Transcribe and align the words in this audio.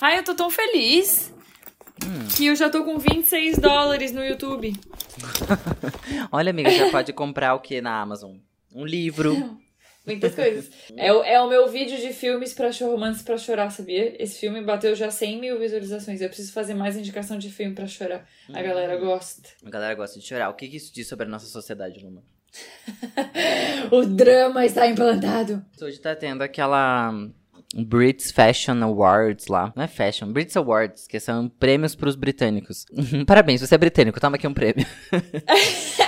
Ai, 0.00 0.18
eu 0.18 0.24
tô 0.24 0.34
tão 0.34 0.50
feliz 0.50 1.32
Hum. 2.04 2.28
que 2.36 2.46
eu 2.46 2.54
já 2.54 2.70
tô 2.70 2.84
com 2.84 2.96
26 2.98 3.58
dólares 3.58 4.12
no 4.12 4.24
YouTube. 4.24 4.72
Olha, 6.30 6.50
amiga, 6.50 6.70
já 6.70 6.90
pode 6.90 7.12
comprar 7.12 7.54
o 7.54 7.60
que 7.60 7.80
na 7.80 8.00
Amazon? 8.00 8.36
Um 8.72 8.84
livro. 8.84 9.58
Muitas 10.06 10.34
coisas. 10.34 10.70
É, 10.96 11.12
o- 11.12 11.22
é 11.22 11.38
o 11.42 11.48
meu 11.50 11.68
vídeo 11.68 11.98
de 11.98 12.14
filmes 12.14 12.54
pra 12.54 12.70
romances 12.80 13.20
pra 13.22 13.36
chorar, 13.36 13.70
sabia? 13.70 14.14
Esse 14.22 14.38
filme 14.38 14.62
bateu 14.62 14.94
já 14.94 15.10
100 15.10 15.38
mil 15.38 15.58
visualizações. 15.58 16.20
Eu 16.22 16.28
preciso 16.28 16.50
fazer 16.52 16.72
mais 16.72 16.96
indicação 16.96 17.36
de 17.36 17.50
filme 17.50 17.74
pra 17.74 17.86
chorar. 17.86 18.26
A 18.54 18.62
galera 18.62 18.96
gosta. 18.96 19.50
A 19.62 19.68
galera 19.68 19.94
gosta 19.94 20.18
de 20.18 20.24
chorar. 20.26 20.48
O 20.48 20.54
que, 20.54 20.66
que 20.68 20.76
isso 20.78 20.94
diz 20.94 21.06
sobre 21.08 21.26
a 21.26 21.28
nossa 21.28 21.46
sociedade, 21.46 21.98
Luma? 22.02 22.22
O 23.90 24.06
drama 24.06 24.64
está 24.64 24.86
implantado. 24.86 25.62
Hoje 25.82 25.98
tá 26.00 26.16
tendo 26.16 26.40
aquela 26.42 27.10
hum, 27.10 27.30
Brits 27.76 28.30
Fashion 28.30 28.82
Awards 28.82 29.46
lá. 29.46 29.72
Não 29.76 29.82
é 29.82 29.86
Fashion, 29.86 30.32
Brits 30.32 30.56
Awards, 30.56 31.06
que 31.06 31.20
são 31.20 31.48
prêmios 31.48 31.94
pros 31.94 32.16
britânicos. 32.16 32.86
Parabéns, 33.26 33.60
você 33.60 33.74
é 33.74 33.78
britânico, 33.78 34.18
toma 34.20 34.36
aqui 34.36 34.46
um 34.46 34.54
prêmio. 34.54 34.86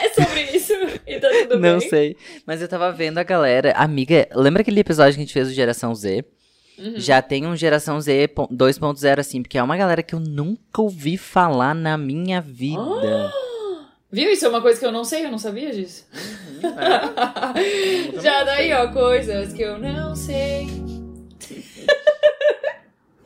É 0.03 0.09
sobre 0.25 0.43
isso 0.57 0.73
e 1.07 1.21
tá 1.21 1.29
tudo 1.43 1.61
Não 1.61 1.79
bem. 1.79 1.89
sei. 1.89 2.17
Mas 2.45 2.61
eu 2.61 2.67
tava 2.69 2.91
vendo 2.91 3.19
a 3.19 3.23
galera. 3.23 3.73
Amiga, 3.73 4.27
lembra 4.35 4.63
aquele 4.63 4.81
episódio 4.81 5.15
que 5.15 5.21
a 5.21 5.25
gente 5.25 5.33
fez 5.33 5.47
do 5.49 5.55
Geração 5.55 5.95
Z? 5.95 6.25
Uhum. 6.79 6.95
Já 6.97 7.23
tem 7.23 7.47
um 7.47 7.55
Geração 7.55 8.01
Z 8.01 8.29
po- 8.29 8.49
2.0 8.49 9.21
assim, 9.21 9.41
porque 9.43 9.57
é 9.59 9.63
uma 9.63 9.77
galera 9.77 10.03
que 10.03 10.15
eu 10.15 10.21
nunca 10.21 10.83
ouvi 10.83 11.17
falar 11.17 11.75
na 11.75 11.97
minha 11.97 12.41
vida. 12.41 13.33
Viu? 14.11 14.33
Isso 14.33 14.47
é 14.47 14.49
uma 14.49 14.61
coisa 14.63 14.81
que 14.81 14.87
eu 14.87 14.91
não 14.93 15.05
sei, 15.05 15.25
eu 15.27 15.31
não 15.31 15.39
sabia 15.39 15.71
disso. 15.73 16.05
É. 16.65 18.19
Já 18.21 18.43
daí, 18.45 18.73
ó, 18.73 18.89
coisas 18.89 19.53
que 19.53 19.63
eu 19.63 19.79
não 19.79 20.17
sei. 20.17 20.67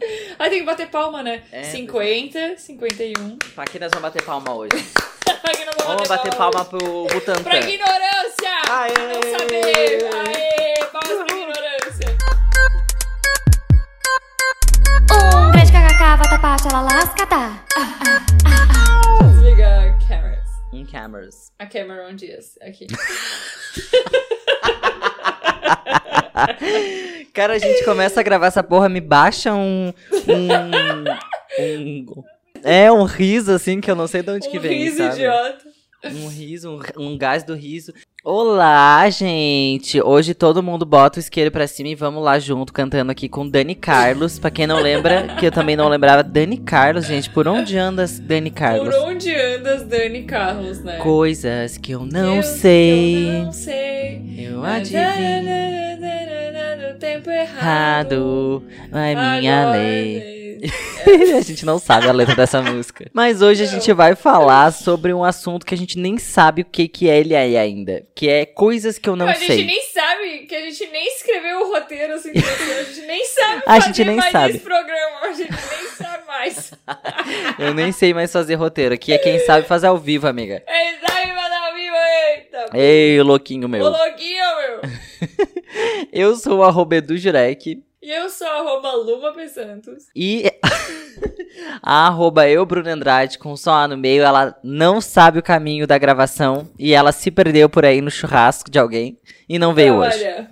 Aí 0.38 0.50
tem 0.50 0.60
que 0.60 0.66
bater 0.66 0.88
palma, 0.88 1.22
né? 1.22 1.42
É, 1.52 1.62
50, 1.64 2.56
51. 2.58 3.36
Pra 3.54 3.64
que 3.64 3.78
nós 3.78 3.90
vamos 3.90 4.02
bater 4.02 4.22
palma 4.22 4.54
hoje? 4.54 4.70
Pra 5.24 5.52
que 5.52 5.64
não 5.64 5.72
vou 5.78 5.86
Vamos 5.86 6.08
bater 6.08 6.34
palma 6.34 6.60
hoje? 6.60 6.68
pro 6.70 7.06
Butantan. 7.06 7.42
Pra 7.42 7.58
ignorância! 7.58 8.52
Aê! 8.70 8.92
Não 9.12 9.22
saber! 9.38 10.04
Aê! 10.14 10.84
Palmas 10.92 11.18
pra 11.26 11.36
ignorância! 11.36 12.08
Um 15.12 15.50
grande 15.52 15.72
kkk, 15.72 16.16
vatapá, 16.18 16.56
ela 16.70 16.80
lascata. 16.82 17.42
Desliga 19.22 19.98
cameras. 20.08 20.48
Em 20.72 20.86
cameras. 20.86 21.52
A 21.58 21.66
Cameron 21.66 22.14
Dias, 22.14 22.56
aqui. 22.62 22.86
Cara, 27.32 27.54
a 27.54 27.58
gente 27.58 27.84
começa 27.84 28.20
a 28.20 28.22
gravar 28.22 28.46
essa 28.46 28.62
porra, 28.62 28.88
me 28.88 29.00
baixa 29.00 29.54
um. 29.54 29.92
Um. 30.28 32.04
um 32.06 32.24
é, 32.62 32.90
um 32.90 33.04
riso 33.04 33.52
assim 33.52 33.80
que 33.80 33.90
eu 33.90 33.94
não 33.94 34.06
sei 34.06 34.22
de 34.22 34.30
onde 34.30 34.48
que 34.48 34.58
um 34.58 34.60
vem. 34.60 34.84
riso 34.84 34.96
sabe? 34.98 35.16
idiota. 35.16 35.64
Um 36.04 36.28
riso, 36.28 36.70
um, 36.96 37.02
um 37.02 37.18
gás 37.18 37.42
do 37.42 37.54
riso. 37.54 37.92
Olá, 38.26 39.06
gente! 39.10 40.00
Hoje 40.00 40.32
todo 40.32 40.62
mundo 40.62 40.86
bota 40.86 41.18
o 41.18 41.20
isqueiro 41.20 41.50
pra 41.50 41.66
cima 41.66 41.90
e 41.90 41.94
vamos 41.94 42.24
lá 42.24 42.38
junto, 42.38 42.72
cantando 42.72 43.12
aqui 43.12 43.28
com 43.28 43.46
Dani 43.46 43.74
Carlos. 43.74 44.38
Pra 44.38 44.50
quem 44.50 44.66
não 44.66 44.80
lembra, 44.80 45.26
que 45.38 45.44
eu 45.46 45.52
também 45.52 45.76
não 45.76 45.90
lembrava, 45.90 46.22
Dani 46.22 46.56
Carlos, 46.56 47.04
gente. 47.04 47.28
Por 47.28 47.46
onde 47.46 47.76
andas, 47.76 48.18
Dani 48.18 48.50
Carlos? 48.50 48.94
Por 48.96 49.08
onde 49.10 49.30
andas, 49.34 49.82
Dani 49.82 50.22
Carlos, 50.22 50.82
né? 50.82 50.96
Coisas 50.96 51.76
que 51.76 51.92
eu 51.92 52.06
não 52.06 52.36
Eu- 52.36 52.42
sei. 52.42 53.28
Eu 53.28 53.44
não 53.44 53.52
sei. 53.52 54.22
Eu 54.38 54.64
adivinho. 54.64 55.04
Tempo 56.98 57.28
errado. 57.28 58.62
É 58.90 59.38
minha 59.38 59.70
lei. 59.70 60.34
a 61.36 61.40
gente 61.42 61.66
não 61.66 61.78
sabe 61.78 62.08
a 62.08 62.12
letra 62.12 62.34
dessa 62.34 62.62
música. 62.62 63.10
Mas 63.12 63.42
hoje 63.42 63.62
a 63.62 63.66
gente 63.66 63.92
vai 63.92 64.14
falar 64.14 64.72
sobre 64.72 65.12
um 65.12 65.22
assunto 65.22 65.66
que 65.66 65.74
a 65.74 65.76
gente 65.76 65.98
nem 65.98 66.16
sabe 66.16 66.62
o 66.62 66.64
que, 66.64 66.88
que 66.88 67.10
é 67.10 67.18
ele 67.20 67.36
aí 67.36 67.54
ainda. 67.58 68.02
Que 68.16 68.28
é 68.28 68.46
coisas 68.46 68.96
que 68.96 69.08
eu 69.08 69.16
não 69.16 69.28
a 69.28 69.32
gente 69.32 69.46
sei. 69.46 69.64
nem 69.64 69.80
sabe, 69.92 70.46
que 70.46 70.54
a 70.54 70.60
gente 70.60 70.86
nem 70.86 71.04
escreveu 71.16 71.62
o 71.62 71.72
roteiro 71.72 72.14
assim, 72.14 72.30
a 72.30 72.82
gente 72.84 73.00
nem 73.06 73.24
sabe 73.24 73.62
A 73.66 73.74
fazer 73.74 73.86
gente 73.88 74.04
nem 74.04 74.16
mais 74.16 74.30
sabe. 74.32 74.50
esse 74.54 74.60
programa, 74.60 75.20
a 75.22 75.32
gente 75.32 75.50
nem 75.50 75.88
sabe 75.96 76.26
mais. 76.26 76.70
Eu 77.58 77.74
nem 77.74 77.90
sei 77.90 78.14
mais 78.14 78.30
fazer 78.32 78.54
roteiro. 78.54 78.94
Aqui 78.94 79.12
é 79.12 79.18
quem 79.18 79.40
sabe 79.40 79.66
fazer 79.66 79.88
ao 79.88 79.98
vivo, 79.98 80.28
amiga. 80.28 80.62
Ele 80.64 80.98
sabe 81.04 81.26
mandar 81.32 81.66
ao 81.68 81.74
vivo, 81.74 81.96
eita. 82.36 82.70
Ei, 82.78 83.20
louquinho 83.20 83.66
Ô, 83.66 83.68
meu. 83.68 83.88
louquinho, 83.88 84.44
meu. 84.58 84.80
Eu 86.12 86.36
sou 86.36 86.58
o 86.58 86.62
arroba 86.62 86.94
Edu 86.96 87.16
Jurek. 87.16 87.82
E 88.04 88.10
eu 88.10 88.28
sou 88.28 88.46
arroba. 88.46 88.92
Santos. 89.48 90.04
E 90.14 90.44
a 91.82 92.06
arroba 92.08 92.46
eu, 92.46 92.66
Bruno 92.66 92.90
Andrade, 92.90 93.38
com 93.38 93.56
só 93.56 93.72
A 93.72 93.88
no 93.88 93.96
meio, 93.96 94.22
ela 94.22 94.54
não 94.62 95.00
sabe 95.00 95.38
o 95.38 95.42
caminho 95.42 95.86
da 95.86 95.96
gravação. 95.96 96.68
E 96.78 96.92
ela 96.92 97.12
se 97.12 97.30
perdeu 97.30 97.66
por 97.68 97.82
aí 97.84 98.02
no 98.02 98.10
churrasco 98.10 98.70
de 98.70 98.78
alguém. 98.78 99.18
E 99.48 99.58
não 99.58 99.72
veio 99.72 99.94
hoje. 99.94 100.18
Olha, 100.22 100.50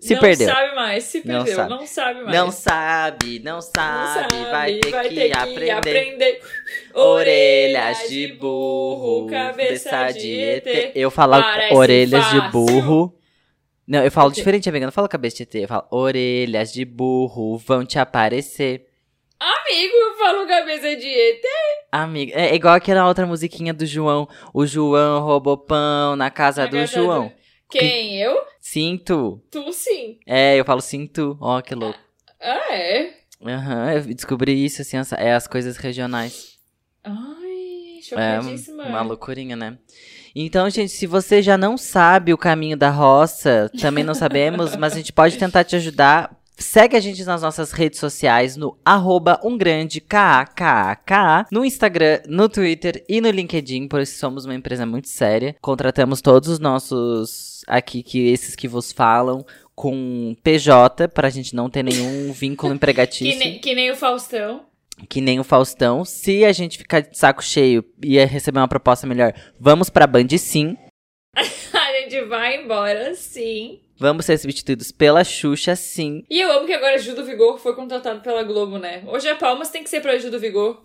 Se 0.00 0.14
não 0.14 0.20
perdeu. 0.20 0.48
sabe 0.48 0.74
mais, 0.74 1.04
se 1.04 1.18
Não 1.24 1.36
perdeu, 1.44 1.54
sabe. 1.56 1.70
não 1.70 1.86
sabe 1.86 2.20
mais. 2.22 2.36
Não 2.36 2.50
sabe, 2.50 3.38
não 3.44 3.52
Não 3.54 3.60
sabe, 3.62 4.34
vai 4.50 4.74
ter 4.78 4.90
vai 4.90 5.08
que, 5.08 5.14
ter 5.14 5.28
que 5.30 5.32
aprender. 5.38 5.70
aprender. 5.70 6.40
Orelhas 6.94 8.08
de 8.08 8.28
burro, 8.32 9.26
cabeça 9.28 10.10
de 10.12 10.40
ET. 10.40 10.92
Eu 10.96 11.10
falo 11.12 11.40
Parece 11.40 11.74
orelhas 11.74 12.24
de 12.30 12.36
fácil. 12.40 12.50
burro. 12.50 13.14
Não, 13.88 14.04
eu 14.04 14.10
falo 14.10 14.30
diferente, 14.30 14.68
amiga. 14.68 14.84
Eu 14.84 14.88
não 14.88 14.92
falo 14.92 15.08
cabeça 15.08 15.36
de 15.38 15.42
ET. 15.44 15.54
Eu 15.62 15.68
falo 15.68 15.86
orelhas 15.90 16.70
de 16.72 16.84
burro 16.84 17.56
vão 17.56 17.86
te 17.86 17.98
aparecer. 17.98 18.86
Amigo, 19.40 19.94
eu 19.94 20.16
falo 20.18 20.46
cabeça 20.46 20.94
de 20.96 21.06
ET. 21.06 21.42
Amiga, 21.90 22.32
é 22.38 22.54
igual 22.54 22.74
aquela 22.74 23.06
outra 23.08 23.26
musiquinha 23.26 23.72
do 23.72 23.86
João. 23.86 24.28
O 24.52 24.66
João 24.66 25.22
roubou 25.24 25.56
pão 25.56 26.16
na 26.16 26.30
casa 26.30 26.62
Na 26.64 26.68
do 26.68 26.76
casa 26.76 26.86
João. 26.92 27.32
Quem? 27.70 28.20
Eu? 28.20 28.42
Sinto. 28.60 29.42
Tu 29.50 29.72
sim. 29.72 30.18
É, 30.26 30.56
eu 30.56 30.64
falo 30.64 30.80
sinto. 30.82 31.38
Ó, 31.40 31.60
que 31.62 31.74
louco. 31.74 31.98
Ah, 32.40 32.74
é? 32.74 33.14
Aham, 33.42 33.92
eu 33.92 34.00
descobri 34.14 34.64
isso, 34.64 34.82
assim, 34.82 34.96
essa- 34.98 35.16
é 35.16 35.32
as 35.32 35.46
coisas 35.46 35.76
regionais. 35.76 36.58
Ai, 37.04 37.98
É 37.98 38.02
chocadíssima. 38.02 38.84
uma 38.84 39.02
loucurinha, 39.02 39.56
né? 39.56 39.78
Então, 40.40 40.70
gente, 40.70 40.90
se 40.90 41.04
você 41.04 41.42
já 41.42 41.58
não 41.58 41.76
sabe 41.76 42.32
o 42.32 42.38
caminho 42.38 42.76
da 42.76 42.90
roça, 42.90 43.68
também 43.80 44.04
não 44.04 44.14
sabemos, 44.14 44.76
mas 44.76 44.92
a 44.92 44.96
gente 44.96 45.12
pode 45.12 45.36
tentar 45.36 45.64
te 45.64 45.74
ajudar. 45.74 46.30
Segue 46.56 46.96
a 46.96 47.00
gente 47.00 47.24
nas 47.24 47.42
nossas 47.42 47.72
redes 47.72 47.98
sociais, 47.98 48.56
no 48.56 48.76
arroba 48.84 49.40
um 49.42 49.58
grande 49.58 50.00
KAKAK, 50.00 51.46
no 51.50 51.64
Instagram, 51.64 52.20
no 52.28 52.48
Twitter 52.48 53.04
e 53.08 53.20
no 53.20 53.30
LinkedIn, 53.30 53.88
pois 53.88 54.10
somos 54.10 54.44
uma 54.44 54.54
empresa 54.54 54.86
muito 54.86 55.08
séria. 55.08 55.56
Contratamos 55.60 56.20
todos 56.20 56.48
os 56.48 56.58
nossos 56.60 57.64
aqui, 57.66 58.02
que 58.02 58.28
esses 58.28 58.54
que 58.54 58.68
vos 58.68 58.92
falam, 58.92 59.44
com 59.74 60.36
PJ, 60.42 61.08
pra 61.08 61.30
gente 61.30 61.54
não 61.54 61.68
ter 61.68 61.82
nenhum 61.82 62.32
vínculo 62.32 62.70
Que 62.72 62.76
empregatício. 62.76 63.38
nem, 63.38 63.58
que 63.58 63.74
nem 63.74 63.90
o 63.90 63.96
Faustão. 63.96 64.67
Que 65.08 65.20
nem 65.20 65.38
o 65.38 65.44
Faustão. 65.44 66.04
Se 66.04 66.44
a 66.44 66.52
gente 66.52 66.78
ficar 66.78 67.00
de 67.00 67.16
saco 67.16 67.42
cheio 67.42 67.84
e 68.02 68.22
receber 68.24 68.58
uma 68.58 68.68
proposta 68.68 69.06
melhor, 69.06 69.32
vamos 69.58 69.90
pra 69.90 70.06
Band 70.06 70.28
sim. 70.38 70.76
A 71.36 71.92
gente 72.00 72.24
vai 72.24 72.62
embora, 72.62 73.14
sim. 73.14 73.80
Vamos 73.98 74.26
ser 74.26 74.38
substituídos 74.38 74.92
pela 74.92 75.24
Xuxa 75.24 75.74
sim. 75.74 76.24
E 76.30 76.40
eu 76.40 76.52
amo 76.52 76.66
que 76.66 76.72
agora 76.72 76.98
Gil 76.98 77.16
do 77.16 77.24
Vigor 77.24 77.58
foi 77.58 77.74
contratado 77.74 78.20
pela 78.20 78.44
Globo, 78.44 78.78
né? 78.78 79.02
Hoje 79.06 79.28
é 79.28 79.34
palmas, 79.34 79.70
tem 79.70 79.82
que 79.82 79.90
ser 79.90 80.00
pra 80.00 80.16
Gil 80.18 80.30
do 80.30 80.38
Vigor. 80.38 80.82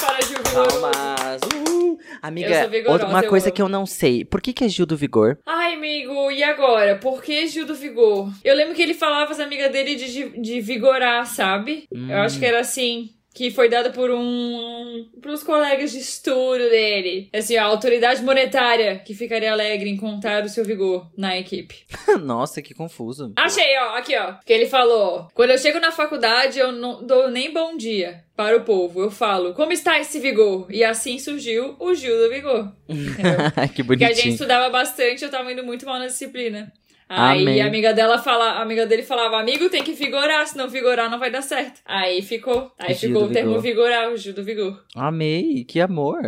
Para 0.00 0.20
Gil 0.22 0.38
Vigor. 0.38 0.68
Palmas! 0.68 1.40
Uhul. 1.54 1.98
Amiga, 2.22 2.68
vigorosa, 2.68 2.92
outra, 2.92 3.08
uma 3.08 3.22
coisa 3.22 3.50
que 3.50 3.60
eu 3.60 3.68
não 3.68 3.86
sei. 3.86 4.24
Por 4.24 4.40
que, 4.40 4.52
que 4.52 4.64
é 4.64 4.68
Gil 4.68 4.86
do 4.86 4.96
Vigor? 4.96 5.38
Ai, 5.46 5.74
amigo, 5.74 6.30
e 6.30 6.42
agora? 6.42 6.96
Por 6.96 7.22
que 7.22 7.46
Gil 7.46 7.66
do 7.66 7.74
Vigor? 7.74 8.30
Eu 8.44 8.54
lembro 8.54 8.74
que 8.74 8.82
ele 8.82 8.94
falava 8.94 9.32
as 9.32 9.40
amigas 9.40 9.70
dele 9.70 9.94
de, 9.96 10.12
de, 10.12 10.40
de 10.40 10.60
vigorar, 10.60 11.26
sabe? 11.26 11.84
Hum. 11.92 12.10
Eu 12.10 12.18
acho 12.18 12.38
que 12.38 12.46
era 12.46 12.60
assim. 12.60 13.10
Que 13.32 13.50
foi 13.50 13.68
dada 13.68 13.90
por 13.90 14.10
um. 14.10 15.08
pros 15.20 15.42
colegas 15.44 15.92
de 15.92 15.98
estudo 15.98 16.58
dele. 16.68 17.28
Assim, 17.32 17.56
a 17.56 17.64
autoridade 17.64 18.22
monetária 18.22 18.98
que 18.98 19.14
ficaria 19.14 19.52
alegre 19.52 19.88
em 19.88 19.96
contar 19.96 20.44
o 20.44 20.48
seu 20.48 20.64
vigor 20.64 21.08
na 21.16 21.38
equipe. 21.38 21.84
Nossa, 22.20 22.60
que 22.60 22.74
confuso. 22.74 23.32
Achei, 23.36 23.76
ó, 23.78 23.96
aqui, 23.96 24.16
ó. 24.16 24.34
Que 24.44 24.52
ele 24.52 24.66
falou: 24.66 25.28
Quando 25.32 25.50
eu 25.50 25.58
chego 25.58 25.78
na 25.78 25.92
faculdade, 25.92 26.58
eu 26.58 26.72
não 26.72 27.06
dou 27.06 27.30
nem 27.30 27.52
bom 27.52 27.76
dia 27.76 28.24
para 28.36 28.56
o 28.56 28.64
povo. 28.64 29.00
Eu 29.02 29.10
falo, 29.10 29.54
como 29.54 29.70
está 29.72 30.00
esse 30.00 30.18
vigor? 30.18 30.66
E 30.70 30.82
assim 30.82 31.18
surgiu 31.18 31.76
o 31.78 31.94
Gil 31.94 32.16
do 32.16 32.30
Vigor. 32.30 32.72
Que 33.74 33.84
Porque 33.84 34.02
a 34.04 34.08
gente 34.08 34.16
bonitinho. 34.16 34.32
estudava 34.32 34.68
bastante, 34.70 35.22
eu 35.22 35.30
tava 35.30 35.52
indo 35.52 35.62
muito 35.62 35.84
mal 35.86 35.98
na 35.98 36.06
disciplina. 36.06 36.72
Aí 37.12 37.42
Amém. 37.42 37.60
a 37.60 37.66
amiga 37.66 37.92
dela 37.92 38.18
fala, 38.18 38.52
a 38.52 38.62
amiga 38.62 38.86
dele 38.86 39.02
falava, 39.02 39.40
amigo, 39.40 39.68
tem 39.68 39.82
que 39.82 39.92
vigorar, 39.92 40.46
se 40.46 40.56
não 40.56 40.68
vigorar 40.68 41.10
não 41.10 41.18
vai 41.18 41.28
dar 41.28 41.42
certo. 41.42 41.80
Aí 41.84 42.22
ficou, 42.22 42.70
aí 42.78 42.94
Gil 42.94 43.08
ficou 43.10 43.24
o 43.24 43.32
termo 43.32 43.60
vigor. 43.60 43.62
vigorar, 43.62 44.12
o 44.12 44.16
Gil 44.16 44.32
do 44.32 44.44
vigor. 44.44 44.84
Amei, 44.94 45.64
que 45.64 45.80
amor. 45.80 46.20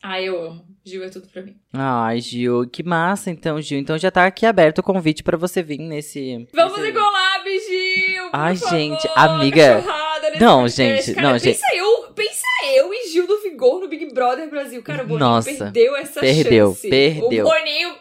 Ai, 0.00 0.28
eu 0.28 0.40
amo. 0.40 0.64
Gil 0.84 1.02
é 1.02 1.08
tudo 1.08 1.26
pra 1.26 1.42
mim. 1.42 1.56
Ai, 1.72 2.20
Gil, 2.20 2.68
que 2.70 2.84
massa 2.84 3.30
então, 3.30 3.60
Gil. 3.60 3.80
Então 3.80 3.98
já 3.98 4.12
tá 4.12 4.26
aqui 4.26 4.46
aberto 4.46 4.78
o 4.78 4.82
convite 4.82 5.22
pra 5.24 5.36
você 5.36 5.60
vir 5.60 5.78
nesse. 5.78 6.46
Vamos 6.54 6.78
nesse... 6.78 6.90
em 6.90 6.94
collab, 6.94 7.44
Gil! 7.44 8.28
Ai, 8.32 8.56
favor, 8.56 8.78
gente, 8.78 9.08
amiga, 9.16 9.84
Não, 10.40 10.68
gente, 10.68 11.14
cara, 11.14 11.26
não, 11.26 11.32
pensa 11.32 11.44
gente. 11.44 11.76
Eu, 11.76 12.12
pensa 12.14 12.46
eu 12.74 12.94
e 12.94 13.08
Gil 13.10 13.26
do 13.26 13.42
Vigor 13.42 13.80
no 13.80 13.88
Big 13.88 14.06
Brother 14.14 14.48
Brasil. 14.48 14.82
Cara, 14.82 15.02
o 15.02 15.06
Boninho 15.06 15.28
Nossa, 15.28 15.50
perdeu 15.50 15.96
essa 15.96 16.20
perdeu, 16.20 16.68
chance. 16.70 16.88
perdeu. 16.88 17.44
O 17.44 17.50
Boninho 17.50 17.90
perdeu. 17.90 17.97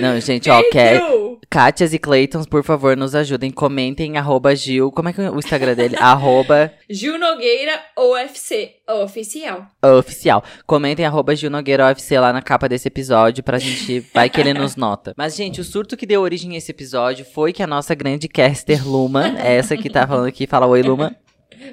Não, 0.00 0.18
gente, 0.20 0.48
ó. 0.50 0.62
Perdeu. 0.70 1.28
Kátias 1.50 1.94
e 1.94 1.98
Cleitons, 1.98 2.46
por 2.46 2.62
favor, 2.62 2.94
nos 2.94 3.14
ajudem. 3.14 3.50
Comentem, 3.50 4.18
arroba 4.18 4.54
Gil. 4.54 4.92
Como 4.92 5.08
é 5.08 5.12
que 5.14 5.20
é 5.22 5.30
o 5.30 5.38
Instagram 5.38 5.74
dele? 5.74 5.96
arroba 6.00 6.70
Gil 6.90 7.18
Nogueira 7.18 7.72
OFC 7.96 8.76
oficial. 8.86 9.66
oficial. 9.82 10.44
Comentem, 10.66 11.06
arroba 11.06 11.34
Gil 11.34 11.48
Nogueira 11.50 11.86
UFC 11.86 12.18
lá 12.18 12.34
na 12.34 12.42
capa 12.42 12.68
desse 12.68 12.88
episódio 12.88 13.42
pra 13.42 13.58
gente. 13.58 14.00
Vai 14.12 14.28
que 14.28 14.40
ele 14.40 14.52
nos 14.52 14.76
nota. 14.76 15.14
Mas, 15.16 15.34
gente, 15.34 15.60
o 15.60 15.64
surto 15.64 15.96
que 15.96 16.06
deu 16.06 16.20
origem 16.20 16.54
a 16.54 16.58
esse 16.58 16.70
episódio 16.70 17.24
foi 17.24 17.52
que 17.52 17.62
a 17.62 17.66
nossa 17.66 17.94
grande 17.94 18.28
caster 18.28 18.86
Luma, 18.86 19.38
essa 19.38 19.76
que 19.76 19.88
tá 19.88 20.06
falando 20.06 20.26
aqui, 20.26 20.46
fala 20.46 20.66
oi, 20.66 20.82
Luma. 20.82 21.16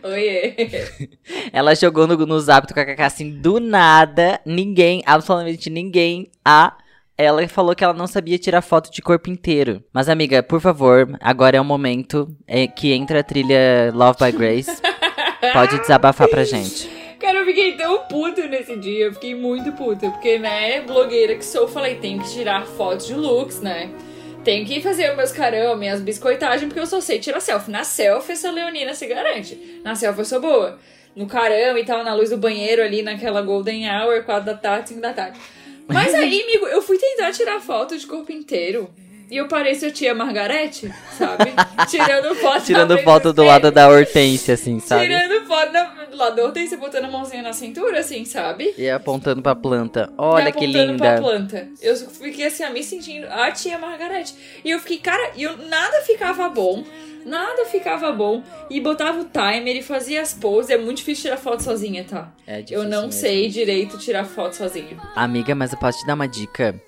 Oiê. 0.03 0.55
Ela 1.51 1.75
jogou 1.75 2.07
no, 2.07 2.15
no 2.25 2.39
zap 2.39 2.67
do 2.67 2.73
KKK 2.73 3.01
assim, 3.01 3.31
do 3.41 3.59
nada, 3.59 4.39
ninguém, 4.45 5.03
absolutamente 5.05 5.69
ninguém, 5.69 6.31
a. 6.43 6.77
Ela 7.17 7.47
falou 7.47 7.73
que 7.73 7.83
ela 7.83 7.93
não 7.93 8.07
sabia 8.07 8.37
tirar 8.37 8.61
foto 8.61 8.91
de 8.91 9.01
corpo 9.01 9.29
inteiro. 9.29 9.81
Mas, 9.93 10.09
amiga, 10.09 10.43
por 10.43 10.59
favor, 10.59 11.17
agora 11.21 11.55
é 11.55 11.61
o 11.61 11.65
momento 11.65 12.27
é, 12.45 12.67
que 12.67 12.91
entra 12.91 13.21
a 13.21 13.23
trilha 13.23 13.91
Love 13.93 14.17
by 14.19 14.31
Grace. 14.37 14.81
Pode 15.53 15.79
desabafar 15.79 16.27
pra 16.27 16.43
gente. 16.43 16.89
Cara, 17.17 17.39
eu 17.39 17.45
fiquei 17.45 17.77
tão 17.77 17.99
puta 17.99 18.45
nesse 18.47 18.75
dia. 18.75 19.05
Eu 19.05 19.13
fiquei 19.13 19.33
muito 19.33 19.71
puta. 19.71 20.09
Porque, 20.09 20.37
né, 20.37 20.81
blogueira 20.81 21.35
que 21.35 21.45
sou, 21.45 21.69
falei, 21.69 21.95
tenho 21.95 22.21
que 22.21 22.29
tirar 22.29 22.65
fotos 22.65 23.07
de 23.07 23.13
looks, 23.13 23.61
né? 23.61 23.89
Tenho 24.43 24.65
que 24.65 24.81
fazer 24.81 25.15
meus 25.15 25.31
caramba, 25.31 25.75
minhas 25.77 26.01
biscoitagens, 26.01 26.65
porque 26.65 26.79
eu 26.79 26.85
só 26.85 26.99
sei 26.99 27.17
tirar 27.17 27.39
selfie. 27.39 27.71
Na 27.71 27.85
selfie, 27.85 28.33
essa 28.33 28.51
leonina 28.51 28.93
se 28.93 29.07
garante. 29.07 29.79
Na 29.83 29.95
selfie 29.95 30.19
eu 30.19 30.25
sou 30.25 30.41
boa. 30.41 30.77
No 31.15 31.27
caramba 31.27 31.79
e 31.79 31.85
tal, 31.85 32.03
na 32.03 32.13
luz 32.13 32.29
do 32.29 32.37
banheiro 32.37 32.83
ali, 32.83 33.01
naquela 33.01 33.41
golden 33.41 33.89
hour, 33.89 34.21
4 34.23 34.45
da 34.45 34.53
tarde, 34.53 34.89
5 34.89 35.01
da 35.01 35.13
tarde. 35.13 35.39
Mas 35.87 36.13
aí, 36.13 36.41
amigo, 36.43 36.67
eu 36.67 36.81
fui 36.81 36.97
tentar 36.97 37.31
tirar 37.31 37.59
foto 37.61 37.97
de 37.97 38.05
corpo 38.07 38.31
inteiro. 38.31 38.89
E 39.29 39.37
eu 39.37 39.47
pareço 39.47 39.87
a 39.87 39.91
tia 39.91 40.13
Margarete, 40.13 40.93
sabe? 41.17 41.45
Tirando 41.89 42.35
foto 42.35 42.63
Tirando 42.63 42.95
foto 42.99 43.33
do 43.33 43.43
lado 43.43 43.71
da 43.71 43.89
Hortência, 43.89 44.53
assim, 44.53 44.79
sabe? 44.79 45.05
Tirando 45.07 45.47
foto 45.47 45.71
do 46.11 46.15
lado 46.15 46.35
da 46.35 46.43
Hortência, 46.43 46.77
botando 46.77 47.05
a 47.05 47.07
mãozinha 47.09 47.41
na 47.41 47.51
cintura, 47.51 47.99
assim, 48.01 48.23
sabe? 48.23 48.75
E 48.77 48.87
apontando 48.87 49.41
pra 49.41 49.55
planta. 49.55 50.13
Olha 50.15 50.51
que 50.51 50.63
apontando 50.65 50.97
Pra 50.97 51.15
linda. 51.15 51.21
planta. 51.21 51.67
Eu 51.81 51.95
fiquei 51.97 52.45
assim, 52.45 52.63
a 52.63 52.69
me 52.69 52.83
sentindo 52.83 53.25
a 53.27 53.51
tia 53.51 53.79
Margarete. 53.79 54.35
E 54.63 54.69
eu 54.69 54.79
fiquei, 54.79 54.99
cara, 54.99 55.31
e 55.35 55.41
eu, 55.41 55.57
nada 55.57 56.01
ficava 56.01 56.47
bom. 56.47 56.83
Nada 57.25 57.65
ficava 57.65 58.11
bom. 58.11 58.43
E 58.69 58.79
botava 58.79 59.19
o 59.21 59.25
timer 59.25 59.75
e 59.75 59.81
fazia 59.81 60.21
as 60.21 60.33
poses. 60.33 60.69
É 60.69 60.77
muito 60.77 60.97
difícil 60.97 61.23
tirar 61.23 61.37
foto 61.37 61.63
sozinha, 61.63 62.03
tá? 62.03 62.31
É 62.45 62.61
difícil 62.61 62.83
eu 62.83 62.89
não 62.89 63.05
mesmo. 63.07 63.11
sei 63.13 63.49
direito 63.49 63.97
tirar 63.97 64.23
foto 64.25 64.53
sozinho. 64.55 65.01
Amiga, 65.15 65.55
mas 65.55 65.73
eu 65.73 65.79
posso 65.79 65.99
te 65.99 66.05
dar 66.07 66.13
uma 66.13 66.27
dica? 66.27 66.79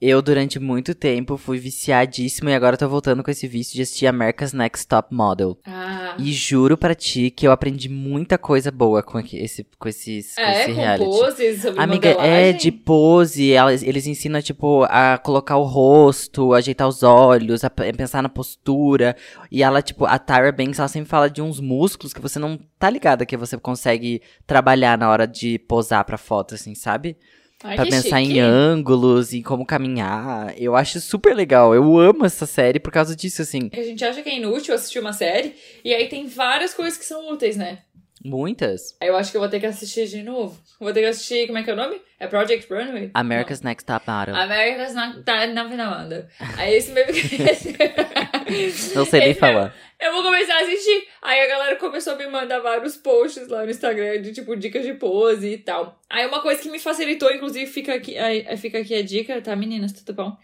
Eu, 0.00 0.20
durante 0.20 0.58
muito 0.60 0.94
tempo, 0.94 1.38
fui 1.38 1.58
viciadíssimo 1.58 2.50
e 2.50 2.54
agora 2.54 2.76
tô 2.76 2.86
voltando 2.86 3.22
com 3.24 3.30
esse 3.30 3.48
vício 3.48 3.74
de 3.74 3.80
assistir 3.80 4.06
America's 4.06 4.52
Next 4.52 4.86
Top 4.86 5.14
Model. 5.14 5.58
Ah. 5.64 6.14
E 6.18 6.32
juro 6.32 6.76
pra 6.76 6.94
ti 6.94 7.30
que 7.30 7.46
eu 7.46 7.50
aprendi 7.52 7.88
muita 7.88 8.36
coisa 8.36 8.70
boa 8.70 9.02
com, 9.02 9.18
esse, 9.18 9.66
com, 9.78 9.88
esses, 9.88 10.34
com 10.34 10.40
É, 10.42 10.60
esse 10.64 10.72
com 10.74 10.76
reality. 10.80 11.04
poses 11.04 11.62
sobre 11.62 11.80
Amiga, 11.80 12.08
é 12.10 12.14
modelagem. 12.14 12.56
de 12.58 12.72
pose, 12.72 13.52
elas, 13.52 13.82
eles 13.82 14.06
ensinam, 14.06 14.42
tipo, 14.42 14.84
a 14.90 15.16
colocar 15.16 15.56
o 15.56 15.64
rosto, 15.64 16.52
ajeitar 16.52 16.86
os 16.86 17.02
olhos, 17.02 17.64
a 17.64 17.70
pensar 17.70 18.22
na 18.22 18.28
postura. 18.28 19.16
E 19.50 19.62
ela, 19.62 19.80
tipo, 19.80 20.04
a 20.04 20.18
Tyra 20.18 20.52
Banks, 20.52 20.78
ela 20.78 20.88
sempre 20.88 21.08
fala 21.08 21.30
de 21.30 21.40
uns 21.40 21.58
músculos 21.58 22.12
que 22.12 22.20
você 22.20 22.38
não 22.38 22.58
tá 22.78 22.90
ligada 22.90 23.24
que 23.24 23.36
você 23.36 23.56
consegue 23.56 24.20
trabalhar 24.46 24.98
na 24.98 25.08
hora 25.08 25.26
de 25.26 25.58
posar 25.58 26.04
pra 26.04 26.18
foto, 26.18 26.54
assim, 26.54 26.74
sabe? 26.74 27.16
Ai, 27.64 27.76
pra 27.76 27.84
que 27.84 27.90
pensar 27.90 28.20
chique. 28.20 28.34
em 28.34 28.40
ângulos 28.40 29.32
e 29.32 29.42
como 29.42 29.64
caminhar. 29.64 30.54
Eu 30.60 30.76
acho 30.76 31.00
super 31.00 31.34
legal. 31.34 31.74
Eu 31.74 31.98
amo 31.98 32.24
essa 32.24 32.46
série 32.46 32.78
por 32.78 32.92
causa 32.92 33.16
disso, 33.16 33.42
assim. 33.42 33.70
A 33.72 33.82
gente 33.82 34.04
acha 34.04 34.22
que 34.22 34.28
é 34.28 34.36
inútil 34.36 34.74
assistir 34.74 34.98
uma 34.98 35.12
série. 35.12 35.54
E 35.84 35.94
aí 35.94 36.08
tem 36.08 36.26
várias 36.26 36.74
coisas 36.74 36.98
que 36.98 37.04
são 37.04 37.32
úteis, 37.32 37.56
né? 37.56 37.78
Muitas. 38.24 38.96
Eu 39.00 39.16
acho 39.16 39.30
que 39.30 39.36
eu 39.36 39.40
vou 39.40 39.48
ter 39.48 39.60
que 39.60 39.66
assistir 39.66 40.06
de 40.06 40.22
novo. 40.22 40.58
Vou 40.80 40.92
ter 40.92 41.00
que 41.00 41.06
assistir, 41.06 41.46
como 41.46 41.58
é 41.58 41.62
que 41.62 41.70
é 41.70 41.72
o 41.72 41.76
nome? 41.76 42.00
É 42.18 42.26
Project 42.26 42.72
Runway? 42.72 43.10
America's 43.14 43.62
Next 43.62 43.86
Top 43.86 44.10
Model. 44.10 44.34
America's 44.34 44.94
tá 45.24 45.46
na 45.46 45.68
Finalanda. 45.68 46.28
Aí 46.56 46.74
esse 46.74 46.90
mesmo. 46.92 47.12
Não 48.94 49.04
sei 49.04 49.20
nem 49.20 49.30
Esse 49.30 49.40
falar. 49.40 49.74
Eu 50.00 50.12
vou 50.12 50.22
começar 50.22 50.54
a 50.54 50.62
assistir. 50.62 51.08
Aí 51.26 51.40
a 51.40 51.46
galera 51.48 51.74
começou 51.74 52.12
a 52.12 52.16
me 52.16 52.28
mandar 52.28 52.60
vários 52.60 52.96
posts 52.96 53.48
lá 53.48 53.64
no 53.64 53.70
Instagram 53.70 54.22
de 54.22 54.32
tipo 54.32 54.54
dicas 54.54 54.84
de 54.84 54.94
pose 54.94 55.54
e 55.54 55.58
tal. 55.58 56.00
Aí 56.08 56.24
uma 56.24 56.40
coisa 56.40 56.62
que 56.62 56.70
me 56.70 56.78
facilitou, 56.78 57.32
inclusive, 57.32 57.66
fica 57.66 57.94
aqui, 57.94 58.16
aí, 58.16 58.56
fica 58.56 58.78
aqui 58.78 58.94
a 58.94 59.02
dica, 59.02 59.42
tá, 59.42 59.56
meninas? 59.56 59.92
Tudo 59.92 60.14
bom? 60.14 60.36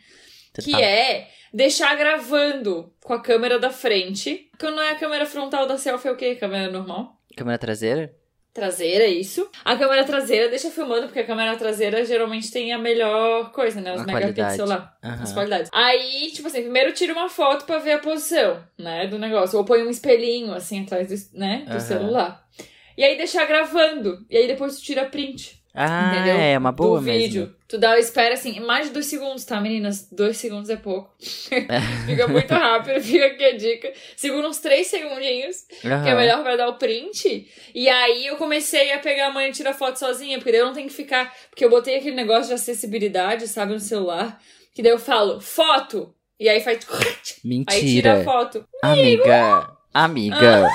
Tudo 0.53 0.65
Que 0.65 0.73
bom. 0.73 0.81
é 0.81 1.29
deixar 1.55 1.95
gravando 1.95 2.93
com 3.01 3.13
a 3.13 3.23
câmera 3.23 3.61
da 3.61 3.71
frente. 3.71 4.51
Quando 4.59 4.75
não 4.75 4.83
é 4.83 4.91
a 4.91 4.97
câmera 4.97 5.25
frontal 5.25 5.69
da 5.69 5.79
selfie, 5.79 6.09
é 6.09 6.11
o 6.11 6.17
quê? 6.17 6.35
Câmera 6.35 6.69
normal? 6.69 7.17
Câmera 7.37 7.59
traseira? 7.59 8.13
Traseira, 8.55 9.07
isso. 9.07 9.49
A 9.65 9.77
câmera 9.77 10.05
traseira 10.05 10.49
deixa 10.49 10.71
filmando, 10.71 11.07
porque 11.07 11.21
a 11.21 11.27
câmera 11.27 11.57
traseira 11.57 12.05
geralmente 12.05 12.51
tem 12.53 12.71
a 12.73 12.79
melhor 12.79 13.51
coisa, 13.53 13.81
né? 13.81 13.95
Os 13.95 14.05
megapixels 14.05 14.69
lá. 14.69 14.95
Aham. 15.03 15.23
As 15.23 15.33
qualidades. 15.33 15.71
Aí, 15.73 16.31
tipo 16.35 16.49
assim, 16.49 16.61
primeiro 16.63 16.93
tira 16.93 17.15
uma 17.15 17.31
foto 17.31 17.65
pra 17.65 17.79
ver 17.79 17.93
a 17.93 17.99
posição, 17.99 18.63
né, 18.79 19.07
do 19.07 19.19
negócio. 19.19 19.59
Ou 19.59 19.65
põe 19.65 19.83
um 19.83 19.89
espelhinho, 19.89 20.53
assim, 20.53 20.83
atrás 20.83 21.09
do, 21.09 21.39
né, 21.39 21.63
do 21.65 21.71
Aham. 21.71 21.81
celular. 21.81 22.47
E 22.97 23.03
aí 23.03 23.17
deixar 23.17 23.47
gravando. 23.47 24.19
E 24.29 24.37
aí 24.37 24.47
depois 24.47 24.77
tu 24.77 24.83
tira 24.83 25.07
print, 25.07 25.62
Ah, 25.75 26.13
entendeu? 26.15 26.37
é 26.37 26.59
uma 26.59 26.71
boa 26.71 26.99
do 26.99 27.05
mesmo. 27.05 27.21
vídeo. 27.21 27.57
Tu 27.67 27.79
dá, 27.79 27.99
espera 27.99 28.35
assim, 28.35 28.61
mais 28.61 28.89
de 28.89 28.93
dois 28.93 29.07
segundos, 29.07 29.45
tá, 29.45 29.59
meninas? 29.59 30.07
Dois 30.13 30.37
segundos 30.37 30.69
é 30.69 30.77
pouco. 30.77 31.11
fica 31.19 32.29
muito 32.29 32.53
rápido, 32.53 33.01
fica 33.01 33.27
aqui 33.27 33.45
a 33.45 33.57
dica. 33.57 33.93
Segura 34.15 34.47
uns 34.47 34.59
três 34.59 34.89
segundinhos, 34.89 35.65
que 35.81 35.89
é 35.89 36.15
melhor 36.15 36.43
pra 36.43 36.57
dar 36.57 36.69
o 36.69 36.75
print. 36.75 37.49
E 37.75 37.89
aí 37.89 38.27
eu 38.27 38.37
comecei 38.37 38.93
a 38.93 38.99
pegar 38.99 39.29
a 39.29 39.33
manha 39.33 39.49
e 39.49 39.53
tirar 39.53 39.73
foto 39.73 39.99
sozinha, 39.99 40.37
porque 40.37 40.53
daí 40.53 40.61
eu 40.61 40.67
não 40.67 40.75
tenho 40.75 40.89
que 40.89 40.95
ficar. 40.95 41.33
Porque 41.49 41.65
eu 41.65 41.71
botei 41.71 41.97
aquele 41.97 42.17
negócio 42.17 42.49
de 42.49 42.55
acessibilidade, 42.55 43.49
sabe, 43.49 43.73
no 43.73 43.81
celular. 43.81 44.39
Que 44.75 44.83
daí 44.83 44.93
eu 44.93 44.99
falo, 44.99 45.41
foto! 45.41 46.15
E 46.39 46.49
aí 46.49 46.61
faz. 46.61 46.79
Aí 47.69 47.81
tira 47.81 48.13
a 48.13 48.17
Mentira. 48.17 48.25
foto. 48.25 48.65
Amiga, 48.83 49.71
amiga. 49.95 50.69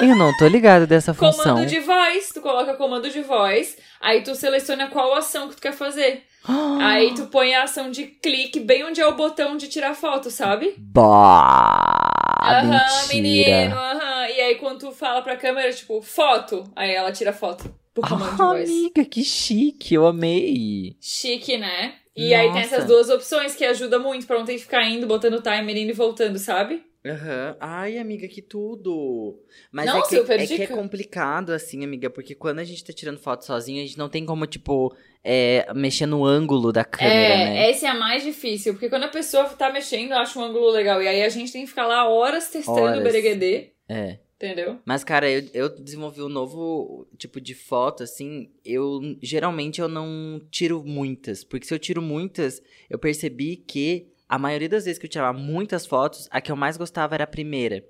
Eu 0.00 0.16
não 0.16 0.34
tô 0.36 0.48
ligado 0.48 0.86
dessa 0.86 1.12
função. 1.12 1.54
Comando 1.54 1.66
de 1.68 1.78
voz. 1.80 2.30
Tu 2.32 2.40
coloca 2.40 2.74
comando 2.74 3.10
de 3.10 3.20
voz. 3.20 3.76
Aí 4.04 4.22
tu 4.22 4.34
seleciona 4.34 4.88
qual 4.88 5.14
ação 5.14 5.48
que 5.48 5.56
tu 5.56 5.62
quer 5.62 5.72
fazer. 5.72 6.22
Aí 6.82 7.14
tu 7.14 7.26
põe 7.28 7.54
a 7.54 7.62
ação 7.62 7.90
de 7.90 8.04
clique 8.04 8.60
bem 8.60 8.84
onde 8.84 9.00
é 9.00 9.06
o 9.06 9.16
botão 9.16 9.56
de 9.56 9.66
tirar 9.66 9.94
foto, 9.94 10.30
sabe? 10.30 10.74
Bah, 10.78 12.36
aham, 12.42 13.06
menino, 13.08 13.36
mentira. 13.38 13.74
aham. 13.74 14.28
E 14.28 14.40
aí 14.40 14.54
quando 14.56 14.80
tu 14.80 14.92
fala 14.92 15.22
pra 15.22 15.36
câmera, 15.36 15.72
tipo, 15.72 16.02
foto. 16.02 16.64
Aí 16.76 16.90
ela 16.92 17.12
tira 17.12 17.32
foto 17.32 17.74
por 17.94 18.06
comando 18.08 18.34
de 18.36 18.42
Ah, 18.42 18.46
voz. 18.48 18.68
amiga, 18.70 19.04
que 19.04 19.24
chique, 19.24 19.94
eu 19.94 20.06
amei. 20.06 20.96
Chique, 21.00 21.56
né? 21.56 21.94
E 22.16 22.32
aí 22.34 22.52
tem 22.52 22.62
Nossa. 22.62 22.76
essas 22.76 22.84
duas 22.86 23.08
opções 23.10 23.54
que 23.56 23.64
ajuda 23.64 23.98
muito 23.98 24.26
pra 24.26 24.38
não 24.38 24.44
ter 24.44 24.54
que 24.54 24.60
ficar 24.60 24.84
indo, 24.88 25.06
botando 25.06 25.40
timer, 25.42 25.76
indo 25.76 25.90
e 25.90 25.94
voltando, 25.94 26.38
sabe? 26.38 26.82
Aham. 27.06 27.56
Ai, 27.60 27.98
amiga, 27.98 28.26
que 28.26 28.40
tudo. 28.40 29.38
Mas 29.70 29.84
Não, 29.86 29.98
é, 29.98 30.02
que, 30.02 30.16
super 30.16 30.40
é 30.40 30.46
que 30.46 30.62
é 30.62 30.66
complicado, 30.66 31.50
assim, 31.50 31.84
amiga, 31.84 32.08
porque 32.08 32.34
quando 32.34 32.60
a 32.60 32.64
gente 32.64 32.82
tá 32.82 32.92
tirando 32.94 33.18
foto 33.18 33.44
sozinho, 33.44 33.82
a 33.82 33.86
gente 33.86 33.98
não 33.98 34.08
tem 34.08 34.24
como, 34.24 34.46
tipo, 34.46 34.94
é, 35.22 35.66
mexer 35.74 36.06
no 36.06 36.24
ângulo 36.24 36.72
da 36.72 36.82
câmera, 36.84 37.14
é, 37.34 37.44
né? 37.44 37.70
essa 37.70 37.86
é 37.86 37.90
a 37.90 37.94
mais 37.94 38.22
difícil, 38.22 38.72
porque 38.72 38.88
quando 38.88 39.04
a 39.04 39.08
pessoa 39.08 39.44
tá 39.50 39.70
mexendo, 39.70 40.12
acha 40.12 40.38
um 40.38 40.44
ângulo 40.44 40.70
legal. 40.70 41.02
E 41.02 41.08
aí 41.08 41.22
a 41.22 41.28
gente 41.28 41.52
tem 41.52 41.62
que 41.62 41.68
ficar 41.68 41.86
lá 41.86 42.08
horas 42.08 42.48
testando 42.48 42.80
Horas. 42.80 43.00
o 43.00 43.02
bereguedê, 43.02 43.72
É. 43.86 44.18
entendeu? 44.36 44.78
Mas, 44.86 45.04
cara, 45.04 45.30
eu, 45.30 45.42
eu 45.52 45.68
desenvolvi 45.68 46.22
um 46.22 46.28
novo 46.30 47.06
tipo 47.18 47.38
de 47.38 47.54
foto, 47.54 48.02
assim. 48.02 48.50
Eu 48.64 49.00
geralmente 49.20 49.78
eu 49.78 49.88
não 49.88 50.40
tiro 50.50 50.82
muitas. 50.82 51.44
Porque 51.44 51.66
se 51.66 51.74
eu 51.74 51.78
tiro 51.78 52.00
muitas, 52.00 52.62
eu 52.88 52.98
percebi 52.98 53.56
que 53.56 54.08
a 54.28 54.38
maioria 54.38 54.68
das 54.68 54.84
vezes 54.84 54.98
que 54.98 55.06
eu 55.06 55.10
tirava 55.10 55.36
muitas 55.36 55.86
fotos, 55.86 56.28
a 56.30 56.40
que 56.40 56.50
eu 56.50 56.56
mais 56.56 56.76
gostava 56.76 57.14
era 57.14 57.24
a 57.24 57.26
primeira. 57.26 57.84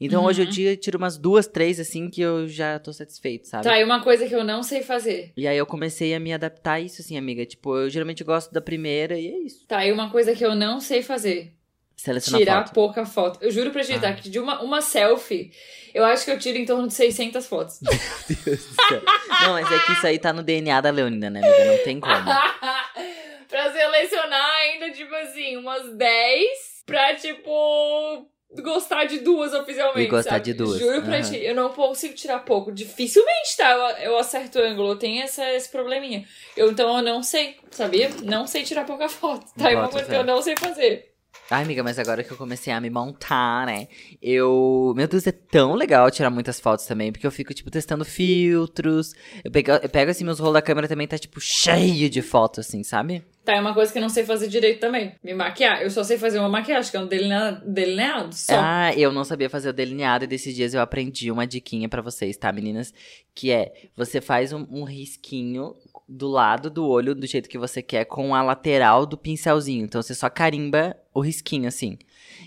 Então 0.00 0.24
hoje 0.24 0.42
eu 0.42 0.46
Uhum. 0.46 0.50
tiro, 0.50 0.76
tiro 0.76 0.98
umas 0.98 1.16
duas, 1.18 1.46
três, 1.46 1.78
assim, 1.80 2.08
que 2.08 2.20
eu 2.20 2.48
já 2.48 2.78
tô 2.78 2.92
satisfeito, 2.92 3.46
sabe? 3.48 3.64
Tá, 3.64 3.78
e 3.78 3.84
uma 3.84 4.02
coisa 4.02 4.26
que 4.26 4.34
eu 4.34 4.44
não 4.44 4.62
sei 4.62 4.82
fazer. 4.82 5.32
E 5.36 5.46
aí 5.46 5.56
eu 5.56 5.66
comecei 5.66 6.14
a 6.14 6.20
me 6.20 6.32
adaptar 6.32 6.74
a 6.74 6.80
isso, 6.80 7.00
assim, 7.02 7.16
amiga. 7.18 7.44
Tipo, 7.44 7.76
eu 7.76 7.90
geralmente 7.90 8.24
gosto 8.24 8.52
da 8.52 8.60
primeira 8.60 9.18
e 9.18 9.26
é 9.28 9.38
isso. 9.38 9.66
Tá, 9.66 9.84
e 9.86 9.92
uma 9.92 10.10
coisa 10.10 10.34
que 10.34 10.44
eu 10.44 10.54
não 10.54 10.80
sei 10.80 11.02
fazer. 11.02 11.54
Selecionar 12.00 12.40
Tirar 12.40 12.62
foto. 12.64 12.72
pouca 12.72 13.04
foto. 13.04 13.38
Eu 13.42 13.50
juro 13.50 13.70
pra 13.70 13.84
tá? 13.84 14.08
Ah. 14.08 14.12
Que 14.14 14.30
de 14.30 14.38
uma, 14.38 14.62
uma 14.62 14.80
selfie, 14.80 15.52
eu 15.92 16.02
acho 16.02 16.24
que 16.24 16.30
eu 16.30 16.38
tiro 16.38 16.56
em 16.56 16.64
torno 16.64 16.88
de 16.88 16.94
600 16.94 17.46
fotos. 17.46 17.78
Deus 18.26 18.64
do 18.64 18.74
céu. 18.88 19.02
Não, 19.42 19.52
mas 19.52 19.70
é 19.70 19.78
que 19.80 19.92
isso 19.92 20.06
aí 20.06 20.18
tá 20.18 20.32
no 20.32 20.42
DNA 20.42 20.80
da 20.80 20.88
Leonina, 20.90 21.28
né, 21.28 21.40
amiga? 21.40 21.64
Não 21.66 21.84
tem 21.84 22.00
como. 22.00 22.24
pra 23.48 23.70
selecionar 23.70 24.50
ainda, 24.62 24.90
tipo 24.92 25.14
assim, 25.14 25.58
umas 25.58 25.94
10 25.94 26.48
pra, 26.86 27.14
tipo, 27.16 28.26
gostar 28.62 29.04
de 29.04 29.18
duas 29.18 29.52
oficialmente. 29.52 30.00
E 30.00 30.10
gostar 30.10 30.30
sabe? 30.30 30.44
de 30.44 30.54
duas, 30.54 30.78
Juro 30.78 31.02
pra 31.02 31.18
aham. 31.18 31.30
ti, 31.30 31.36
eu 31.36 31.54
não 31.54 31.68
consigo 31.68 32.14
tirar 32.14 32.38
pouco. 32.38 32.72
Dificilmente, 32.72 33.58
tá? 33.58 33.72
Eu, 33.72 34.12
eu 34.12 34.18
acerto 34.18 34.58
o 34.58 34.62
ângulo, 34.62 34.92
eu 34.92 34.96
tenho 34.96 35.22
essa, 35.22 35.46
esse 35.52 35.68
probleminha. 35.68 36.26
Eu, 36.56 36.70
então 36.70 36.96
eu 36.96 37.02
não 37.02 37.22
sei, 37.22 37.56
sabia? 37.70 38.08
Não 38.22 38.46
sei 38.46 38.62
tirar 38.62 38.86
pouca 38.86 39.06
foto. 39.06 39.44
Tá? 39.54 39.70
É 39.70 39.76
uma 39.76 39.90
coisa 39.90 40.08
que 40.08 40.16
eu 40.16 40.24
não 40.24 40.40
sei 40.40 40.56
fazer. 40.56 41.09
Ai, 41.50 41.64
amiga, 41.64 41.82
mas 41.82 41.98
agora 41.98 42.22
que 42.22 42.30
eu 42.30 42.36
comecei 42.36 42.72
a 42.72 42.80
me 42.80 42.88
montar, 42.88 43.66
né? 43.66 43.88
Eu. 44.22 44.92
Meu 44.96 45.08
Deus, 45.08 45.26
é 45.26 45.32
tão 45.32 45.74
legal 45.74 46.08
tirar 46.08 46.30
muitas 46.30 46.60
fotos 46.60 46.86
também, 46.86 47.10
porque 47.10 47.26
eu 47.26 47.30
fico, 47.32 47.52
tipo, 47.52 47.68
testando 47.72 48.04
filtros. 48.04 49.14
Eu 49.44 49.50
pego, 49.50 49.72
eu 49.72 49.88
pego 49.88 50.10
assim, 50.12 50.22
meus 50.24 50.38
rolos 50.38 50.54
da 50.54 50.62
câmera 50.62 50.86
também 50.86 51.08
tá, 51.08 51.18
tipo, 51.18 51.40
cheio 51.40 52.08
de 52.08 52.22
fotos, 52.22 52.60
assim, 52.66 52.84
sabe? 52.84 53.24
Tá, 53.44 53.54
é 53.56 53.60
uma 53.60 53.74
coisa 53.74 53.90
que 53.90 53.98
eu 53.98 54.02
não 54.02 54.08
sei 54.08 54.22
fazer 54.22 54.46
direito 54.48 54.78
também. 54.80 55.14
Me 55.24 55.34
maquiar. 55.34 55.82
Eu 55.82 55.90
só 55.90 56.04
sei 56.04 56.18
fazer 56.18 56.38
uma 56.38 56.48
maquiagem, 56.48 56.88
que 56.90 56.96
é 56.96 57.00
um 57.00 57.06
delinea- 57.08 57.60
delineado 57.66 58.32
só. 58.34 58.52
Ah, 58.56 58.92
eu 58.94 59.10
não 59.10 59.24
sabia 59.24 59.50
fazer 59.50 59.70
o 59.70 59.72
delineado 59.72 60.24
e 60.24 60.28
desses 60.28 60.54
dias 60.54 60.72
eu 60.72 60.80
aprendi 60.80 61.32
uma 61.32 61.46
diquinha 61.46 61.88
pra 61.88 62.00
vocês, 62.02 62.36
tá, 62.36 62.52
meninas? 62.52 62.92
Que 63.34 63.50
é, 63.50 63.72
você 63.96 64.20
faz 64.20 64.52
um, 64.52 64.66
um 64.70 64.84
risquinho 64.84 65.74
do 66.10 66.26
lado 66.28 66.68
do 66.68 66.84
olho, 66.86 67.14
do 67.14 67.24
jeito 67.26 67.48
que 67.48 67.56
você 67.56 67.80
quer, 67.80 68.04
com 68.04 68.34
a 68.34 68.42
lateral 68.42 69.06
do 69.06 69.16
pincelzinho. 69.16 69.84
Então 69.84 70.02
você 70.02 70.14
só 70.14 70.28
carimba 70.28 70.96
o 71.14 71.20
risquinho, 71.20 71.68
assim. 71.68 71.96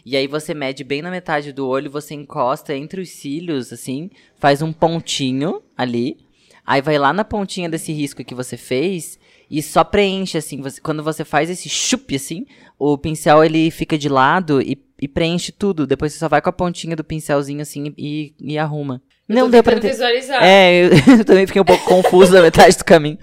E 0.06 0.18
aí 0.18 0.28
você 0.28 0.54
mede 0.54 0.84
bem 0.84 1.02
na 1.02 1.10
metade 1.10 1.54
do 1.54 1.66
olho, 1.68 1.90
você 1.90 2.14
encosta 2.14 2.76
entre 2.76 3.00
os 3.00 3.10
cílios, 3.10 3.72
assim, 3.72 4.10
faz 4.36 4.62
um 4.62 4.74
pontinho 4.74 5.62
ali. 5.78 6.18
Aí 6.66 6.82
vai 6.82 6.98
lá 6.98 7.14
na 7.14 7.24
pontinha 7.24 7.70
desse 7.70 7.94
risco 7.94 8.24
que 8.24 8.36
você 8.36 8.58
fez 8.58 9.18
e 9.50 9.62
só 9.62 9.84
preenche, 9.84 10.38
assim. 10.38 10.62
Você- 10.62 10.82
quando 10.82 11.02
você 11.02 11.24
faz 11.24 11.50
esse 11.50 11.70
chup, 11.70 12.16
assim, 12.16 12.46
o 12.78 12.98
pincel 12.98 13.44
ele 13.44 13.72
fica 13.72 13.98
de 13.98 14.10
lado 14.10 14.62
e, 14.62 14.78
e 15.02 15.08
preenche 15.08 15.52
tudo. 15.54 15.88
Depois 15.88 16.12
você 16.12 16.20
só 16.20 16.28
vai 16.28 16.42
com 16.42 16.50
a 16.50 16.54
pontinha 16.54 16.96
do 16.98 17.04
pincelzinho, 17.04 17.62
assim, 17.62 17.94
e, 17.98 18.34
e 18.42 18.58
arruma. 18.58 19.02
Eu 19.30 19.36
Não 19.36 19.50
deu 19.50 19.64
pra 19.64 19.74
entender. 19.74 19.92
visualizar. 19.94 20.44
É, 20.44 20.84
eu, 20.86 20.90
eu 21.20 21.26
também 21.26 21.48
fiquei 21.48 21.62
um 21.62 21.66
pouco 21.66 21.86
confuso 21.86 22.34
na 22.34 22.42
metade 22.42 22.78
do 22.78 22.84
caminho. 22.84 23.18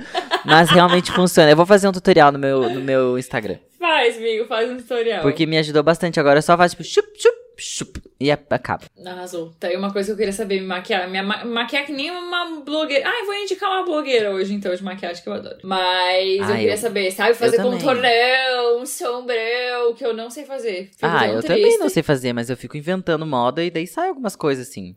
Mas 0.44 0.70
realmente 0.70 1.12
funciona. 1.12 1.50
Eu 1.50 1.56
vou 1.56 1.66
fazer 1.66 1.86
um 1.88 1.92
tutorial 1.92 2.32
no 2.32 2.38
meu, 2.38 2.70
no 2.70 2.80
meu 2.80 3.18
Instagram. 3.18 3.58
Faz, 3.78 4.16
amigo, 4.16 4.46
faz 4.46 4.70
um 4.70 4.76
tutorial. 4.78 5.20
Porque 5.22 5.44
me 5.46 5.58
ajudou 5.58 5.82
bastante 5.82 6.18
agora. 6.18 6.38
Eu 6.38 6.42
só 6.42 6.56
faço 6.56 6.74
tipo 6.74 6.88
chup, 6.88 7.06
chup, 7.20 7.36
chup. 7.58 8.02
E 8.18 8.30
a- 8.30 8.38
acaba. 8.50 8.84
Arrasou. 9.04 9.52
Tá 9.60 9.68
aí 9.68 9.76
uma 9.76 9.92
coisa 9.92 10.06
que 10.08 10.12
eu 10.12 10.16
queria 10.16 10.32
saber, 10.32 10.60
me 10.60 10.66
maquiar. 10.66 11.08
Me 11.08 11.20
ma 11.20 11.44
maquiar 11.44 11.84
que 11.84 11.92
nem 11.92 12.10
uma 12.10 12.60
blogueira. 12.64 13.06
Ai, 13.06 13.24
vou 13.26 13.34
indicar 13.34 13.68
uma 13.70 13.84
blogueira 13.84 14.30
hoje, 14.32 14.54
então, 14.54 14.74
de 14.74 14.82
maquiagem 14.82 15.22
que 15.22 15.28
eu 15.28 15.34
adoro. 15.34 15.58
Mas 15.62 16.38
eu 16.38 16.44
Ah, 16.44 16.56
queria 16.56 16.72
eu- 16.72 16.78
saber, 16.78 17.10
sabe? 17.10 17.34
Fazer 17.34 17.58
contornão, 17.58 18.80
um 18.80 18.86
sombrão, 18.86 19.94
que 19.94 20.04
eu 20.04 20.14
não 20.14 20.30
sei 20.30 20.44
fazer. 20.44 20.90
Fico 20.92 20.98
ah, 21.02 21.26
eu 21.28 21.42
triste. 21.42 21.46
também 21.48 21.78
não 21.78 21.88
sei 21.90 22.02
fazer, 22.02 22.32
mas 22.32 22.48
eu 22.48 22.56
fico 22.56 22.76
inventando 22.76 23.26
moda 23.26 23.62
e 23.62 23.70
daí 23.70 23.86
sai 23.86 24.08
algumas 24.08 24.34
coisas 24.34 24.66
assim. 24.68 24.96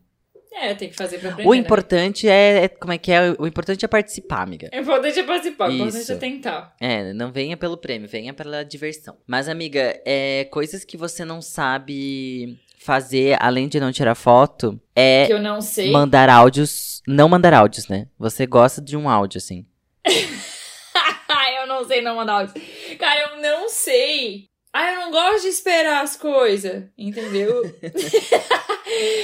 É, 0.54 0.74
tem 0.76 0.90
que 0.90 0.96
fazer 0.96 1.18
pra 1.20 1.32
aprender. 1.32 1.50
O 1.50 1.54
né? 1.54 1.60
importante 1.60 2.28
é, 2.28 2.66
é- 2.66 2.68
Como 2.68 2.94
é 2.94 2.98
que 2.98 3.12
é? 3.12 3.36
O 3.40 3.48
importante 3.48 3.84
é 3.84 3.88
participar, 3.88 4.42
amiga. 4.42 4.70
O 4.74 4.78
importante 4.78 5.20
é 5.20 5.24
participar, 5.24 5.70
o 5.70 5.74
importante 5.74 6.12
é 6.12 6.16
tentar. 6.16 6.76
É, 6.80 7.14
não 7.14 7.32
venha 7.32 7.58
pelo 7.58 7.76
prêmio, 7.78 8.08
venha 8.08 8.34
pela 8.34 8.64
diversão. 8.64 9.18
Mas, 9.28 9.50
amiga, 9.50 10.00
é, 10.06 10.46
coisas 10.52 10.86
que 10.86 10.96
você 10.96 11.26
não 11.26 11.42
sabe 11.42 12.60
fazer, 12.80 13.38
além 13.42 13.68
de 13.68 13.80
não 13.80 13.92
tirar 13.92 14.16
foto, 14.16 14.80
é 14.96 15.26
Que 15.26 15.34
eu 15.34 15.42
não 15.42 15.62
sei. 15.62 15.92
mandar 15.92 16.30
áudios. 16.30 17.02
Não 17.08 17.28
mandar 17.28 17.54
áudios, 17.54 17.88
né? 17.88 18.08
Você 18.20 18.46
gosta 18.46 18.82
de 18.82 18.96
um 18.96 19.10
áudio, 19.10 19.38
assim. 19.38 19.66
eu 21.64 21.68
não 21.68 21.84
sei 21.86 22.02
não 22.02 22.16
mandar 22.16 22.34
áudio. 22.34 22.62
Cara, 23.00 23.22
eu 23.22 23.42
não 23.42 23.70
sei. 23.70 24.50
Ah, 24.76 24.92
eu 24.92 25.02
não 25.02 25.12
gosto 25.12 25.44
de 25.44 25.50
esperar 25.50 26.02
as 26.02 26.18
coisas, 26.18 26.84
entendeu? 26.98 27.62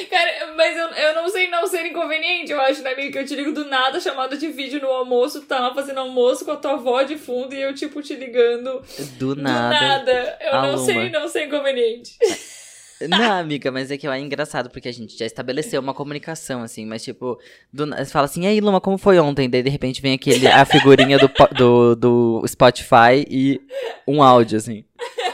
Cara, 0.10 0.54
mas 0.56 0.78
eu, 0.78 0.88
eu 0.90 1.16
não 1.16 1.28
sei 1.28 1.50
não 1.50 1.66
ser 1.66 1.88
inconveniente, 1.88 2.52
eu 2.52 2.62
acho, 2.62 2.84
né, 2.84 2.94
amigo? 2.94 3.12
Que 3.12 3.18
eu 3.18 3.26
te 3.26 3.36
ligo 3.36 3.52
do 3.52 3.66
nada, 3.66 4.00
chamada 4.00 4.38
de 4.38 4.48
vídeo 4.50 4.80
no 4.80 4.88
almoço, 4.90 5.42
tu 5.42 5.48
tá 5.48 5.60
lá 5.60 5.74
fazendo 5.74 6.02
almoço 6.02 6.46
com 6.46 6.52
a 6.52 6.56
tua 6.56 6.74
avó 6.74 7.02
de 7.02 7.18
fundo 7.18 7.56
e 7.56 7.62
eu, 7.62 7.74
tipo, 7.74 8.00
te 8.00 8.14
ligando 8.16 8.84
Do 9.18 9.34
do 9.34 9.42
nada. 9.42 9.80
nada. 9.80 10.38
Eu 10.40 10.62
não 10.62 10.78
sei 10.78 11.10
não 11.10 11.28
ser 11.28 11.46
inconveniente. 11.46 12.16
Não, 13.08 13.32
amiga, 13.40 13.72
mas 13.72 13.90
é 13.92 13.98
que 13.98 14.06
é 14.06 14.20
engraçado, 14.20 14.70
porque 14.70 14.90
a 14.90 14.92
gente 14.92 15.18
já 15.18 15.26
estabeleceu 15.26 15.80
uma 15.80 15.94
comunicação, 15.94 16.62
assim, 16.62 16.86
mas 16.86 17.02
tipo, 17.02 17.40
do, 17.72 17.86
você 17.86 18.08
fala 18.08 18.26
assim, 18.26 18.44
e 18.44 18.48
aí, 18.48 18.60
Luma, 18.60 18.82
como 18.82 18.98
foi 18.98 19.18
ontem? 19.18 19.50
Daí 19.50 19.64
de 19.64 19.70
repente 19.70 20.02
vem 20.02 20.16
aquele, 20.16 20.46
a 20.48 20.66
figurinha 20.66 21.18
do, 21.18 21.32
do, 21.56 21.96
do 21.96 22.44
Spotify 22.46 23.26
e 23.30 23.62
um 24.06 24.22
áudio, 24.22 24.58
assim. 24.58 24.84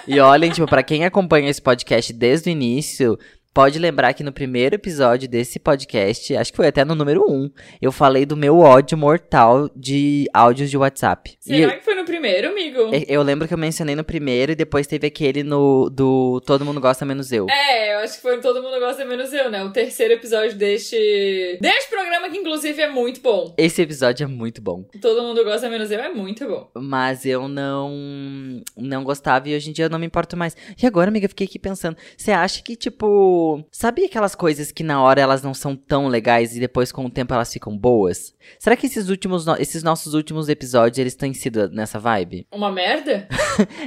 E 0.07 0.19
olhem, 0.19 0.51
tipo, 0.51 0.67
pra 0.67 0.83
quem 0.83 1.03
acompanha 1.03 1.49
esse 1.49 1.61
podcast 1.61 2.13
desde 2.13 2.49
o 2.49 2.51
início, 2.51 3.17
pode 3.55 3.79
lembrar 3.79 4.13
que 4.13 4.21
no 4.21 4.33
primeiro 4.33 4.75
episódio 4.75 5.29
desse 5.29 5.59
podcast, 5.59 6.35
acho 6.35 6.51
que 6.51 6.57
foi 6.57 6.67
até 6.67 6.83
no 6.83 6.93
número 6.93 7.23
um, 7.25 7.49
eu 7.81 7.89
falei 7.89 8.25
do 8.25 8.35
meu 8.35 8.59
ódio 8.59 8.97
mortal 8.97 9.69
de 9.73 10.29
áudios 10.33 10.69
de 10.69 10.77
WhatsApp. 10.77 11.37
E 11.47 11.55
Será 11.55 11.77
que 11.77 11.85
foi 11.85 11.95
no 11.95 12.03
primeiro, 12.03 12.49
amigo? 12.49 12.79
eu, 12.93 13.05
eu 13.07 13.21
lembro 13.21 13.47
que 13.47 13.53
eu 13.53 13.57
mencionei 13.57 13.95
no 13.95 14.03
primeiro 14.03 14.51
e 14.51 14.55
depois 14.55 14.85
teve 14.85 15.07
aquele 15.07 15.41
no 15.41 15.89
do 15.89 16.41
Todo 16.45 16.65
Mundo 16.65 16.81
Gosta 16.81 17.05
Menos 17.05 17.31
Eu. 17.31 17.47
É, 17.49 17.93
eu 17.93 17.99
acho 17.99 18.17
que 18.17 18.21
foi 18.23 18.41
Todo 18.41 18.61
Mundo 18.61 18.77
Gosta 18.77 19.05
Menos 19.05 19.31
Eu, 19.31 19.49
né? 19.49 19.63
O 19.63 19.71
terceiro 19.71 20.15
episódio 20.15 20.57
deste... 20.57 21.57
Deste 21.61 21.89
programa, 21.89 22.29
que 22.29 22.37
inclusive 22.37 22.81
é 22.81 22.89
muito 22.89 23.21
bom. 23.21 23.53
Esse 23.57 23.81
episódio 23.81 24.25
é 24.25 24.27
muito 24.27 24.61
bom. 24.61 24.83
Todo 25.01 25.21
Mundo 25.21 25.45
Gosta 25.45 25.69
Menos 25.69 25.89
Eu 25.91 26.01
é 26.01 26.09
muito 26.09 26.45
bom. 26.45 26.69
Mas 26.75 27.25
eu 27.25 27.47
não 27.47 28.61
não 28.75 29.03
gostava 29.05 29.47
e 29.47 29.55
hoje 29.55 29.69
em 29.69 29.73
dia 29.73 29.85
eu 29.85 29.89
não 29.89 29.97
me 29.99 30.05
importo 30.05 30.35
mais. 30.35 30.57
E 30.81 30.85
agora, 30.85 31.07
amiga, 31.07 31.23
eu 31.25 31.29
fiquei 31.29 31.47
aqui 31.47 31.57
pensando. 31.57 31.95
Você 32.17 32.33
acha 32.33 32.61
que, 32.61 32.75
tipo. 32.75 33.44
Sabe 33.71 34.05
aquelas 34.05 34.35
coisas 34.35 34.71
que 34.71 34.83
na 34.83 35.01
hora 35.01 35.21
elas 35.21 35.41
não 35.41 35.53
são 35.53 35.75
tão 35.75 36.07
legais 36.07 36.55
e 36.55 36.59
depois 36.59 36.91
com 36.91 37.05
o 37.05 37.09
tempo 37.09 37.33
elas 37.33 37.51
ficam 37.51 37.77
boas? 37.77 38.33
Será 38.59 38.75
que 38.75 38.85
esses 38.87 39.09
últimos 39.09 39.45
no- 39.45 39.55
esses 39.57 39.83
nossos 39.83 40.13
últimos 40.13 40.49
episódios 40.49 40.97
eles 40.99 41.15
têm 41.15 41.33
sido 41.33 41.69
nessa 41.69 41.99
vibe? 41.99 42.47
Uma 42.53 42.71
merda? 42.71 43.27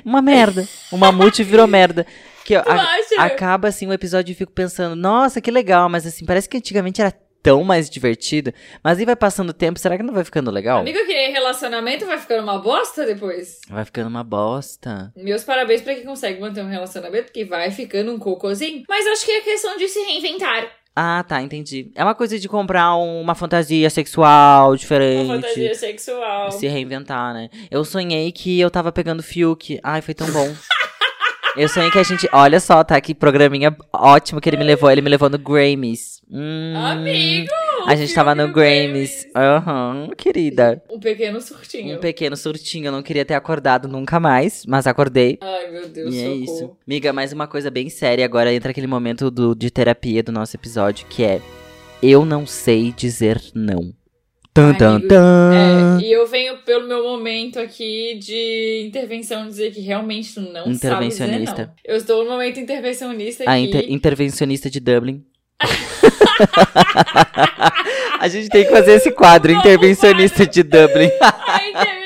Uma 0.04 0.22
merda. 0.22 0.66
O 0.92 0.96
mamute 0.96 1.42
virou 1.42 1.66
merda. 1.68 2.06
Que 2.44 2.54
a- 2.54 2.62
acaba 3.18 3.68
assim 3.68 3.86
o 3.86 3.92
episódio 3.92 4.32
e 4.32 4.34
fico 4.34 4.52
pensando, 4.52 4.96
nossa, 4.96 5.40
que 5.40 5.50
legal, 5.50 5.88
mas 5.88 6.06
assim, 6.06 6.24
parece 6.24 6.48
que 6.48 6.56
antigamente 6.56 7.00
era 7.00 7.12
tão 7.48 7.64
mais 7.64 7.88
divertido. 7.88 8.52
Mas 8.84 8.98
aí 8.98 9.04
vai 9.04 9.16
passando 9.16 9.50
o 9.50 9.54
tempo, 9.54 9.78
será 9.78 9.96
que 9.96 10.02
não 10.02 10.12
vai 10.14 10.24
ficando 10.24 10.50
legal? 10.50 10.80
Amigo, 10.80 10.98
que 11.06 11.28
relacionamento 11.28 12.04
vai 12.06 12.18
ficando 12.18 12.42
uma 12.42 12.58
bosta 12.58 13.06
depois. 13.06 13.60
Vai 13.70 13.84
ficando 13.84 14.08
uma 14.08 14.22
bosta. 14.24 15.12
Meus 15.16 15.44
parabéns 15.44 15.80
pra 15.82 15.94
quem 15.94 16.04
consegue 16.04 16.40
manter 16.40 16.62
um 16.62 16.68
relacionamento, 16.68 17.32
que 17.32 17.44
vai 17.44 17.70
ficando 17.70 18.12
um 18.12 18.18
cocôzinho. 18.18 18.82
Mas 18.88 19.06
acho 19.06 19.24
que 19.24 19.32
é 19.32 19.40
questão 19.40 19.76
de 19.76 19.88
se 19.88 19.98
reinventar. 20.00 20.70
Ah, 21.00 21.24
tá, 21.26 21.40
entendi. 21.40 21.92
É 21.94 22.02
uma 22.02 22.14
coisa 22.14 22.38
de 22.40 22.48
comprar 22.48 22.96
um- 22.96 23.20
uma 23.20 23.34
fantasia 23.36 23.88
sexual 23.88 24.74
diferente. 24.74 25.24
Uma 25.26 25.34
fantasia 25.36 25.74
sexual. 25.74 26.50
Se 26.50 26.66
reinventar, 26.66 27.32
né? 27.32 27.48
Eu 27.70 27.84
sonhei 27.84 28.32
que 28.32 28.58
eu 28.58 28.68
tava 28.70 28.90
pegando 28.90 29.22
Fiuk. 29.22 29.78
Ai, 29.82 30.02
foi 30.02 30.12
tão 30.14 30.26
bom. 30.32 30.52
eu 31.58 31.68
sonhei 31.68 31.90
que 31.90 31.98
a 31.98 32.02
gente. 32.02 32.28
Olha 32.32 32.60
só, 32.60 32.82
tá? 32.84 33.00
Que 33.00 33.14
programinha 33.14 33.76
ótimo 33.92 34.40
que 34.40 34.48
ele 34.48 34.56
me 34.56 34.64
levou. 34.64 34.90
Ele 34.90 35.00
me 35.00 35.10
levou 35.10 35.28
no 35.28 35.38
Grammys. 35.38 36.20
Hum, 36.30 36.74
Amigo! 36.76 37.50
A 37.86 37.94
gente 37.94 38.12
tava 38.14 38.34
no 38.34 38.52
Grammys. 38.52 39.26
Aham, 39.34 40.10
querida. 40.16 40.82
Um 40.90 41.00
pequeno 41.00 41.40
surtinho. 41.40 41.96
Um 41.96 42.00
pequeno 42.00 42.36
surtinho. 42.36 42.86
Eu 42.86 42.92
não 42.92 43.02
queria 43.02 43.24
ter 43.24 43.34
acordado 43.34 43.88
nunca 43.88 44.20
mais, 44.20 44.64
mas 44.66 44.86
acordei. 44.86 45.38
Ai, 45.40 45.70
meu 45.70 45.88
Deus, 45.88 46.14
E 46.14 46.18
é 46.18 46.30
isso. 46.34 46.76
Miga, 46.86 47.12
mais 47.12 47.32
uma 47.32 47.46
coisa 47.46 47.70
bem 47.70 47.88
séria. 47.88 48.24
Agora 48.24 48.52
entra 48.52 48.70
aquele 48.70 48.86
momento 48.86 49.30
do, 49.30 49.54
de 49.54 49.70
terapia 49.70 50.22
do 50.22 50.32
nosso 50.32 50.56
episódio, 50.56 51.06
que 51.08 51.24
é 51.24 51.40
Eu 52.02 52.24
não 52.24 52.46
sei 52.46 52.92
dizer 52.92 53.40
não. 53.54 53.92
Tan, 54.58 54.74
tan, 54.74 55.00
tan. 55.02 55.98
É, 56.00 56.02
e 56.02 56.10
eu 56.12 56.26
venho 56.26 56.56
pelo 56.64 56.88
meu 56.88 57.04
momento 57.04 57.60
aqui 57.60 58.18
de 58.20 58.84
intervenção 58.88 59.46
dizer 59.46 59.70
que 59.70 59.80
realmente 59.80 60.34
tu 60.34 60.40
não 60.40 60.64
sabe 60.64 60.72
dizer 60.72 60.86
Intervencionista. 60.88 61.62
não. 61.66 61.70
Eu 61.84 61.96
estou 61.96 62.24
no 62.24 62.30
momento 62.30 62.58
intervencionista 62.58 63.44
A 63.46 63.52
aqui. 63.54 63.62
inter- 63.66 63.84
intervencionista 63.88 64.68
de 64.68 64.80
Dublin. 64.80 65.22
A 68.20 68.26
gente 68.28 68.48
tem 68.48 68.64
que 68.64 68.70
fazer 68.70 68.92
esse 68.94 69.10
quadro, 69.12 69.52
intervencionista 69.52 70.44
de 70.46 70.62
Dublin. 70.64 71.08
A 71.22 71.60
intervencionista 71.68 71.97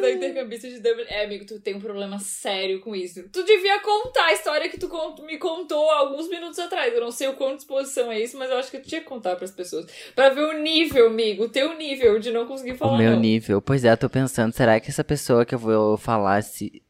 da 0.00 0.10
intercambista 0.12 0.68
de 0.68 0.80
Dublin. 0.80 1.04
É, 1.08 1.24
amigo, 1.24 1.44
tu 1.46 1.58
tem 1.60 1.74
um 1.74 1.80
problema 1.80 2.18
sério 2.18 2.80
com 2.80 2.94
isso. 2.94 3.24
Tu 3.32 3.42
devia 3.44 3.80
contar 3.80 4.26
a 4.26 4.32
história 4.32 4.68
que 4.68 4.78
tu 4.78 4.88
me 5.26 5.38
contou 5.38 5.90
alguns 5.90 6.28
minutos 6.28 6.58
atrás. 6.58 6.92
Eu 6.94 7.00
não 7.00 7.10
sei 7.10 7.28
o 7.28 7.34
quão 7.34 7.56
disposição 7.56 8.10
é 8.12 8.20
isso, 8.20 8.36
mas 8.38 8.50
eu 8.50 8.58
acho 8.58 8.70
que 8.70 8.78
tu 8.78 8.88
tinha 8.88 9.00
que 9.00 9.06
contar 9.06 9.36
pras 9.36 9.50
pessoas. 9.50 9.86
Pra 10.14 10.28
ver 10.30 10.44
o 10.44 10.60
nível, 10.62 11.06
amigo, 11.06 11.44
o 11.44 11.48
teu 11.48 11.76
nível 11.76 12.18
de 12.18 12.30
não 12.30 12.46
conseguir 12.46 12.76
falar 12.76 12.92
O 12.94 12.98
meu 12.98 13.12
não. 13.12 13.20
nível. 13.20 13.60
Pois 13.62 13.84
é, 13.84 13.92
eu 13.92 13.96
tô 13.96 14.08
pensando, 14.10 14.52
será 14.52 14.78
que 14.80 14.90
essa 14.90 15.04
pessoa 15.04 15.44
que 15.44 15.54
eu 15.54 15.58
vou 15.58 15.96
falar 15.96 16.42
se. 16.42 16.82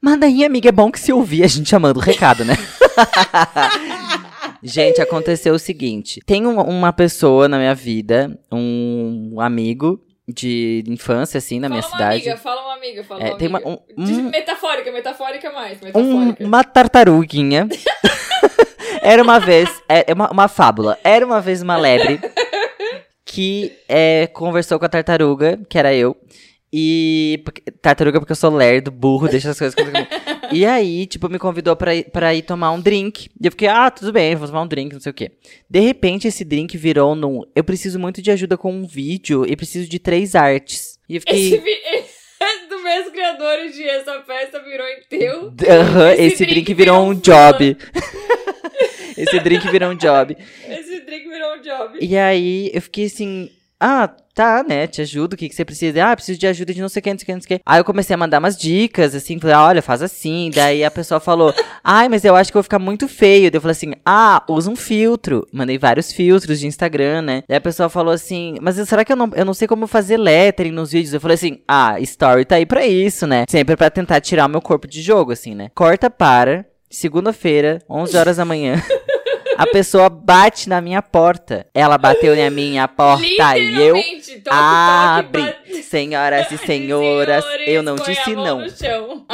Mas 0.00 0.20
daí, 0.20 0.44
amiga, 0.44 0.68
é 0.68 0.72
bom 0.72 0.90
que 0.92 1.00
se 1.00 1.12
ouvir 1.12 1.44
a 1.44 1.46
gente 1.46 1.70
já 1.70 1.78
manda 1.78 1.98
o 1.98 2.02
recado, 2.02 2.44
né? 2.44 2.54
gente, 4.62 5.00
aconteceu 5.00 5.54
o 5.54 5.58
seguinte: 5.58 6.20
tem 6.26 6.46
um- 6.46 6.60
uma 6.60 6.92
pessoa 6.92 7.48
na 7.48 7.56
minha 7.58 7.74
vida, 7.74 8.38
um 8.52 9.40
amigo 9.40 10.03
de 10.26 10.82
infância, 10.88 11.38
assim, 11.38 11.60
na 11.60 11.68
fala 11.68 11.80
minha 11.80 11.86
uma 11.88 11.96
cidade. 11.96 12.14
amiga, 12.28 12.36
fala 12.36 12.62
uma 12.62 12.74
amiga, 12.74 13.04
fala 13.04 13.22
É, 13.22 13.28
uma 13.30 13.38
tem 13.38 13.48
uma- 13.48 13.58
amiga. 13.58 13.82
um- 13.96 14.04
De- 14.04 14.12
um- 14.14 14.30
Metafórica, 14.30 14.90
metafórica 14.92 15.52
mais, 15.52 15.78
Um- 15.82 15.84
metafórica. 15.84 16.44
uma 16.44 16.64
tartaruguinha. 16.64 17.68
Era 19.02 19.22
uma 19.22 19.38
vez. 19.38 19.68
É 19.88 20.10
é 20.10 20.14
uma, 20.14 20.30
uma 20.30 20.48
fábula. 20.48 20.98
Era 21.04 21.26
uma 21.26 21.40
vez 21.40 21.60
uma 21.60 21.76
lebre 21.76 22.18
que 23.24 23.72
é, 23.88 24.26
conversou 24.28 24.78
com 24.78 24.84
a 24.84 24.88
tartaruga, 24.88 25.58
que 25.68 25.78
era 25.78 25.92
eu. 25.94 26.16
E. 26.76 27.40
Tartaruga, 27.80 28.18
porque 28.18 28.32
eu 28.32 28.36
sou 28.36 28.50
lerdo, 28.52 28.90
burro, 28.90 29.28
deixa 29.28 29.50
as 29.50 29.58
coisas 29.58 29.76
comigo. 29.76 29.96
E 30.50 30.66
aí, 30.66 31.06
tipo, 31.06 31.28
me 31.28 31.38
convidou 31.38 31.76
pra 31.76 31.94
ir, 31.94 32.10
pra 32.10 32.34
ir 32.34 32.42
tomar 32.42 32.72
um 32.72 32.80
drink. 32.80 33.30
E 33.40 33.46
eu 33.46 33.52
fiquei, 33.52 33.68
ah, 33.68 33.88
tudo 33.92 34.12
bem, 34.12 34.34
vou 34.34 34.48
tomar 34.48 34.62
um 34.62 34.66
drink, 34.66 34.92
não 34.92 35.00
sei 35.00 35.10
o 35.10 35.14
quê. 35.14 35.30
De 35.70 35.78
repente, 35.78 36.26
esse 36.26 36.44
drink 36.44 36.76
virou 36.76 37.14
num. 37.14 37.42
Eu 37.54 37.62
preciso 37.62 38.00
muito 38.00 38.20
de 38.20 38.32
ajuda 38.32 38.56
com 38.58 38.72
um 38.72 38.84
vídeo 38.84 39.46
e 39.48 39.54
preciso 39.54 39.88
de 39.88 40.00
três 40.00 40.34
artes. 40.34 40.98
E 41.08 41.14
eu 41.14 41.20
fiquei. 41.20 41.46
Esse 41.54 41.58
vi- 41.58 41.84
do 42.68 42.82
mesmo 42.82 43.12
criador 43.12 43.68
de 43.72 43.82
essa 43.84 44.20
festa 44.22 44.60
virou 44.60 44.86
em 44.86 45.00
teu. 45.08 45.52
Aham, 45.70 46.12
Esse 46.14 46.22
esse, 46.24 46.36
drink 46.38 46.64
drink 46.64 46.74
virou 46.74 47.04
um 47.04 47.14
job. 47.14 47.76
esse 49.16 49.38
drink 49.38 49.70
virou 49.70 49.90
um 49.90 49.94
job. 49.96 50.36
Esse 50.68 51.00
drink 51.00 51.28
virou 51.28 51.54
um 51.56 51.60
job. 51.60 51.98
E 52.00 52.16
aí 52.16 52.70
eu 52.74 52.82
fiquei 52.82 53.06
assim, 53.06 53.48
ah, 53.86 54.08
tá, 54.34 54.64
né? 54.66 54.86
Te 54.86 55.02
ajudo, 55.02 55.34
o 55.34 55.36
que, 55.36 55.46
que 55.46 55.54
você 55.54 55.62
precisa? 55.62 56.02
Ah, 56.02 56.16
preciso 56.16 56.38
de 56.38 56.46
ajuda 56.46 56.72
de 56.72 56.80
não 56.80 56.88
sei 56.88 57.00
o 57.00 57.02
que, 57.02 57.10
não 57.10 57.18
sei 57.18 57.22
o 57.22 57.26
que, 57.26 57.34
não 57.34 57.40
sei 57.42 57.56
o 57.56 57.58
que. 57.58 57.62
Aí 57.66 57.78
eu 57.78 57.84
comecei 57.84 58.14
a 58.14 58.16
mandar 58.16 58.38
umas 58.38 58.56
dicas, 58.56 59.14
assim, 59.14 59.38
falei, 59.38 59.56
olha, 59.56 59.82
faz 59.82 60.00
assim. 60.00 60.50
Daí 60.54 60.82
a 60.82 60.90
pessoa 60.90 61.20
falou, 61.20 61.52
ai, 61.84 62.08
mas 62.08 62.24
eu 62.24 62.34
acho 62.34 62.50
que 62.50 62.56
eu 62.56 62.60
vou 62.60 62.64
ficar 62.64 62.78
muito 62.78 63.06
feio. 63.06 63.50
Daí 63.50 63.58
eu 63.58 63.60
falei 63.60 63.72
assim, 63.72 63.92
ah, 64.06 64.42
usa 64.48 64.70
um 64.70 64.76
filtro. 64.76 65.46
Mandei 65.52 65.76
vários 65.76 66.10
filtros 66.10 66.60
de 66.60 66.66
Instagram, 66.66 67.20
né? 67.20 67.42
Daí 67.46 67.58
a 67.58 67.60
pessoa 67.60 67.90
falou 67.90 68.14
assim, 68.14 68.56
mas 68.62 68.76
será 68.88 69.04
que 69.04 69.12
eu 69.12 69.16
não, 69.16 69.30
eu 69.34 69.44
não 69.44 69.52
sei 69.52 69.68
como 69.68 69.86
fazer 69.86 70.16
lettering 70.16 70.70
nos 70.70 70.92
vídeos? 70.92 71.12
Eu 71.12 71.20
falei 71.20 71.34
assim, 71.34 71.60
ah, 71.68 72.00
story 72.00 72.46
tá 72.46 72.56
aí 72.56 72.64
pra 72.64 72.86
isso, 72.86 73.26
né? 73.26 73.44
Sempre 73.46 73.76
pra 73.76 73.90
tentar 73.90 74.18
tirar 74.22 74.46
o 74.46 74.50
meu 74.50 74.62
corpo 74.62 74.88
de 74.88 75.02
jogo, 75.02 75.30
assim, 75.30 75.54
né? 75.54 75.70
Corta 75.74 76.08
para, 76.08 76.64
segunda-feira, 76.90 77.80
11 77.88 78.16
horas 78.16 78.36
da 78.38 78.46
manhã. 78.46 78.82
A 79.56 79.66
pessoa 79.66 80.08
bate 80.08 80.68
na 80.68 80.80
minha 80.80 81.02
porta. 81.02 81.66
Ela 81.74 81.98
bateu 81.98 82.34
na 82.36 82.50
minha 82.50 82.86
porta 82.88 83.58
e 83.58 83.82
eu 83.82 83.94
toque, 84.42 84.48
abri. 84.50 85.42
bate- 85.42 85.82
Senhoras 85.82 86.50
e 86.50 86.58
senhoras, 86.66 87.44
eu 87.66 87.82
não 87.82 87.94
a 87.94 88.02
disse 88.02 88.34
não. 88.34 88.64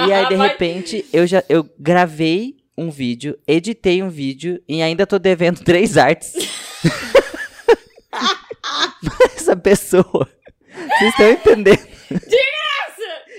E 0.06 0.12
aí, 0.12 0.26
de 0.28 0.34
repente, 0.36 1.04
eu 1.12 1.26
já 1.26 1.42
eu 1.48 1.68
gravei 1.78 2.56
um 2.76 2.90
vídeo, 2.90 3.38
editei 3.46 4.02
um 4.02 4.08
vídeo 4.08 4.60
e 4.68 4.82
ainda 4.82 5.06
tô 5.06 5.18
devendo 5.18 5.62
três 5.62 5.96
artes. 5.98 6.34
Essa 9.36 9.56
pessoa. 9.56 10.28
Vocês 10.98 11.10
estão 11.10 11.30
entendendo? 11.30 11.86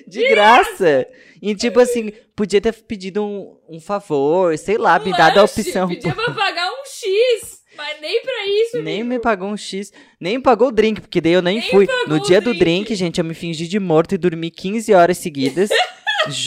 De 0.07 0.29
graça! 0.29 1.07
E 1.41 1.55
tipo 1.55 1.79
assim, 1.79 2.11
podia 2.35 2.61
ter 2.61 2.71
pedido 2.73 3.23
um, 3.23 3.57
um 3.67 3.79
favor, 3.79 4.55
sei 4.59 4.77
lá, 4.77 4.99
me 4.99 5.11
Um 5.11 5.17
dado 5.17 5.39
a 5.39 5.41
lanche, 5.41 5.61
opção. 5.61 5.87
Pedia 5.87 6.13
pra 6.13 6.31
pagar 6.33 6.60
X, 7.01 7.61
mas 7.77 7.99
nem 8.01 8.21
pra 8.21 8.47
isso. 8.47 8.81
Nem 8.81 9.01
amigo. 9.01 9.09
me 9.09 9.19
pagou 9.19 9.49
um 9.49 9.57
X, 9.57 9.91
nem 10.19 10.39
pagou 10.39 10.67
o 10.69 10.71
drink, 10.71 11.01
porque 11.01 11.19
daí 11.21 11.33
eu 11.33 11.41
nem, 11.41 11.59
Nem 11.59 11.69
fui. 11.69 11.87
No 12.07 12.19
dia 12.19 12.39
do 12.39 12.53
drink. 12.53 12.59
drink, 12.59 12.95
gente, 12.95 13.19
eu 13.19 13.25
me 13.25 13.33
fingi 13.33 13.67
de 13.67 13.79
morto 13.79 14.13
e 14.15 14.17
dormi 14.17 14.49
15 14.51 14.93
horas 14.93 15.17
seguidas. 15.17 15.69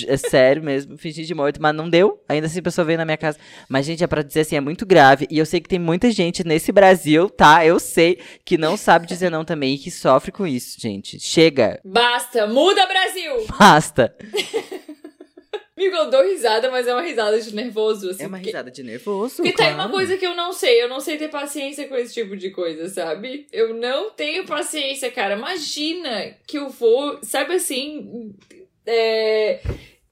É 0.06 0.16
sério 0.16 0.62
mesmo, 0.62 0.96
fingi 0.96 1.24
de 1.24 1.34
morto, 1.34 1.60
mas 1.60 1.74
não 1.74 1.90
deu. 1.90 2.22
Ainda 2.28 2.46
assim 2.46 2.60
a 2.60 2.62
pessoa 2.62 2.84
veio 2.84 2.96
na 2.96 3.04
minha 3.04 3.16
casa. 3.16 3.38
Mas, 3.68 3.84
gente, 3.84 4.04
é 4.04 4.06
pra 4.06 4.22
dizer 4.22 4.42
assim, 4.42 4.54
é 4.54 4.60
muito 4.60 4.86
grave. 4.86 5.26
E 5.28 5.36
eu 5.36 5.44
sei 5.44 5.60
que 5.60 5.68
tem 5.68 5.80
muita 5.80 6.12
gente 6.12 6.46
nesse 6.46 6.70
Brasil, 6.70 7.28
tá? 7.28 7.66
Eu 7.66 7.80
sei 7.80 8.20
que 8.44 8.56
não 8.56 8.76
sabe 8.76 9.04
dizer 9.04 9.30
não 9.30 9.44
também 9.44 9.74
e 9.74 9.78
que 9.78 9.90
sofre 9.90 10.30
com 10.30 10.46
isso, 10.46 10.80
gente. 10.80 11.18
Chega, 11.18 11.80
Basta, 11.84 12.46
muda 12.46 12.86
Brasil! 12.86 13.46
basta. 13.58 14.14
Amigo, 15.76 15.96
eu 15.96 16.08
dou 16.10 16.22
risada, 16.22 16.70
mas 16.70 16.86
é 16.86 16.92
uma 16.94 17.02
risada 17.02 17.40
de 17.40 17.52
nervoso, 17.54 18.10
assim. 18.10 18.22
É 18.22 18.26
uma 18.28 18.36
porque- 18.36 18.50
risada 18.50 18.70
de 18.70 18.82
nervoso. 18.84 19.36
Porque 19.36 19.52
tem 19.52 19.66
claro. 19.66 19.74
uma 19.74 19.88
coisa 19.90 20.16
que 20.16 20.24
eu 20.24 20.36
não 20.36 20.52
sei, 20.52 20.80
eu 20.80 20.88
não 20.88 21.00
sei 21.00 21.16
ter 21.16 21.28
paciência 21.28 21.88
com 21.88 21.96
esse 21.96 22.14
tipo 22.14 22.36
de 22.36 22.50
coisa, 22.50 22.88
sabe? 22.88 23.46
Eu 23.52 23.74
não 23.74 24.10
tenho 24.10 24.44
paciência, 24.46 25.10
cara. 25.10 25.34
Imagina 25.36 26.36
que 26.46 26.58
eu 26.58 26.68
vou, 26.68 27.18
sabe 27.22 27.54
assim, 27.54 28.32
é. 28.86 29.60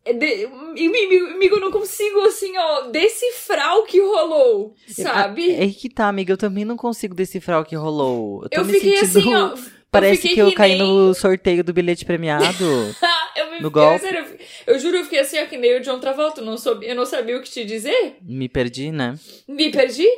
é 0.04 0.12
de- 0.12 0.46
amigo, 0.46 1.54
eu 1.56 1.60
não 1.60 1.70
consigo, 1.70 2.20
assim, 2.22 2.56
ó, 2.58 2.82
decifrar 2.88 3.76
o 3.78 3.84
que 3.84 4.00
rolou, 4.00 4.74
sabe? 4.88 5.52
É 5.52 5.60
aí 5.62 5.72
que 5.72 5.88
tá, 5.88 6.08
amiga. 6.08 6.32
Eu 6.32 6.36
também 6.38 6.64
não 6.64 6.76
consigo 6.76 7.14
decifrar 7.14 7.60
o 7.60 7.64
que 7.64 7.76
rolou. 7.76 8.44
Eu, 8.50 8.62
eu 8.62 8.64
fiquei 8.64 8.96
sentindo... 8.96 9.18
assim, 9.18 9.34
ó. 9.34 9.72
Parece 9.92 10.22
fiquei 10.22 10.36
que 10.36 10.40
eu 10.40 10.48
que 10.48 10.54
caí 10.54 10.70
nem- 10.78 10.78
no 10.88 11.12
sorteio 11.12 11.62
do 11.62 11.70
bilhete 11.74 12.02
premiado. 12.06 12.64
eu 13.36 13.50
no 13.60 13.68
fiquei, 13.68 13.82
golpe. 13.82 14.00
sério, 14.00 14.38
eu, 14.66 14.74
eu 14.74 14.78
juro, 14.78 14.96
eu 14.98 15.04
fiquei 15.04 15.20
assim, 15.20 15.38
ó, 15.40 15.46
que 15.46 15.56
nem 15.56 15.76
o 15.76 15.80
John 15.80 15.98
Travolta. 15.98 16.40
Eu 16.40 16.44
não, 16.44 16.56
soube, 16.56 16.86
eu 16.86 16.94
não 16.94 17.04
sabia 17.06 17.36
o 17.36 17.42
que 17.42 17.50
te 17.50 17.64
dizer. 17.64 18.16
Me 18.22 18.48
perdi, 18.48 18.90
né? 18.90 19.18
Me 19.48 19.70
perdi. 19.70 20.08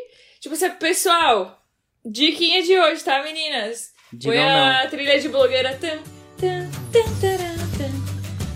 Tipo 0.41 0.55
assim, 0.55 0.71
pessoal, 0.71 1.63
diquinha 2.05 2.63
de 2.63 2.79
hoje, 2.79 3.03
tá, 3.03 3.23
meninas? 3.23 3.93
Põe 4.11 4.19
Digam 4.19 4.37
não. 4.47 4.67
a 4.71 4.87
trilha 4.87 5.19
de 5.19 5.29
blogueira. 5.29 5.75
Tan, 5.81 5.99
tan, 6.39 6.71
tan, 6.93 7.21
taran, 7.21 7.57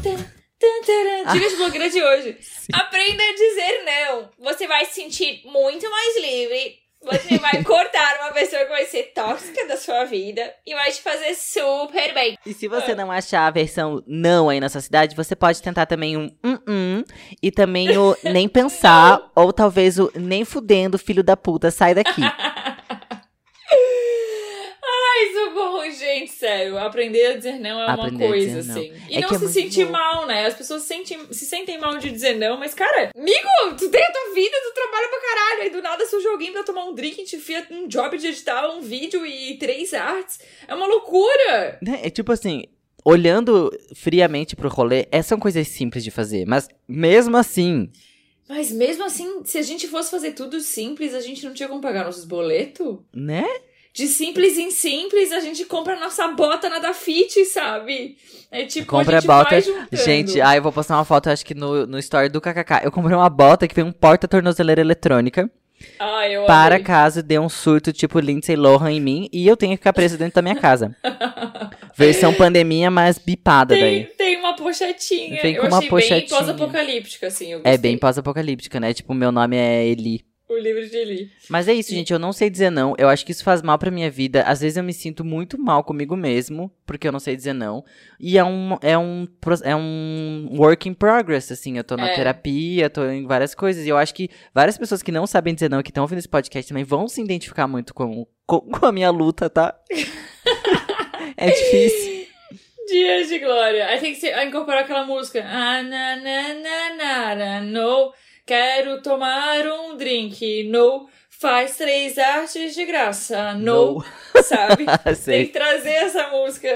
tan, 0.03 0.17
tan, 0.59 0.83
taran. 0.87 1.33
Dica 1.33 1.49
de 1.49 1.57
blogueira 1.57 1.91
de 1.91 2.03
hoje. 2.03 2.39
Aprenda 2.73 3.23
a 3.23 3.33
dizer 3.33 3.85
não. 3.85 4.31
Você 4.39 4.67
vai 4.67 4.85
se 4.85 4.95
sentir 4.95 5.43
muito 5.47 5.91
mais 5.91 6.17
livre. 6.21 6.79
Você 7.03 7.39
vai 7.39 7.63
cortar 7.63 8.19
uma 8.21 8.33
pessoa 8.33 8.63
que 8.65 8.71
vai 8.71 8.85
ser 8.87 9.13
tóxica 9.15 9.67
da 9.67 9.77
sua 9.77 10.05
vida 10.05 10.53
e 10.67 10.75
vai 10.75 10.91
te 10.91 11.01
fazer 11.01 11.35
super 11.35 12.13
bem. 12.13 12.37
E 12.45 12.53
se 12.53 12.67
você 12.67 12.95
não 12.95 13.11
achar 13.11 13.47
a 13.47 13.51
versão 13.51 14.03
não 14.07 14.49
aí 14.49 14.59
na 14.59 14.69
sua 14.69 14.81
cidade, 14.81 15.15
você 15.15 15.37
pode 15.37 15.63
tentar 15.63 15.87
também 15.87 16.17
um 16.17 16.29
um, 16.45 16.59
um 16.69 17.05
e 17.43 17.51
também 17.51 17.97
o 17.97 18.17
nem 18.25 18.49
pensar, 18.49 19.31
ou 19.35 19.53
talvez 19.53 19.99
o 19.99 20.11
nem 20.15 20.45
fudendo, 20.45 20.99
filho 20.99 21.23
da 21.23 21.37
puta, 21.37 21.71
sai 21.71 21.95
daqui. 21.95 22.23
Ai, 24.91 25.33
gente, 25.91 26.31
sério. 26.33 26.79
Aprender 26.79 27.27
a 27.27 27.37
dizer 27.37 27.59
não 27.59 27.81
é 27.81 27.87
uma 27.87 27.95
Aprender 28.07 28.27
coisa, 28.29 28.61
dizer 28.61 28.73
não. 28.73 28.81
assim. 28.81 28.93
E 29.09 29.17
É 29.17 29.21
não 29.21 29.29
é 29.29 29.33
se 29.33 29.39
muito 29.39 29.53
sentir 29.53 29.87
mal, 29.89 30.27
né? 30.27 30.47
As 30.47 30.55
pessoas 30.55 30.83
se 30.83 30.89
sentem, 30.89 31.19
se 31.31 31.45
sentem 31.47 31.79
mal 31.79 31.97
de 31.99 32.11
dizer 32.11 32.35
não, 32.37 32.59
mas, 32.59 32.75
cara, 32.75 33.11
amigo, 33.17 33.77
tu 33.79 33.89
tem 33.91 34.03
a 34.03 34.13
tua 34.13 34.35
vida, 34.35 34.57
tu 34.63 34.75
trabalha 34.75 35.09
pra 35.09 35.21
caralho. 35.21 35.63
Aí 35.63 35.71
do 35.71 35.83
nada 35.83 36.07
surge 36.07 36.27
alguém 36.29 36.53
pra 36.53 36.63
tomar 36.63 36.85
um 36.85 36.95
drink 36.95 37.21
e 37.21 37.25
te 37.25 37.37
enfia 37.37 37.67
um 37.71 37.87
job 37.89 38.17
de 38.19 38.27
editar 38.29 38.69
um 38.71 38.81
vídeo 38.81 39.25
e 39.27 39.57
três 39.59 39.93
artes. 39.95 40.39
É 40.67 40.75
uma 40.75 40.87
loucura. 40.87 41.79
Né? 41.83 42.01
É 42.05 42.11
tipo 42.11 42.33
assim, 42.33 42.65
olhando 43.05 43.71
friamente 43.95 44.55
pro 44.57 44.69
rolê, 44.69 45.07
essas 45.11 45.27
são 45.27 45.39
coisas 45.39 45.67
simples 45.69 46.05
de 46.05 46.11
fazer, 46.11 46.47
mas 46.47 46.69
mesmo 46.87 47.37
assim, 47.37 47.91
Mas 48.49 48.73
mesmo 48.73 49.05
assim, 49.05 49.45
se 49.45 49.59
a 49.59 49.63
gente 49.63 49.87
fosse 49.89 50.11
fazer 50.11 50.33
tudo 50.33 50.59
simples, 50.61 51.15
a 51.15 51.21
gente 51.21 51.45
não 51.45 51.53
tinha 51.53 51.69
como 51.69 51.81
pagar 51.83 52.05
nossos 52.05 52.25
boletos? 52.25 52.99
né? 53.15 53.47
De 53.99 54.07
simples 54.07 54.57
em 54.57 54.71
simples, 54.71 55.33
a 55.33 55.41
gente 55.41 55.65
compra 55.65 55.95
a 55.97 55.99
nossa 55.99 56.29
bota 56.29 56.69
na 56.69 56.79
da 56.79 56.95
Fit, 56.95 57.45
sabe? 57.47 58.17
É 58.49 58.65
tipo, 58.65 58.87
Compra 58.87 59.17
a 59.17 59.21
gente 59.21 59.27
bota. 59.27 59.51
vai 59.51 59.61
juntando. 59.61 59.89
Gente, 59.93 60.41
ah, 60.41 60.55
eu 60.57 60.63
vou 60.63 60.71
postar 60.71 60.95
uma 60.97 61.05
foto, 61.05 61.29
acho 61.29 61.45
que 61.45 61.53
no, 61.53 61.85
no 61.85 61.99
story 61.99 62.29
do 62.29 62.41
KKK. 62.41 62.85
Eu 62.85 62.93
comprei 62.93 63.17
uma 63.17 63.29
bota 63.29 63.67
que 63.67 63.75
vem 63.75 63.85
um 63.85 63.91
porta-tornozeleira 63.91 64.81
eletrônica. 64.81 65.51
Ai, 65.99 66.37
eu 66.37 66.45
Para 66.45 66.77
amei. 66.77 66.85
caso 66.85 67.23
dê 67.25 67.41
um 67.41 67.49
surto 67.49 67.93
tipo 67.93 68.21
Lindsay 68.21 68.55
Lohan 68.55 68.93
em 68.93 69.01
mim 69.01 69.29
e 69.33 69.47
eu 69.47 69.57
tenha 69.57 69.73
que 69.73 69.81
ficar 69.81 69.93
preso 69.93 70.17
dentro 70.17 70.35
da 70.37 70.43
minha 70.43 70.57
casa. 70.57 70.95
Versão 71.97 72.33
pandemia, 72.33 72.91
mas 72.93 73.19
bipada 73.19 73.75
Tem, 73.75 73.83
daí. 73.83 74.05
tem 74.17 74.37
uma 74.39 74.55
pochetinha. 74.55 75.43
Vem 75.43 75.55
eu 75.57 75.63
com 75.63 75.69
uma 75.69 75.79
achei 75.79 75.91
bem 75.91 76.01
pochetinha. 76.01 76.39
pós-apocalíptica, 76.39 77.27
assim. 77.27 77.53
Eu 77.53 77.61
É 77.65 77.77
bem 77.77 77.99
pós-apocalíptica, 77.99 78.79
né? 78.79 78.95
Tipo, 78.95 79.13
meu 79.15 79.33
nome 79.33 79.57
é 79.57 79.87
Eli. 79.87 80.25
O 80.49 80.57
livro 80.57 80.89
de 80.89 80.97
Eli. 80.97 81.31
Mas 81.51 81.69
é 81.69 81.75
isso, 81.75 81.91
gente. 81.91 82.11
Eu 82.11 82.19
não 82.19 82.33
sei 82.33 82.49
dizer 82.49 82.71
não. 82.71 82.95
Eu 82.97 83.09
acho 83.11 83.25
que 83.27 83.33
isso 83.33 83.45
faz 83.45 83.61
mal 83.61 83.79
pra 83.79 83.91
minha 83.91 84.11
vida. 84.11 84.43
Às 84.45 84.63
vezes 84.63 84.79
eu 84.79 84.83
me 84.83 84.95
sinto 84.95 85.23
muito 85.23 85.59
mal 85.59 85.85
comigo 85.85 86.17
mesmo, 86.17 86.73
porque 86.87 87.07
eu 87.07 87.13
não 87.13 87.21
sei 87.21 87.37
dizer 87.37 87.53
não. 87.53 87.85
E 88.19 88.39
é 88.39 88.45
um, 88.45 88.79
é 88.81 88.97
um, 88.97 89.29
é 89.63 89.77
um 89.77 90.49
work 90.57 90.89
in 90.89 90.95
progress, 90.95 91.53
assim. 91.53 91.77
Eu 91.77 91.85
tô 91.85 91.99
na 91.99 92.09
É. 92.09 92.15
terapia, 92.15 92.89
tô 92.89 93.05
em 93.05 93.27
várias 93.27 93.55
coisas. 93.55 93.85
E 93.85 93.91
eu 93.91 93.99
acho 93.99 94.15
que 94.15 94.31
várias 94.55 94.79
pessoas 94.79 95.03
que 95.03 95.13
não 95.13 95.27
sabem 95.27 95.53
dizer 95.55 95.69
não, 95.69 95.83
que 95.83 95.91
estão 95.91 96.03
ouvindo 96.03 96.19
esse 96.21 96.29
podcast 96.29 96.67
também, 96.67 96.83
vão 96.85 97.07
se 97.09 97.21
identificar 97.21 97.69
muito 97.69 97.93
com, 97.93 98.27
com, 98.47 98.61
com 98.61 98.87
a 98.87 98.93
minha 98.93 99.11
luta, 99.11 99.51
tá? 99.51 99.79
é 101.37 101.51
difícil. 101.51 102.27
Dias 102.89 103.29
de 103.29 103.39
glória. 103.39 103.87
Aí 103.87 104.01
tem 104.01 104.15
que 104.15 104.21
ser, 104.21 104.35
incorporar 104.47 104.85
aquela 104.85 105.05
música. 105.05 105.45
Ah, 105.47 105.83
na, 105.83 106.17
na, 106.17 106.55
na, 106.55 106.95
na, 106.97 107.35
na, 107.35 107.61
no. 107.61 108.13
Quero 108.49 109.03
tomar 109.03 109.67
um 109.67 109.95
drink. 109.95 110.65
No. 110.71 111.07
Faz 111.29 111.77
três 111.77 112.17
artes 112.17 112.75
de 112.75 112.87
graça. 112.87 113.53
No. 113.53 114.03
Sabe? 114.43 114.87
Tem 115.27 115.47
que 115.47 115.53
trazer 115.53 115.91
essa 115.91 116.29
música 116.29 116.69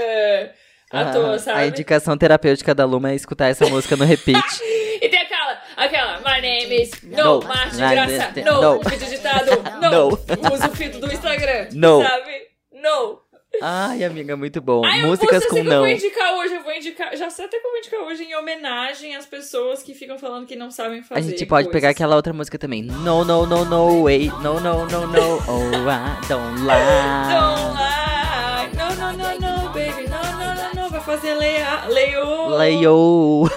à 0.93 1.07
toa, 1.07 1.35
Ah, 1.35 1.39
sabe? 1.39 1.59
A 1.61 1.67
indicação 1.67 2.17
terapêutica 2.19 2.75
da 2.75 2.85
Luma 2.85 3.11
é 3.11 3.15
escutar 3.15 3.49
essa 3.49 3.67
música 3.67 3.97
no 3.97 4.05
repeat. 4.05 4.39
E 5.03 5.09
tem 5.09 5.19
aquela, 5.21 5.59
aquela, 5.77 6.19
my 6.21 6.41
name 6.41 6.81
is 6.81 6.93
No. 7.03 7.41
No, 7.41 7.43
Marte 7.49 7.75
de 7.75 7.81
Não, 7.81 7.91
graça, 7.91 8.33
não. 8.45 8.63
no, 8.63 8.75
No. 8.77 8.81
vídeo 8.89 8.99
digitado, 9.01 9.51
no, 9.83 9.91
No. 9.91 10.55
usa 10.55 10.69
o 10.71 10.77
filtro 10.77 11.01
do 11.01 11.13
Instagram, 11.13 11.67
No. 11.73 12.03
sabe? 12.07 12.31
No. 12.73 13.21
Ai, 13.61 14.05
amiga, 14.05 14.37
muito 14.37 14.61
bom. 14.61 14.85
Ai, 14.85 15.01
Músicas 15.03 15.43
eu, 15.43 15.49
com 15.49 15.55
que 15.57 15.61
eu 15.63 15.65
não. 15.65 15.79
vou 15.81 15.89
indicar 15.89 16.35
hoje, 16.37 16.55
eu 16.55 16.62
indicar, 16.83 17.16
já 17.16 17.31
sei 17.31 17.45
até 17.45 17.61
vou 17.61 17.79
indicar 17.79 18.01
hoje 18.01 18.25
em 18.25 18.35
homenagem 18.35 19.14
às 19.14 19.25
pessoas 19.25 19.83
que 19.83 19.95
ficam 19.95 20.18
falando 20.18 20.47
que 20.47 20.57
não 20.57 20.71
sabem 20.71 21.03
fazer. 21.03 21.21
A 21.21 21.23
gente 21.23 21.47
pode 21.47 21.66
coisas. 21.66 21.73
pegar 21.73 21.90
aquela 21.90 22.16
outra 22.16 22.33
música 22.33 22.59
também. 22.59 22.83
No, 22.83 23.25
no, 23.25 23.47
no, 23.47 23.64
no, 23.64 24.05
way. 24.05 24.27
No, 24.42 24.61
no, 24.61 24.87
no, 24.87 25.07
no. 25.07 25.37
Oh, 25.49 25.88
I 25.88 26.29
don't 26.29 26.61
lie. 26.66 27.33
Don't 27.33 27.73
lie. 27.79 28.68
No, 28.77 28.88
no, 28.97 29.12
no, 29.16 29.29
no, 29.40 29.68
baby. 29.73 30.09
No, 30.09 30.21
no, 30.21 30.55
no, 30.55 30.83
no. 30.83 30.90
Vai 30.90 31.01
fazer 31.01 31.35
leia, 31.35 31.87
leio. 31.87 32.49
Leio. 32.49 33.51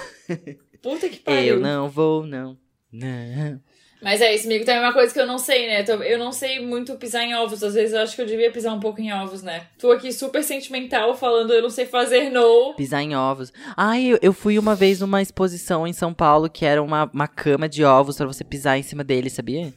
Puta 0.82 1.10
que 1.10 1.18
pariu. 1.18 1.56
Eu 1.56 1.60
não 1.60 1.90
vou, 1.90 2.26
não. 2.26 2.58
Não. 2.92 3.60
Mas 4.06 4.22
é 4.22 4.36
isso, 4.36 4.46
amigo. 4.46 4.64
Tem 4.64 4.78
uma 4.78 4.94
coisa 4.94 5.12
que 5.12 5.20
eu 5.20 5.26
não 5.26 5.40
sei, 5.40 5.66
né? 5.68 5.84
Eu 6.08 6.20
não 6.20 6.32
sei 6.32 6.64
muito 6.64 6.94
pisar 6.94 7.24
em 7.24 7.34
ovos. 7.34 7.64
Às 7.64 7.74
vezes 7.74 7.92
eu 7.96 8.02
acho 8.04 8.16
que 8.16 8.22
eu 8.22 8.26
devia 8.28 8.52
pisar 8.52 8.72
um 8.72 8.80
pouco 8.80 9.02
em 9.02 9.12
ovos, 9.12 9.42
né? 9.42 9.64
Tô 9.80 9.92
aqui 9.92 10.12
super 10.14 10.44
sentimental 10.44 11.18
falando 11.18 11.52
eu 11.52 11.64
não 11.64 11.72
sei 11.72 11.88
fazer 11.88 12.30
no. 12.30 12.76
Pisar 12.76 13.02
em 13.02 13.16
ovos. 13.16 13.52
Ai, 13.76 14.16
eu, 14.22 14.32
fui 14.32 14.60
uma 14.60 14.76
vez 14.76 15.00
numa 15.00 15.24
exposição 15.24 15.88
em 15.88 15.92
São 15.92 16.14
Paulo 16.14 16.48
que 16.48 16.64
era 16.64 16.84
uma, 16.84 17.10
uma 17.12 17.28
cama 17.28 17.68
de 17.68 17.84
ovos 17.84 18.16
pra 18.18 18.28
você 18.28 18.44
pisar 18.44 18.78
em 18.78 18.84
cima 18.84 19.04
dele, 19.04 19.28
sabia? 19.28 19.74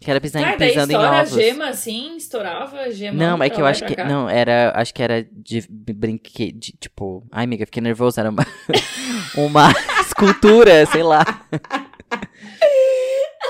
Que 0.00 0.10
era 0.10 0.20
pisar 0.20 0.42
Ah, 0.42 0.56
pisando 0.56 0.90
em 0.92 0.96
estoura 0.96 1.08
a 1.08 1.20
ovos. 1.22 1.34
gema 1.34 1.68
assim, 1.68 2.16
estourava 2.16 2.76
a 2.80 2.90
gema. 2.90 3.16
Não, 3.16 3.40
é 3.40 3.48
que 3.48 3.60
eu 3.60 3.66
acho 3.66 3.84
que. 3.86 3.94
cá. 3.94 4.04
Não, 4.04 4.28
era. 4.28 4.72
Acho 4.74 4.92
que 4.92 5.00
era 5.02 5.24
de 5.30 5.64
brinquedo. 5.70 6.58
de- 6.58 6.72
Tipo. 6.72 7.24
Ai, 7.30 7.44
amiga, 7.44 7.64
fiquei 7.66 7.80
nervoso. 7.80 8.18
Era 8.18 8.30
uma. 8.30 8.44
uma 9.38 9.70
escultura, 10.04 10.84
sei 10.86 11.04
lá. 11.04 11.24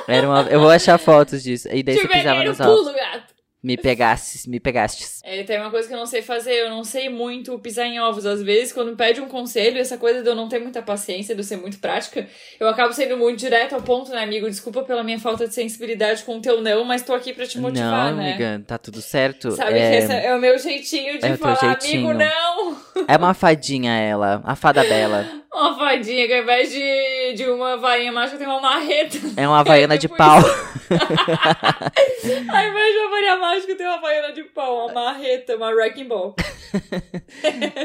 Era 0.09 0.27
uma. 0.29 0.43
Eu 0.43 0.61
vou 0.61 0.71
achar 0.71 0.99
fotos 0.99 1.43
disso. 1.43 1.69
E 1.73 1.83
daí 1.83 1.97
Te 1.97 2.03
você 2.03 2.09
pisava 2.09 2.41
no 2.41 2.45
nos 2.51 2.61
ovos. 2.61 2.81
pulo, 2.81 2.93
gato. 2.95 3.30
Me 3.63 3.77
pegastes, 3.77 4.47
me 4.47 4.59
pegastes. 4.59 5.21
É, 5.23 5.43
tem 5.43 5.61
uma 5.61 5.71
coisa 5.71 5.87
que 5.87 5.93
eu 5.93 5.99
não 5.99 6.07
sei 6.07 6.23
fazer, 6.23 6.55
eu 6.55 6.71
não 6.71 6.83
sei 6.83 7.11
muito 7.11 7.59
pisar 7.59 7.85
em 7.87 8.01
ovos. 8.01 8.25
Às 8.25 8.43
vezes, 8.43 8.73
quando 8.73 8.97
pede 8.97 9.21
um 9.21 9.29
conselho, 9.29 9.79
essa 9.79 9.99
coisa 9.99 10.23
de 10.23 10.29
eu 10.29 10.35
não 10.35 10.49
ter 10.49 10.59
muita 10.61 10.81
paciência, 10.81 11.35
de 11.35 11.43
eu 11.43 11.45
ser 11.45 11.59
muito 11.59 11.79
prática, 11.79 12.27
eu 12.59 12.67
acabo 12.67 12.95
sendo 12.95 13.19
muito 13.19 13.39
direto 13.39 13.75
ao 13.75 13.83
ponto, 13.83 14.11
né, 14.13 14.23
amigo? 14.23 14.49
Desculpa 14.49 14.83
pela 14.83 15.03
minha 15.03 15.19
falta 15.19 15.47
de 15.47 15.53
sensibilidade 15.55 16.25
com 16.25 16.39
o 16.39 16.41
teu 16.41 16.63
não, 16.63 16.85
mas 16.85 17.03
tô 17.03 17.13
aqui 17.13 17.35
pra 17.35 17.47
te 17.47 17.59
motivar, 17.59 18.13
não, 18.13 18.17
né? 18.17 18.31
amiga, 18.31 18.63
tá 18.67 18.79
tudo 18.79 19.03
certo. 19.03 19.51
Sabe 19.51 19.79
é... 19.79 19.91
que 19.91 19.97
esse 20.05 20.13
é 20.13 20.35
o 20.35 20.41
meu 20.41 20.59
jeitinho 20.59 21.19
de 21.19 21.27
É 21.27 21.37
falar, 21.37 21.57
jeitinho. 21.79 22.09
amigo, 22.11 22.19
não! 22.19 22.77
é 23.07 23.17
uma 23.17 23.35
fadinha 23.35 23.93
ela, 23.93 24.41
a 24.45 24.57
fada 24.57 24.83
bela. 24.85 25.27
Uma 25.53 25.77
fadinha 25.77 26.29
que 26.29 26.33
ao 26.33 26.43
invés 26.43 26.71
de, 26.71 27.33
de 27.35 27.45
uma 27.51 27.77
varinha 27.77 28.13
mágica 28.13 28.39
tem 28.39 28.47
uma 28.47 28.61
marreta. 28.61 29.19
É 29.37 29.49
uma 29.49 29.59
havaiana 29.59 29.95
de 29.99 30.07
Tipo 30.07 30.17
pau. 30.17 30.39
Ao 30.43 30.45
invés 32.69 32.93
de 32.93 32.99
uma 33.01 33.11
varinha 33.11 33.37
mágica 33.37 33.50
tem 33.77 33.87
uma 33.87 34.01
varinha 34.01 34.33
de 34.33 34.45
pau, 34.45 34.87
uma 34.87 34.93
marreta, 34.93 35.57
uma 35.57 35.71
wrecking 35.71 36.09
ball. 36.09 36.35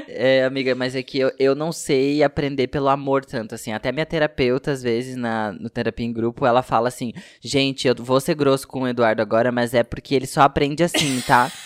É, 0.07 0.43
amiga, 0.43 0.73
mas 0.73 0.95
é 0.95 1.03
que 1.03 1.19
eu, 1.19 1.31
eu 1.37 1.53
não 1.55 1.71
sei 1.71 2.23
aprender 2.23 2.67
pelo 2.67 2.87
amor 2.89 3.23
tanto, 3.25 3.53
assim. 3.53 3.71
Até 3.71 3.91
minha 3.91 4.05
terapeuta, 4.05 4.71
às 4.71 4.81
vezes, 4.81 5.15
na, 5.15 5.51
no 5.51 5.69
terapia 5.69 6.05
em 6.05 6.13
grupo, 6.13 6.45
ela 6.45 6.63
fala 6.63 6.87
assim: 6.87 7.13
gente, 7.41 7.87
eu 7.87 7.95
vou 7.97 8.19
ser 8.19 8.35
grosso 8.35 8.67
com 8.67 8.81
o 8.81 8.87
Eduardo 8.87 9.21
agora, 9.21 9.51
mas 9.51 9.73
é 9.73 9.83
porque 9.83 10.15
ele 10.15 10.25
só 10.25 10.41
aprende 10.41 10.83
assim, 10.83 11.21
tá? 11.21 11.51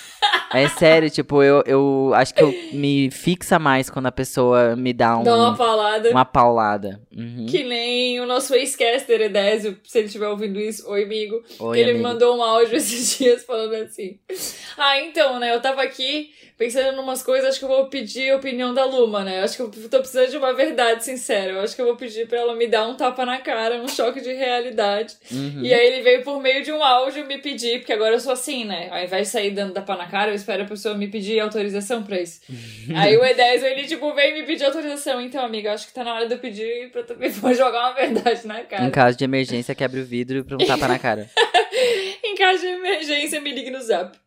É 0.51 0.67
sério, 0.67 1.09
tipo, 1.09 1.43
eu, 1.43 1.63
eu 1.65 2.11
acho 2.15 2.33
que 2.33 2.41
eu 2.43 2.51
me 2.73 3.11
fixa 3.11 3.59
mais 3.59 3.89
quando 3.89 4.07
a 4.07 4.11
pessoa 4.11 4.75
me 4.75 4.91
dá 4.93 5.17
um, 5.17 5.23
Dá 5.23 5.35
uma 5.35 5.55
paulada. 5.55 6.09
uma 6.09 6.25
paulada. 6.25 7.01
Uhum. 7.15 7.45
Que 7.47 7.63
nem 7.63 8.19
o 8.19 8.25
nosso 8.25 8.55
ex-caster 8.55 9.21
Edésio, 9.21 9.77
se 9.83 9.97
ele 9.99 10.07
estiver 10.07 10.27
ouvindo 10.27 10.59
isso, 10.59 10.89
oi 10.89 11.03
amigo. 11.03 11.43
Oi, 11.59 11.79
ele 11.79 11.91
amigo. 11.91 12.07
me 12.07 12.13
mandou 12.13 12.37
um 12.37 12.43
áudio 12.43 12.75
esses 12.77 13.17
dias 13.17 13.43
falando 13.43 13.73
assim. 13.75 14.17
Ah, 14.77 14.99
então, 14.99 15.39
né? 15.39 15.53
Eu 15.53 15.61
tava 15.61 15.81
aqui 15.83 16.31
pensando 16.59 16.97
em 16.97 16.99
umas 16.99 17.23
coisas, 17.23 17.51
acho 17.51 17.59
que 17.59 17.63
eu 17.63 17.69
vou 17.69 17.87
pedir 17.87 18.31
a 18.31 18.35
opinião 18.35 18.73
da 18.73 18.83
Luma, 18.83 19.23
né? 19.23 19.41
Acho 19.41 19.55
que 19.55 19.61
eu 19.61 19.89
tô 19.89 19.99
precisando 19.99 20.29
de 20.29 20.35
uma 20.35 20.53
verdade 20.53 21.05
sincera. 21.05 21.53
Eu 21.53 21.61
acho 21.61 21.73
que 21.73 21.81
eu 21.81 21.85
vou 21.85 21.95
pedir 21.95 22.27
pra 22.27 22.37
ela 22.37 22.53
me 22.53 22.67
dar 22.67 22.85
um 22.85 22.95
tapa 22.95 23.25
na 23.25 23.37
cara, 23.37 23.81
um 23.81 23.87
choque 23.87 24.19
de 24.19 24.33
realidade. 24.33 25.15
Uhum. 25.31 25.61
E 25.63 25.73
aí 25.73 25.87
ele 25.87 26.01
veio 26.01 26.21
por 26.21 26.41
meio 26.41 26.61
de 26.61 26.73
um 26.73 26.83
áudio 26.83 27.25
me 27.25 27.37
pedir, 27.37 27.79
porque 27.79 27.93
agora 27.93 28.15
eu 28.15 28.19
sou 28.19 28.33
assim, 28.33 28.65
né? 28.65 28.89
Ao 28.91 29.01
invés 29.01 29.27
de 29.27 29.31
sair 29.31 29.51
dando 29.51 29.71
tapa 29.71 29.95
na 29.95 30.07
cara, 30.07 30.31
eu 30.31 30.35
espero 30.35 30.63
a 30.63 30.65
pessoa 30.65 30.95
me 30.95 31.07
pedir 31.07 31.39
autorização 31.39 32.03
pra 32.03 32.19
isso. 32.19 32.41
aí 32.93 33.15
o 33.15 33.23
Edésio, 33.23 33.65
ele 33.65 33.87
tipo, 33.87 34.13
veio 34.13 34.35
me 34.35 34.43
pedir 34.43 34.65
autorização. 34.65 35.21
Então, 35.21 35.45
amiga, 35.45 35.71
acho 35.71 35.87
que 35.87 35.93
tá 35.93 36.03
na 36.03 36.13
hora 36.13 36.27
de 36.27 36.33
eu 36.33 36.39
pedir 36.39 36.91
pra 36.91 37.03
também 37.03 37.29
vou 37.39 37.53
jogar 37.53 37.85
uma 37.85 37.93
verdade 37.93 38.45
na 38.45 38.61
cara. 38.65 38.83
Em 38.83 38.91
caso 38.91 39.17
de 39.17 39.23
emergência, 39.23 39.73
quebra 39.73 40.01
o 40.01 40.03
vidro 40.03 40.43
pra 40.43 40.57
um 40.57 40.67
tapa 40.67 40.89
na 40.89 40.99
cara. 40.99 41.29
Em 42.21 42.35
caso 42.35 42.59
de 42.59 42.67
emergência, 42.67 43.39
me 43.39 43.51
ligue 43.53 43.69
no 43.69 43.81
zap. 43.81 44.17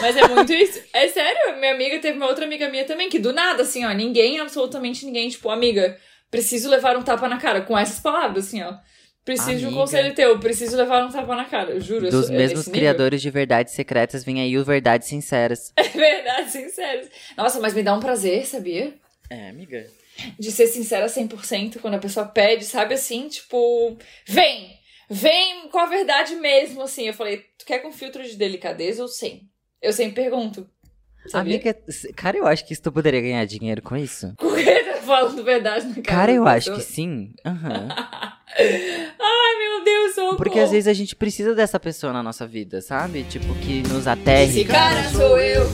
Mas 0.00 0.16
é 0.16 0.28
muito 0.28 0.52
isso. 0.52 0.82
É 0.92 1.08
sério, 1.08 1.58
minha 1.58 1.72
amiga 1.72 1.98
teve 1.98 2.16
uma 2.16 2.26
outra 2.26 2.44
amiga 2.44 2.68
minha 2.68 2.84
também, 2.84 3.08
que 3.08 3.18
do 3.18 3.32
nada, 3.32 3.62
assim, 3.62 3.84
ó, 3.84 3.92
ninguém, 3.92 4.38
absolutamente 4.40 5.04
ninguém, 5.06 5.28
tipo, 5.28 5.48
amiga, 5.50 5.98
preciso 6.30 6.68
levar 6.68 6.96
um 6.96 7.02
tapa 7.02 7.28
na 7.28 7.38
cara, 7.38 7.60
com 7.62 7.76
essas 7.76 8.00
palavras, 8.00 8.46
assim, 8.48 8.62
ó. 8.62 8.74
Preciso 9.24 9.58
de 9.58 9.64
um 9.64 9.68
Amiga. 9.68 9.80
conselho 9.82 10.14
teu, 10.14 10.38
preciso 10.38 10.76
levar 10.76 11.04
um 11.04 11.10
tapa 11.10 11.34
na 11.34 11.44
cara, 11.44 11.72
eu 11.72 11.80
juro. 11.80 12.08
Dos 12.08 12.26
sou- 12.26 12.34
é 12.34 12.38
mesmos 12.38 12.66
nível. 12.66 12.72
criadores 12.80 13.20
de 13.20 13.28
verdades 13.28 13.74
secretas, 13.74 14.22
vem 14.24 14.40
aí 14.40 14.56
o 14.56 14.64
Verdades 14.64 15.08
Sinceras. 15.08 15.72
É 15.76 15.82
verdade, 15.88 16.50
sincero. 16.52 17.08
Nossa, 17.36 17.58
mas 17.58 17.74
me 17.74 17.82
dá 17.82 17.92
um 17.92 17.98
prazer, 17.98 18.46
sabia? 18.46 18.94
É, 19.28 19.48
amiga. 19.48 19.84
De 20.38 20.52
ser 20.52 20.68
sincera 20.68 21.06
100% 21.08 21.80
quando 21.80 21.94
a 21.94 21.98
pessoa 21.98 22.24
pede, 22.24 22.64
sabe 22.64 22.94
assim? 22.94 23.26
Tipo, 23.28 23.98
vem! 24.26 24.76
Vem 25.10 25.68
com 25.70 25.78
a 25.78 25.86
verdade 25.86 26.36
mesmo, 26.36 26.82
assim. 26.82 27.06
Eu 27.08 27.12
falei, 27.14 27.38
tu 27.58 27.64
quer 27.66 27.80
com 27.80 27.90
filtro 27.92 28.22
de 28.22 28.36
delicadeza 28.36 29.02
ou 29.02 29.08
sem? 29.08 29.48
Eu 29.82 29.92
sempre 29.92 30.22
pergunto. 30.22 30.66
Sabia? 31.28 31.56
Amiga, 31.56 31.76
cara, 32.14 32.36
eu 32.36 32.46
acho 32.46 32.64
que 32.66 32.80
tu 32.80 32.92
poderia 32.92 33.20
ganhar 33.20 33.44
dinheiro 33.44 33.82
com 33.82 33.96
isso. 33.96 34.32
Tá 34.96 35.02
falando 35.02 35.44
verdade 35.44 35.86
na 35.86 35.94
cara. 35.94 36.02
Cara, 36.02 36.32
eu 36.32 36.48
acho 36.48 36.74
que 36.74 36.80
sim. 36.82 37.32
Aham. 37.44 37.86
Ai, 38.58 39.58
meu 39.58 39.84
Deus, 39.84 40.14
socorro. 40.16 40.36
Porque 40.36 40.58
às 40.58 40.72
vezes 40.72 40.88
a 40.88 40.92
gente 40.92 41.14
precisa 41.14 41.54
dessa 41.54 41.78
pessoa 41.78 42.12
na 42.12 42.24
nossa 42.24 42.44
vida, 42.44 42.80
sabe? 42.80 43.22
Tipo, 43.22 43.54
que 43.54 43.82
nos 43.88 44.08
aterre. 44.08 44.62
Esse 44.62 44.64
cara 44.64 45.04
sou 45.10 45.38
eu. 45.38 45.64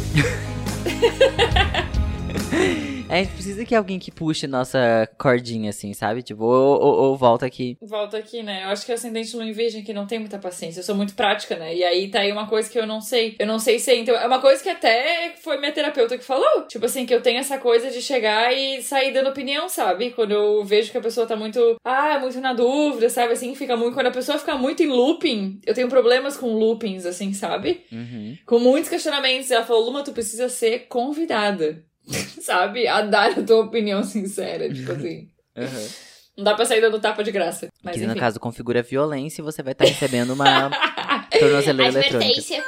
A 3.13 3.17
gente 3.19 3.35
precisa 3.35 3.63
que 3.67 3.75
alguém 3.75 3.99
que 3.99 4.11
puxe 4.11 4.47
nossa 4.47 5.07
cordinha, 5.19 5.69
assim, 5.69 5.93
sabe? 5.93 6.23
Tipo, 6.23 6.45
ou, 6.45 6.81
ou- 6.83 6.95
ou 7.11 7.17
volta 7.17 7.45
aqui. 7.45 7.77
Volto 7.83 8.17
aqui, 8.17 8.43
né? 8.43 8.63
Eu 8.65 8.69
acho 8.69 8.87
que 8.87 8.91
é 8.91 8.95
ascendente 8.95 9.37
lua 9.37 9.45
em 9.45 9.53
virgem 9.53 9.85
que 9.85 9.93
não 9.93 10.07
tem 10.07 10.19
muita 10.19 10.39
paciência. 10.39 10.81
Eu 10.81 10.85
sou 10.85 10.95
muito 10.95 11.15
prática, 11.15 11.55
né? 11.57 11.75
E 11.77 11.85
aí 11.85 12.09
tá 12.11 12.21
aí 12.21 12.33
uma 12.33 12.47
coisa 12.49 12.71
que 12.71 12.79
eu 12.79 12.87
não 12.87 13.03
sei. 13.03 13.37
Eu 13.39 13.47
não 13.47 13.59
sei 13.59 13.79
ser. 13.79 13.97
Então, 13.99 14.17
é 14.17 14.27
uma 14.27 14.41
coisa 14.41 14.63
que 14.63 14.69
até 14.71 15.35
foi 15.43 15.59
minha 15.59 15.71
terapeuta 15.73 16.17
que 16.17 16.25
falou. 16.25 16.63
Tipo 16.67 16.87
assim, 16.87 17.05
que 17.05 17.15
eu 17.15 17.21
tenho 17.21 17.39
essa 17.39 17.59
coisa 17.59 17.91
de 17.91 18.01
chegar 18.01 18.51
e 18.51 18.81
sair 18.83 19.13
dando 19.13 19.29
opinião, 19.29 19.69
sabe? 19.69 20.13
Quando 20.13 20.31
eu 20.33 20.65
vejo 20.65 20.91
que 20.91 20.97
a 20.97 21.03
pessoa 21.03 21.27
tá 21.27 21.37
muito. 21.37 21.77
Ah, 21.85 22.19
muito 22.19 22.41
na 22.41 22.55
dúvida, 22.55 23.11
sabe? 23.11 23.35
Assim, 23.35 23.55
fica 23.55 23.77
muito. 23.77 23.93
Quando 23.93 24.07
a 24.07 24.11
pessoa 24.11 24.39
fica 24.39 24.57
muito 24.57 24.83
em 24.83 24.87
looping, 24.89 25.61
eu 25.67 25.75
tenho 25.75 25.89
problemas 25.91 26.35
com 26.39 26.55
loopings, 26.55 27.05
assim, 27.05 27.35
sabe? 27.35 27.83
Uhum. 27.93 28.39
Com 28.47 28.59
muitos 28.59 28.89
questionamentos. 28.89 29.51
Ela 29.51 29.67
falou, 29.67 29.85
Luma, 29.85 30.03
tu 30.03 30.13
precisa 30.13 30.49
ser 30.49 30.87
convidada. 30.89 31.85
sabe? 32.41 32.87
A 32.87 33.03
dar 33.03 33.31
a 33.39 33.43
tua 33.43 33.65
opinião 33.65 34.03
sincera. 34.03 34.73
Tipo 34.73 34.93
assim. 34.93 35.29
Uhum. 35.57 35.89
Não 36.37 36.45
dá 36.45 36.55
pra 36.55 36.65
sair 36.65 36.81
dando 36.81 36.99
tapa 36.99 37.23
de 37.23 37.31
graça. 37.31 37.69
Mas 37.83 37.95
que 37.95 38.03
enfim. 38.03 38.15
no 38.15 38.19
caso 38.19 38.41
configura 38.41 38.83
violência 38.83 39.43
e 39.43 39.45
você 39.45 39.63
vai 39.63 39.73
estar 39.73 39.85
recebendo 39.85 40.33
uma 40.33 40.71
tornozeleira 41.39 41.99
eletrônica. 41.99 42.65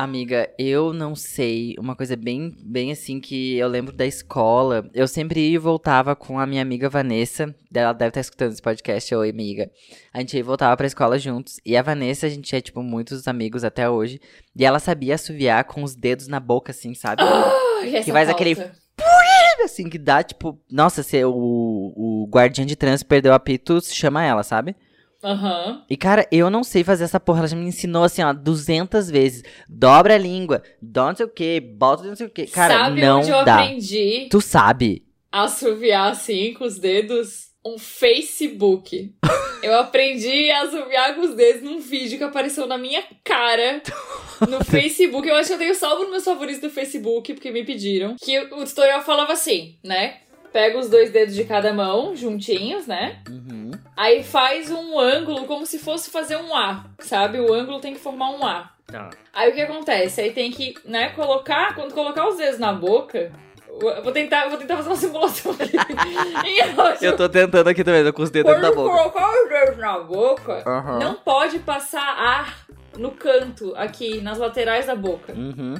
Amiga, 0.00 0.48
eu 0.56 0.92
não 0.92 1.16
sei. 1.16 1.74
Uma 1.76 1.96
coisa 1.96 2.14
bem, 2.14 2.54
bem 2.64 2.92
assim 2.92 3.18
que 3.18 3.56
eu 3.56 3.66
lembro 3.66 3.92
da 3.92 4.06
escola. 4.06 4.88
Eu 4.94 5.08
sempre 5.08 5.40
ia 5.40 5.56
e 5.56 5.58
voltava 5.58 6.14
com 6.14 6.38
a 6.38 6.46
minha 6.46 6.62
amiga 6.62 6.88
Vanessa. 6.88 7.52
Ela 7.74 7.92
deve 7.92 8.10
estar 8.10 8.20
escutando 8.20 8.52
esse 8.52 8.62
podcast. 8.62 9.12
Oi, 9.12 9.28
amiga. 9.28 9.68
A 10.14 10.20
gente 10.20 10.34
ia 10.34 10.38
e 10.38 10.44
voltava 10.44 10.76
pra 10.76 10.86
escola 10.86 11.18
juntos. 11.18 11.58
E 11.66 11.76
a 11.76 11.82
Vanessa, 11.82 12.26
a 12.26 12.28
gente 12.28 12.54
é, 12.54 12.60
tipo, 12.60 12.80
muitos 12.80 13.26
amigos 13.26 13.64
até 13.64 13.90
hoje. 13.90 14.20
E 14.54 14.64
ela 14.64 14.78
sabia 14.78 15.16
assoviar 15.16 15.64
com 15.64 15.82
os 15.82 15.96
dedos 15.96 16.28
na 16.28 16.38
boca, 16.38 16.70
assim, 16.70 16.94
sabe? 16.94 17.24
Que 18.04 18.12
faz 18.12 18.28
aquele 18.28 18.54
pauta. 18.54 18.72
assim, 19.64 19.88
que 19.88 19.98
dá, 19.98 20.22
tipo, 20.22 20.60
nossa, 20.70 21.02
se 21.02 21.24
o, 21.24 21.32
o 21.32 22.28
guardiã 22.30 22.64
de 22.64 22.76
trânsito 22.76 23.08
perdeu 23.08 23.32
o 23.32 23.34
apito, 23.34 23.80
chama 23.80 24.24
ela, 24.24 24.44
sabe? 24.44 24.76
Aham. 25.22 25.84
E, 25.90 25.96
cara, 25.96 26.26
eu 26.30 26.48
não 26.48 26.62
sei 26.62 26.84
fazer 26.84 27.04
essa 27.04 27.18
porra. 27.18 27.40
Ela 27.40 27.48
já 27.48 27.56
me 27.56 27.66
ensinou, 27.66 28.04
assim, 28.04 28.22
ó, 28.22 28.32
200 28.32 29.10
vezes. 29.10 29.42
Dobra 29.68 30.14
a 30.14 30.18
língua, 30.18 30.62
dá 30.80 31.06
não 31.06 31.16
sei 31.16 31.26
o 31.26 31.28
que, 31.28 31.60
bota 31.60 32.04
não 32.04 32.14
sei 32.16 32.26
o 32.26 32.30
que. 32.30 32.46
Cara, 32.46 32.74
Sabe 32.78 33.00
não 33.00 33.18
onde 33.20 33.30
eu 33.30 33.44
dá. 33.44 33.62
aprendi 33.62 34.28
Tu 34.30 34.40
sabe. 34.40 35.04
assoviar 35.32 36.12
assim 36.12 36.54
com 36.54 36.64
os 36.64 36.78
dedos? 36.78 37.48
Um 37.66 37.76
Facebook. 37.78 39.12
eu 39.62 39.76
aprendi 39.78 40.48
a 40.50 40.62
assoviar 40.62 41.14
com 41.16 41.22
os 41.22 41.34
dedos 41.34 41.62
num 41.62 41.80
vídeo 41.80 42.16
que 42.16 42.24
apareceu 42.24 42.66
na 42.66 42.78
minha 42.78 43.02
cara 43.24 43.82
no 44.48 44.62
Facebook. 44.64 45.28
Eu 45.28 45.34
acho 45.34 45.48
que 45.48 45.54
eu 45.54 45.58
tenho 45.58 45.74
salvo 45.74 46.02
nos 46.02 46.10
meus 46.12 46.24
favoritos 46.24 46.60
do 46.62 46.70
Facebook, 46.70 47.34
porque 47.34 47.50
me 47.50 47.64
pediram. 47.64 48.14
Que 48.22 48.38
o 48.38 48.64
tutorial 48.64 49.02
falava 49.02 49.32
assim, 49.32 49.76
né? 49.84 50.18
Pega 50.52 50.78
os 50.78 50.88
dois 50.88 51.10
dedos 51.10 51.34
de 51.34 51.44
cada 51.44 51.72
mão, 51.72 52.16
juntinhos, 52.16 52.86
né? 52.86 53.20
Aí 53.96 54.22
faz 54.22 54.70
um 54.70 54.98
ângulo 54.98 55.44
como 55.44 55.66
se 55.66 55.78
fosse 55.78 56.10
fazer 56.10 56.36
um 56.36 56.54
A, 56.54 56.84
sabe? 57.00 57.38
O 57.40 57.52
ângulo 57.52 57.80
tem 57.80 57.94
que 57.94 58.00
formar 58.00 58.30
um 58.30 58.44
A. 58.46 58.70
Tá. 58.86 59.10
Aí 59.32 59.50
o 59.50 59.54
que 59.54 59.60
acontece? 59.60 60.20
Aí 60.20 60.32
tem 60.32 60.50
que, 60.50 60.74
né, 60.84 61.10
colocar, 61.10 61.74
quando 61.74 61.92
colocar 61.92 62.26
os 62.26 62.36
dedos 62.38 62.58
na 62.58 62.72
boca, 62.72 63.30
vou 64.02 64.12
tentar, 64.12 64.48
vou 64.48 64.56
tentar 64.58 64.76
fazer 64.76 64.88
uma 64.88 64.96
simulação 64.96 65.52
aqui. 65.52 65.76
Eu 67.04 67.16
tô 67.16 67.28
tentando 67.28 67.68
aqui 67.68 67.84
também, 67.84 68.02
tô 68.04 68.12
com 68.12 68.22
os 68.22 68.30
dedos 68.30 68.50
Quando 68.52 68.62
na 68.62 68.72
boca. 68.72 68.96
colocar 68.96 69.30
os 69.30 69.48
dedos 69.48 69.78
na 69.78 69.98
boca, 69.98 70.62
Aham. 70.66 70.98
não 70.98 71.14
pode 71.14 71.58
passar 71.58 72.00
ar 72.02 72.66
no 72.96 73.10
canto, 73.12 73.74
aqui, 73.76 74.20
nas 74.20 74.38
laterais 74.38 74.86
da 74.86 74.96
boca. 74.96 75.32
Uhum. 75.32 75.74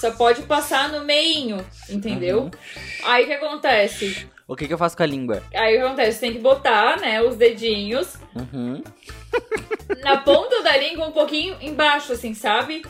Só 0.00 0.10
pode 0.12 0.42
passar 0.42 0.88
no 0.90 1.04
meinho, 1.04 1.64
entendeu? 1.88 2.42
Uhum. 2.44 2.50
Aí 3.04 3.24
o 3.24 3.26
que 3.26 3.32
acontece? 3.34 4.26
O 4.48 4.56
que, 4.56 4.66
que 4.66 4.72
eu 4.72 4.78
faço 4.78 4.96
com 4.96 5.02
a 5.02 5.06
língua? 5.06 5.42
Aí 5.54 5.76
o 5.76 5.80
que 5.80 5.86
acontece? 5.86 6.20
Tem 6.20 6.32
que 6.32 6.38
botar, 6.38 6.98
né, 6.98 7.20
os 7.22 7.36
dedinhos 7.36 8.14
Uhum. 8.34 8.82
na 10.02 10.16
ponta 10.18 10.62
da 10.62 10.76
língua, 10.76 11.06
um 11.06 11.12
pouquinho 11.12 11.56
embaixo, 11.60 12.12
assim, 12.12 12.32
sabe? 12.34 12.82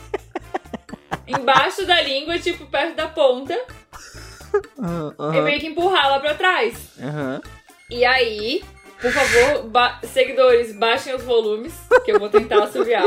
Embaixo 1.27 1.85
da 1.85 2.01
língua, 2.01 2.39
tipo, 2.39 2.65
perto 2.65 2.95
da 2.95 3.07
ponta. 3.07 3.59
E 5.35 5.41
meio 5.41 5.59
que 5.59 5.67
empurrar 5.67 6.09
lá 6.09 6.19
pra 6.19 6.33
trás. 6.35 6.75
Uhum. 6.97 7.41
E 7.89 8.03
aí, 8.05 8.63
por 9.01 9.11
favor, 9.11 9.63
ba- 9.69 9.99
seguidores, 10.03 10.75
baixem 10.75 11.13
os 11.13 11.23
volumes, 11.23 11.73
que 12.05 12.11
eu 12.11 12.19
vou 12.19 12.29
tentar 12.29 12.63
assoviar. 12.63 13.03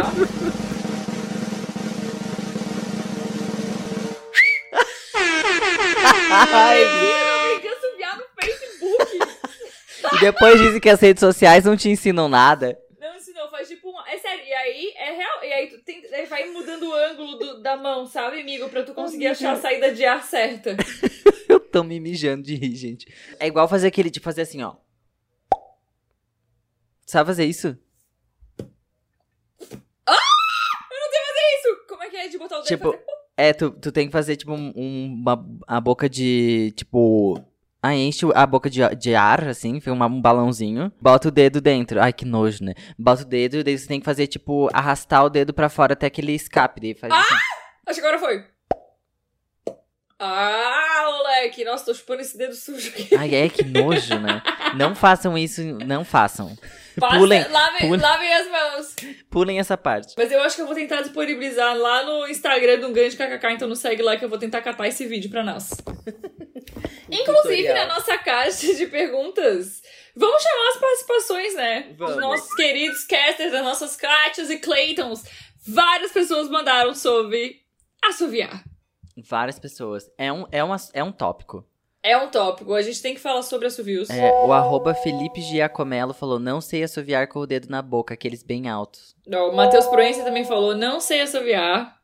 Ai, 6.36 6.82
Eu 6.82 6.88
aprendi 6.88 7.68
a 7.68 7.72
assoviar 7.72 8.16
no 8.18 8.24
Facebook. 8.40 9.18
e 10.16 10.20
depois 10.20 10.60
dizem 10.60 10.80
que 10.80 10.88
as 10.88 11.00
redes 11.00 11.20
sociais 11.20 11.64
não 11.64 11.76
te 11.76 11.88
ensinam 11.88 12.28
nada. 12.28 12.78
Não, 12.98 13.14
não, 13.34 13.50
faz 13.50 13.68
tipo 13.68 13.88
um. 13.90 14.06
É 14.06 14.18
sério, 14.18 14.44
e 14.44 14.52
aí 14.52 14.92
é 14.96 15.12
real. 15.12 15.44
E 15.44 15.52
aí 15.52 15.66
tu 15.68 15.78
tem, 15.84 16.02
aí 16.12 16.26
vai 16.26 16.46
mudando 16.50 16.88
o 16.88 16.94
ângulo 16.94 17.36
do- 17.38 17.62
da 17.62 17.76
mão, 17.76 18.06
sabe, 18.06 18.40
amigo? 18.40 18.68
Pra 18.68 18.82
tu 18.82 18.94
conseguir 18.94 19.28
achar 19.28 19.52
a 19.52 19.56
saída 19.60 19.92
de 19.92 20.04
ar 20.04 20.22
certa. 20.22 20.76
Eu 21.48 21.60
tô 21.60 21.82
me 21.84 22.00
mijando 22.00 22.42
de 22.42 22.54
rir, 22.54 22.74
gente. 22.76 23.06
É 23.38 23.46
igual 23.46 23.68
fazer 23.68 23.88
aquele, 23.88 24.10
tipo, 24.10 24.24
fazer 24.24 24.42
assim, 24.42 24.62
ó. 24.62 24.74
Sabe 27.06 27.26
fazer 27.26 27.44
isso? 27.44 27.76
Isso! 30.08 31.86
Como 31.88 32.02
é 32.02 32.08
que 32.10 32.16
é 32.16 32.28
de 32.28 32.38
botar 32.38 32.58
o 32.58 32.62
dedo 32.62 32.66
e 32.66 32.76
Tipo, 32.76 32.92
fazer? 32.92 33.04
É, 33.36 33.52
tu, 33.52 33.70
tu 33.70 33.90
tem 33.92 34.06
que 34.06 34.12
fazer, 34.12 34.36
tipo, 34.36 34.52
um, 34.52 34.72
um- 34.76 35.14
uma 35.20 35.44
a 35.66 35.80
boca 35.80 36.08
de, 36.08 36.72
tipo... 36.76 37.40
Ah, 37.82 37.94
enche 37.94 38.24
a 38.34 38.46
boca 38.46 38.70
de, 38.70 38.80
de 38.96 39.14
ar, 39.14 39.46
assim, 39.46 39.78
fica 39.78 39.92
um 39.92 40.20
balãozinho. 40.20 40.90
Bota 40.98 41.28
o 41.28 41.30
dedo 41.30 41.60
dentro. 41.60 42.00
Ai, 42.00 42.14
que 42.14 42.24
nojo, 42.24 42.64
né? 42.64 42.72
Bota 42.98 43.22
o 43.22 43.26
dedo, 43.26 43.62
daí 43.62 43.76
você 43.76 43.86
tem 43.86 44.00
que 44.00 44.06
fazer, 44.06 44.26
tipo, 44.26 44.70
arrastar 44.72 45.22
o 45.22 45.28
dedo 45.28 45.52
pra 45.52 45.68
fora 45.68 45.92
até 45.92 46.08
que 46.08 46.22
ele 46.22 46.32
escape. 46.32 46.80
Daí 46.80 46.94
faz 46.94 47.12
assim. 47.12 47.34
Acho 47.86 48.00
que 48.00 48.06
agora 48.06 48.18
foi. 48.18 48.42
Ah, 50.18 51.04
moleque! 51.10 51.64
Nossa, 51.64 51.86
tô 51.86 51.94
chupando 51.94 52.20
esse 52.22 52.38
dedo 52.38 52.54
sujo 52.54 52.88
aqui. 52.88 53.14
Ai, 53.16 53.34
é, 53.34 53.48
que 53.48 53.64
nojo, 53.64 54.18
né? 54.20 54.42
Não 54.76 54.94
façam 54.94 55.36
isso, 55.36 55.60
não 55.84 56.04
façam. 56.04 56.56
Passa, 56.98 57.18
Pulem, 57.18 57.48
lavem, 57.48 57.80
pulem. 57.80 58.00
lavem 58.00 58.32
as 58.34 58.48
mãos. 58.48 58.94
Pulem 59.28 59.58
essa 59.58 59.76
parte. 59.76 60.14
Mas 60.16 60.30
eu 60.30 60.40
acho 60.42 60.54
que 60.56 60.62
eu 60.62 60.66
vou 60.66 60.74
tentar 60.76 61.02
disponibilizar 61.02 61.76
lá 61.76 62.04
no 62.04 62.28
Instagram 62.28 62.78
do 62.78 62.86
Um 62.86 62.92
Grande 62.92 63.16
KKK, 63.16 63.50
então 63.52 63.68
nos 63.68 63.80
segue 63.80 64.02
lá 64.02 64.16
que 64.16 64.24
eu 64.24 64.28
vou 64.28 64.38
tentar 64.38 64.62
catar 64.62 64.86
esse 64.86 65.04
vídeo 65.04 65.28
pra 65.30 65.42
nós. 65.42 65.70
Inclusive, 67.10 67.56
tutorial. 67.62 67.74
na 67.88 67.94
nossa 67.94 68.16
caixa 68.18 68.74
de 68.74 68.86
perguntas, 68.86 69.82
vamos 70.16 70.42
chamar 70.42 70.68
as 70.72 70.80
participações, 70.80 71.54
né? 71.54 71.94
Vamos. 71.98 72.14
Dos 72.14 72.22
nossos 72.22 72.54
queridos 72.54 73.04
casters, 73.04 73.52
das 73.52 73.62
nossas 73.64 73.96
Kátias 73.96 74.48
e 74.50 74.58
Claytons. 74.58 75.24
Várias 75.66 76.12
pessoas 76.12 76.48
mandaram 76.48 76.94
sobre 76.94 77.56
assoviar. 78.04 78.62
Várias 79.16 79.58
pessoas. 79.58 80.10
É 80.18 80.32
um, 80.32 80.46
é 80.50 80.62
uma, 80.62 80.76
é 80.92 81.02
um 81.04 81.12
tópico. 81.12 81.66
É 82.02 82.18
um 82.18 82.28
tópico, 82.28 82.74
a 82.74 82.82
gente 82.82 83.00
tem 83.00 83.14
que 83.14 83.20
falar 83.20 83.40
sobre 83.42 83.66
assovios. 83.66 84.10
É, 84.10 84.30
o 84.44 84.52
arroba 84.52 84.94
Felipe 84.94 85.40
Giacomelo 85.40 86.12
falou, 86.12 86.38
não 86.38 86.60
sei 86.60 86.82
assoviar 86.82 87.26
com 87.28 87.38
o 87.38 87.46
dedo 87.46 87.70
na 87.70 87.80
boca, 87.80 88.12
aqueles 88.12 88.42
bem 88.42 88.68
altos. 88.68 89.16
Ó, 89.32 89.48
O 89.50 89.56
Matheus 89.56 89.86
Proença 89.86 90.22
também 90.22 90.44
falou, 90.44 90.76
não 90.76 91.00
sei 91.00 91.22
assoviar. 91.22 91.96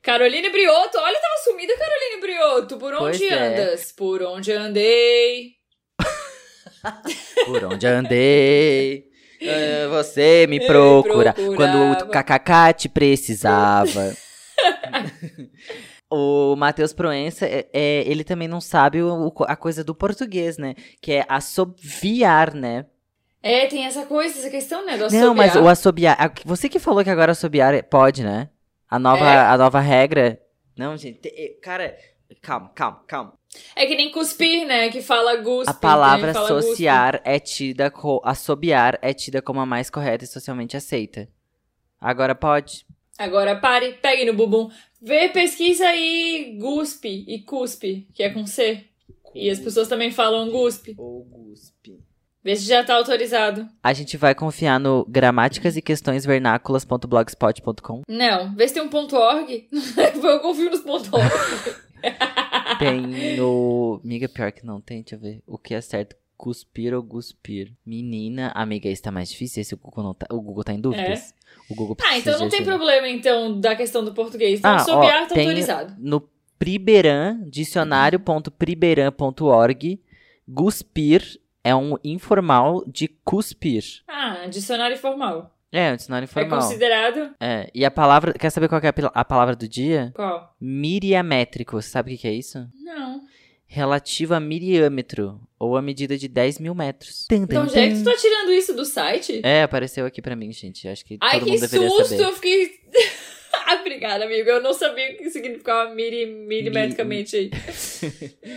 Caroline 0.00 0.50
Brioto, 0.50 0.98
olha, 0.98 1.20
tava 1.20 1.36
sumida 1.42 1.76
Caroline 1.76 2.20
Brioto. 2.20 2.76
Por 2.76 2.94
Pois 2.96 3.16
onde 3.16 3.26
é. 3.26 3.34
andas? 3.34 3.90
Por 3.90 4.22
onde 4.22 4.52
andei. 4.52 5.54
Por 7.46 7.64
onde 7.64 7.86
andei, 7.88 9.08
eh, 9.40 9.88
você 9.88 10.46
me 10.46 10.64
procura. 10.64 11.34
Quando 11.56 12.04
o 12.04 12.08
KKK 12.08 12.72
te 12.76 12.88
precisava. 12.88 14.14
o 16.14 16.56
Matheus 16.56 16.92
Proença, 16.92 17.46
é, 17.46 17.66
é, 17.72 18.02
ele 18.06 18.24
também 18.24 18.46
não 18.48 18.60
sabe 18.60 19.02
o- 19.02 19.32
a 19.46 19.56
coisa 19.56 19.82
do 19.82 19.94
português, 19.94 20.56
né? 20.58 20.74
Que 21.00 21.12
é 21.14 21.24
assobiar, 21.28 22.54
né? 22.54 22.86
É, 23.42 23.66
tem 23.66 23.84
essa 23.84 24.06
coisa, 24.06 24.38
essa 24.38 24.50
questão, 24.50 24.84
né? 24.86 24.96
Do 24.96 25.10
Não, 25.12 25.34
mas 25.34 25.50
assobiar. 25.50 25.64
o 25.64 25.68
assobiar. 25.68 26.32
Você 26.46 26.68
que 26.68 26.78
falou 26.78 27.04
que 27.04 27.10
agora 27.10 27.32
assobiar 27.32 27.74
é- 27.74 27.82
pode, 27.82 28.22
né? 28.22 28.48
A 28.88 28.98
nova, 28.98 29.28
É? 29.28 29.36
a 29.38 29.58
nova 29.58 29.80
regra. 29.80 30.40
Não, 30.76 30.96
gente. 30.96 31.18
te- 31.18 31.58
Cara, 31.62 31.94
calma, 32.40 32.70
calma, 32.74 33.02
calma. 33.06 33.32
É 33.76 33.86
que 33.86 33.94
nem 33.96 34.10
cuspir, 34.10 34.66
né? 34.66 34.88
Que 34.88 35.02
fala 35.02 35.36
guspe. 35.36 35.70
A 35.70 35.74
palavra 35.74 36.32
que 36.32 36.38
nem 36.38 36.46
fala 36.46 36.58
associar 36.58 37.20
é 37.24 37.38
tida 37.38 37.90
co 37.90 38.20
assobiar 38.24 38.98
é 39.02 39.12
tida 39.12 39.40
como 39.42 39.60
a 39.60 39.66
mais 39.66 39.90
correta 39.90 40.24
e 40.24 40.26
socialmente 40.26 40.76
aceita. 40.76 41.28
Agora 42.00 42.34
pode. 42.34 42.86
Agora 43.18 43.56
pare, 43.56 43.92
pegue 44.02 44.24
no 44.24 44.34
bumbum. 44.34 44.70
Vê, 45.00 45.28
pesquisa 45.28 45.86
aí 45.86 46.56
guspe 46.58 47.24
e 47.28 47.40
cuspe, 47.40 48.08
que 48.12 48.22
é 48.22 48.30
com 48.30 48.46
C. 48.46 48.84
E 49.34 49.50
as 49.50 49.58
pessoas 49.58 49.88
também 49.88 50.10
falam 50.10 50.50
guspe. 50.50 50.94
Ou 50.96 51.24
guspe. 51.24 52.00
Vê 52.42 52.54
se 52.56 52.66
já 52.66 52.84
tá 52.84 52.94
autorizado. 52.94 53.66
A 53.82 53.92
gente 53.92 54.16
vai 54.16 54.34
confiar 54.34 54.78
no 54.78 55.06
gramáticas 55.08 55.76
e 55.76 55.82
questões 55.82 56.26
vernáculas.blogspot.com. 56.26 58.02
Não, 58.06 58.54
vê 58.54 58.68
se 58.68 58.74
tem 58.74 58.82
um 58.82 58.88
ponto 58.88 59.16
.org. 59.16 59.68
Eu 60.22 60.40
confio 60.40 60.70
nos 60.70 60.80
ponto 60.80 61.08
.org. 61.16 61.30
Tem 62.78 63.00
no. 63.38 64.00
Amiga, 64.04 64.28
pior 64.28 64.52
que 64.52 64.66
não 64.66 64.80
tem, 64.80 65.00
deixa 65.00 65.14
eu 65.14 65.20
ver. 65.20 65.42
O 65.46 65.56
que 65.56 65.74
é 65.74 65.80
certo? 65.80 66.16
Cuspir 66.36 66.92
ou 66.94 67.02
guspir? 67.02 67.72
Menina, 67.86 68.50
amiga, 68.54 68.88
isso 68.88 69.02
tá 69.02 69.10
mais 69.10 69.28
difícil. 69.30 69.60
Esse 69.60 69.74
o 69.74 69.78
Google, 69.78 70.04
não 70.04 70.14
tá, 70.14 70.26
o 70.30 70.40
Google 70.40 70.64
tá 70.64 70.72
em 70.72 70.80
dúvidas. 70.80 71.32
O 71.70 71.74
Google 71.74 71.96
Ah, 72.04 72.18
então 72.18 72.38
não 72.38 72.48
tem 72.48 72.60
ajuda. 72.60 72.76
problema, 72.76 73.08
então, 73.08 73.60
da 73.60 73.74
questão 73.76 74.04
do 74.04 74.12
português. 74.12 74.58
Então, 74.58 74.70
Ah, 74.72 74.84
ó, 74.88 75.06
tá 75.08 75.20
autorizado. 75.20 75.94
No 75.98 76.28
Priberan, 76.58 77.40
dicionário.priberan.org, 77.48 80.00
guspir 80.48 81.40
é 81.62 81.74
um 81.74 81.96
informal 82.04 82.84
de 82.86 83.08
cuspir. 83.24 83.82
Ah, 84.08 84.46
dicionário 84.48 84.96
formal. 84.98 85.50
É, 85.72 85.92
um 85.92 85.96
dicionário 85.96 86.26
É 86.26 86.30
informal. 86.30 86.60
considerado 86.60 87.34
É, 87.40 87.68
e 87.74 87.84
a 87.84 87.90
palavra, 87.90 88.32
quer 88.34 88.50
saber 88.50 88.68
qual 88.68 88.80
que 88.80 88.86
é 88.86 88.92
a 89.12 89.24
palavra 89.24 89.56
do 89.56 89.66
dia? 89.66 90.12
qual? 90.14 90.54
Miriamétrico, 90.60 91.80
sabe 91.82 92.12
o 92.12 92.16
que 92.16 92.20
que 92.22 92.28
é 92.28 92.32
isso? 92.32 92.68
Não. 92.82 93.22
Relativo 93.74 94.34
a 94.34 94.38
miriâmetro, 94.38 95.40
ou 95.58 95.76
a 95.76 95.82
medida 95.82 96.16
de 96.16 96.28
10 96.28 96.60
mil 96.60 96.76
metros. 96.76 97.26
Então, 97.28 97.68
já 97.68 97.80
é 97.80 97.88
que 97.88 97.96
tu 97.98 98.04
tá 98.04 98.14
tirando 98.16 98.52
isso 98.52 98.72
do 98.72 98.84
site? 98.84 99.40
É, 99.42 99.64
apareceu 99.64 100.06
aqui 100.06 100.22
pra 100.22 100.36
mim, 100.36 100.52
gente. 100.52 100.86
Acho 100.86 101.04
que 101.04 101.18
Ai, 101.20 101.40
todo 101.40 101.44
que 101.46 101.50
mundo 101.50 101.60
deveria 101.60 101.88
susto! 101.90 102.04
saber. 102.10 102.22
Eu 102.22 102.32
fiquei. 102.34 102.70
ah, 103.52 103.74
obrigada, 103.82 104.24
amigo. 104.26 104.48
Eu 104.48 104.62
não 104.62 104.72
sabia 104.72 105.14
o 105.14 105.16
que 105.16 105.28
significava 105.28 105.92
miri, 105.92 106.24
milimetricamente 106.24 107.34
aí. 107.36 107.50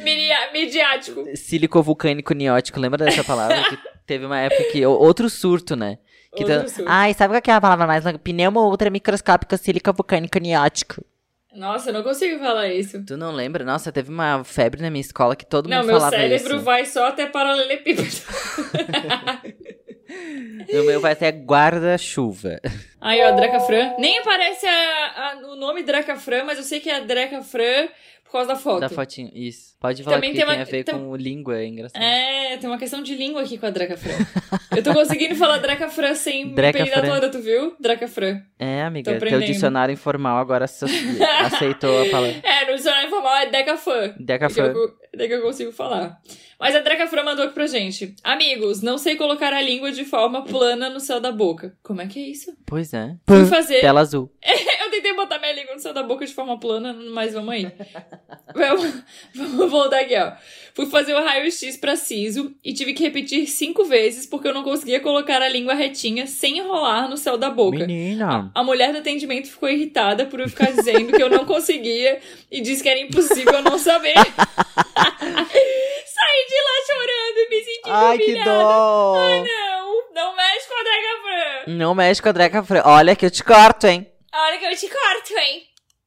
Miria, 0.03 0.51
midiático. 0.53 1.25
Silicovulcânico 1.35 2.35
niótico, 2.35 2.79
lembra 2.79 3.03
dessa 3.03 3.23
palavra? 3.23 3.63
que 3.69 3.77
teve 4.05 4.23
uma 4.23 4.39
época 4.39 4.65
que. 4.71 4.85
Outro 4.85 5.31
surto, 5.31 5.75
né? 5.75 5.97
Que 6.35 6.43
Outro 6.43 6.61
tá- 6.61 6.67
surto. 6.67 6.85
Ai, 6.91 7.15
sabe 7.15 7.33
qual 7.33 7.41
que 7.41 7.49
é 7.49 7.55
a 7.55 7.61
palavra 7.61 7.87
mais 7.87 8.05
longa? 8.05 8.19
Pneumo 8.19 8.59
ultra 8.69 8.91
microscópico 8.91 9.57
silicovulcânico 9.57 10.37
niótico. 10.37 11.03
Nossa, 11.57 11.89
eu 11.89 11.93
não 11.93 12.03
consigo 12.03 12.37
falar 12.39 12.67
isso. 12.69 13.03
Tu 13.03 13.17
não 13.17 13.31
lembra? 13.31 13.65
Nossa, 13.65 13.91
teve 13.91 14.09
uma 14.11 14.43
febre 14.43 14.81
na 14.81 14.89
minha 14.91 15.01
escola 15.01 15.35
que 15.35 15.45
todo 15.45 15.67
Não, 15.67 15.77
mundo 15.77 15.87
meu 15.87 15.95
falava 15.95 16.15
cérebro 16.15 16.55
isso. 16.57 16.63
vai 16.63 16.85
só 16.85 17.07
até 17.07 17.25
paralelepípedo. 17.25 18.07
O 20.69 20.83
meu 20.85 21.01
vai 21.01 21.11
até 21.11 21.29
guarda-chuva. 21.31 22.59
Aí, 23.01 23.21
ó, 23.21 23.31
Dracafran. 23.33 23.93
Nem 23.99 24.19
aparece 24.19 24.65
a- 24.65 24.71
a- 25.33 25.47
o 25.51 25.55
nome 25.57 25.83
Dracafran, 25.83 26.43
mas 26.45 26.57
eu 26.57 26.63
sei 26.63 26.79
que 26.79 26.89
é 26.89 26.95
a 26.95 26.99
Dracafran 27.01 27.89
por 28.27 28.33
causa 28.33 28.47
da 28.49 28.55
foto. 28.55 28.79
Da 28.81 28.89
fotinho, 28.89 29.31
isso. 29.33 29.75
Pode 29.79 30.03
falar 30.03 30.17
Também 30.17 30.31
que 30.31 30.37
tem 30.37 30.45
tem, 30.45 30.55
uma- 30.55 30.61
a 30.61 30.65
ver 30.65 30.83
tam- 30.83 30.99
com 30.99 31.15
língua, 31.15 31.57
é 31.59 31.65
engraçado. 31.65 32.01
É, 32.01 32.57
tem 32.57 32.69
uma 32.69 32.77
questão 32.77 33.01
de 33.01 33.15
língua 33.15 33.41
aqui 33.41 33.57
com 33.57 33.65
a 33.65 33.69
Dracafran. 33.69 34.13
eu 34.75 34.83
tô 34.83 34.93
conseguindo 34.93 35.35
falar 35.35 35.57
Dracafran 35.59 36.13
sem 36.15 36.45
me 36.45 36.53
Dracafran. 36.55 36.85
peidar 36.91 37.05
toda, 37.13 37.29
tu 37.29 37.39
viu? 37.39 37.75
Dracafran. 37.79 38.41
É, 38.59 38.81
amiga, 38.83 39.17
teu 39.19 39.39
dicionário 39.41 39.93
informal 39.93 40.37
agora 40.37 40.65
aceitou 41.45 42.01
a 42.01 42.09
palavra. 42.09 42.35
É, 42.43 42.69
no 42.69 42.75
dicionário 42.75 43.07
informal 43.07 43.35
é 43.37 43.49
Decafan. 43.49 44.09
Que 44.13 44.23
Decafran. 44.23 44.73
eu, 44.73 45.27
que 45.27 45.33
eu 45.33 45.41
consigo 45.41 45.71
falar. 45.71 46.17
Mas 46.59 46.75
a 46.75 46.79
Dracafran 46.79 47.23
mandou 47.23 47.45
aqui 47.45 47.53
pra 47.53 47.67
gente. 47.67 48.15
Amigos, 48.23 48.81
não 48.81 48.97
sei 48.97 49.15
colocar 49.15 49.53
a 49.53 49.61
língua 49.61 49.91
de 49.91 50.03
forma 50.03 50.43
plana 50.43 50.89
no 50.89 50.99
céu 50.99 51.19
da 51.19 51.31
boca. 51.31 51.75
Como 51.83 52.01
é 52.01 52.07
que 52.07 52.19
é 52.19 52.23
isso? 52.29 52.51
Pois 52.65 52.93
é. 52.93 53.15
Fui 53.27 53.45
fazer. 53.45 53.79
Tela 53.81 54.01
azul. 54.01 54.31
Tentei 54.97 55.13
botar 55.13 55.37
minha 55.37 55.53
língua 55.53 55.75
no 55.75 55.79
céu 55.79 55.93
da 55.93 56.01
boca 56.01 56.25
de 56.25 56.33
forma 56.33 56.59
plana, 56.59 56.91
mas 56.91 57.31
vamos 57.31 57.53
aí. 57.53 57.71
vamos, 58.51 59.03
vamos 59.35 59.69
voltar 59.69 59.99
aqui, 59.99 60.17
ó. 60.17 60.31
Fui 60.73 60.87
fazer 60.87 61.13
o 61.13 61.23
raio-x 61.23 61.77
pra 61.77 61.95
siso 61.95 62.55
e 62.63 62.73
tive 62.73 62.95
que 62.95 63.03
repetir 63.03 63.45
cinco 63.45 63.85
vezes 63.85 64.25
porque 64.25 64.47
eu 64.47 64.53
não 64.55 64.63
conseguia 64.63 64.99
colocar 64.99 65.39
a 65.39 65.47
língua 65.47 65.75
retinha 65.75 66.25
sem 66.25 66.57
enrolar 66.57 67.07
no 67.07 67.15
céu 67.15 67.37
da 67.37 67.51
boca. 67.51 67.77
Menina. 67.77 68.51
A 68.55 68.63
mulher 68.63 68.91
do 68.91 68.97
atendimento 68.97 69.51
ficou 69.51 69.69
irritada 69.69 70.25
por 70.25 70.39
eu 70.39 70.49
ficar 70.49 70.71
dizendo 70.71 71.13
que 71.13 71.21
eu 71.21 71.29
não 71.29 71.45
conseguia 71.45 72.19
e 72.51 72.59
disse 72.59 72.81
que 72.81 72.89
era 72.89 72.99
impossível 72.99 73.53
eu 73.53 73.61
não 73.61 73.77
saber. 73.77 74.15
Saí 76.17 76.45
de 76.49 76.55
lá 76.65 76.73
chorando 76.87 77.37
e 77.37 77.49
me 77.49 77.63
sentindo 77.63 77.93
Ai, 77.93 78.17
que 78.17 78.43
dó. 78.43 79.13
Ai, 79.15 79.43
não, 79.43 80.13
não 80.15 80.35
mexe 80.35 80.67
com 80.67 80.73
a 80.73 80.83
Drega 80.83 81.21
Fran. 81.21 81.71
Não 81.71 81.93
mexe 81.93 82.19
com 82.19 82.29
a 82.29 82.31
Dreca 82.31 82.63
Fran. 82.63 82.81
Olha 82.83 83.15
que 83.15 83.27
eu 83.27 83.29
te 83.29 83.43
corto, 83.43 83.85
hein? 83.85 84.07
Olha 84.39 84.59
que 84.59 84.65
eu 84.65 84.75
te 84.77 84.87
corto, 84.87 85.33
hein? 85.37 85.63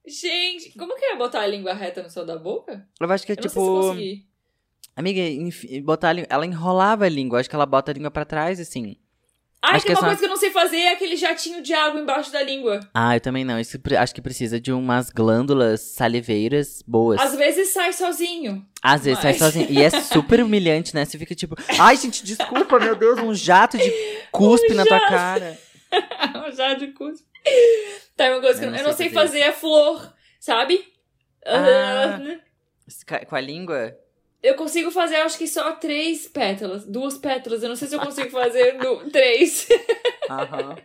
Gente, 0.07 0.77
como 0.79 0.97
que 0.97 1.05
é 1.05 1.17
botar 1.17 1.41
a 1.41 1.47
língua 1.47 1.73
reta 1.75 2.03
no 2.03 2.11
céu 2.11 2.25
da 2.25 2.37
boca? 2.37 2.87
Eu 3.01 3.11
acho 3.13 3.27
que 3.27 3.33
é 3.33 3.35
Eu 3.35 3.37
não 3.37 3.43
sei 3.43 3.51
se 3.51 3.59
eu 3.59 3.65
tipo. 3.65 3.81
consegui. 3.89 4.27
Amiga, 4.97 5.21
botar 5.83 6.09
a 6.11 6.13
língua. 6.13 6.29
Ela 6.31 6.47
enrolava 6.47 7.05
a 7.05 7.09
língua. 7.09 7.41
Acho 7.41 7.49
que 7.49 7.55
ela 7.55 7.67
bota 7.67 7.91
a 7.91 7.95
língua 7.95 8.11
pra 8.11 8.25
trás, 8.25 8.59
assim. 8.61 8.97
Ai, 9.63 9.77
Acho 9.77 9.87
tem 9.87 9.95
que 9.95 10.01
uma 10.01 10.01
só- 10.01 10.07
coisa 10.07 10.19
que 10.21 10.25
eu 10.25 10.31
não 10.31 10.37
sei 10.39 10.51
fazer, 10.51 10.79
é 10.79 10.93
aquele 10.93 11.17
jatinho 11.17 11.63
de 11.63 11.75
água 11.75 12.01
embaixo 12.01 12.33
da 12.33 12.43
língua. 12.43 12.81
Ah, 12.95 13.15
eu 13.15 13.21
também 13.21 13.45
não. 13.45 13.61
Isso 13.61 13.79
acho 13.99 14.15
que 14.15 14.23
precisa 14.23 14.59
de 14.59 14.73
umas 14.73 15.11
glândulas 15.11 15.83
saliveiras 15.83 16.83
boas. 16.87 17.21
Às 17.21 17.37
vezes 17.37 17.69
sai 17.73 17.93
sozinho. 17.93 18.67
Às 18.83 19.05
vezes 19.05 19.21
sai 19.21 19.33
Mas- 19.33 19.39
sozinho. 19.39 19.67
E 19.71 19.83
é 19.83 19.91
super 19.91 20.41
humilhante, 20.43 20.95
né? 20.95 21.05
Você 21.05 21.19
fica 21.19 21.35
tipo, 21.35 21.57
ai, 21.79 21.97
gente, 21.99 22.25
desculpa, 22.25 22.79
meu 22.81 22.97
Deus, 22.97 23.19
um 23.21 23.35
jato 23.35 23.77
de 23.77 23.91
cuspe 24.33 24.73
Um 24.73 24.77
na 24.77 24.85
tua 24.87 24.99
jato. 24.99 25.11
cara. 25.11 25.59
Já 26.57 26.73
de 26.75 26.89
cuspe. 26.89 27.29
Tá, 28.17 28.31
uma 28.33 28.41
coisa 28.43 28.61
que 28.61 28.67
eu, 28.67 28.75
eu 28.75 28.85
não 28.85 28.93
sei 28.93 29.09
fazer 29.09 29.39
é 29.41 29.51
flor, 29.53 30.13
sabe? 30.39 30.85
Ah. 31.47 32.21
Ca- 33.07 33.25
Com 33.25 33.35
a 33.37 33.41
língua? 33.41 33.97
Eu 34.43 34.55
consigo 34.57 34.91
fazer, 34.91 35.17
acho 35.17 35.39
que 35.39 35.47
só 35.47 35.73
três 35.73 36.27
pétalas. 36.29 36.85
Duas 36.87 37.17
pétalas. 37.17 37.63
Eu 37.63 37.69
não 37.71 37.77
sei 37.77 37.89
se 37.89 37.95
eu 37.95 38.01
consigo 38.01 38.29
fazer 38.33 38.75
no, 38.75 39.09
três. 39.11 39.67
Aham. 40.29 40.77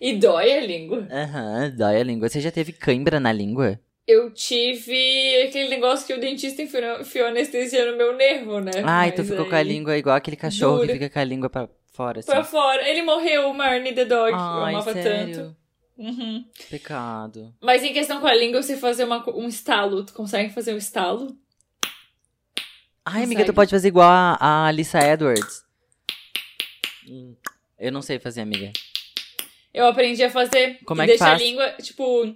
E 0.00 0.14
dói 0.16 0.52
a 0.52 0.60
língua. 0.60 1.06
Aham, 1.10 1.70
dói 1.76 2.00
a 2.00 2.04
língua. 2.04 2.28
Você 2.28 2.40
já 2.40 2.50
teve 2.50 2.72
cãibra 2.72 3.20
na 3.20 3.32
língua? 3.32 3.78
Eu 4.06 4.32
tive 4.32 5.42
aquele 5.48 5.68
negócio 5.68 6.06
que 6.06 6.14
o 6.14 6.20
dentista 6.20 6.62
enfiou, 6.62 7.00
enfiou 7.00 7.26
anestesia 7.28 7.90
no 7.90 7.96
meu 7.96 8.16
nervo, 8.16 8.60
né? 8.60 8.70
Ai, 8.84 9.10
tu 9.12 9.18
Mas 9.18 9.28
ficou 9.30 9.46
com 9.46 9.54
a 9.54 9.58
aí- 9.58 9.64
língua 9.64 9.96
igual 9.98 10.14
aquele 10.16 10.36
cachorro 10.36 10.76
Dura. 10.78 10.86
que 10.88 10.92
fica 10.94 11.10
com 11.10 11.18
a 11.18 11.24
língua 11.24 11.50
pra 11.50 11.68
fora, 11.96 12.20
assim. 12.20 12.30
Pra 12.30 12.44
fora. 12.44 12.88
Ele 12.88 13.02
morreu, 13.02 13.50
o 13.50 13.54
Marnie 13.54 13.94
the 13.94 14.04
Dog. 14.04 14.30
eu 14.32 14.38
Ai, 14.38 14.74
amava 14.74 14.92
sério? 14.92 15.34
tanto. 15.36 15.56
Uhum. 15.98 16.44
Pecado. 16.70 17.54
Mas 17.60 17.82
em 17.82 17.92
questão 17.92 18.20
com 18.20 18.26
a 18.26 18.34
língua, 18.34 18.62
você 18.62 18.76
fazer 18.76 19.04
uma, 19.04 19.24
um 19.34 19.48
estalo. 19.48 20.04
Tu 20.04 20.12
consegue 20.12 20.52
fazer 20.52 20.74
um 20.74 20.78
estalo? 20.78 21.34
Ai, 23.04 23.22
amiga, 23.24 23.44
tu 23.44 23.54
pode 23.54 23.70
fazer 23.70 23.88
igual 23.88 24.08
a, 24.10 24.36
a 24.40 24.66
Alissa 24.66 24.98
Edwards. 24.98 25.62
Hum, 27.08 27.34
Eu 27.78 27.92
não 27.92 28.02
sei 28.02 28.18
fazer, 28.18 28.40
amiga. 28.42 28.72
Eu 29.72 29.86
aprendi 29.86 30.22
a 30.24 30.30
fazer. 30.30 30.78
Como 30.84 31.00
é 31.02 31.04
que 31.04 31.12
deixa 31.12 31.24
faz? 31.24 31.40
a 31.40 31.44
língua, 31.44 31.70
tipo. 31.82 32.34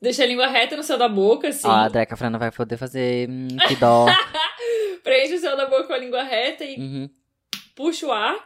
Deixa 0.00 0.22
a 0.22 0.26
língua 0.26 0.46
reta 0.46 0.76
no 0.76 0.82
céu 0.82 0.98
da 0.98 1.08
boca, 1.08 1.48
assim. 1.48 1.66
Ó, 1.66 1.70
a 1.72 1.88
Dreca 1.88 2.16
Frana 2.16 2.38
vai 2.38 2.50
poder 2.50 2.76
fazer. 2.76 3.28
Hum, 3.28 3.48
que 3.68 3.76
dó. 3.76 4.06
Preenche 5.02 5.34
o 5.34 5.38
céu 5.38 5.56
da 5.56 5.66
boca 5.66 5.84
com 5.84 5.92
a 5.92 5.98
língua 5.98 6.22
reta 6.22 6.64
e 6.64 6.76
Uhum. 6.78 7.10
puxa 7.74 8.06
o 8.06 8.12
ar. 8.12 8.36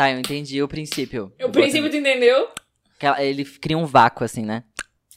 Tá, 0.00 0.10
eu 0.10 0.18
entendi 0.18 0.62
o 0.62 0.68
princípio. 0.68 1.30
O 1.42 1.50
princípio, 1.50 1.90
tu 1.90 1.96
entendeu? 1.96 2.48
Que 2.98 3.04
ela- 3.04 3.22
Ele 3.22 3.44
cria 3.44 3.76
um 3.76 3.84
vácuo, 3.84 4.24
assim, 4.24 4.46
né? 4.46 4.64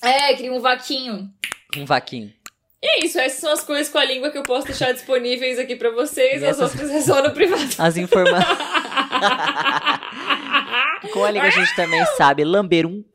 É, 0.04 0.34
cria 0.36 0.52
um 0.52 0.60
vaquinho. 0.60 1.30
Um 1.78 1.86
vaquinho. 1.86 2.34
E 2.82 2.86
é 2.88 3.06
isso, 3.06 3.18
essas 3.18 3.40
são 3.40 3.54
as 3.54 3.64
coisas 3.64 3.88
com 3.88 3.98
a 3.98 4.04
língua 4.04 4.30
que 4.30 4.38
eu 4.38 4.44
posso 4.44 4.68
deixar 4.68 4.92
disponíveis 4.96 5.58
aqui 5.58 5.78
pra 5.78 5.90
vocês. 5.92 6.42
E 6.42 6.46
As 6.46 6.58
essas- 6.58 6.72
outras 6.74 6.92
é 6.92 7.00
só 7.00 7.24
no 7.24 7.32
privado. 7.32 7.64
As 7.80 7.96
informações. 7.96 8.58
Com 11.14 11.24
a 11.24 11.32
língua 11.32 11.48
a 11.48 11.52
gente 11.52 11.74
também 11.78 12.06
sabe 12.18 12.44
lamber 12.44 12.86
um. 12.86 13.06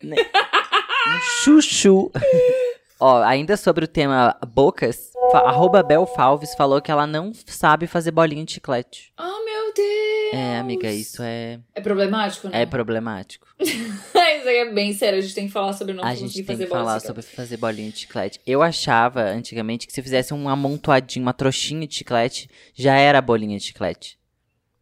né, 0.00 0.14
Um 0.20 1.20
chuchu. 1.42 2.12
Ó, 3.00 3.22
ainda 3.24 3.56
sobre 3.56 3.84
o 3.84 3.88
tema 3.88 4.36
bocas, 4.54 5.10
fa- 5.32 5.48
arroba 5.48 5.82
Belfalves 5.82 6.54
falou 6.54 6.80
que 6.80 6.92
ela 6.92 7.08
não 7.08 7.32
sabe 7.46 7.88
fazer 7.88 8.12
bolinha 8.12 8.44
de 8.44 8.52
chiclete. 8.54 9.12
oh, 9.18 9.44
meu 9.44 9.74
Deus! 9.74 10.17
É, 10.32 10.58
amiga, 10.58 10.90
isso 10.90 11.22
é, 11.22 11.60
É 11.74 11.80
problemático, 11.80 12.48
né? 12.48 12.62
é 12.62 12.66
problemático. 12.66 13.46
isso 13.58 14.48
aí 14.48 14.56
é 14.56 14.72
bem 14.72 14.92
sério, 14.92 15.18
a 15.18 15.22
gente 15.22 15.34
tem 15.34 15.46
que 15.46 15.52
falar 15.52 15.72
sobre 15.72 15.94
não 15.94 16.04
a 16.04 16.08
conseguir 16.08 16.26
gente 16.28 16.36
tem 16.36 16.44
fazer 16.44 16.64
que 16.64 16.70
falar 16.70 17.00
sobre 17.00 17.22
fazer 17.22 17.56
bolinha 17.56 17.90
de 17.90 17.98
chiclete. 17.98 18.40
Eu 18.46 18.62
achava, 18.62 19.22
antigamente, 19.22 19.86
que 19.86 19.92
se 19.92 20.02
fizesse 20.02 20.34
um 20.34 20.48
amontoadinho, 20.48 21.24
uma 21.24 21.32
trouxinha 21.32 21.86
de 21.86 21.94
chiclete, 21.94 22.48
já 22.74 22.96
era 22.96 23.20
bolinha 23.20 23.58
de 23.58 23.64
chiclete. 23.64 24.17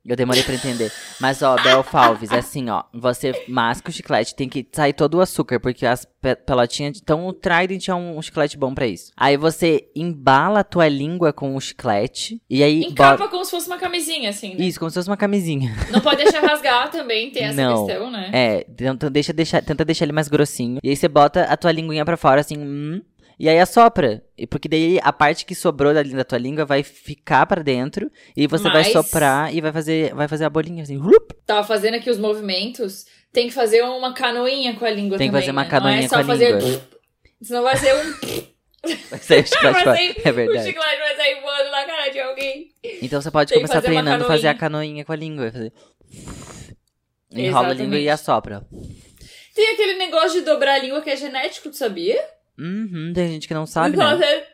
Eu 0.07 0.14
demorei 0.16 0.42
pra 0.42 0.55
entender. 0.55 0.92
Mas, 1.21 1.42
ó, 1.42 1.57
Belfalves, 1.57 2.31
é 2.31 2.38
assim, 2.38 2.69
ó. 2.71 2.85
Você 2.95 3.33
masca 3.49 3.90
o 3.90 3.92
chiclete, 3.92 4.35
tem 4.35 4.49
que 4.49 4.66
sair 4.73 4.92
todo 4.92 5.14
o 5.14 5.21
açúcar, 5.21 5.59
porque 5.59 5.85
as 5.85 6.05
pe- 6.21 6.37
pelotinhas... 6.37 6.99
Então, 7.03 7.27
o 7.27 7.33
Trident 7.33 7.88
é 7.88 7.95
um, 7.95 8.16
um 8.19 8.23
chiclete 8.23 8.57
bom 8.57 8.73
pra 8.75 8.87
isso. 8.87 9.11
Aí, 9.16 9.37
você 9.37 9.88
embala 9.97 10.61
a 10.61 10.64
tua 10.64 10.87
língua 10.88 11.33
com 11.33 11.57
o 11.57 11.61
chiclete, 11.61 12.40
e 12.49 12.62
aí... 12.62 12.83
Encapa 12.85 13.16
bota- 13.19 13.31
como 13.31 13.45
se 13.45 13.51
fosse 13.51 13.66
uma 13.66 13.79
camisinha, 13.79 14.31
assim, 14.31 14.55
né? 14.55 14.64
Isso, 14.64 14.79
como 14.79 14.90
se 14.90 14.95
fosse 14.95 15.09
uma 15.11 15.16
camisinha. 15.16 15.75
Não 15.90 16.01
pode 16.01 16.23
deixar 16.23 16.40
rasgar 16.40 16.90
também, 16.90 17.31
tem 17.31 17.45
essa 17.45 17.61
Não. 17.61 17.87
questão, 17.87 18.11
né? 18.11 18.31
É, 18.33 18.64
tenta 18.64 19.11
deixar, 19.11 19.33
deixar, 19.33 19.62
tenta 19.62 19.85
deixar 19.85 20.05
ele 20.05 20.12
mais 20.12 20.29
grossinho. 20.29 20.79
E 20.83 20.90
aí 20.90 20.97
você 20.97 21.09
bota 21.09 21.42
a 21.45 21.57
tua 21.57 21.73
linguinha 21.73 22.05
pra 22.05 22.16
fora, 22.16 22.40
assim, 22.40 22.57
hum, 22.59 23.01
e 23.38 23.49
aí 23.49 23.59
assopra. 23.59 24.22
E 24.37 24.46
Porque 24.46 24.68
daí 24.68 24.99
a 25.03 25.12
parte 25.12 25.44
que 25.44 25.55
sobrou 25.55 25.92
da, 25.92 26.03
da 26.03 26.25
tua 26.25 26.38
língua 26.38 26.64
vai 26.64 26.83
ficar 26.83 27.46
pra 27.46 27.62
dentro. 27.62 28.11
E 28.37 28.46
você 28.46 28.64
vai 28.64 28.83
Mas- 28.85 28.92
soprar 28.92 29.55
e 29.55 29.61
vai 29.61 29.72
fazer, 29.72 30.14
vai 30.14 30.29
fazer 30.29 30.44
a 30.44 30.51
bolinha, 30.51 30.83
assim. 30.83 30.96
rup. 30.96 31.33
Tava 31.46 31.66
fazendo 31.66 31.94
aqui 31.94 32.11
os 32.11 32.18
movimentos, 32.18 33.07
tem 33.33 33.49
que 33.49 33.55
fazer 33.55 33.83
uma 33.83 34.12
canoinha 34.14 34.75
com 34.75 34.85
a 34.85 34.90
língua 34.90 35.18
Tem 35.18 35.29
que 35.29 35.33
também, 35.33 35.42
fazer 35.42 35.51
uma 35.53 35.64
né? 35.64 35.70
canoinha 35.70 35.96
Não 35.99 36.05
é 36.05 36.09
com 36.09 36.14
a 36.16 36.25
fazer... 36.25 36.57
língua. 36.61 36.83
Senão 37.42 37.62
vai 37.62 37.77
ser 37.77 37.94
um... 37.94 38.46
Vai 39.11 39.18
sair 39.18 39.42
o 39.42 39.46
chiclete 39.49 39.72
vai 39.72 39.83
fora. 39.83 39.99
É 40.25 40.31
O 40.31 40.35
verdade. 40.35 40.66
chiclete 40.68 40.99
vai 40.99 41.16
sair 41.16 41.40
voando 41.40 41.70
na 41.72 41.85
cara 41.87 42.09
de 42.09 42.20
alguém. 42.20 42.68
Então 43.03 43.20
você 43.20 43.31
pode 43.33 43.49
Tem 43.49 43.59
começar 43.59 43.75
fazer 43.75 43.87
treinando 43.87 44.25
fazer 44.27 44.46
a 44.46 44.55
canoinha. 44.55 45.05
canoinha 45.05 45.05
com 45.05 45.12
a 45.12 45.16
língua. 45.16 45.51
Fazer... 45.51 45.72
Enrola 47.33 47.68
a 47.70 47.75
língua 47.75 47.99
e 47.99 48.09
assopra. 48.09 48.64
Tem 49.55 49.72
aquele 49.72 49.94
negócio 49.94 50.38
de 50.38 50.46
dobrar 50.46 50.75
a 50.75 50.79
língua 50.79 51.03
que 51.03 51.11
é 51.11 51.16
genético, 51.16 51.68
tu 51.70 51.77
sabia? 51.77 52.22
Uhum, 52.59 53.12
tem 53.14 53.29
gente 53.29 53.49
que 53.49 53.55
não 53.55 53.66
sabe, 53.66 53.97
então, 53.97 54.05
né? 54.05 54.11
fazer, 54.12 54.47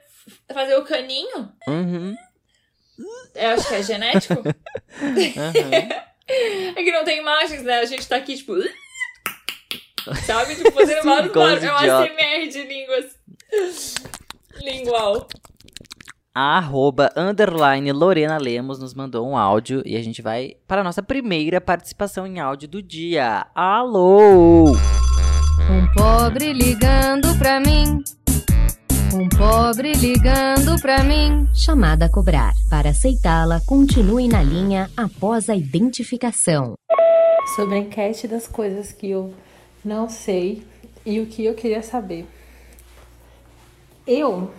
fazer 0.53 0.77
o 0.77 0.85
caninho, 0.85 1.53
Uhum, 1.69 2.17
eu 3.35 3.51
acho 3.51 3.69
que 3.69 3.75
é 3.75 3.83
genético. 3.83 4.43
uhum. 5.01 5.89
é 6.77 6.83
que 6.83 6.93
não 6.93 7.05
tem 7.05 7.19
imagens, 7.19 7.63
né? 7.63 7.79
A 7.79 7.85
gente 7.85 8.07
tá 8.07 8.17
aqui, 8.17 8.37
tipo... 8.37 8.55
Sabe? 10.27 10.57
Tipo, 10.57 10.73
fazendo 10.73 11.05
vários 11.05 11.33
barulhos. 11.33 11.63
É 11.63 11.73
um 11.73 11.79
idiotas. 11.79 12.11
ASMR 12.11 12.49
de 12.49 12.63
línguas. 12.65 13.19
Lingual. 14.61 15.29
A 16.35 16.57
arroba 16.57 17.13
underline 17.17 17.93
Lorena 17.93 18.39
Lemos 18.39 18.79
nos 18.79 18.95
mandou 18.95 19.29
um 19.29 19.37
áudio 19.37 19.83
e 19.85 19.97
a 19.97 20.03
gente 20.03 20.21
vai 20.21 20.57
para 20.67 20.81
a 20.81 20.85
nossa 20.85 21.03
primeira 21.03 21.61
participação 21.61 22.27
em 22.27 22.41
áudio 22.41 22.69
do 22.69 22.83
dia. 22.83 23.47
Alô! 23.55 24.73
Um 25.73 25.91
pobre 25.95 26.53
ligando 26.53 27.39
pra 27.39 27.59
mim. 27.59 28.05
Um 29.15 29.27
pobre 29.31 29.93
ligando 29.95 30.79
pra 30.83 31.03
mim. 31.03 31.49
Chamada 31.55 32.05
a 32.05 32.11
cobrar. 32.11 32.53
Para 32.69 32.91
aceitá-la, 32.91 33.59
continue 33.67 34.29
na 34.29 34.43
linha 34.43 34.91
após 34.95 35.49
a 35.49 35.57
identificação. 35.57 36.75
sobre 37.57 37.77
a 37.77 37.79
enquete 37.79 38.29
das 38.29 38.47
coisas 38.47 38.93
que 38.93 39.09
eu 39.09 39.33
não 39.83 40.11
sei 40.11 40.63
e 41.07 41.19
o 41.21 41.27
que 41.27 41.47
eu 41.47 41.55
queria 41.55 41.83
saber. 41.83 42.27
Eu 44.07 44.51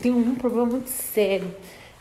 tenho 0.00 0.18
um 0.18 0.36
problema 0.36 0.66
muito 0.66 0.88
sério 0.88 1.52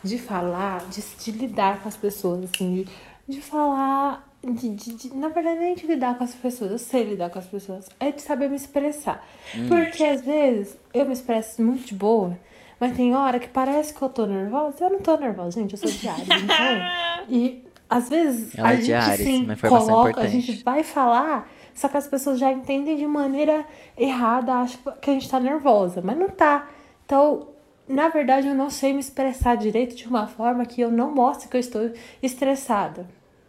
de 0.04 0.20
falar, 0.20 0.86
de, 0.90 1.04
de 1.24 1.32
lidar 1.32 1.82
com 1.82 1.90
as 1.90 1.98
pessoas, 1.98 2.44
assim, 2.44 2.76
de, 2.76 2.88
de 3.28 3.42
falar, 3.42 4.27
de, 4.44 4.70
de- 4.70 4.94
de- 4.96 5.16
na 5.16 5.30
verdade, 5.30 5.60
nem 5.60 5.76
de 5.76 5.86
lidar 5.88 6.18
com 6.18 6.24
as 6.24 6.34
pessoas, 6.36 6.72
eu 6.72 6.78
sei 6.80 7.04
lidar 7.04 7.30
com 7.30 7.40
as 7.40 7.46
pessoas, 7.46 7.90
é 8.00 8.12
de 8.12 8.22
saber 8.22 8.50
me 8.50 8.56
expressar. 8.56 9.26
Porque 9.68 10.04
às 10.04 10.22
vezes 10.22 10.78
eu 10.94 11.06
me 11.06 11.14
expresso 11.14 11.62
muito 11.62 11.86
de 11.86 11.96
boa, 11.96 12.38
mas 12.80 12.96
tem 12.96 13.16
hora 13.16 13.40
que 13.40 13.48
parece 13.48 13.94
que 13.94 14.02
eu 14.02 14.10
tô 14.10 14.26
nervosa. 14.26 14.86
Eu 14.86 14.90
não 14.92 15.00
tô 15.00 15.18
nervosa, 15.18 15.60
gente, 15.60 15.74
eu 15.74 15.78
sou 15.80 15.90
diária. 15.92 16.24
Então, 16.24 17.26
e 17.36 17.64
às 17.90 18.10
vezes 18.10 18.58
Ela 18.58 18.70
a 18.70 18.74
é 18.74 18.76
gente 18.78 18.86
diária, 18.86 19.26
sim, 19.26 19.46
coloca, 19.88 20.22
a 20.22 20.28
gente 20.28 20.64
vai 20.64 20.84
falar, 20.84 21.50
só 21.74 21.88
que 21.90 21.98
as 21.98 22.08
pessoas 22.08 22.38
já 22.40 22.52
entendem 22.52 22.96
de 22.98 23.08
maneira 23.08 23.66
errada, 23.98 24.54
acham 24.54 24.80
que 25.02 25.10
a 25.10 25.14
gente 25.14 25.30
tá 25.30 25.40
nervosa, 25.40 26.02
mas 26.04 26.18
não 26.18 26.30
tá. 26.30 26.68
Então, 27.06 27.48
na 27.88 28.10
verdade, 28.10 28.48
eu 28.48 28.56
não 28.56 28.70
sei 28.70 28.94
me 28.94 29.00
expressar 29.00 29.56
direito 29.56 29.96
de 29.96 30.08
uma 30.08 30.28
forma 30.28 30.66
que 30.66 30.82
eu 30.82 30.92
não 30.92 31.10
mostre 31.14 31.48
que 31.50 31.56
eu 31.56 31.60
estou 31.62 31.90
estressada. 32.22 33.08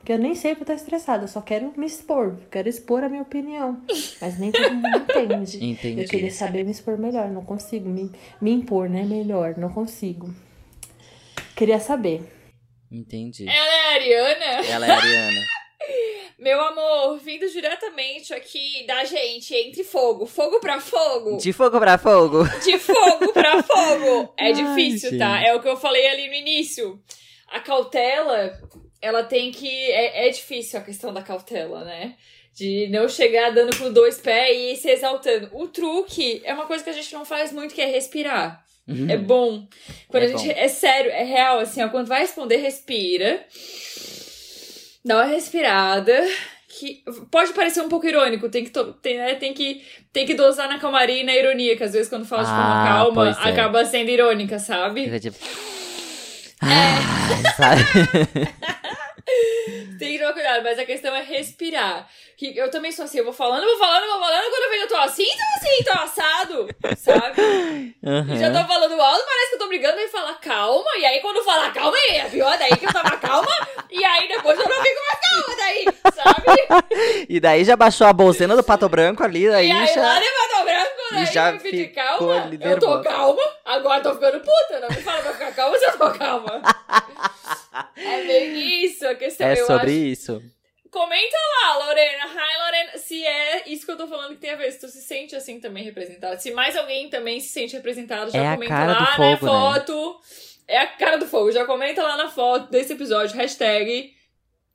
Porque 0.08 0.18
eu 0.18 0.24
nem 0.24 0.34
sempre 0.34 0.64
tô 0.64 0.72
estressada, 0.72 1.24
eu 1.24 1.28
só 1.28 1.42
quero 1.42 1.70
me 1.76 1.84
expor, 1.84 2.34
quero 2.50 2.66
expor 2.66 3.04
a 3.04 3.10
minha 3.10 3.20
opinião. 3.20 3.84
Mas 4.22 4.38
nem 4.38 4.50
todo 4.50 4.72
mundo 4.72 4.88
entende. 5.04 5.62
Entendi. 5.62 6.00
Eu 6.00 6.08
queria 6.08 6.30
saber 6.30 6.64
me 6.64 6.70
expor 6.70 6.96
melhor, 6.96 7.28
não 7.28 7.44
consigo. 7.44 7.90
Me, 7.90 8.10
me 8.40 8.50
impor, 8.50 8.88
né? 8.88 9.02
Melhor, 9.02 9.58
não 9.58 9.70
consigo. 9.70 10.34
Queria 11.54 11.78
saber. 11.78 12.22
Entendi. 12.90 13.46
Ela 13.46 13.74
é 13.74 13.80
a 13.80 13.94
Ariana? 13.96 14.66
Ela 14.66 14.86
é 14.86 14.90
a 14.92 14.96
Ariana. 14.96 15.40
Meu 16.40 16.58
amor, 16.58 17.18
vindo 17.18 17.46
diretamente 17.50 18.32
aqui 18.32 18.86
da 18.86 19.04
gente, 19.04 19.54
entre 19.54 19.84
fogo, 19.84 20.24
fogo 20.24 20.58
pra 20.58 20.80
fogo, 20.80 21.36
De 21.36 21.52
fogo 21.52 21.78
pra 21.78 21.98
fogo. 21.98 22.44
de 22.64 22.78
fogo 22.78 23.30
pra 23.34 23.62
fogo. 23.62 24.32
É 24.40 24.46
Ai, 24.46 24.52
difícil, 24.54 25.18
tá? 25.18 25.36
gente. 25.36 25.48
É 25.48 25.54
o 25.54 25.60
que 25.60 25.68
eu 25.68 25.76
falei 25.76 26.06
ali 26.08 26.28
no 26.28 26.34
início. 26.34 26.98
A 27.48 27.60
cautela, 27.60 28.58
ela 29.00 29.22
tem 29.22 29.50
que. 29.52 29.68
É, 29.68 30.26
é 30.26 30.30
difícil 30.30 30.78
a 30.78 30.82
questão 30.82 31.12
da 31.12 31.22
cautela, 31.22 31.84
né? 31.84 32.14
De 32.54 32.88
não 32.90 33.08
chegar 33.08 33.50
dando 33.50 33.76
com 33.76 33.92
dois 33.92 34.18
pés 34.18 34.56
e 34.56 34.76
se 34.80 34.90
exaltando. 34.90 35.48
O 35.52 35.68
truque 35.68 36.40
é 36.44 36.52
uma 36.52 36.66
coisa 36.66 36.82
que 36.82 36.90
a 36.90 36.92
gente 36.94 37.12
não 37.14 37.24
faz 37.24 37.52
muito, 37.52 37.74
que 37.74 37.80
é 37.80 37.86
respirar. 37.86 38.64
É 39.08 39.16
bom. 39.18 39.66
Quando 40.08 40.22
Uhum. 40.24 40.30
É 40.30 40.34
a 40.34 40.36
gente. 40.38 40.54
bom. 40.54 40.60
É 40.60 40.66
sério, 40.68 41.10
é 41.10 41.22
real, 41.22 41.58
assim, 41.60 41.82
ó. 41.82 41.88
Quando 41.88 42.06
vai 42.08 42.20
responder, 42.22 42.56
respira. 42.56 43.44
Dá 45.04 45.16
uma 45.16 45.24
respirada. 45.26 46.26
Que 46.80 47.02
pode 47.30 47.52
parecer 47.54 47.80
um 47.80 47.88
pouco 47.88 48.06
irônico, 48.06 48.48
tem 48.50 48.62
que, 48.62 48.70
tem, 49.02 49.16
né, 49.16 49.34
tem 49.36 49.54
que, 49.54 49.82
tem 50.12 50.26
que 50.26 50.34
dosar 50.34 50.68
na 50.68 50.78
calmaria 50.78 51.22
e 51.22 51.24
na 51.24 51.34
ironia, 51.34 51.74
que 51.76 51.82
às 51.82 51.92
vezes 51.94 52.08
quando 52.10 52.26
fala 52.26 52.42
de 52.42 52.48
forma 52.50 52.82
Ah, 52.82 52.86
calma, 52.86 53.28
é. 53.30 53.48
acaba 53.50 53.84
sendo 53.86 54.10
irônica, 54.10 54.58
sabe? 54.58 55.04
Fica 55.04 55.18
tipo. 55.18 55.38
É. 56.62 56.66
Ah, 56.66 57.52
sabe? 57.56 57.84
Tem 59.98 60.12
que 60.12 60.18
tomar 60.18 60.32
cuidado, 60.32 60.62
mas 60.62 60.78
a 60.78 60.84
questão 60.84 61.14
é 61.14 61.22
respirar. 61.22 62.08
Que 62.36 62.56
eu 62.56 62.70
também 62.70 62.92
sou 62.92 63.04
assim, 63.04 63.18
eu 63.18 63.24
vou 63.24 63.32
falando, 63.32 63.64
vou 63.64 63.78
falando, 63.78 64.06
vou 64.06 64.20
falando, 64.20 64.48
quando 64.48 64.62
eu 64.62 64.70
vejo 64.70 64.82
eu 64.84 64.88
tô 64.88 64.96
assim, 64.96 65.24
tô 65.26 65.66
assim, 65.66 65.84
tô 65.84 65.92
assado, 65.92 66.68
sabe? 66.96 67.96
Aham. 68.04 68.34
E 68.34 68.38
já 68.38 68.52
tô 68.52 68.64
falando 68.68 69.00
alto, 69.00 69.24
parece 69.26 69.48
que 69.48 69.54
eu 69.54 69.58
tô 69.58 69.66
brigando 69.66 70.00
e 70.00 70.08
fala 70.08 70.34
calma, 70.34 70.90
e 70.98 71.04
aí 71.04 71.20
quando 71.20 71.42
fala 71.42 71.70
calma, 71.72 71.96
é 72.10 72.28
pior, 72.28 72.56
daí 72.56 72.76
que 72.76 72.86
eu 72.86 72.92
tava 72.92 73.16
calma, 73.16 73.48
e 73.90 74.04
aí 74.04 74.28
depois 74.28 74.56
eu 74.58 74.68
não 74.68 74.82
fico 74.82 75.00
mais 75.00 75.20
calma, 75.20 75.56
daí, 75.56 75.84
sabe? 76.14 76.88
E 77.28 77.40
daí 77.40 77.64
já 77.64 77.76
baixou 77.76 78.06
a 78.06 78.12
bolsena 78.12 78.54
do 78.56 78.62
pato 78.62 78.88
branco 78.88 79.24
ali, 79.24 79.48
daí 79.48 79.68
e 79.68 79.72
aí 79.72 79.94
já. 79.94 80.00
lá 80.00 80.20
de 80.20 80.26
Pato 80.26 80.64
Branco, 80.64 81.02
daí 81.10 81.26
já 81.26 81.52
eu 81.52 81.60
ficou 81.60 81.92
calma, 81.94 82.50
eu 82.60 82.78
tô 82.78 83.02
calma, 83.02 83.42
agora 83.64 84.00
tô 84.02 84.14
ficando 84.14 84.40
puta, 84.40 84.80
não 84.80 84.88
me 84.88 85.02
fala 85.02 85.22
pra 85.22 85.32
ficar 85.32 85.52
calma 85.52 85.78
se 85.78 85.84
eu 85.86 85.98
tô 85.98 86.10
calma. 86.12 86.62
é 87.96 88.24
bem 88.26 88.84
isso, 88.84 89.06
a 89.06 89.14
questão, 89.14 89.46
É 89.46 89.56
sobre 89.56 89.76
acho. 89.90 89.90
isso. 89.90 90.42
Comenta 90.90 91.36
lá, 91.62 91.84
Lorena. 91.84 92.24
Hi, 92.24 92.58
Lorena. 92.64 92.98
Se 92.98 93.22
é 93.24 93.68
isso 93.68 93.84
que 93.84 93.92
eu 93.92 93.96
tô 93.96 94.06
falando 94.06 94.30
que 94.34 94.40
tem 94.40 94.50
a 94.50 94.56
ver, 94.56 94.72
se 94.72 94.80
tu 94.80 94.88
se 94.88 95.02
sente 95.02 95.36
assim 95.36 95.60
também 95.60 95.84
representado. 95.84 96.40
Se 96.40 96.50
mais 96.52 96.76
alguém 96.76 97.10
também 97.10 97.38
se 97.40 97.48
sente 97.48 97.76
representado, 97.76 98.30
já 98.30 98.42
É 98.42 98.54
comenta 98.54 98.74
lá 98.74 98.94
do 98.94 99.00
na 99.00 99.06
fogo, 99.16 99.28
né? 99.28 99.36
foto. 99.36 100.20
É 100.66 100.78
a 100.78 100.86
cara 100.86 101.18
do 101.18 101.26
fogo. 101.26 101.52
Já 101.52 101.66
comenta 101.66 102.02
lá 102.02 102.16
na 102.16 102.28
foto 102.30 102.70
desse 102.70 102.94
episódio. 102.94 103.36
Hashtag 103.36 104.14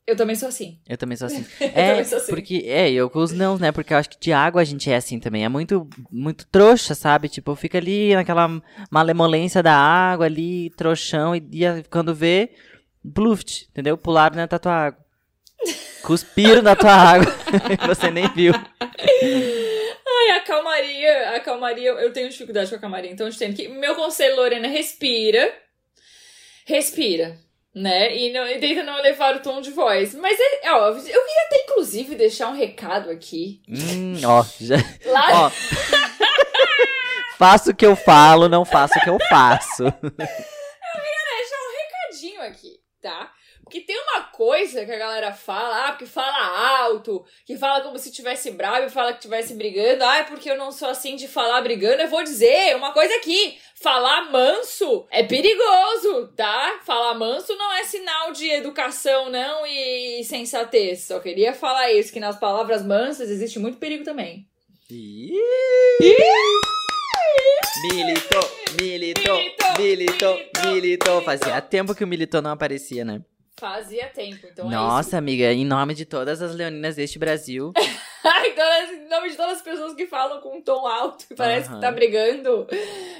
eu 0.06 0.16
também 0.18 0.36
sou 0.36 0.50
assim. 0.50 0.80
Eu 0.88 0.98
também 0.98 1.16
sou 1.18 1.28
assim. 1.28 1.46
É, 1.74 2.04
sou 2.04 2.18
assim. 2.18 2.32
porque. 2.32 2.64
É, 2.68 2.92
eu 2.92 3.10
com 3.10 3.20
os 3.20 3.32
não, 3.32 3.58
né? 3.58 3.72
Porque 3.72 3.94
eu 3.94 3.98
acho 3.98 4.10
que 4.10 4.20
de 4.20 4.34
água 4.34 4.62
a 4.62 4.66
gente 4.66 4.92
é 4.92 4.96
assim 4.98 5.18
também. 5.20 5.46
É 5.46 5.50
muito, 5.50 5.88
muito 6.12 6.46
trouxa, 6.48 6.94
sabe? 6.94 7.30
Tipo, 7.30 7.56
fica 7.56 7.78
ali 7.78 8.14
naquela 8.14 8.50
malemolência 8.92 9.64
da 9.64 9.74
água 9.76 10.26
ali, 10.26 10.70
trouxão, 10.72 11.34
e, 11.36 11.40
e 11.40 11.84
quando 11.90 12.14
vê, 12.14 12.52
bluft, 13.04 13.68
entendeu? 13.70 13.98
Pularam 13.98 14.36
na 14.36 14.48
tua 14.48 14.74
água. 14.74 15.04
Cuspiram 16.04 16.62
na 16.62 16.76
tua 16.76 16.92
água. 16.92 17.34
Você 17.88 18.12
nem 18.12 18.28
viu. 18.30 18.54
Ai, 18.82 20.38
a 20.38 20.42
calmaria, 20.42 21.36
a 21.36 21.40
calmaria, 21.40 21.90
eu 21.90 22.12
tenho 22.12 22.30
dificuldade 22.30 22.70
com 22.70 22.76
a 22.76 22.80
calmaria, 22.80 23.12
então 23.12 23.28
a 23.28 23.30
gente 23.30 23.40
tem 23.40 23.54
que. 23.54 23.68
Meu 23.68 23.96
conselho, 23.96 24.36
Lorena, 24.36 24.68
respira. 24.68 25.54
Respira. 26.66 27.38
Né? 27.74 28.16
E, 28.16 28.32
não, 28.32 28.46
e 28.46 28.60
tenta 28.60 28.84
não 28.84 29.00
elevar 29.00 29.36
o 29.36 29.40
tom 29.40 29.60
de 29.60 29.72
voz. 29.72 30.14
Mas 30.14 30.38
é, 30.40 30.72
ó, 30.72 30.90
eu 30.90 30.96
queria 30.96 31.46
até, 31.48 31.64
inclusive, 31.64 32.16
deixar 32.16 32.50
um 32.50 32.56
recado 32.56 33.10
aqui. 33.10 33.62
Hum, 33.68 34.22
ó, 34.26 34.46
já. 34.62 34.76
Lá 35.06 35.46
Ó. 35.46 35.52
faço 37.40 37.72
o 37.72 37.76
que 37.76 37.86
eu 37.86 37.96
falo, 37.96 38.48
não 38.48 38.64
faço 38.64 38.94
o 39.00 39.02
que 39.02 39.10
eu 39.10 39.18
faço. 39.28 39.84
deixar 41.44 41.58
um 41.58 41.72
recadinho 41.78 42.42
aqui, 42.44 42.80
tá? 43.04 43.32
Porque 43.62 43.82
tem 43.82 43.98
uma 43.98 44.24
coisa 44.24 44.86
que 44.86 44.92
a 44.92 44.98
galera 44.98 45.34
fala, 45.34 45.88
ah, 45.88 45.92
porque 45.92 46.06
fala 46.06 46.80
alto, 46.84 47.24
que 47.46 47.58
fala 47.58 47.82
como 47.82 48.00
se 48.00 48.12
tivesse 48.12 48.52
bravo 48.52 48.88
e 48.88 48.90
fala 48.90 49.14
que 49.14 49.22
tivesse 49.22 49.54
brigando. 49.54 50.04
Ah, 50.04 50.20
é 50.20 50.24
porque 50.24 50.50
eu 50.50 50.58
não 50.58 50.72
sou 50.72 50.90
assim 50.90 51.16
de 51.16 51.28
falar 51.28 51.62
brigando. 51.62 52.02
Eu 52.02 52.08
vou 52.08 52.24
dizer 52.24 52.76
uma 52.76 52.92
coisa 52.92 53.14
aqui: 53.16 53.58
falar 53.76 54.32
manso 54.32 55.06
é 55.12 55.24
perigoso, 55.24 56.34
tá? 56.36 56.80
Falar 56.86 57.14
manso 57.14 57.56
não 57.56 57.74
é 57.74 57.84
sinal 57.84 58.32
de 58.32 58.50
educação, 58.50 59.30
não, 59.30 59.66
e 59.66 60.24
sensatez. 60.24 61.04
Só 61.04 61.20
queria 61.20 61.54
falar 61.54 61.92
isso, 61.92 62.12
que 62.12 62.20
nas 62.20 62.40
palavras 62.40 62.84
mansas 62.86 63.30
existe 63.30 63.60
muito 63.60 63.78
perigo 63.78 64.04
também. 64.04 64.48
Militou, 66.00 66.83
militou, 67.92 68.64
Militou, 68.80 69.38
militou, 69.78 69.78
militou, 69.78 70.40
militou. 70.66 71.22
Fazia 71.22 71.62
tempo 71.62 71.94
que 71.96 72.04
o 72.04 72.08
militou 72.08 72.42
não 72.42 72.52
aparecia, 72.52 73.04
né? 73.06 73.22
Fazia 73.60 74.08
tempo, 74.08 74.48
então 74.52 74.66
é 74.68 74.72
Nossa, 74.72 75.18
amiga, 75.18 75.54
em 75.54 75.64
nome 75.64 75.94
de 75.94 76.06
todas 76.06 76.42
as 76.42 76.56
leoninas 76.56 76.96
deste 76.96 77.20
Brasil, 77.20 77.72
isso. 77.78 78.00
Ai, 78.26 78.52
todas- 78.52 78.90
em 78.90 79.08
nome 79.08 79.30
de 79.30 79.36
todas 79.38 79.58
as 79.58 79.62
pessoas 79.62 79.94
que 79.94 80.08
falam 80.08 80.42
com 80.42 80.58
um 80.58 80.62
tom 80.62 80.88
alto, 80.88 81.28
que 81.28 81.36
parece 81.36 81.68
Aham. 81.68 81.76
que 81.76 81.82
tá 81.82 81.92
brigando. 81.92 82.68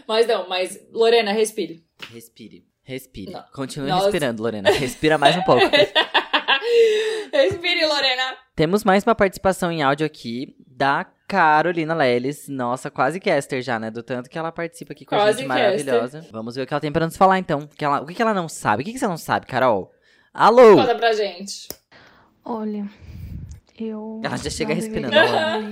Mas 0.08 0.26
não, 0.26 0.50
mas, 0.50 0.80
Lorena, 0.92 1.32
respire. 1.32 1.84
respire, 2.12 2.66
respire. 2.84 3.32
Não. 3.32 3.44
Continue 3.54 3.92
respirando, 3.92 4.42
Lorena. 4.42 4.72
Respira 4.72 5.18
mais 5.20 5.38
um 5.38 5.44
pouco. 5.44 5.62
respire, 7.32 7.86
Lorena. 7.86 8.36
Temos 8.56 8.84
mais 8.84 9.04
uma 9.04 9.16
participação 9.16 9.72
em 9.72 9.84
áudio 9.84 10.06
aqui 10.06 10.56
da 10.76 11.06
Carolina 11.28 11.94
Leles. 11.94 12.48
Nossa, 12.48 12.90
quase 12.92 13.20
caster 13.20 13.62
já, 13.62 13.80
né? 13.80 13.90
Do 13.90 14.04
tanto 14.04 14.30
que 14.30 14.38
ela 14.38 14.52
participa 14.52 14.94
aqui 14.94 15.06
com 15.06 15.16
a 15.16 15.20
Quase 15.20 15.40
gente, 15.40 15.48
maravilhosa. 15.48 16.26
Vamos 16.32 16.56
ver 16.56 16.62
o 16.64 16.68
que 16.68 16.74
ela 16.74 16.82
tem 16.82 16.92
pra 16.92 17.06
nos 17.06 17.18
falar, 17.18 17.40
então. 17.40 17.68
Que 17.68 17.84
ela- 17.86 18.02
o 18.02 18.06
que, 18.06 18.14
que 18.14 18.22
ela 18.22 18.34
não 18.34 18.48
sabe? 18.50 18.84
O 18.84 18.86
que, 18.86 18.94
que 18.94 19.00
você 19.00 19.08
não 19.08 19.18
sabe, 19.18 19.46
Carol? 19.46 19.92
Alô! 20.34 20.76
Conta 20.76 20.96
pra 20.96 21.12
gente. 21.14 21.68
Olha, 22.44 22.86
eu. 23.80 24.20
Ela 24.24 24.38
já 24.38 24.50
chega 24.50 24.74
respirando, 24.74 25.16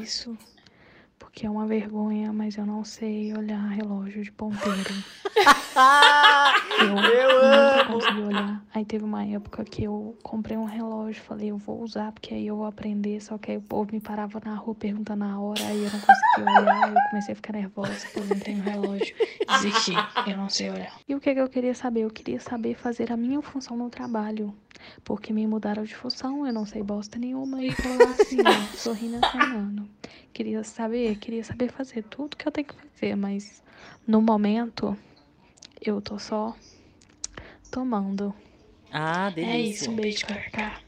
isso, 0.02 0.38
porque 1.32 1.46
é 1.46 1.50
uma 1.50 1.66
vergonha, 1.66 2.34
mas 2.34 2.58
eu 2.58 2.66
não 2.66 2.84
sei 2.84 3.34
olhar 3.34 3.66
relógio 3.70 4.22
de 4.22 4.32
ponteiro. 4.34 4.94
Eu, 6.82 6.96
nunca 6.96 7.86
consegui 7.88 8.22
olhar. 8.22 8.64
Aí 8.74 8.84
teve 8.84 9.06
uma 9.06 9.24
época 9.24 9.64
que 9.64 9.84
eu 9.84 10.18
comprei 10.24 10.58
um 10.58 10.66
relógio, 10.66 11.22
falei, 11.22 11.52
eu 11.52 11.58
vou 11.58 11.82
usar, 11.82 12.12
porque 12.12 12.34
aí 12.34 12.48
eu 12.48 12.56
vou 12.56 12.66
aprender. 12.66 13.22
Só 13.22 13.38
que 13.38 13.52
aí 13.52 13.58
o 13.58 13.62
povo 13.62 13.90
me 13.92 14.00
parava 14.00 14.42
na 14.44 14.56
rua 14.56 14.76
perguntando 14.76 15.24
a 15.24 15.40
hora, 15.40 15.64
aí 15.64 15.84
eu 15.84 15.92
não 15.92 16.00
conseguia 16.00 16.62
olhar. 16.62 16.90
Eu 16.90 17.02
comecei 17.10 17.34
a 17.34 17.36
ficar 17.36 17.54
nervosa, 17.54 18.08
eu 18.16 18.26
entrei 18.26 18.56
no 18.56 18.64
relógio. 18.64 19.16
Desisti, 19.48 19.94
eu 20.28 20.38
não 20.38 20.50
sei 20.50 20.70
olhar. 20.70 20.94
E 21.08 21.16
o 21.16 21.20
que, 21.20 21.34
que 21.34 21.40
eu 21.40 21.48
queria 21.48 21.74
saber? 21.74 22.02
Eu 22.02 22.10
queria 22.10 22.40
saber 22.40 22.76
fazer 22.76 23.12
a 23.12 23.18
minha 23.18 23.42
função 23.42 23.78
no 23.78 23.90
trabalho. 23.90 24.54
Porque 25.04 25.32
me 25.34 25.46
mudaram 25.48 25.84
de 25.84 25.96
função, 25.96 26.46
eu 26.46 26.54
não 26.54 26.66
sei 26.66 26.82
bosta 26.84 27.18
nenhuma. 27.18 27.64
E 27.64 27.76
tô 27.76 27.88
lá 27.90 28.12
assim, 28.20 28.38
ó, 28.42 28.78
sorrindo 28.78 29.24
acenando. 29.24 29.90
Queria 30.34 30.64
saber, 30.64 31.18
queria 31.18 31.44
saber 31.44 31.72
fazer 31.72 32.04
tudo 32.04 32.38
que 32.38 32.48
eu 32.48 32.52
tenho 32.52 32.68
que 32.68 32.76
fazer, 32.76 33.16
mas 33.16 33.62
no 34.08 34.22
momento 34.22 34.98
eu 35.84 36.02
tô 36.02 36.18
só 36.18 36.56
tomando. 37.72 38.34
Ah, 38.92 39.30
delícia. 39.30 39.54
É 39.56 39.60
isso, 39.62 39.92
um 39.92 39.96
beijo, 39.96 40.26
Cacá. 40.26 40.80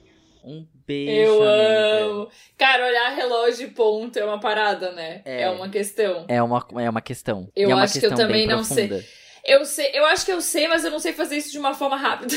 Um 0.43 0.67
beijo, 0.85 1.31
Eu 1.31 1.43
amiga. 1.43 2.05
amo. 2.05 2.29
Cara, 2.57 2.85
olhar 2.85 3.15
relógio 3.15 3.67
de 3.67 3.73
ponto 3.73 4.19
é 4.19 4.25
uma 4.25 4.39
parada, 4.39 4.91
né? 4.91 5.21
É. 5.23 5.43
É, 5.43 5.49
uma 5.49 5.69
questão. 5.69 6.25
É 6.27 6.43
uma, 6.43 6.65
é 6.81 6.89
uma 6.89 7.01
questão. 7.01 7.49
Eu 7.55 7.69
e 7.69 7.71
é 7.71 7.75
uma 7.75 7.83
acho 7.83 7.93
que 7.93 7.99
eu 8.05 8.09
questão 8.09 8.17
também 8.27 8.45
não 8.45 8.63
sei. 8.63 8.89
Eu 9.45 9.65
sei, 9.65 9.91
eu 9.93 10.05
acho 10.05 10.25
que 10.25 10.31
eu 10.31 10.41
sei, 10.41 10.67
mas 10.67 10.83
eu 10.83 10.91
não 10.91 10.99
sei 10.99 11.13
fazer 11.13 11.37
isso 11.37 11.51
de 11.51 11.59
uma 11.59 11.73
forma 11.73 11.95
rápida. 11.97 12.35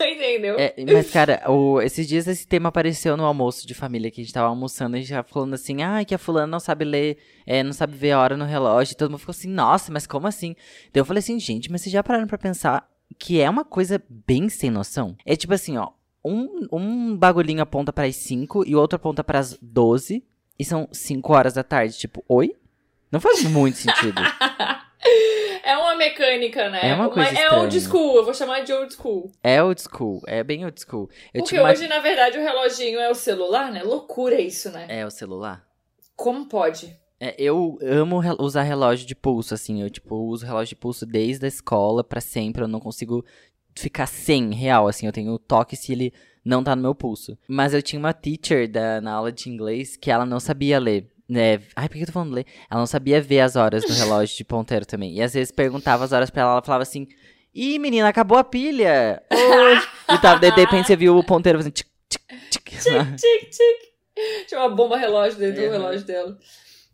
Entendeu? 0.10 0.56
É, 0.58 0.74
mas, 0.92 1.10
cara, 1.10 1.42
o- 1.50 1.80
esses 1.80 2.06
dias 2.08 2.26
esse 2.26 2.46
tema 2.46 2.68
apareceu 2.70 3.16
no 3.16 3.24
almoço 3.24 3.66
de 3.66 3.74
família, 3.74 4.10
que 4.10 4.20
a 4.20 4.24
gente 4.24 4.32
tava 4.32 4.48
almoçando, 4.48 4.96
e 4.96 4.98
a 4.98 5.02
gente 5.02 5.12
tava 5.12 5.28
falando 5.28 5.54
assim, 5.54 5.82
ah, 5.82 6.04
que 6.04 6.14
a 6.14 6.18
fulana 6.18 6.46
não 6.46 6.60
sabe 6.60 6.84
ler, 6.84 7.18
é, 7.46 7.62
não 7.62 7.72
sabe 7.72 7.96
ver 7.96 8.12
a 8.12 8.20
hora 8.20 8.36
no 8.36 8.44
relógio, 8.44 8.92
e 8.92 8.96
todo 8.96 9.10
mundo 9.10 9.18
ficou 9.20 9.32
assim, 9.32 9.48
nossa, 9.48 9.92
mas 9.92 10.06
como 10.06 10.26
assim? 10.26 10.54
Daí 10.92 11.00
eu 11.00 11.04
falei 11.04 11.18
assim, 11.18 11.38
gente, 11.38 11.70
mas 11.70 11.82
vocês 11.82 11.92
já 11.92 12.02
pararam 12.02 12.26
pra 12.26 12.38
pensar 12.38 12.88
que 13.18 13.40
é 13.40 13.50
uma 13.50 13.64
coisa 13.64 14.02
bem 14.08 14.48
sem 14.48 14.70
noção? 14.70 15.16
É 15.26 15.36
tipo 15.36 15.52
assim, 15.52 15.76
ó, 15.76 15.88
um, 16.24 16.66
um 16.72 17.16
bagulhinho 17.16 17.60
aponta 17.62 17.92
pras 17.92 18.16
5 18.16 18.64
e 18.66 18.74
o 18.74 18.78
outro 18.78 18.96
aponta 18.96 19.22
pras 19.24 19.58
12, 19.60 20.24
e 20.58 20.64
são 20.64 20.88
5 20.92 21.32
horas 21.32 21.54
da 21.54 21.62
tarde, 21.62 21.96
tipo, 21.98 22.24
oi? 22.28 22.54
Não 23.10 23.18
faz 23.20 23.42
muito 23.42 23.76
sentido. 23.78 24.20
Mecânica, 26.00 26.68
né? 26.70 26.90
É 26.90 26.94
uma 26.94 27.10
coisa 27.10 27.28
é 27.30 27.50
old 27.52 27.76
estranha. 27.76 27.80
school, 28.02 28.16
eu 28.16 28.24
vou 28.24 28.34
chamar 28.34 28.60
de 28.64 28.72
old 28.72 28.92
school. 28.94 29.30
É 29.42 29.62
old 29.62 29.80
school, 29.80 30.22
é 30.26 30.42
bem 30.42 30.64
old 30.64 30.80
school. 30.80 31.08
Eu 31.32 31.42
Porque 31.42 31.50
tinha 31.50 31.62
uma... 31.62 31.70
hoje, 31.70 31.86
na 31.86 31.98
verdade, 32.00 32.38
o 32.38 32.42
reloginho 32.42 32.98
é 32.98 33.10
o 33.10 33.14
celular, 33.14 33.70
né? 33.70 33.82
Loucura 33.82 34.40
isso, 34.40 34.70
né? 34.70 34.86
É 34.88 35.04
o 35.06 35.10
celular? 35.10 35.64
Como 36.16 36.46
pode? 36.46 36.96
É, 37.20 37.34
eu 37.38 37.78
amo 37.82 38.18
re- 38.18 38.36
usar 38.38 38.62
relógio 38.62 39.06
de 39.06 39.14
pulso, 39.14 39.52
assim. 39.52 39.82
Eu, 39.82 39.90
tipo, 39.90 40.16
uso 40.16 40.46
relógio 40.46 40.70
de 40.70 40.76
pulso 40.76 41.04
desde 41.04 41.44
a 41.44 41.48
escola 41.48 42.02
pra 42.02 42.20
sempre. 42.20 42.62
Eu 42.62 42.68
não 42.68 42.80
consigo 42.80 43.22
ficar 43.76 44.06
sem 44.06 44.52
real, 44.54 44.88
assim. 44.88 45.04
Eu 45.06 45.12
tenho 45.12 45.38
toque 45.38 45.76
se 45.76 45.92
ele 45.92 46.12
não 46.42 46.64
tá 46.64 46.74
no 46.74 46.80
meu 46.80 46.94
pulso. 46.94 47.36
Mas 47.46 47.74
eu 47.74 47.82
tinha 47.82 47.98
uma 48.00 48.14
teacher 48.14 48.66
da, 48.70 49.02
na 49.02 49.12
aula 49.12 49.30
de 49.30 49.50
inglês 49.50 49.96
que 49.98 50.10
ela 50.10 50.24
não 50.24 50.40
sabia 50.40 50.78
ler. 50.78 51.09
Né? 51.30 51.60
Ai, 51.76 51.88
por 51.88 51.94
que 51.94 52.02
eu 52.02 52.06
tô 52.06 52.12
falando 52.12 52.32
ler? 52.32 52.44
Ela 52.68 52.80
não 52.80 52.86
sabia 52.86 53.22
ver 53.22 53.38
as 53.40 53.54
horas 53.54 53.84
do 53.84 53.92
relógio 53.92 54.36
de 54.36 54.44
ponteiro 54.44 54.84
também. 54.84 55.14
E 55.14 55.22
às 55.22 55.32
vezes 55.32 55.52
perguntava 55.52 56.04
as 56.04 56.10
horas 56.10 56.28
pra 56.28 56.42
ela, 56.42 56.52
ela 56.52 56.62
falava 56.62 56.82
assim... 56.82 57.06
Ih, 57.54 57.78
menina, 57.78 58.08
acabou 58.08 58.36
a 58.36 58.42
pilha! 58.44 59.22
Hoje. 59.30 59.88
e 60.12 60.18
tava, 60.18 60.40
de 60.40 60.50
repente 60.50 60.86
você 60.88 60.96
viu 60.96 61.16
o 61.16 61.24
ponteiro 61.24 61.58
fazendo... 61.60 61.72
Tic, 61.72 61.86
tic, 62.08 62.64
tic. 62.64 62.80
Tic, 62.80 63.50
tic. 63.50 64.48
Tinha 64.48 64.60
uma 64.60 64.74
bomba 64.74 64.96
relógio 64.96 65.38
dentro 65.38 65.62
É, 65.62 65.66
do 65.66 65.72
relógio 65.72 66.04
dela. 66.04 66.36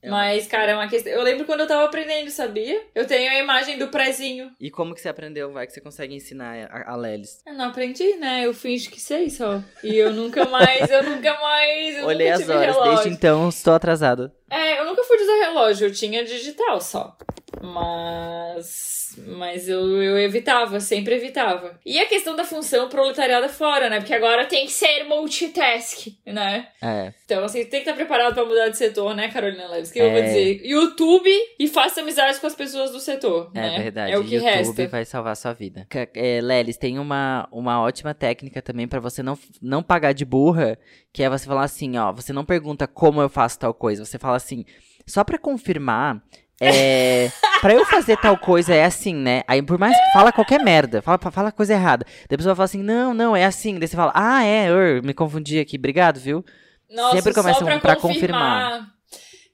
É 0.07 0.11
Mas, 0.11 0.47
cara, 0.47 0.71
é 0.71 0.75
uma 0.77 0.87
questão. 0.87 1.13
Eu 1.13 1.21
lembro 1.23 1.45
quando 1.45 1.61
eu 1.61 1.67
tava 1.67 1.85
aprendendo, 1.85 2.31
sabia? 2.31 2.81
Eu 2.95 3.09
tenho 3.09 3.29
a 3.29 3.39
imagem 3.41 3.77
do 3.77 3.89
prezinho. 3.89 4.53
E 4.61 4.71
como 4.71 4.95
que 4.95 5.01
você 5.01 5.09
aprendeu? 5.09 5.53
Vai 5.53 5.67
que 5.67 5.73
você 5.73 5.81
consegue 5.81 6.15
ensinar 6.15 6.69
a, 6.71 6.93
a 6.93 6.97
Lelis. 6.97 7.41
Eu 7.45 7.55
não 7.55 7.65
aprendi, 7.67 8.15
né? 8.15 8.47
Eu 8.47 8.55
finjo 8.55 8.89
que 8.89 9.01
sei 9.01 9.29
só. 9.29 9.61
E 9.83 9.97
eu 9.97 10.13
nunca 10.13 10.45
mais, 10.45 10.89
eu 10.89 11.03
nunca 11.03 11.35
mais. 11.41 11.99
Eu 11.99 12.07
Olhei 12.07 12.31
nunca 12.31 12.43
as 12.45 12.49
horas, 12.49 12.77
relógio. 12.77 12.93
desde 12.95 13.09
então 13.09 13.49
estou 13.49 13.75
atrasado. 13.75 14.31
É, 14.49 14.79
eu 14.79 14.85
nunca 14.85 15.03
fui 15.03 15.17
de 15.17 15.25
usar 15.25 15.47
relógio, 15.47 15.89
eu 15.89 15.93
tinha 15.93 16.25
digital 16.25 16.81
só. 16.81 17.17
Mas. 17.63 19.17
Mas 19.29 19.67
eu, 19.69 20.03
eu 20.03 20.19
evitava, 20.19 20.79
sempre 20.79 21.15
evitava. 21.15 21.79
E 21.87 21.99
a 21.99 22.07
questão 22.07 22.37
da 22.37 22.45
função 22.45 22.89
proletariada 22.89 23.49
fora, 23.49 23.89
né? 23.89 23.99
Porque 23.99 24.13
agora 24.13 24.45
tem 24.45 24.67
que 24.67 24.73
ser 24.73 25.05
multitask, 25.05 26.09
né? 26.27 26.69
É. 26.83 27.13
Então, 27.25 27.43
assim, 27.45 27.61
tem 27.61 27.71
que 27.83 27.89
estar 27.89 27.95
preparado 27.95 28.35
pra 28.35 28.45
mudar 28.45 28.69
de 28.69 28.77
setor, 28.77 29.15
né, 29.15 29.29
Carolina 29.29 29.69
Leves? 29.69 29.89
O 29.89 29.93
que 29.93 30.01
eu 30.01 30.11
vou 30.11 30.19
É. 30.19 30.23
dizer? 30.23 30.61
YouTube 30.67 31.31
e 31.59 31.67
faça 31.69 32.01
amizades 32.03 32.39
com 32.39 32.47
as 32.47 32.55
pessoas 32.55 32.91
do 32.91 33.01
setor, 33.01 33.51
É 33.55 33.61
né? 33.61 33.79
verdade. 33.79 34.13
É 34.13 34.19
o 34.19 34.25
que 34.25 34.35
YouTube 34.35 34.51
resta. 34.55 34.89
vai 34.89 35.05
salvar 35.05 35.33
a 35.33 35.37
sua 35.37 35.53
vida. 35.55 35.87
É, 36.15 36.41
Lelis, 36.43 36.77
tem 36.77 36.99
uma, 36.99 37.49
uma 37.51 37.81
ótima 37.81 38.13
técnica 38.13 38.61
também 38.61 38.87
pra 38.87 39.01
você 39.01 39.23
não, 39.23 39.39
não 39.63 39.83
pagar 39.83 40.13
de 40.13 40.25
burra, 40.25 40.79
que 41.13 41.23
é 41.23 41.31
você 41.31 41.47
falar 41.47 41.65
assim, 41.65 41.97
ó, 41.97 42.13
você 42.13 42.33
não 42.33 42.45
pergunta 42.45 42.87
como 42.87 43.23
eu 43.23 43.29
faço 43.31 43.59
tal 43.59 43.73
coisa, 43.73 44.05
você 44.05 44.19
fala 44.19 44.37
assim, 44.37 44.65
só 45.07 45.25
pra 45.25 45.39
confirmar, 45.39 46.21
é, 46.61 47.31
pra 47.61 47.75
eu 47.75 47.85
fazer 47.85 48.17
tal 48.17 48.37
coisa 48.39 48.75
é 48.75 48.85
assim, 48.85 49.15
né? 49.15 49.43
Aí 49.47 49.63
por 49.63 49.79
mais 49.79 49.97
que 49.97 50.13
fala 50.13 50.33
qualquer 50.33 50.63
merda, 50.63 51.03
fala, 51.03 51.19
fala 51.31 51.53
coisa 51.53 51.75
errada. 51.75 52.05
Daí 52.29 52.35
a 52.35 52.39
pessoa 52.39 52.55
fala 52.55 52.65
assim, 52.65 52.83
não, 52.83 53.13
não, 53.13 53.37
é 53.37 53.45
assim. 53.45 53.79
Daí 53.79 53.89
você 53.89 53.97
fala, 53.97 54.13
ah, 54.15 54.45
é, 54.45 54.69
er, 54.69 55.03
me 55.03 55.13
confundi 55.13 55.59
aqui, 55.59 55.77
obrigado, 55.77 56.19
viu? 56.19 56.45
Nossa, 56.91 57.17
Sempre 57.17 57.35
começa 57.35 57.59
só 57.59 57.65
um 57.65 57.69
pra, 57.69 57.81
pra 57.81 57.97
confirmar. 57.97 58.96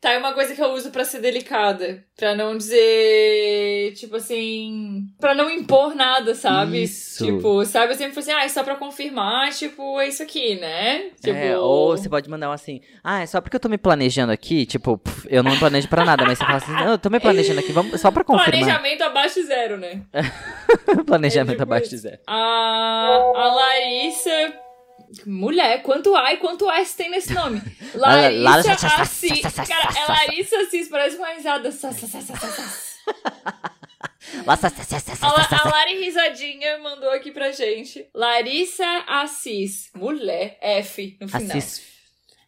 Tá, 0.02 0.10
é 0.10 0.18
uma 0.18 0.32
coisa 0.32 0.52
que 0.52 0.60
eu 0.60 0.72
uso 0.72 0.90
pra 0.90 1.04
ser 1.04 1.20
delicada. 1.20 2.02
Pra 2.16 2.34
não 2.34 2.56
dizer, 2.56 3.92
tipo 3.94 4.16
assim. 4.16 5.04
Pra 5.20 5.32
não 5.32 5.48
impor 5.48 5.94
nada, 5.94 6.34
sabe? 6.34 6.82
Isso. 6.82 7.24
Tipo, 7.24 7.64
sabe? 7.64 7.92
Eu 7.92 7.96
sempre 7.96 8.12
falo 8.12 8.24
assim, 8.24 8.32
ah, 8.32 8.44
é 8.44 8.48
só 8.48 8.64
pra 8.64 8.74
confirmar, 8.74 9.52
tipo, 9.52 10.00
é 10.00 10.08
isso 10.08 10.20
aqui, 10.20 10.56
né? 10.56 11.10
Tipo. 11.22 11.38
É, 11.38 11.56
ou 11.56 11.96
você 11.96 12.08
pode 12.08 12.28
mandar 12.28 12.50
um 12.50 12.52
assim, 12.52 12.80
ah, 13.04 13.22
é 13.22 13.26
só 13.26 13.40
porque 13.40 13.54
eu 13.54 13.60
tô 13.60 13.68
me 13.68 13.78
planejando 13.78 14.32
aqui, 14.32 14.66
tipo, 14.66 15.00
eu 15.28 15.40
não 15.40 15.52
me 15.52 15.58
planejo 15.58 15.88
pra 15.88 16.04
nada, 16.04 16.24
mas 16.24 16.36
você 16.36 16.44
fala 16.44 16.56
assim, 16.58 16.72
não, 16.72 16.90
eu 16.90 16.98
tô 16.98 17.08
me 17.08 17.20
planejando 17.20 17.60
aqui, 17.60 17.70
vamos, 17.70 18.00
só 18.00 18.10
pra 18.10 18.24
confirmar. 18.24 18.50
Planejamento 18.58 19.02
abaixo 19.02 19.34
de 19.36 19.46
zero, 19.46 19.76
né? 19.76 20.02
Planejamento 21.06 21.50
É 21.50 21.54
tipo 21.54 21.62
abaixo 21.62 21.90
de 21.90 21.98
zero. 21.98 22.18
A, 22.26 22.34
a 23.36 23.54
Larissa. 23.54 24.52
Mulher, 25.26 25.82
quanto 25.82 26.14
A 26.16 26.32
e 26.32 26.36
quanto 26.38 26.70
S 26.70 26.96
tem 26.96 27.10
nesse 27.10 27.32
nome? 27.34 27.60
Larissa 27.94 28.40
Larissa- 28.70 28.86
Assis. 29.02 29.40
Cara, 29.42 29.88
é 29.98 30.06
Larissa 30.08 30.58
Assis, 30.60 30.88
parece 30.88 31.16
uma 31.16 31.28
risada. 31.28 31.70
A, 35.20 35.66
a 35.66 35.68
Lari 35.70 35.98
Risadinha 36.04 36.78
mandou 36.78 37.10
aqui 37.10 37.30
pra 37.30 37.50
gente. 37.52 38.06
Larissa 38.14 39.04
Assis. 39.06 39.90
Mulher. 39.94 40.56
F 40.60 41.16
no 41.20 41.28
final. 41.28 41.56
Assis. 41.58 41.82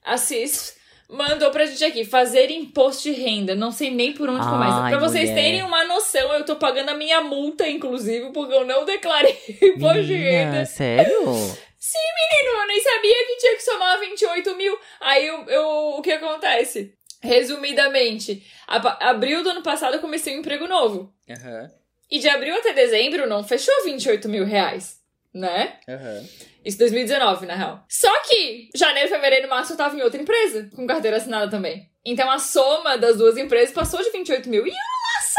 Assis. 0.05 0.77
Mandou 1.07 1.51
pra 1.51 1.67
gente 1.67 1.85
aqui, 1.85 2.03
fazer 2.05 2.51
imposto 2.51 3.03
de 3.03 3.13
renda. 3.13 3.55
Não 3.55 3.71
sei 3.71 3.91
nem 3.91 4.15
por 4.15 4.29
onde 4.29 4.41
começa. 4.47 4.77
Ai, 4.81 4.91
Pra 4.93 5.01
vocês 5.01 5.29
mulher. 5.29 5.43
terem 5.43 5.63
uma 5.63 5.85
noção, 5.85 6.33
eu 6.33 6.45
tô 6.47 6.57
pagando 6.57 6.89
a 6.89 6.95
minha 6.95 7.21
multa, 7.21 7.69
inclusive, 7.69 8.31
porque 8.33 8.55
eu 8.55 8.65
não 8.65 8.87
declarei 8.87 9.39
imposto 9.63 10.03
de 10.05 10.15
renda. 10.15 10.51
Menina, 10.53 10.67
sério? 11.85 12.15
Menino, 12.31 12.61
eu 12.61 12.67
nem 12.67 12.81
sabia 12.81 13.27
que 13.27 13.37
tinha 13.37 13.57
que 13.57 13.63
somar 13.63 14.01
28 14.01 14.55
mil. 14.57 14.79
Aí 15.01 15.27
eu, 15.27 15.45
eu- 15.49 15.95
o 15.99 16.03
que 16.03 16.13
acontece? 16.13 16.95
Resumidamente, 17.23 18.45
a- 18.67 19.11
abril 19.11 19.43
do 19.43 19.51
ano 19.51 19.63
passado 19.63 19.95
eu 19.95 20.01
comecei 20.01 20.35
um 20.37 20.41
emprego 20.41 20.67
novo. 20.67 21.13
Aham, 21.31 21.71
E 22.11 22.19
de 22.19 22.29
abril 22.29 22.55
até 22.57 22.73
dezembro 22.73 23.27
não 23.27 23.43
fechou 23.43 23.75
28 23.85 24.29
mil 24.29 24.45
reais, 24.45 24.99
né? 25.33 25.79
aham. 25.89 26.25
Isso 26.65 26.79
2019, 26.79 27.45
na 27.47 27.55
real. 27.55 27.85
Só 27.89 28.11
que 28.23 28.71
janeiro, 28.75 29.09
fevereiro 29.11 29.47
e 29.47 29.49
março 29.51 29.73
eu 29.73 29.77
tava 29.77 29.95
em 29.97 30.03
outra 30.03 30.21
empresa, 30.21 30.71
com 30.75 30.87
carteira 30.87 31.19
assinada 31.19 31.51
também. 31.51 31.91
Então 32.05 32.31
a 32.31 32.39
soma 32.39 32.97
das 32.97 33.17
duas 33.19 33.37
empresas 33.37 33.75
passou 33.75 34.03
de 34.03 34.11
28 34.11 34.49
mil. 34.49 34.67
E 34.67 34.71
eu 34.71 34.75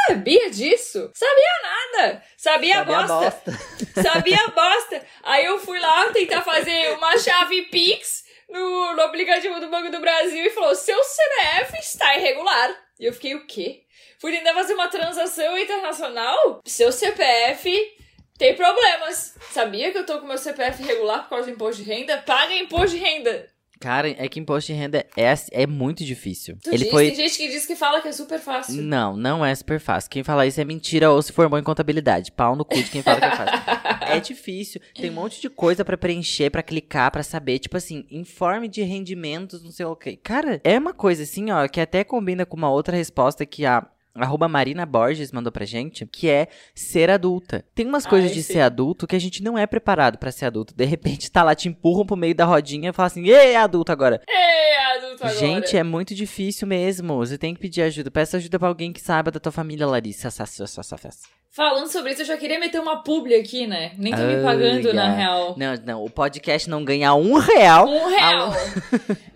sabia 0.08 0.50
disso. 0.50 1.12
Sabia 1.14 1.54
nada. 1.64 2.24
Sabia, 2.38 2.76
Sabe 2.76 2.94
a 2.94 3.04
bosta. 3.04 3.52
Sabia 4.02 4.48
bosta. 4.50 5.06
Aí 5.24 5.46
eu 5.46 5.60
fui 5.60 5.80
lá 5.80 6.12
tentar 6.12 6.42
fazer 6.42 6.92
uma 6.94 7.18
chave 7.18 7.64
Pix 7.64 8.24
no, 8.50 8.96
no 8.96 9.02
aplicativo 9.02 9.60
do 9.60 9.70
Banco 9.70 9.92
do 9.92 10.00
Brasil 10.00 10.46
e 10.46 10.50
falou: 10.50 10.76
seu 10.76 11.02
CPF 11.04 11.78
está 11.80 12.16
irregular. 12.18 12.76
E 13.00 13.06
eu 13.06 13.14
fiquei, 13.14 13.36
o 13.36 13.46
quê? 13.46 13.84
Fui 14.20 14.32
tentar 14.32 14.54
fazer 14.54 14.74
uma 14.74 14.88
transação 14.88 15.58
internacional? 15.58 16.62
Seu 16.66 16.92
CPF 16.92 17.96
tem 18.38 18.56
problemas. 18.56 19.36
Sabia 19.52 19.92
que 19.92 19.98
eu 19.98 20.06
tô 20.06 20.20
com 20.20 20.28
meu 20.28 20.38
CPF 20.38 20.82
irregular 20.82 21.24
por 21.24 21.30
causa 21.30 21.46
do 21.46 21.52
imposto 21.52 21.84
de 21.84 21.90
renda? 21.90 22.18
Paga 22.20 22.54
imposto 22.54 22.98
de 22.98 22.98
renda. 22.98 23.48
Cara, 23.80 24.10
é 24.10 24.28
que 24.28 24.40
imposto 24.40 24.72
de 24.72 24.78
renda 24.78 25.06
é, 25.18 25.34
é 25.52 25.68
muito 25.68 26.04
difícil. 26.04 26.58
Tu 26.64 26.70
Ele 26.70 26.84
diz, 26.84 26.90
foi. 26.90 27.08
Tem 27.08 27.16
gente 27.16 27.38
que 27.38 27.48
diz 27.50 27.66
que 27.66 27.76
fala 27.76 28.02
que 28.02 28.08
é 28.08 28.12
super 28.12 28.40
fácil. 28.40 28.82
Não, 28.82 29.16
não 29.16 29.46
é 29.46 29.54
super 29.54 29.80
fácil. 29.80 30.10
Quem 30.10 30.24
fala 30.24 30.46
isso 30.46 30.60
é 30.60 30.66
mentira 30.66 31.12
ou 31.12 31.22
se 31.22 31.32
formou 31.32 31.60
em 31.60 31.64
contabilidade. 31.64 32.32
Pau 32.32 32.56
no 32.56 32.66
cu 32.66 32.76
de 32.76 32.90
quem 32.90 33.02
fala 33.02 33.20
que 33.20 33.26
é 33.26 33.36
fácil. 33.36 33.60
é 34.08 34.20
difícil. 34.20 34.82
Tem 34.94 35.10
um 35.10 35.14
monte 35.14 35.42
de 35.42 35.50
coisa 35.50 35.84
pra 35.84 35.98
preencher, 35.98 36.50
pra 36.50 36.64
clicar, 36.64 37.12
pra 37.12 37.24
saber. 37.24 37.60
Tipo 37.60 37.78
assim, 37.78 38.06
informe 38.10 38.68
de 38.68 38.82
rendimentos, 38.82 39.64
não 39.64 39.72
sei 39.72 39.86
o 39.86 39.96
que. 39.96 40.16
Cara, 40.18 40.62
é 40.64 40.78
uma 40.78 40.94
coisa 40.94 41.24
assim, 41.24 41.52
ó, 41.52 41.68
que 41.68 41.82
até 41.82 42.04
combina 42.04 42.46
com 42.46 42.58
uma 42.58 42.70
outra 42.70 42.96
resposta 42.96 43.46
que 43.46 43.66
a. 43.66 43.86
Arroba 44.16 44.48
Marina 44.48 44.86
Borges 44.86 45.32
mandou 45.32 45.52
pra 45.52 45.66
gente, 45.66 46.06
que 46.06 46.30
é 46.30 46.48
ser 46.74 47.10
adulta. 47.10 47.66
Tem 47.76 47.86
umas 47.86 48.06
coisas 48.06 48.30
Ai, 48.32 48.36
de 48.36 48.44
sim. 48.44 48.54
ser 48.54 48.62
adulto 48.62 49.06
que 49.06 49.16
a 49.16 49.20
gente 49.20 49.44
não 49.44 49.58
é 49.58 49.68
preparado 49.68 50.18
pra 50.18 50.32
ser 50.32 50.46
adulto. 50.46 50.74
De 50.74 50.86
repente 50.86 51.30
tá 51.30 51.44
lá, 51.44 51.54
te 51.54 51.68
empurram 51.68 52.06
pro 52.06 52.16
meio 52.16 52.34
da 52.34 52.46
rodinha 52.46 52.90
e 52.92 52.94
fala 52.94 53.08
assim, 53.08 53.28
ei, 53.28 53.56
adulto 53.56 53.92
agora. 53.92 54.22
Ei, 54.28 54.96
adulto 54.98 55.24
agora. 55.26 55.38
Gente, 55.38 55.76
é 55.78 55.84
muito 55.84 56.16
difícil 56.16 56.66
mesmo. 56.68 57.18
Você 57.18 57.38
tem 57.38 57.54
que 57.54 57.60
pedir 57.60 57.82
ajuda. 57.82 58.10
Peça 58.10 58.38
ajuda 58.38 58.58
pra 58.58 58.68
alguém 58.70 58.94
que 58.94 59.02
saiba 59.02 59.30
da 59.32 59.40
tua 59.40 59.52
família, 59.52 59.86
Larissa. 59.86 60.30
Sa- 60.32 60.46
sa- 60.46 60.66
sa- 60.66 60.82
sa- 60.84 60.98
sa- 60.98 61.10
Falando 61.52 61.88
sobre 61.88 62.12
isso, 62.12 62.22
eu 62.22 62.26
já 62.26 62.36
queria 62.38 62.60
meter 62.60 62.80
uma 62.82 63.02
publi 63.02 63.34
aqui, 63.36 63.66
né? 63.66 63.94
Nem 63.98 64.14
tô 64.14 64.22
me 64.22 64.36
Ai, 64.36 64.44
pagando, 64.44 64.94
na 64.94 65.10
ai. 65.12 65.18
real. 65.18 65.56
Não, 65.58 65.74
não, 65.86 66.04
o 66.04 66.10
podcast 66.10 66.70
não 66.70 66.84
ganha 66.84 67.14
um 67.14 67.34
real. 67.38 67.88
Um 67.88 68.08
real. 68.08 68.50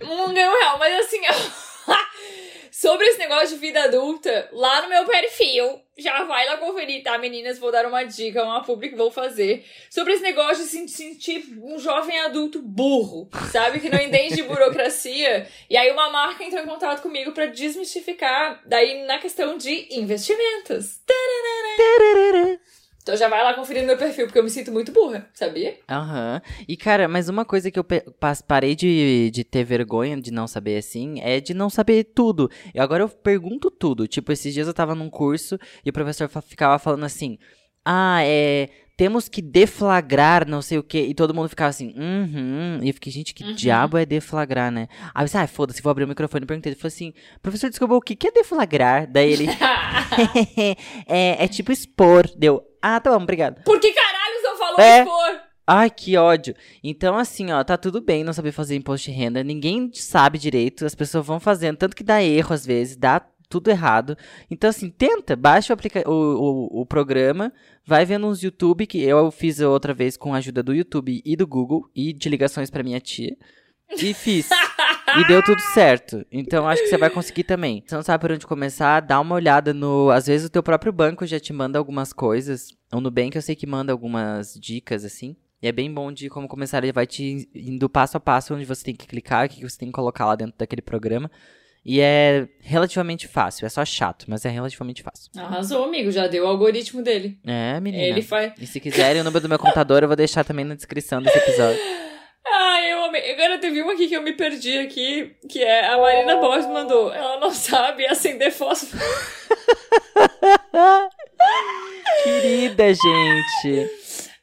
um 0.04 0.28
ganho 0.34 0.52
um 0.52 0.60
real. 0.60 0.78
Mas 0.80 1.06
assim, 1.06 1.20
ó, 1.30 1.94
sobre 2.80 3.08
esse 3.08 3.20
negócio 3.20 3.50
de 3.50 3.56
vida 3.58 3.84
adulta, 3.84 4.48
lá 4.54 4.82
no 4.84 4.88
meu 4.88 5.04
perfil, 5.04 5.82
já 5.98 6.24
vai 6.24 6.46
lá 6.46 6.56
conferir, 6.56 7.04
tá, 7.04 7.18
meninas? 7.18 7.60
Vou 7.60 7.74
dar 7.74 7.86
uma 7.86 8.06
dica, 8.06 8.42
uma 8.42 8.64
publi 8.64 8.88
que 8.88 8.96
vou 8.96 9.12
fazer. 9.12 9.66
Sobre 9.90 10.14
esse 10.14 10.24
negócio 10.24 10.64
de 10.64 10.70
se 10.70 10.88
sentir 10.88 11.44
um 11.62 11.78
jovem 11.78 12.18
adulto 12.22 12.62
burro, 12.62 13.28
sabe? 13.52 13.82
Que 13.82 13.90
não 13.90 14.00
entende 14.00 14.36
de 14.36 14.44
burocracia. 14.44 15.46
E 15.70 15.76
aí 15.76 15.92
uma 15.92 16.10
marca 16.10 16.42
entrou 16.42 16.64
em 16.64 16.68
contato 16.68 17.02
comigo 17.02 17.34
pra 17.34 17.48
desmistificar, 17.48 18.62
daí 18.66 19.06
na 19.06 19.20
questão 19.20 19.58
de 19.58 19.94
investimentos. 19.94 21.02
Tararara. 21.06 22.62
Então 23.02 23.16
já 23.16 23.28
vai 23.28 23.44
lá 23.44 23.54
conferir 23.54 23.82
no 23.82 23.88
meu 23.88 23.98
perfil, 23.98 24.26
porque 24.26 24.38
eu 24.38 24.44
me 24.44 24.50
sinto 24.50 24.72
muito 24.72 24.92
burra, 24.92 25.28
sabia? 25.34 25.78
Aham. 25.90 26.42
E, 26.68 26.78
cara, 26.78 27.08
mas 27.08 27.30
uma 27.30 27.46
coisa 27.46 27.72
que 27.72 27.80
eu 27.80 27.86
parei 28.48 28.76
de, 28.76 29.32
de 29.32 29.44
ter 29.44 29.64
vergonha 29.64 30.20
de 30.20 30.32
não 30.32 30.48
saber 30.48 30.78
assim 30.78 31.20
é 31.22 31.40
de 31.40 31.54
não 31.54 31.70
saber 31.70 32.04
tudo. 32.04 32.52
E 32.74 32.80
agora 32.80 33.04
eu 33.04 33.10
pergunto 33.10 33.72
tudo. 33.72 34.08
Tipo, 34.08 34.32
esses 34.32 34.54
dias 34.54 34.68
eu 34.68 34.74
tava 34.74 34.94
num 34.94 35.10
curso 35.10 35.58
e 35.84 35.90
o 35.90 35.94
professor 35.94 36.30
ficava 36.44 36.78
falando 36.78 37.06
assim: 37.06 37.38
Ah, 37.84 38.20
é. 38.24 38.70
Temos 39.00 39.30
que 39.30 39.42
deflagrar 39.42 40.46
não 40.46 40.62
sei 40.62 40.78
o 40.78 40.84
quê. 40.84 41.06
E 41.08 41.14
todo 41.14 41.34
mundo 41.34 41.48
ficava 41.48 41.70
assim, 41.70 41.94
uhum. 41.98 42.80
E 42.84 42.90
eu 42.90 42.94
fiquei, 42.94 43.14
gente, 43.14 43.34
que 43.34 43.46
Uhum. 43.46 43.54
diabo 43.54 43.98
é 43.98 44.06
deflagrar, 44.06 44.70
né? 44.70 44.90
Aí 45.16 45.22
eu 45.22 45.26
disse, 45.26 45.38
ah, 45.38 45.48
foda-se, 45.48 45.82
vou 45.82 45.90
abrir 45.90 46.04
o 46.04 46.08
microfone 46.10 46.44
e 46.44 46.46
perguntei. 46.46 46.74
Ele 46.74 46.78
falou 46.78 46.90
assim, 46.90 47.14
professor, 47.42 47.70
desculpa, 47.70 47.96
o 47.96 48.02
que 48.02 48.14
que 48.14 48.28
é 48.28 48.32
deflagrar? 48.32 49.10
Daí 49.10 49.32
ele, 49.32 49.46
é, 51.08 51.46
é 51.46 51.48
tipo 51.48 51.72
expor. 51.72 52.30
Deu, 52.36 52.62
ah, 52.82 53.00
tá 53.00 53.10
bom, 53.18 53.24
obrigado. 53.24 53.64
Por 53.64 53.80
que 53.80 53.90
caralho 53.94 54.44
não 54.44 54.58
falou 54.58 54.82
É. 54.82 55.00
expor? 55.00 55.42
Ai, 55.66 55.90
que 55.90 56.18
ódio. 56.18 56.54
Então, 56.84 57.16
assim, 57.18 57.54
ó, 57.54 57.64
tá 57.64 57.78
tudo 57.78 58.02
bem 58.02 58.24
não 58.26 58.34
saber 58.34 58.52
fazer 58.52 58.76
imposto 58.76 59.10
de 59.10 59.16
renda. 59.16 59.42
Ninguém 59.46 59.90
sabe 59.94 60.38
direito, 60.38 60.86
as 60.86 60.94
pessoas 60.96 61.26
vão 61.26 61.40
fazendo. 61.40 61.78
Tanto 61.78 61.96
que 61.96 62.04
dá 62.04 62.22
erro 62.22 62.54
às 62.54 62.66
vezes, 62.66 62.98
dá 62.98 63.22
tudo 63.50 63.70
errado. 63.70 64.16
Então, 64.50 64.70
assim, 64.70 64.90
tenta, 64.90 65.36
baixa 65.36 65.74
o, 65.74 65.76
aplica 65.76 66.08
o, 66.08 66.14
o, 66.14 66.82
o 66.82 66.86
programa, 66.86 67.52
vai 67.84 68.06
vendo 68.06 68.28
uns 68.28 68.44
YouTube, 68.44 68.86
que 68.86 69.02
eu 69.02 69.32
fiz 69.32 69.60
outra 69.60 69.94
vez 69.94 70.16
com 70.16 70.34
a 70.34 70.38
ajuda 70.38 70.62
do 70.62 70.74
YouTube 70.74 71.22
e 71.26 71.36
do 71.36 71.48
Google, 71.48 71.90
e 71.96 72.14
de 72.14 72.30
ligações 72.30 72.70
pra 72.70 72.84
minha 72.84 73.00
tia. 73.00 73.36
E 73.98 74.14
fiz. 74.14 74.50
E 75.18 75.28
deu 75.28 75.44
tudo 75.44 75.60
certo. 75.60 76.24
Então 76.32 76.68
acho 76.68 76.84
que 76.84 76.90
você 76.90 76.98
vai 76.98 77.10
conseguir 77.10 77.44
também. 77.44 77.84
Você 77.86 77.96
não 77.96 78.04
sabe 78.04 78.22
por 78.22 78.32
onde 78.32 78.46
começar, 78.46 79.00
dá 79.00 79.20
uma 79.20 79.34
olhada 79.34 79.74
no. 79.74 80.12
Às 80.12 80.28
vezes 80.28 80.46
o 80.46 80.52
teu 80.52 80.62
próprio 80.62 80.94
banco 80.94 81.26
já 81.26 81.40
te 81.40 81.52
manda 81.52 81.80
algumas 81.80 82.14
coisas. 82.14 82.68
O 82.94 83.02
Nubank 83.02 83.36
eu 83.36 83.42
sei 83.42 83.56
que 83.56 83.66
manda 83.66 83.92
algumas 83.92 84.54
dicas, 84.54 85.04
assim. 85.04 85.36
E 85.62 85.68
é 85.68 85.72
bem 85.72 85.92
bom 85.92 86.12
de 86.12 86.30
como 86.30 86.48
começar, 86.48 86.84
ele 86.84 86.94
vai 86.94 87.06
te 87.06 87.50
indo 87.54 87.90
passo 87.90 88.16
a 88.16 88.20
passo 88.20 88.54
onde 88.54 88.64
você 88.64 88.84
tem 88.84 88.96
que 88.96 89.08
clicar, 89.08 89.46
o 89.46 89.50
que 89.50 89.68
você 89.68 89.78
tem 89.78 89.90
que 89.90 89.94
colocar 89.94 90.26
lá 90.26 90.36
dentro 90.36 90.56
daquele 90.58 90.82
programa. 90.82 91.30
E 91.86 92.02
é 92.02 92.48
relativamente 92.62 93.28
fácil, 93.28 93.66
é 93.66 93.70
só 93.70 93.84
chato, 93.86 94.26
mas 94.28 94.46
é 94.46 94.50
relativamente 94.50 95.02
fácil. 95.02 95.32
Arrasou, 95.38 95.86
amigo, 95.86 96.12
já 96.12 96.28
deu 96.28 96.44
o 96.44 96.48
algoritmo 96.48 97.02
dele. 97.02 97.40
É, 97.46 97.80
menina. 97.80 98.04
Ele 98.04 98.22
faz. 98.22 98.54
E 98.60 98.68
se 98.68 98.80
quiserem 98.80 99.22
o 99.22 99.24
número 99.24 99.42
do 99.42 99.50
meu 99.50 99.58
computador, 99.58 100.04
eu 100.04 100.08
vou 100.08 100.16
deixar 100.16 100.44
também 100.44 100.66
na 100.66 100.76
descrição 100.76 101.22
desse 101.22 101.38
episódio. 101.38 101.80
Ah, 102.52 102.82
eu 102.82 103.04
amei. 103.04 103.32
Agora 103.34 103.60
teve 103.60 103.82
uma 103.82 103.94
aqui 103.94 104.08
que 104.08 104.16
eu 104.16 104.24
me 104.24 104.34
perdi 104.34 104.80
aqui, 104.80 105.36
que 105.48 105.62
é 105.62 105.86
a 105.86 105.98
Marina 105.98 106.38
Borges 106.38 106.68
mandou. 106.68 107.14
Ela 107.14 107.40
não 107.40 107.52
sabe 107.52 108.08
acender 108.08 108.52
fósforo. 108.52 109.00
Querida, 112.24 112.94
gente. 112.94 113.90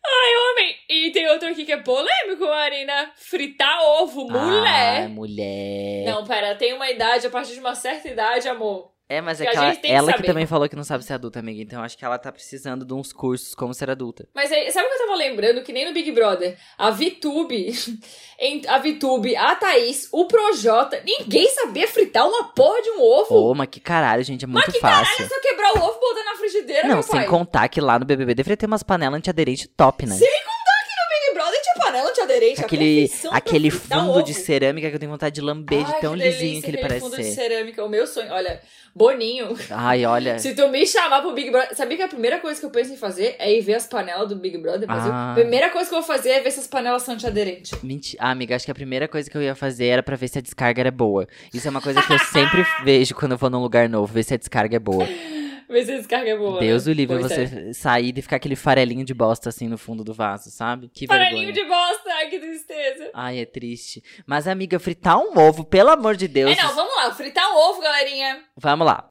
Ai, 0.09 0.53
amei. 0.53 0.77
E 0.89 1.11
tem 1.11 1.29
outro 1.29 1.49
aqui 1.49 1.65
que 1.65 1.73
é 1.73 1.77
polêmico, 1.77 2.47
Marina. 2.47 3.11
Fritar 3.17 3.83
ovo, 4.01 4.27
Ai, 4.31 4.39
mulher. 4.41 5.09
mulher. 5.09 6.05
Não, 6.07 6.25
pera, 6.27 6.55
tem 6.55 6.73
uma 6.73 6.89
idade, 6.91 7.27
a 7.27 7.31
partir 7.31 7.55
de 7.55 7.61
uma 7.61 7.75
certa 7.75 8.09
idade, 8.09 8.49
amor. 8.49 8.91
É, 9.09 9.21
mas 9.21 9.41
é 9.41 9.47
Que 9.47 9.57
ela, 9.57 9.77
que 9.77 9.87
ela 9.87 10.13
que 10.13 10.23
também 10.25 10.47
falou 10.47 10.69
que 10.69 10.75
não 10.75 10.83
sabe 10.83 11.05
ser 11.05 11.13
adulta, 11.15 11.39
amiga. 11.39 11.63
Então 11.63 11.81
acho 11.83 11.97
que 11.97 12.05
ela 12.05 12.19
tá 12.19 12.33
precisando 12.33 12.85
de 12.85 12.93
uns 12.93 13.13
cursos 13.13 13.55
como 13.55 13.73
ser 13.73 13.89
adulta. 13.89 14.29
Mas 14.35 14.51
aí, 14.51 14.71
sabe 14.73 14.87
o 14.87 14.91
que 14.91 14.95
eu 14.97 15.07
tava 15.07 15.17
lembrando? 15.17 15.63
Que 15.63 15.73
nem 15.73 15.85
no 15.87 15.93
Big 15.95 16.11
Brother. 16.11 16.59
A 16.77 16.91
Vitube, 16.91 17.73
a 18.69 18.79
Vitube, 18.79 19.37
a 19.37 19.55
Thaís, 19.55 20.09
o 20.13 20.27
Projota, 20.27 21.01
ninguém 21.05 21.49
sabia 21.51 21.87
fritar 21.87 22.27
uma 22.27 22.49
porra 22.53 22.83
de 22.83 22.91
um 22.91 23.01
ovo. 23.01 23.35
Ô, 23.35 23.55
mas 23.55 23.69
que 23.69 23.79
caralho, 23.79 24.25
gente, 24.25 24.45
é 24.45 24.49
muito 24.49 24.73
que 24.73 24.81
fácil. 24.81 25.17
Caralho, 25.17 25.25
é 25.25 25.29
só 25.29 25.41
quebrar 25.41 25.73
o 25.75 25.79
ovo 25.79 25.99
e 25.99 26.01
botar 26.01 26.25
na 26.25 26.37
frigideira, 26.37 26.89
Não, 26.89 27.03
sem 27.03 27.15
pai. 27.21 27.27
contar 27.27 27.69
que 27.69 27.81
lá 27.81 27.99
no 28.01 28.05
BBB 28.05 28.35
deveria 28.35 28.57
ter 28.57 28.67
umas 28.67 28.83
panelas 28.83 29.17
antiaderente 29.19 29.69
top, 29.69 30.05
né? 30.05 30.17
Sem 30.17 30.29
tinha 30.29 30.56
panela 31.97 32.11
a 32.11 32.61
Aquele, 32.61 33.11
aquele 33.31 33.71
fundo 33.71 34.23
de 34.23 34.35
cerâmica 34.35 34.89
que 34.89 34.97
eu 34.97 35.01
tenho 35.01 35.11
vontade 35.11 35.35
de 35.35 35.41
lamber 35.41 35.85
de 35.85 35.93
Ai, 35.93 36.01
tão 36.01 36.15
que 36.15 36.23
lisinho 36.23 36.61
que 36.61 36.71
ele 36.71 36.79
aquele 36.79 36.89
parece 36.89 37.01
fundo 37.01 37.17
de 37.17 37.25
ser. 37.25 37.35
cerâmica, 37.35 37.85
o 37.85 37.89
meu 37.89 38.07
sonho. 38.07 38.31
Olha, 38.33 38.61
Boninho, 38.95 39.57
Ai, 39.71 40.05
olha. 40.05 40.39
se 40.41 40.55
tu 40.55 40.69
me 40.69 40.87
chamar 40.87 41.21
pro 41.21 41.33
Big 41.33 41.51
Brother... 41.51 41.77
Sabia 41.77 41.97
que 41.97 42.03
a 42.03 42.09
primeira 42.09 42.39
coisa 42.39 42.59
que 42.59 42.67
eu 42.67 42.71
penso 42.71 42.93
em 42.93 42.97
fazer 42.97 43.37
é 43.39 43.53
ir 43.53 43.61
ver 43.61 43.75
as 43.75 43.87
panelas 43.87 44.29
do 44.29 44.37
Big 44.37 44.57
Brother 44.59 44.87
Brasil? 44.87 45.13
Ah. 45.13 45.33
A 45.33 45.35
primeira 45.35 45.71
coisa 45.71 45.89
que 45.89 45.95
eu 45.95 46.01
vou 46.01 46.07
fazer 46.07 46.31
é 46.31 46.41
ver 46.41 46.51
se 46.51 46.61
as 46.61 46.67
panelas 46.67 47.03
são 47.03 47.15
antiaderentes. 47.15 47.79
Mentira. 47.83 48.23
Ah, 48.23 48.31
amiga, 48.31 48.57
acho 48.57 48.65
que 48.65 48.71
a 48.71 48.75
primeira 48.75 49.09
coisa 49.09 49.31
que 49.31 49.37
eu 49.37 49.43
ia 49.43 49.55
fazer 49.55 49.87
era 49.87 50.03
pra 50.03 50.17
ver 50.17 50.29
se 50.29 50.39
a 50.39 50.43
descarga 50.43 50.81
era 50.81 50.91
boa. 50.91 51.27
Isso 51.53 51.67
é 51.67 51.71
uma 51.71 51.83
coisa 51.83 52.03
que 52.03 52.13
eu 52.13 52.19
sempre 52.19 52.65
vejo 52.85 53.15
quando 53.15 53.33
eu 53.33 53.39
vou 53.39 53.51
num 53.51 53.61
lugar 53.61 53.89
novo, 53.89 54.13
ver 54.13 54.23
se 54.23 54.35
a 54.35 54.37
descarga 54.37 54.77
é 54.77 54.81
boa. 54.81 55.07
Ver 55.69 55.85
se 55.85 55.93
a 55.93 55.97
descarga 55.97 56.31
é 56.31 56.37
boa. 56.37 56.61
Deus 56.61 56.87
né? 56.87 56.93
o 56.93 56.95
livre 56.95 57.19
Pois 57.19 57.33
você 57.33 57.69
é. 57.71 57.73
sair 57.73 58.17
e 58.17 58.23
ficar 58.23 58.37
aquele 58.37 58.55
farelinho 58.55 59.05
de 59.05 59.12
bosta 59.12 59.49
assim 59.49 59.69
no 59.69 59.77
fundo 59.77 60.05
do 60.05 60.14
vaso, 60.14 60.51
sabe? 60.51 60.89
Que 60.93 61.07
Farelinho 61.07 61.53
vergonha. 61.53 61.64
de 61.64 61.69
bosta, 61.69 62.11
ai 62.12 62.29
que 62.29 62.39
tristeza. 62.39 63.11
Ai, 63.12 63.41
é 63.41 63.45
triste. 63.45 64.03
Mas, 64.27 64.47
amiga, 64.47 64.79
fritar 64.79 65.19
um 65.19 65.37
ovo, 65.39 65.64
pelo 65.64 65.91
amor 65.91 66.14
de 66.17 66.29
Deus. 66.29 66.57
É, 66.57 66.62
não, 66.62 66.75
vamos 66.75 66.95
lá, 66.97 67.12
fritar 67.12 67.51
um 67.53 67.57
ovo, 67.57 67.81
galerinha. 67.81 68.45
Vamos 68.57 68.87
lá. 68.87 69.09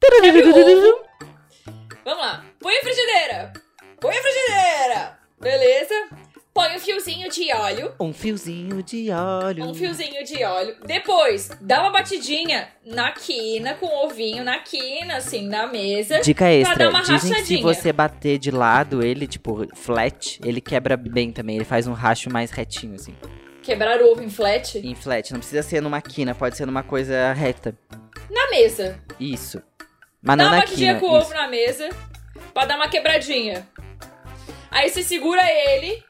Vamos 2.04 2.20
lá. 2.24 2.46
Põe 2.60 2.76
a 2.78 2.82
frigideira. 2.82 3.54
Põe 4.00 4.16
a 4.18 4.22
frigideira. 4.22 5.20
Beleza? 5.40 6.25
Põe 6.56 6.74
um 6.78 6.80
fiozinho 6.80 7.30
de 7.30 7.52
óleo. 7.54 7.94
Um 8.00 8.14
fiozinho 8.14 8.82
de 8.82 9.12
óleo. 9.12 9.66
Um 9.66 9.74
fiozinho 9.74 10.24
de 10.24 10.42
óleo. 10.46 10.78
Depois, 10.86 11.50
dá 11.60 11.82
uma 11.82 11.92
batidinha 11.92 12.70
na 12.86 13.12
quina, 13.12 13.74
com 13.74 13.86
o 13.86 14.06
ovinho 14.06 14.42
na 14.42 14.60
quina, 14.60 15.18
assim, 15.18 15.50
na 15.50 15.68
mesa. 15.68 16.22
Dica 16.22 16.46
Pra 16.46 16.54
extra, 16.54 16.76
dar 16.78 16.90
uma 16.92 17.02
dizem 17.02 17.18
que 17.18 17.26
se 17.26 17.34
rachadinha. 17.34 17.62
você 17.62 17.92
bater 17.92 18.38
de 18.40 18.52
lado 18.52 19.04
ele, 19.06 19.28
tipo, 19.28 19.68
flat, 19.76 20.40
ele 20.46 20.62
quebra 20.62 20.96
bem 20.96 21.30
também. 21.34 21.58
Ele 21.58 21.66
faz 21.66 21.88
um 21.88 21.94
racho 21.94 22.32
mais 22.32 22.52
retinho, 22.52 22.96
assim. 22.96 23.14
Quebrar 23.62 24.00
o 24.02 24.14
ovo 24.14 24.24
em 24.24 24.30
flat. 24.30 24.78
Em 24.78 24.96
flat, 24.96 25.34
não 25.34 25.40
precisa 25.42 25.62
ser 25.62 25.82
numa 25.82 26.02
quina, 26.02 26.34
pode 26.34 26.56
ser 26.56 26.66
numa 26.66 26.84
coisa 26.84 27.34
reta. 27.34 27.78
Na 28.30 28.50
mesa. 28.50 28.98
Isso. 29.20 29.62
Mas 30.22 30.38
Dá 30.38 30.44
não 30.46 30.52
uma 30.54 30.62
batidinha 30.62 30.96
quina. 30.96 31.06
com 31.06 31.14
o 31.14 31.20
ovo 31.20 31.34
na 31.34 31.50
mesa. 31.50 31.90
Pra 32.54 32.64
dar 32.64 32.78
uma 32.78 32.88
quebradinha. 32.88 33.68
Aí 34.72 34.90
você 34.90 35.04
segura 35.04 35.42
ele. 35.44 36.02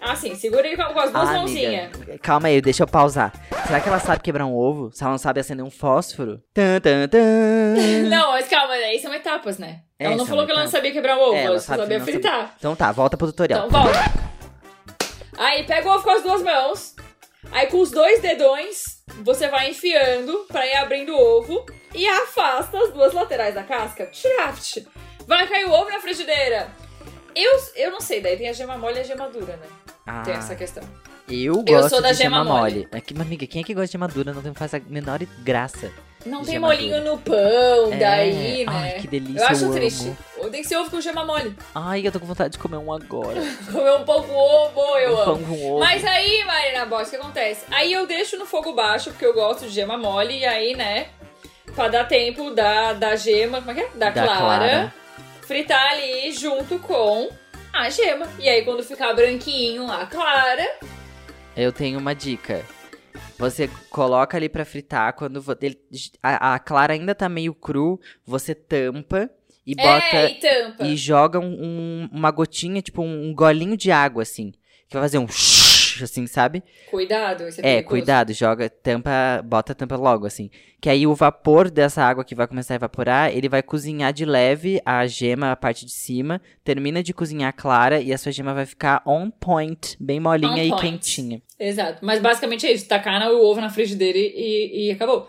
Assim, 0.00 0.34
segura 0.36 0.66
ele 0.66 0.76
com 0.76 0.82
as 0.82 1.10
duas 1.10 1.28
Ah, 1.28 1.32
mãozinhas. 1.34 1.92
amiga, 1.94 2.18
calma 2.18 2.48
aí, 2.48 2.60
deixa 2.60 2.84
eu 2.84 2.86
pausar. 2.86 3.32
Será 3.66 3.80
que 3.80 3.88
ela 3.88 3.98
sabe 3.98 4.22
quebrar 4.22 4.46
um 4.46 4.54
ovo? 4.54 4.90
Se 4.92 5.02
ela 5.02 5.10
não 5.10 5.18
sabe 5.18 5.40
acender 5.40 5.64
um 5.64 5.70
fósforo? 5.70 6.40
Tan, 6.54 6.80
tan, 6.80 7.08
tan. 7.08 7.18
Não, 8.08 8.30
mas 8.30 8.48
calma, 8.48 8.74
aí 8.74 8.98
são 9.00 9.12
etapas, 9.12 9.58
né? 9.58 9.80
É, 9.98 10.04
ela 10.06 10.16
não 10.16 10.24
falou 10.24 10.46
que 10.46 10.52
ela 10.52 10.62
não 10.62 10.70
sabia 10.70 10.92
quebrar 10.92 11.18
o 11.18 11.20
ovo, 11.20 11.34
É, 11.34 11.38
ela 11.42 11.46
ela 11.54 11.58
sabe 11.60 11.82
sabia 11.82 12.00
fritar. 12.00 12.54
Então 12.58 12.76
tá, 12.76 12.92
volta 12.92 13.16
pro 13.16 13.26
tutorial. 13.26 13.66
Então, 13.66 13.82
volta. 13.82 13.98
Aí 15.36 15.64
pega 15.64 15.88
o 15.88 15.92
ovo 15.94 16.04
com 16.04 16.10
as 16.10 16.22
duas 16.22 16.42
mãos. 16.42 16.94
Aí 17.50 17.66
com 17.66 17.80
os 17.80 17.90
dois 17.90 18.20
dedões, 18.20 19.02
você 19.22 19.48
vai 19.48 19.70
enfiando 19.70 20.44
pra 20.48 20.66
ir 20.66 20.76
abrindo 20.76 21.12
o 21.14 21.20
ovo. 21.38 21.66
E 21.94 22.06
afasta 22.08 22.78
as 22.78 22.92
duas 22.92 23.12
laterais 23.12 23.54
da 23.54 23.62
casca. 23.64 24.08
Shaft. 24.12 24.84
Vai 25.26 25.46
cair 25.48 25.64
o 25.66 25.72
ovo 25.72 25.90
na 25.90 26.00
frigideira. 26.00 26.68
Eu, 27.34 27.52
eu 27.76 27.90
não 27.90 28.00
sei, 28.00 28.20
daí 28.20 28.36
tem 28.36 28.48
a 28.48 28.52
gema 28.52 28.76
mole 28.78 28.96
e 28.96 29.00
a 29.00 29.04
gema 29.04 29.28
dura, 29.28 29.56
né? 29.56 29.66
Ah, 30.08 30.22
Tem 30.24 30.34
essa 30.34 30.54
questão. 30.54 30.82
eu 31.28 31.62
gosto 31.62 31.90
sou 31.90 32.00
da 32.02 32.12
de 32.12 32.18
gema 32.18 32.38
gema 32.38 32.44
mole. 32.44 32.74
mole. 32.74 32.88
É 32.92 33.00
que, 33.00 33.12
mas, 33.14 33.26
amiga, 33.26 33.46
quem 33.46 33.60
é 33.60 33.64
que 33.64 33.74
gosta 33.74 33.86
de 33.86 33.92
gema 33.92 34.08
dura? 34.08 34.32
Não 34.32 34.40
tem- 34.42 34.54
faz 34.54 34.72
a 34.74 34.80
menor 34.88 35.18
graça. 35.40 35.90
Não 36.26 36.42
tem 36.44 36.58
molinho 36.58 36.98
dura. 36.98 37.10
no 37.12 37.18
pão, 37.18 37.92
É. 37.92 37.96
daí, 37.96 38.64
né? 38.66 38.72
Ai, 38.72 38.92
que 39.00 39.06
delícia, 39.06 39.40
Eu 39.40 39.46
acho 39.46 39.64
eu 39.66 39.72
triste. 39.72 40.12
amo. 40.40 40.50
Tem 40.50 40.62
que 40.62 40.68
ser 40.68 40.76
ovo 40.76 40.90
com 40.90 41.00
gema 41.00 41.24
mole. 41.24 41.54
Ai, 41.74 42.06
eu 42.06 42.10
tô 42.10 42.18
com 42.18 42.26
vontade 42.26 42.52
de 42.54 42.58
comer 42.58 42.78
um 42.78 42.92
agora. 42.92 43.40
Comer 43.70 43.92
um 43.92 44.04
pão 44.04 44.22
com 44.22 44.32
ovo, 44.34 44.98
eu 44.98 45.14
um 45.14 45.20
amo. 45.20 45.24
pão 45.36 45.44
com 45.44 45.66
ovo. 45.72 45.78
Mas 45.80 46.04
aí, 46.04 46.42
Marina 46.44 46.86
Bosch, 46.86 47.06
o 47.08 47.10
que 47.10 47.16
acontece? 47.16 47.64
Aí 47.70 47.92
eu 47.92 48.06
deixo 48.06 48.36
no 48.38 48.46
fogo 48.46 48.72
baixo, 48.72 49.10
porque 49.10 49.24
eu 49.26 49.34
gosto 49.34 49.66
de 49.66 49.70
gema 49.70 49.96
mole, 49.98 50.38
e 50.38 50.44
aí, 50.46 50.74
né, 50.74 51.08
pra 51.74 51.86
dar 51.88 52.04
tempo 52.08 52.50
da, 52.50 52.94
da 52.94 53.14
gema, 53.14 53.58
como 53.58 53.70
é 53.70 53.74
que 53.74 53.80
é? 53.82 53.88
Da, 53.94 54.10
Da 54.10 54.22
clara, 54.24 54.38
clara. 54.38 54.94
fritar 55.42 55.92
ali 55.92 56.32
junto 56.32 56.78
com 56.80 57.28
a 57.78 57.90
gema. 57.90 58.26
E 58.38 58.48
aí, 58.48 58.62
quando 58.64 58.82
ficar 58.82 59.12
branquinho 59.14 59.90
a 59.90 60.06
clara, 60.06 60.66
Eu 61.56 61.72
tenho 61.72 61.98
uma 61.98 62.14
dica. 62.14 62.64
Você 63.36 63.68
coloca 63.90 64.36
ali 64.36 64.48
pra 64.48 64.64
fritar, 64.64 65.12
quando 65.14 65.42
ele- 65.60 65.78
a, 66.22 66.54
a 66.54 66.58
clara 66.58 66.92
ainda 66.92 67.14
tá 67.14 67.28
meio 67.28 67.52
cru, 67.54 68.00
você 68.24 68.54
tampa 68.54 69.28
e 69.66 69.74
bota 69.74 70.16
é, 70.16 70.30
e 70.30 70.34
tampa. 70.36 70.84
e 70.86 70.96
joga 70.96 71.38
um- 71.40 71.44
um- 71.64 72.08
uma 72.12 72.30
gotinha, 72.30 72.80
tipo 72.80 73.02
um, 73.02 73.32
golinho 73.34 73.76
de 73.76 73.90
água, 73.90 74.22
assim. 74.22 74.52
Que 74.88 74.94
vai 74.94 75.02
fazer 75.02 75.18
um 75.18 75.26
assim, 76.04 76.26
sabe? 76.26 76.62
Cuidado, 76.90 77.46
isso 77.48 77.60
é 77.62 77.76
É, 77.78 77.82
cuidado, 77.82 78.32
joga, 78.32 78.68
tampa, 78.68 79.42
bota 79.44 79.72
a 79.72 79.74
tampa 79.74 79.96
logo, 79.96 80.26
assim. 80.26 80.50
Que 80.80 80.88
aí 80.88 81.06
o 81.06 81.14
vapor 81.14 81.70
dessa 81.70 82.02
água 82.02 82.24
que 82.24 82.34
vai 82.34 82.46
começar 82.46 82.74
a 82.74 82.76
evaporar, 82.76 83.30
ele 83.36 83.48
vai 83.48 83.62
cozinhar 83.62 84.12
de 84.12 84.24
leve 84.24 84.80
a 84.84 85.06
gema, 85.06 85.50
a 85.52 85.56
parte 85.56 85.84
de 85.84 85.92
cima, 85.92 86.40
termina 86.62 87.02
de 87.02 87.12
cozinhar 87.12 87.52
clara 87.54 88.00
e 88.00 88.12
a 88.12 88.18
sua 88.18 88.30
gema 88.32 88.54
vai 88.54 88.64
ficar 88.66 89.02
on 89.04 89.30
point, 89.30 89.96
bem 89.98 90.20
molinha 90.20 90.52
On 90.52 90.58
e 90.58 90.68
point. 90.70 90.82
quentinha. 90.82 91.42
Exato. 91.58 92.04
Mas 92.04 92.20
basicamente 92.20 92.66
é 92.66 92.72
isso, 92.72 92.86
tacar 92.86 93.20
o 93.30 93.44
ovo 93.44 93.60
na 93.60 93.70
frigideira 93.70 94.18
e, 94.18 94.88
e 94.88 94.90
acabou. 94.92 95.28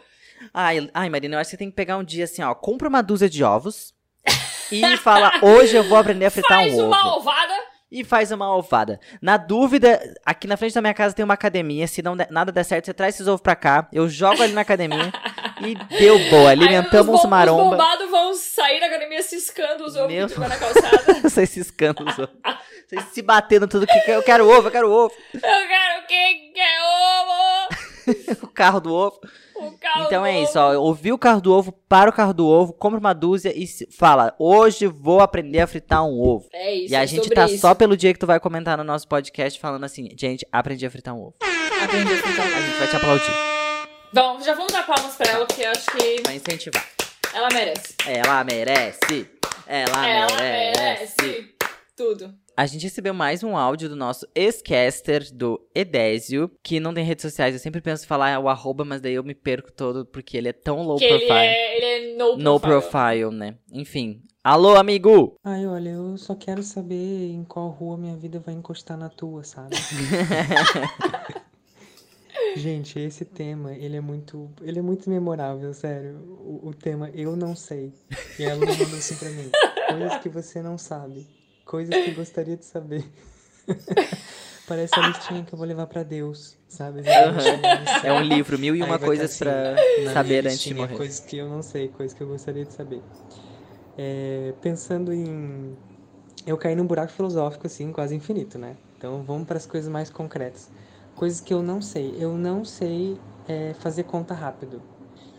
Ai, 0.54 0.90
ai, 0.94 1.10
Marina, 1.10 1.36
eu 1.36 1.40
acho 1.40 1.50
que 1.50 1.52
você 1.52 1.58
tem 1.58 1.70
que 1.70 1.76
pegar 1.76 1.98
um 1.98 2.04
dia 2.04 2.24
assim, 2.24 2.42
ó, 2.42 2.54
compra 2.54 2.88
uma 2.88 3.02
dúzia 3.02 3.30
de 3.30 3.44
ovos 3.44 3.94
e 4.72 4.98
fala, 4.98 5.32
hoje 5.42 5.76
eu 5.76 5.84
vou 5.84 5.98
aprender 5.98 6.26
a 6.26 6.32
fritar 6.32 6.60
Faz 6.60 6.74
um 6.76 6.88
uma 6.88 7.08
ovo. 7.16 7.22
ovada. 7.22 7.54
E 7.92 8.04
faz 8.04 8.32
uma 8.32 8.56
ovada. 8.56 9.00
Na 9.20 9.36
dúvida, 9.36 10.00
aqui 10.24 10.46
na 10.48 10.56
frente 10.58 10.76
da 10.76 10.82
minha 10.82 10.94
casa 10.94 11.16
tem 11.16 11.26
uma 11.26 11.34
academia. 11.34 11.88
Se 11.88 12.04
não 12.04 12.16
nada 12.30 12.52
der 12.52 12.64
certo, 12.64 12.86
você 12.86 12.94
traz 12.94 13.16
esses 13.16 13.28
ovos 13.28 13.42
pra 13.42 13.56
cá. 13.56 13.88
Eu 13.92 14.08
jogo 14.08 14.44
ali 14.44 14.54
na 14.54 14.62
academia. 14.62 15.12
E 15.62 15.76
deu 16.00 16.18
boa, 16.30 16.52
alimentamos 16.52 17.10
Aí 17.10 17.16
os, 17.16 17.22
bom- 17.24 17.28
maromba. 17.28 17.64
Os 17.64 17.70
bombados 17.72 18.10
vão 18.10 18.34
sair 18.34 18.80
da 18.80 18.86
academia 18.86 19.22
ciscando 19.22 19.82
os 19.84 19.94
ovos 19.98 20.14
Meu 20.14 20.26
que 20.30 20.40
na 20.40 20.56
calçada. 20.56 21.14
Vocês 21.22 21.50
ciscando 21.50 22.00
os 22.08 22.18
ovos. 22.18 22.34
Vocês 22.88 23.04
se 23.12 23.22
batendo 23.22 23.68
tudo 23.68 23.86
que. 23.86 24.10
Eu 24.10 24.24
quero 24.24 24.48
ovo, 24.50 24.70
eu 24.70 24.72
quero 24.72 24.90
ovo. 24.90 25.14
Eu 25.34 25.42
quero 25.42 26.08
quem 26.08 26.54
quer 26.54 26.80
ovo! 26.82 28.40
O 28.42 28.48
carro 28.48 28.80
do 28.80 28.94
ovo. 28.94 29.20
Carro 29.94 30.06
Então 30.06 30.26
é 30.26 30.42
isso, 30.42 30.60
ó. 30.60 30.76
Ouviu 30.78 31.16
o 31.16 31.18
carro 31.18 31.42
do 31.42 31.54
ovo, 31.54 31.72
para 31.88 32.10
o 32.10 32.14
carro 32.14 32.34
do 32.34 32.46
ovo, 32.48 32.74
compra 32.74 33.00
uma 33.00 33.14
dúzia 33.14 33.54
e 33.56 33.66
fala: 33.92 34.36
Hoje 34.38 34.86
vou 34.88 35.20
aprender 35.20 35.60
a 35.62 35.68
fritar 35.68 36.04
um 36.06 36.20
ovo. 36.20 36.48
É 36.54 36.74
isso, 36.76 36.94
e 36.94 36.96
a 36.96 37.04
é 37.04 37.08
gente 37.08 37.30
tá 37.30 37.46
isso. 37.46 37.60
só 37.60 37.74
pelo 37.74 37.98
dia 37.98 38.14
que 38.14 38.20
tu 38.20 38.28
vai 38.28 38.40
comentar 38.40 38.78
no 38.78 38.84
nosso 38.84 39.08
podcast 39.08 39.60
falando 39.60 39.84
assim: 39.86 40.10
Gente, 40.18 40.46
aprendi 40.52 40.86
a 40.86 40.92
fritar 40.92 41.14
um 41.16 41.22
ovo. 41.22 41.36
Aprendi 41.84 42.14
a 42.14 42.18
fritar 42.18 42.46
um 42.46 42.50
A 42.50 42.58
ovo. 42.58 42.62
gente 42.68 42.78
vai 42.78 42.88
te 42.88 42.96
aplaudir. 42.96 43.34
Vamos, 44.14 44.46
já 44.46 44.54
vamos 44.56 44.72
dar 44.74 44.86
palmas 44.86 45.16
pra 45.16 45.32
ela, 45.32 45.46
porque 45.46 45.62
eu 45.62 45.72
acho 45.72 45.86
que 45.92 46.22
Vai 46.26 46.36
incentivar. 46.36 46.86
ela 47.34 47.48
merece. 47.54 47.96
Ela 48.08 48.44
merece. 48.44 49.30
Ela, 49.68 50.08
ela 50.08 50.36
merece. 50.42 50.82
merece. 51.22 51.56
Tudo. 51.96 52.34
A 52.60 52.66
gente 52.66 52.84
recebeu 52.84 53.14
mais 53.14 53.42
um 53.42 53.56
áudio 53.56 53.88
do 53.88 53.96
nosso 53.96 54.28
ex-caster, 54.36 55.34
do 55.34 55.66
Edésio, 55.74 56.52
que 56.62 56.78
não 56.78 56.94
tem 56.94 57.06
redes 57.06 57.22
sociais. 57.22 57.54
Eu 57.56 57.60
sempre 57.62 57.80
penso 57.80 58.04
em 58.04 58.06
falar 58.06 58.38
o 58.38 58.50
arroba, 58.50 58.84
mas 58.84 59.00
daí 59.00 59.14
eu 59.14 59.24
me 59.24 59.34
perco 59.34 59.72
todo 59.72 60.06
porque 60.06 60.36
ele 60.36 60.50
é 60.50 60.52
tão 60.52 60.84
low 60.84 60.98
que 60.98 61.08
profile. 61.08 61.32
ele 61.32 61.40
é, 61.40 61.78
ele 61.78 61.86
é 61.86 62.18
no, 62.18 62.36
No 62.36 62.60
profile. 62.60 62.92
profile, 62.92 63.32
né? 63.32 63.56
Enfim. 63.72 64.22
Alô, 64.44 64.76
amigo! 64.76 65.38
Ai, 65.42 65.66
olha, 65.66 65.92
eu 65.92 66.18
só 66.18 66.36
quero 66.36 66.62
saber 66.62 67.32
em 67.32 67.46
qual 67.46 67.70
rua 67.70 67.98
minha 67.98 68.18
vida 68.18 68.42
vai 68.46 68.54
encostar 68.56 68.98
na 68.98 69.08
tua, 69.08 69.42
sabe? 69.46 69.78
Gente, 72.58 73.00
esse 73.00 73.24
tema, 73.24 73.74
ele 73.74 73.96
é 73.96 74.02
muito, 74.02 74.50
ele 74.62 74.80
é 74.80 74.82
muito 74.82 75.10
memorável, 75.10 75.74
sério. 75.74 76.18
O, 76.42 76.68
o 76.68 76.74
tema 76.74 77.10
eu 77.14 77.38
não 77.38 77.56
sei. 77.56 77.94
E 78.38 78.44
ela 78.44 78.66
mandou 78.66 78.98
assim 78.98 79.16
pra 79.16 79.30
mim. 79.30 79.50
Coisas 79.88 80.18
que 80.22 80.28
você 80.28 80.62
não 80.62 80.78
sabe. 80.78 81.26
Coisas 81.70 81.96
que 82.04 82.10
gostaria 82.16 82.58
de 82.58 82.66
saber. 82.66 83.06
Parece 84.68 85.00
a 85.00 85.08
listinha 85.08 85.44
que 85.44 85.54
eu 85.54 85.58
vou 85.58 85.68
levar 85.68 85.86
pra 85.86 86.02
Deus, 86.02 86.58
sabe? 86.68 87.02
É 88.04 88.12
um 88.12 88.22
livro, 88.22 88.58
mil 88.58 88.76
e 88.76 88.82
uma 88.82 88.98
coisas 88.98 89.38
tá 89.38 89.46
pra 89.46 89.74
assim, 89.76 90.04
na 90.04 90.14
saber 90.14 90.48
antes 90.48 90.62
de 90.62 90.74
morrer. 90.74 90.98
Coisas 90.98 91.20
que 91.20 91.38
eu 91.38 91.48
não 91.48 91.62
sei, 91.62 91.90
coisas 91.90 92.18
que 92.18 92.24
eu 92.24 92.28
gostaria 92.28 92.66
de 92.66 92.74
saber. 92.74 93.04
É, 93.96 94.52
pensando 94.64 95.14
em. 95.14 95.78
Eu 96.44 96.58
caí 96.58 96.74
num 96.74 96.88
buraco 96.88 97.12
filosófico, 97.12 97.68
assim, 97.68 97.92
quase 97.92 98.16
infinito, 98.16 98.58
né? 98.58 98.76
Então 98.98 99.22
vamos 99.22 99.48
para 99.48 99.58
as 99.58 99.68
coisas 99.68 99.92
mais 99.92 100.10
concretas. 100.10 100.72
Coisas 101.16 101.40
que 101.40 101.54
eu 101.54 101.62
não 101.62 101.84
sei. 101.84 102.16
Eu 102.18 102.34
não 102.34 102.66
sei 102.66 103.16
é, 103.48 103.76
fazer 103.76 104.06
conta 104.06 104.34
rápido. 104.34 104.82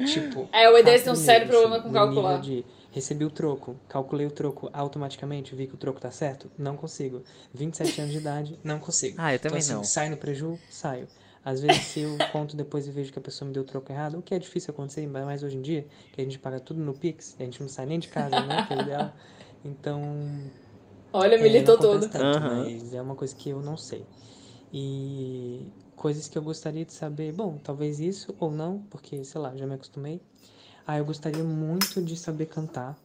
Tipo. 0.06 0.48
É, 0.52 0.70
o 0.70 0.76
um 1.12 1.16
rápido 1.16 1.16
sério 1.16 1.48
problema 1.48 1.78
assim, 1.78 1.88
com 1.88 1.92
calcular. 1.92 2.40
de 2.40 2.64
recebi 2.92 3.24
o 3.24 3.30
troco, 3.30 3.76
calculei 3.88 4.26
o 4.26 4.30
troco 4.30 4.70
automaticamente, 4.72 5.54
vi 5.54 5.66
que 5.66 5.74
o 5.74 5.78
troco 5.78 6.00
tá 6.00 6.10
certo? 6.10 6.50
Não 6.58 6.76
consigo. 6.76 7.22
27 7.54 8.00
anos 8.00 8.12
de 8.12 8.18
idade, 8.18 8.58
não 8.64 8.78
consigo. 8.78 9.16
Ah, 9.18 9.32
eu 9.32 9.38
Então, 9.38 9.50
também 9.50 9.58
assim, 9.58 9.74
não. 9.74 9.82
sai 9.82 10.08
no 10.08 10.16
preju, 10.16 10.58
saio. 10.68 11.08
Às 11.44 11.60
vezes, 11.60 11.82
se 11.84 12.00
eu 12.00 12.18
conto 12.32 12.54
depois 12.56 12.86
e 12.86 12.90
vejo 12.90 13.12
que 13.12 13.18
a 13.18 13.22
pessoa 13.22 13.46
me 13.48 13.54
deu 13.54 13.62
o 13.62 13.66
troco 13.66 13.90
errado, 13.90 14.18
o 14.18 14.22
que 14.22 14.34
é 14.34 14.38
difícil 14.38 14.72
acontecer, 14.72 15.00
ainda 15.00 15.24
mais 15.24 15.42
hoje 15.42 15.56
em 15.56 15.62
dia, 15.62 15.86
que 16.12 16.20
a 16.20 16.24
gente 16.24 16.38
paga 16.38 16.60
tudo 16.60 16.80
no 16.80 16.92
Pix, 16.92 17.34
a 17.38 17.44
gente 17.44 17.60
não 17.60 17.68
sai 17.68 17.86
nem 17.86 17.98
de 17.98 18.08
casa, 18.08 18.36
né? 18.44 18.64
Que 18.68 18.74
é 18.74 18.78
ideal. 18.78 19.12
Então. 19.64 20.02
Olha, 21.12 21.36
é, 21.36 21.42
militou 21.42 21.76
todo. 21.78 22.08
tanto, 22.08 22.38
Aham. 22.38 22.64
mas 22.66 22.92
é 22.94 23.00
uma 23.00 23.14
coisa 23.16 23.34
que 23.34 23.48
eu 23.50 23.60
não 23.62 23.76
sei. 23.76 24.04
E 24.72 25.66
coisas 25.96 26.28
que 26.28 26.38
eu 26.38 26.42
gostaria 26.42 26.84
de 26.84 26.92
saber, 26.92 27.32
bom, 27.32 27.58
talvez 27.58 28.00
isso 28.00 28.34
ou 28.38 28.50
não, 28.50 28.78
porque, 28.90 29.24
sei 29.24 29.40
lá, 29.40 29.54
já 29.56 29.66
me 29.66 29.74
acostumei. 29.74 30.20
Ah, 30.86 30.98
eu 30.98 31.04
gostaria 31.04 31.44
muito 31.44 32.02
de 32.02 32.16
saber 32.16 32.46
cantar. 32.46 32.96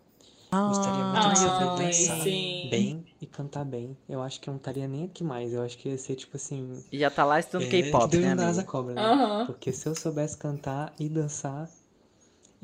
Gostaria 0.52 1.04
muito 1.04 1.28
Ah, 1.28 1.34
de 1.34 1.40
saber 1.40 1.70
também, 1.70 1.92
dançar 1.92 2.20
sim. 2.20 2.62
bem 2.70 3.06
e 3.22 3.28
cantar 3.28 3.64
bem. 3.66 3.96
Eu 4.10 4.22
acho 4.22 4.40
que 4.40 4.50
eu 4.50 4.54
não 4.54 4.58
estaria 4.58 4.88
nem 4.88 5.06
aqui 5.06 5.24
mais. 5.24 5.54
Eu 5.54 5.62
acho 5.62 5.78
que 5.78 5.90
ia 5.90 5.98
ser 5.98 6.16
tipo 6.16 6.38
assim. 6.38 6.84
E 6.92 7.00
já 7.00 7.10
tá 7.12 7.24
lá 7.24 7.40
estudando 7.40 7.68
é, 7.68 7.70
K-pop, 7.70 8.18
né, 8.18 8.32
amigo? 8.32 8.64
cobra, 8.64 8.96
né? 8.96 9.02
Aham. 9.02 9.46
Porque 9.46 9.72
se 9.72 9.88
eu 9.88 9.96
soubesse 9.96 10.38
cantar 10.38 10.94
e 11.00 11.08
dançar, 11.08 11.70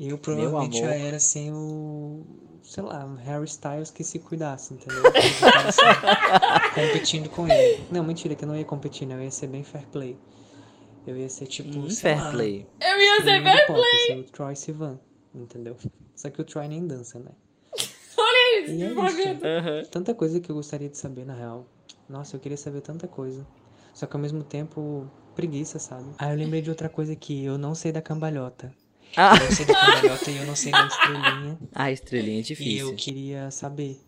eu 0.00 0.18
provavelmente 0.18 0.78
amor. 0.78 0.88
já 0.88 0.94
era 0.94 1.16
assim 1.16 1.52
o. 1.52 2.24
Sei 2.64 2.82
lá, 2.82 3.04
um 3.04 3.14
Harry 3.16 3.44
Styles 3.44 3.90
que 3.90 4.02
se 4.04 4.18
cuidasse, 4.18 4.74
entendeu? 4.74 5.02
Tava, 5.12 5.68
assim, 5.68 5.82
competindo 6.74 7.28
com 7.28 7.46
ele. 7.46 7.84
Não, 7.90 8.02
mentira, 8.04 8.34
que 8.34 8.44
eu 8.44 8.48
não 8.48 8.56
ia 8.56 8.64
competir, 8.64 9.06
né? 9.06 9.14
Eu 9.16 9.22
ia 9.22 9.30
ser 9.30 9.48
bem 9.48 9.62
fair 9.62 9.86
play. 9.88 10.16
Eu 11.06 11.16
ia 11.16 11.28
ser 11.28 11.46
tipo. 11.46 11.78
Hum, 11.78 11.90
fair 11.90 12.18
lá, 12.22 12.30
play. 12.30 12.66
Eu 12.80 13.00
ia 13.00 13.16
ser 13.22 13.42
fair 13.42 13.66
pop, 13.66 13.80
play. 13.80 14.06
ser 14.06 14.18
o 14.18 14.24
Troy 14.24 14.54
Sivan, 14.56 15.00
entendeu? 15.34 15.76
Só 16.14 16.30
que 16.30 16.40
o 16.40 16.44
Troy 16.44 16.68
nem 16.68 16.86
dança, 16.86 17.18
né? 17.18 17.30
Olha 18.16 18.60
isso, 18.62 18.70
E 18.72 18.82
é 18.82 18.86
que 18.86 18.92
isso. 18.92 18.94
propaganda. 18.94 19.86
Tanta 19.90 20.14
coisa 20.14 20.38
que 20.40 20.50
eu 20.50 20.54
gostaria 20.54 20.88
de 20.88 20.96
saber, 20.98 21.24
na 21.26 21.34
real. 21.34 21.66
Nossa, 22.08 22.36
eu 22.36 22.40
queria 22.40 22.56
saber 22.58 22.80
tanta 22.82 23.08
coisa. 23.08 23.46
Só 23.94 24.06
que 24.06 24.14
ao 24.16 24.20
mesmo 24.22 24.42
tempo, 24.44 25.10
preguiça, 25.34 25.78
sabe? 25.78 26.06
Ah, 26.18 26.30
eu 26.32 26.36
lembrei 26.36 26.62
de 26.62 26.70
outra 26.70 26.88
coisa 26.88 27.12
aqui. 27.12 27.44
Eu 27.44 27.58
não 27.58 27.74
sei 27.74 27.90
da 27.92 28.00
cambalhota. 28.02 28.72
Ah, 29.16 29.34
Eu 29.36 29.44
não 29.44 29.50
sei 29.52 29.66
da 29.66 29.74
cambalhota 29.74 30.30
e 30.30 30.36
eu 30.38 30.46
não 30.46 30.56
sei 30.56 30.72
da 30.72 30.86
estrelinha. 30.86 31.58
a 31.74 31.90
estrelinha 31.92 32.36
é 32.38 32.40
E 32.40 32.42
difícil. 32.44 32.88
eu 32.90 32.96
queria 32.96 33.50
saber. 33.50 34.00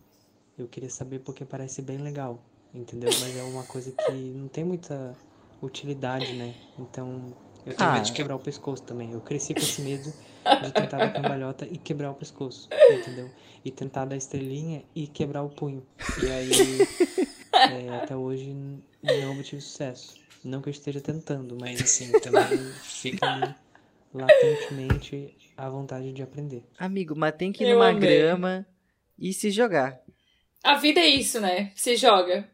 Eu 0.57 0.67
queria 0.67 0.89
saber 0.89 1.19
porque 1.19 1.43
parece 1.45 1.81
bem 1.81 1.97
legal. 1.97 2.41
Entendeu? 2.73 3.09
Mas 3.19 3.37
é 3.37 3.43
uma 3.43 3.63
coisa 3.63 3.91
que 3.91 4.11
não 4.11 4.47
tem 4.47 4.63
muita 4.63 5.15
utilidade, 5.61 6.33
né? 6.33 6.53
Então, 6.79 7.35
eu 7.65 7.73
tenho 7.75 7.89
Ah. 7.89 7.93
medo 7.93 8.05
de 8.05 8.11
quebrar 8.13 8.35
o 8.35 8.39
pescoço 8.39 8.83
também. 8.83 9.11
Eu 9.11 9.21
cresci 9.21 9.53
com 9.53 9.59
esse 9.61 9.81
medo 9.81 10.13
de 10.63 10.71
tentar 10.71 10.97
dar 10.97 11.13
cambalhota 11.13 11.65
e 11.69 11.77
quebrar 11.77 12.11
o 12.11 12.15
pescoço, 12.15 12.69
entendeu? 12.91 13.29
E 13.63 13.71
tentar 13.71 14.05
dar 14.05 14.15
estrelinha 14.15 14.83
e 14.95 15.07
quebrar 15.07 15.41
o 15.43 15.49
punho. 15.49 15.85
E 16.23 16.27
aí, 16.29 16.51
é, 17.89 17.97
até 17.97 18.15
hoje, 18.15 18.53
não 19.01 19.31
obtive 19.31 19.61
sucesso. 19.61 20.15
Não 20.43 20.61
que 20.61 20.69
eu 20.69 20.71
esteja 20.71 21.01
tentando, 21.01 21.57
mas 21.59 21.81
assim, 21.81 22.11
também 22.19 22.45
fica 22.83 23.25
ali 23.25 23.55
latentemente 24.13 25.35
a 25.57 25.69
vontade 25.69 26.11
de 26.11 26.21
aprender. 26.21 26.63
Amigo, 26.77 27.15
mas 27.15 27.33
tem 27.35 27.51
que 27.51 27.63
ir 27.63 27.69
Eu 27.69 27.75
numa 27.75 27.89
amei. 27.89 27.99
grama 28.01 28.65
e 29.17 29.33
se 29.33 29.49
jogar. 29.49 29.99
A 30.63 30.75
vida 30.75 30.99
é 30.99 31.07
isso, 31.07 31.39
né? 31.39 31.71
Se 31.75 31.95
joga. 31.95 32.47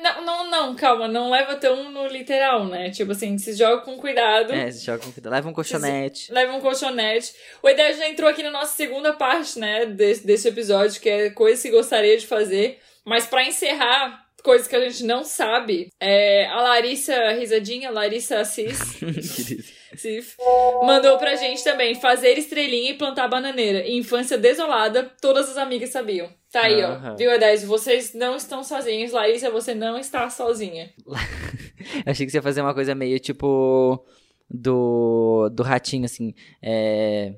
Não, 0.00 0.24
não, 0.24 0.50
não, 0.50 0.76
calma, 0.76 1.08
não 1.08 1.30
leva 1.30 1.56
tão 1.56 1.90
no 1.90 2.06
literal, 2.06 2.66
né? 2.66 2.90
Tipo 2.90 3.12
assim, 3.12 3.36
se 3.36 3.54
joga 3.54 3.82
com 3.82 3.96
cuidado. 3.96 4.52
É, 4.52 4.70
se 4.70 4.84
joga 4.84 4.98
com 4.98 5.10
cuidado. 5.10 5.32
Leva 5.32 5.48
um 5.48 5.52
colchonete. 5.52 6.32
Leva 6.32 6.52
um 6.52 6.60
colchonete. 6.60 7.34
O 7.62 7.68
Edé 7.68 7.92
já 7.94 8.08
entrou 8.08 8.28
aqui 8.28 8.42
na 8.42 8.50
nossa 8.50 8.76
segunda 8.76 9.12
parte, 9.12 9.58
né, 9.58 9.86
desse, 9.86 10.24
desse 10.24 10.48
episódio, 10.48 11.00
que 11.00 11.08
é 11.08 11.30
coisas 11.30 11.62
que 11.62 11.70
gostaria 11.70 12.16
de 12.16 12.26
fazer. 12.26 12.78
Mas 13.04 13.26
pra 13.26 13.44
encerrar, 13.44 14.26
coisas 14.46 14.68
que 14.68 14.76
a 14.76 14.88
gente 14.88 15.02
não 15.02 15.24
sabe, 15.24 15.88
é, 15.98 16.46
a 16.46 16.60
Larissa 16.60 17.32
Risadinha, 17.32 17.90
Larissa 17.90 18.38
Assis, 18.38 18.78
Sif, 19.96 20.36
mandou 20.82 21.18
pra 21.18 21.34
gente 21.34 21.64
também 21.64 21.94
fazer 21.94 22.38
estrelinha 22.38 22.92
e 22.92 22.98
plantar 22.98 23.26
bananeira. 23.26 23.88
Infância 23.88 24.38
desolada, 24.38 25.10
todas 25.20 25.50
as 25.50 25.56
amigas 25.56 25.90
sabiam. 25.90 26.32
Tá 26.56 26.62
aí, 26.62 26.82
ó. 26.82 27.14
Viu, 27.16 27.30
Edé? 27.30 27.54
Vocês 27.58 28.14
não 28.14 28.34
estão 28.34 28.64
sozinhos. 28.64 29.12
Larissa, 29.12 29.50
você 29.50 29.74
não 29.74 29.98
está 29.98 30.30
sozinha. 30.30 30.88
Achei 32.06 32.24
que 32.24 32.32
você 32.32 32.38
ia 32.38 32.42
fazer 32.42 32.62
uma 32.62 32.72
coisa 32.72 32.94
meio 32.94 33.20
tipo 33.20 34.02
do, 34.48 35.50
do 35.52 35.62
ratinho, 35.62 36.06
assim. 36.06 36.32
É. 36.62 37.34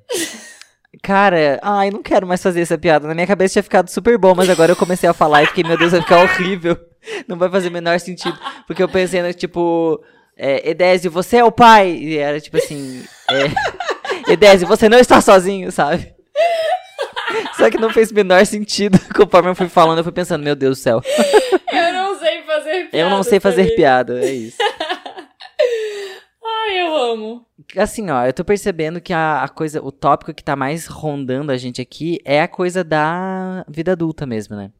Cara, 1.02 1.58
ai, 1.62 1.90
não 1.90 2.00
quero 2.00 2.28
mais 2.28 2.40
fazer 2.40 2.60
essa 2.60 2.78
piada. 2.78 3.08
Na 3.08 3.14
minha 3.14 3.26
cabeça 3.26 3.54
tinha 3.54 3.62
ficado 3.64 3.88
super 3.88 4.16
bom, 4.16 4.36
mas 4.36 4.48
agora 4.48 4.70
eu 4.70 4.76
comecei 4.76 5.08
a 5.08 5.12
falar 5.12 5.42
e 5.42 5.46
fiquei, 5.46 5.64
meu 5.64 5.76
Deus, 5.76 5.90
vai 5.90 6.00
ficar 6.00 6.22
horrível. 6.22 6.78
Não 7.26 7.36
vai 7.36 7.50
fazer 7.50 7.70
o 7.70 7.72
menor 7.72 7.98
sentido. 7.98 8.38
Porque 8.68 8.82
eu 8.84 8.88
pensei, 8.88 9.20
no, 9.20 9.34
tipo, 9.34 10.00
é, 10.36 10.70
Edésio, 10.70 11.10
você 11.10 11.38
é 11.38 11.44
o 11.44 11.50
pai? 11.50 11.90
E 11.90 12.18
era 12.18 12.40
tipo 12.40 12.56
assim, 12.56 13.02
é, 13.28 14.30
Edésio, 14.32 14.68
você 14.68 14.88
não 14.88 14.98
está 15.00 15.20
sozinho, 15.20 15.72
sabe? 15.72 16.14
Só 17.56 17.70
que 17.70 17.78
não 17.78 17.90
fez 17.90 18.10
o 18.10 18.14
menor 18.14 18.44
sentido. 18.46 18.98
Conforme 19.14 19.50
eu 19.50 19.54
fui 19.54 19.68
falando, 19.68 19.98
eu 19.98 20.04
fui 20.04 20.12
pensando, 20.12 20.42
meu 20.42 20.56
Deus 20.56 20.78
do 20.78 20.82
céu. 20.82 21.02
Eu 21.72 21.92
não 21.92 22.18
sei 22.18 22.42
fazer 22.42 22.90
piada. 22.90 22.96
Eu 22.96 23.10
não 23.10 23.22
sei 23.22 23.40
fazer 23.40 23.62
também. 23.62 23.76
piada, 23.76 24.24
é 24.24 24.32
isso. 24.32 24.56
Ai, 26.44 26.80
eu 26.80 26.96
amo. 26.96 27.46
Assim, 27.76 28.10
ó, 28.10 28.24
eu 28.24 28.32
tô 28.32 28.44
percebendo 28.44 29.00
que 29.00 29.12
a, 29.12 29.42
a 29.42 29.48
coisa, 29.48 29.82
o 29.82 29.92
tópico 29.92 30.32
que 30.32 30.42
tá 30.42 30.56
mais 30.56 30.86
rondando 30.86 31.52
a 31.52 31.56
gente 31.56 31.80
aqui 31.80 32.18
é 32.24 32.40
a 32.40 32.48
coisa 32.48 32.82
da 32.82 33.64
vida 33.68 33.92
adulta 33.92 34.26
mesmo, 34.26 34.56
né? 34.56 34.70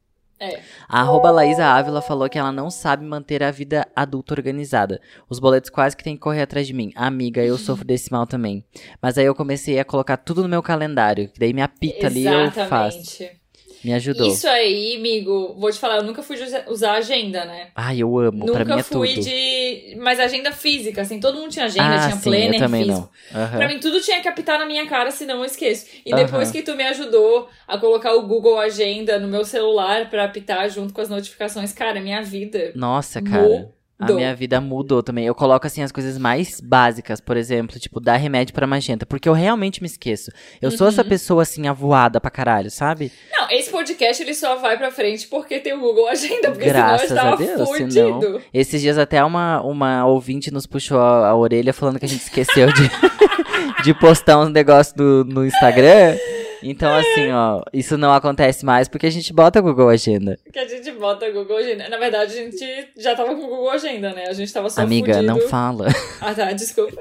É. 0.40 0.60
A 0.88 1.00
arroba 1.00 1.30
Laísa 1.30 1.64
Ávila 1.66 2.00
falou 2.00 2.28
que 2.28 2.38
ela 2.38 2.52
não 2.52 2.70
sabe 2.70 3.04
manter 3.04 3.42
a 3.42 3.50
vida 3.50 3.86
adulta 3.94 4.34
organizada. 4.34 5.00
Os 5.28 5.38
boletos 5.38 5.70
quase 5.70 5.96
que 5.96 6.04
tem 6.04 6.14
que 6.14 6.20
correr 6.20 6.42
atrás 6.42 6.66
de 6.66 6.72
mim. 6.72 6.92
Amiga, 6.94 7.44
eu 7.44 7.58
sofro 7.58 7.84
desse 7.86 8.12
mal 8.12 8.26
também. 8.26 8.64
Mas 9.02 9.18
aí 9.18 9.24
eu 9.24 9.34
comecei 9.34 9.78
a 9.78 9.84
colocar 9.84 10.16
tudo 10.16 10.42
no 10.42 10.48
meu 10.48 10.62
calendário. 10.62 11.28
Que 11.28 11.40
daí 11.40 11.52
me 11.52 11.62
apita 11.62 12.06
ali 12.06 12.22
e 12.22 12.26
eu 12.26 12.50
faço. 12.52 12.98
Exatamente. 12.98 13.47
Me 13.84 13.92
ajudou. 13.94 14.26
Isso 14.26 14.46
aí, 14.48 14.96
amigo, 14.96 15.54
vou 15.58 15.70
te 15.70 15.78
falar, 15.78 15.96
eu 15.98 16.02
nunca 16.02 16.22
fui 16.22 16.36
usar 16.68 16.92
agenda, 16.94 17.44
né? 17.44 17.68
Ai, 17.74 17.98
eu 18.02 18.18
amo. 18.18 18.44
pra 18.46 18.64
mim 18.64 18.70
Nunca 18.70 18.80
é 18.80 18.82
fui 18.82 19.14
tudo. 19.14 19.24
de. 19.24 19.96
Mas 20.00 20.18
agenda 20.18 20.50
física, 20.52 21.02
assim, 21.02 21.20
todo 21.20 21.38
mundo 21.38 21.50
tinha 21.50 21.66
agenda, 21.66 21.94
ah, 21.96 21.98
tinha 22.06 22.16
sim, 22.16 22.22
planner 22.30 22.54
eu 22.54 22.58
também 22.58 22.84
físico. 22.84 23.10
não. 23.32 23.40
Aham. 23.40 23.56
Pra 23.58 23.68
mim, 23.68 23.78
tudo 23.78 24.00
tinha 24.00 24.20
que 24.20 24.28
apitar 24.28 24.58
na 24.58 24.66
minha 24.66 24.86
cara, 24.86 25.10
senão 25.10 25.38
eu 25.38 25.44
esqueço. 25.44 25.86
E 26.04 26.12
Aham. 26.12 26.24
depois 26.24 26.50
que 26.50 26.62
tu 26.62 26.74
me 26.74 26.84
ajudou 26.84 27.48
a 27.66 27.78
colocar 27.78 28.14
o 28.14 28.22
Google 28.26 28.58
Agenda 28.58 29.18
no 29.18 29.28
meu 29.28 29.44
celular 29.44 30.10
pra 30.10 30.24
apitar 30.24 30.68
junto 30.68 30.92
com 30.92 31.00
as 31.00 31.08
notificações, 31.08 31.72
cara, 31.72 32.00
minha 32.00 32.22
vida. 32.22 32.72
Nossa, 32.74 33.22
cara. 33.22 33.70
A 34.00 34.12
minha 34.12 34.32
vida 34.34 34.60
mudou 34.60 35.02
também. 35.02 35.26
Eu 35.26 35.34
coloco 35.34 35.66
assim 35.66 35.82
as 35.82 35.90
coisas 35.90 36.16
mais 36.18 36.60
básicas, 36.60 37.20
por 37.20 37.36
exemplo, 37.36 37.80
tipo, 37.80 37.98
dar 37.98 38.16
remédio 38.16 38.54
pra 38.54 38.64
magenta, 38.66 39.04
porque 39.04 39.28
eu 39.28 39.32
realmente 39.32 39.82
me 39.82 39.86
esqueço. 39.88 40.30
Eu 40.62 40.70
sou 40.70 40.86
essa 40.86 41.02
Uhum. 41.02 41.08
pessoa 41.08 41.42
assim 41.42 41.66
avoada 41.66 42.20
pra 42.20 42.30
caralho, 42.30 42.70
sabe? 42.70 43.10
Não, 43.32 43.50
esse 43.50 43.70
podcast 43.70 44.22
ele 44.22 44.34
só 44.34 44.54
vai 44.56 44.78
pra 44.78 44.92
frente 44.92 45.26
porque 45.26 45.58
tem 45.58 45.72
o 45.72 45.80
Google 45.80 46.06
Agenda, 46.08 46.50
porque 46.52 46.66
Graças 46.66 47.08
senão 47.08 47.22
eu 47.24 47.28
a 47.30 47.34
estava 47.42 47.56
Deus, 47.56 47.68
fudido. 47.70 47.92
senão- 47.92 48.40
Esses 48.54 48.80
dias 48.80 48.98
até 48.98 49.24
uma, 49.24 49.60
uma 49.62 50.06
ouvinte 50.06 50.52
nos 50.52 50.64
puxou 50.64 51.00
a, 51.00 51.28
a 51.30 51.34
orelha 51.36 51.72
falando 51.72 51.98
que 51.98 52.04
a 52.04 52.08
gente 52.08 52.22
esqueceu 52.22 52.72
de, 52.72 52.88
de 53.82 53.94
postar 53.94 54.38
um 54.38 54.48
negócio 54.48 54.94
no, 54.96 55.24
no 55.24 55.44
Instagram. 55.46 56.16
Então, 56.62 56.94
assim, 56.94 57.30
ó, 57.30 57.62
isso 57.72 57.96
não 57.96 58.12
acontece 58.12 58.64
mais 58.64 58.88
porque 58.88 59.06
a 59.06 59.10
gente 59.10 59.32
bota 59.32 59.60
Google 59.60 59.88
Agenda. 59.88 60.38
Que 60.52 60.58
a 60.58 60.66
gente 60.68 60.90
bota 60.92 61.30
Google 61.30 61.56
Agenda. 61.56 61.88
Na 61.88 61.98
verdade, 61.98 62.32
a 62.32 62.36
gente 62.36 62.88
já 62.96 63.14
tava 63.14 63.34
com 63.34 63.42
o 63.44 63.48
Google 63.48 63.70
Agenda, 63.70 64.12
né? 64.12 64.24
A 64.28 64.32
gente 64.32 64.52
tava 64.52 64.68
só 64.70 64.80
Amiga, 64.82 65.14
fudido. 65.14 65.32
não 65.32 65.40
fala. 65.48 65.86
Ah, 66.20 66.34
tá, 66.34 66.52
desculpa. 66.52 67.00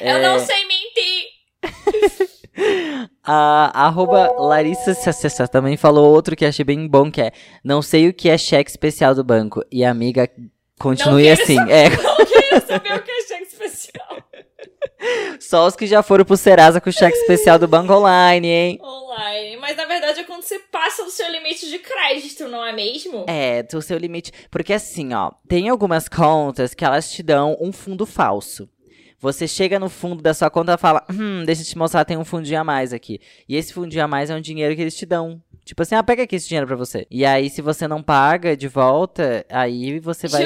É, 0.00 0.12
Eu 0.12 0.20
não 0.22 0.38
sei 0.38 0.56
mentir. 0.66 2.34
A 3.26 3.86
arroba 3.86 4.32
Larissa 4.38 4.94
Sassassa 4.94 5.48
também 5.48 5.76
falou 5.76 6.12
outro 6.12 6.36
que 6.36 6.44
achei 6.44 6.64
bem 6.64 6.86
bom, 6.86 7.10
que 7.10 7.20
é 7.20 7.32
Não 7.64 7.80
sei 7.82 8.08
o 8.08 8.12
que 8.14 8.28
é 8.28 8.36
cheque 8.38 8.70
especial 8.70 9.14
do 9.14 9.24
banco. 9.24 9.64
E 9.72 9.84
a 9.84 9.90
amiga 9.90 10.28
continue 10.78 11.28
assim. 11.30 11.56
saber. 11.56 11.72
É, 11.72 11.88
Não 11.90 12.16
quero 12.26 12.66
saber 12.66 12.94
o 12.94 13.02
que 13.02 13.10
é 13.10 13.22
cheque 13.22 13.42
especial. 13.44 14.18
Só 15.40 15.66
os 15.66 15.76
que 15.76 15.86
já 15.86 16.02
foram 16.02 16.24
pro 16.24 16.36
Serasa 16.36 16.80
com 16.80 16.90
o 16.90 16.92
cheque 16.92 17.16
especial 17.16 17.58
do 17.58 17.68
banco 17.68 17.92
online, 17.92 18.48
hein? 18.48 18.78
Online. 18.82 19.56
Mas 19.58 19.76
na 19.76 19.84
verdade 19.86 20.20
é 20.20 20.24
quando 20.24 20.42
você 20.42 20.58
passa 20.58 21.02
o 21.02 21.10
seu 21.10 21.30
limite 21.30 21.68
de 21.68 21.78
crédito, 21.78 22.48
não 22.48 22.64
é 22.64 22.72
mesmo? 22.72 23.24
É, 23.28 23.62
do 23.62 23.80
seu 23.80 23.98
limite. 23.98 24.32
Porque 24.50 24.72
assim, 24.72 25.12
ó, 25.14 25.30
tem 25.48 25.68
algumas 25.68 26.08
contas 26.08 26.74
que 26.74 26.84
elas 26.84 27.10
te 27.10 27.22
dão 27.22 27.56
um 27.60 27.72
fundo 27.72 28.06
falso. 28.06 28.68
Você 29.24 29.48
chega 29.48 29.78
no 29.78 29.88
fundo 29.88 30.22
da 30.22 30.34
sua 30.34 30.50
conta 30.50 30.74
e 30.74 30.78
fala, 30.78 31.02
hum, 31.10 31.44
deixa 31.46 31.62
eu 31.62 31.66
te 31.66 31.78
mostrar, 31.78 32.04
tem 32.04 32.16
um 32.18 32.26
fundinho 32.26 32.60
a 32.60 32.64
mais 32.64 32.92
aqui. 32.92 33.18
E 33.48 33.56
esse 33.56 33.72
fundinho 33.72 34.04
a 34.04 34.08
mais 34.08 34.28
é 34.28 34.34
um 34.34 34.40
dinheiro 34.40 34.76
que 34.76 34.82
eles 34.82 34.94
te 34.94 35.06
dão. 35.06 35.40
Tipo 35.64 35.80
assim, 35.80 35.94
ah, 35.94 36.02
pega 36.02 36.24
aqui 36.24 36.36
esse 36.36 36.46
dinheiro 36.46 36.66
pra 36.66 36.76
você. 36.76 37.06
E 37.10 37.24
aí, 37.24 37.48
se 37.48 37.62
você 37.62 37.88
não 37.88 38.02
paga 38.02 38.54
de 38.54 38.68
volta, 38.68 39.46
aí 39.48 39.98
você 39.98 40.28
vai. 40.28 40.42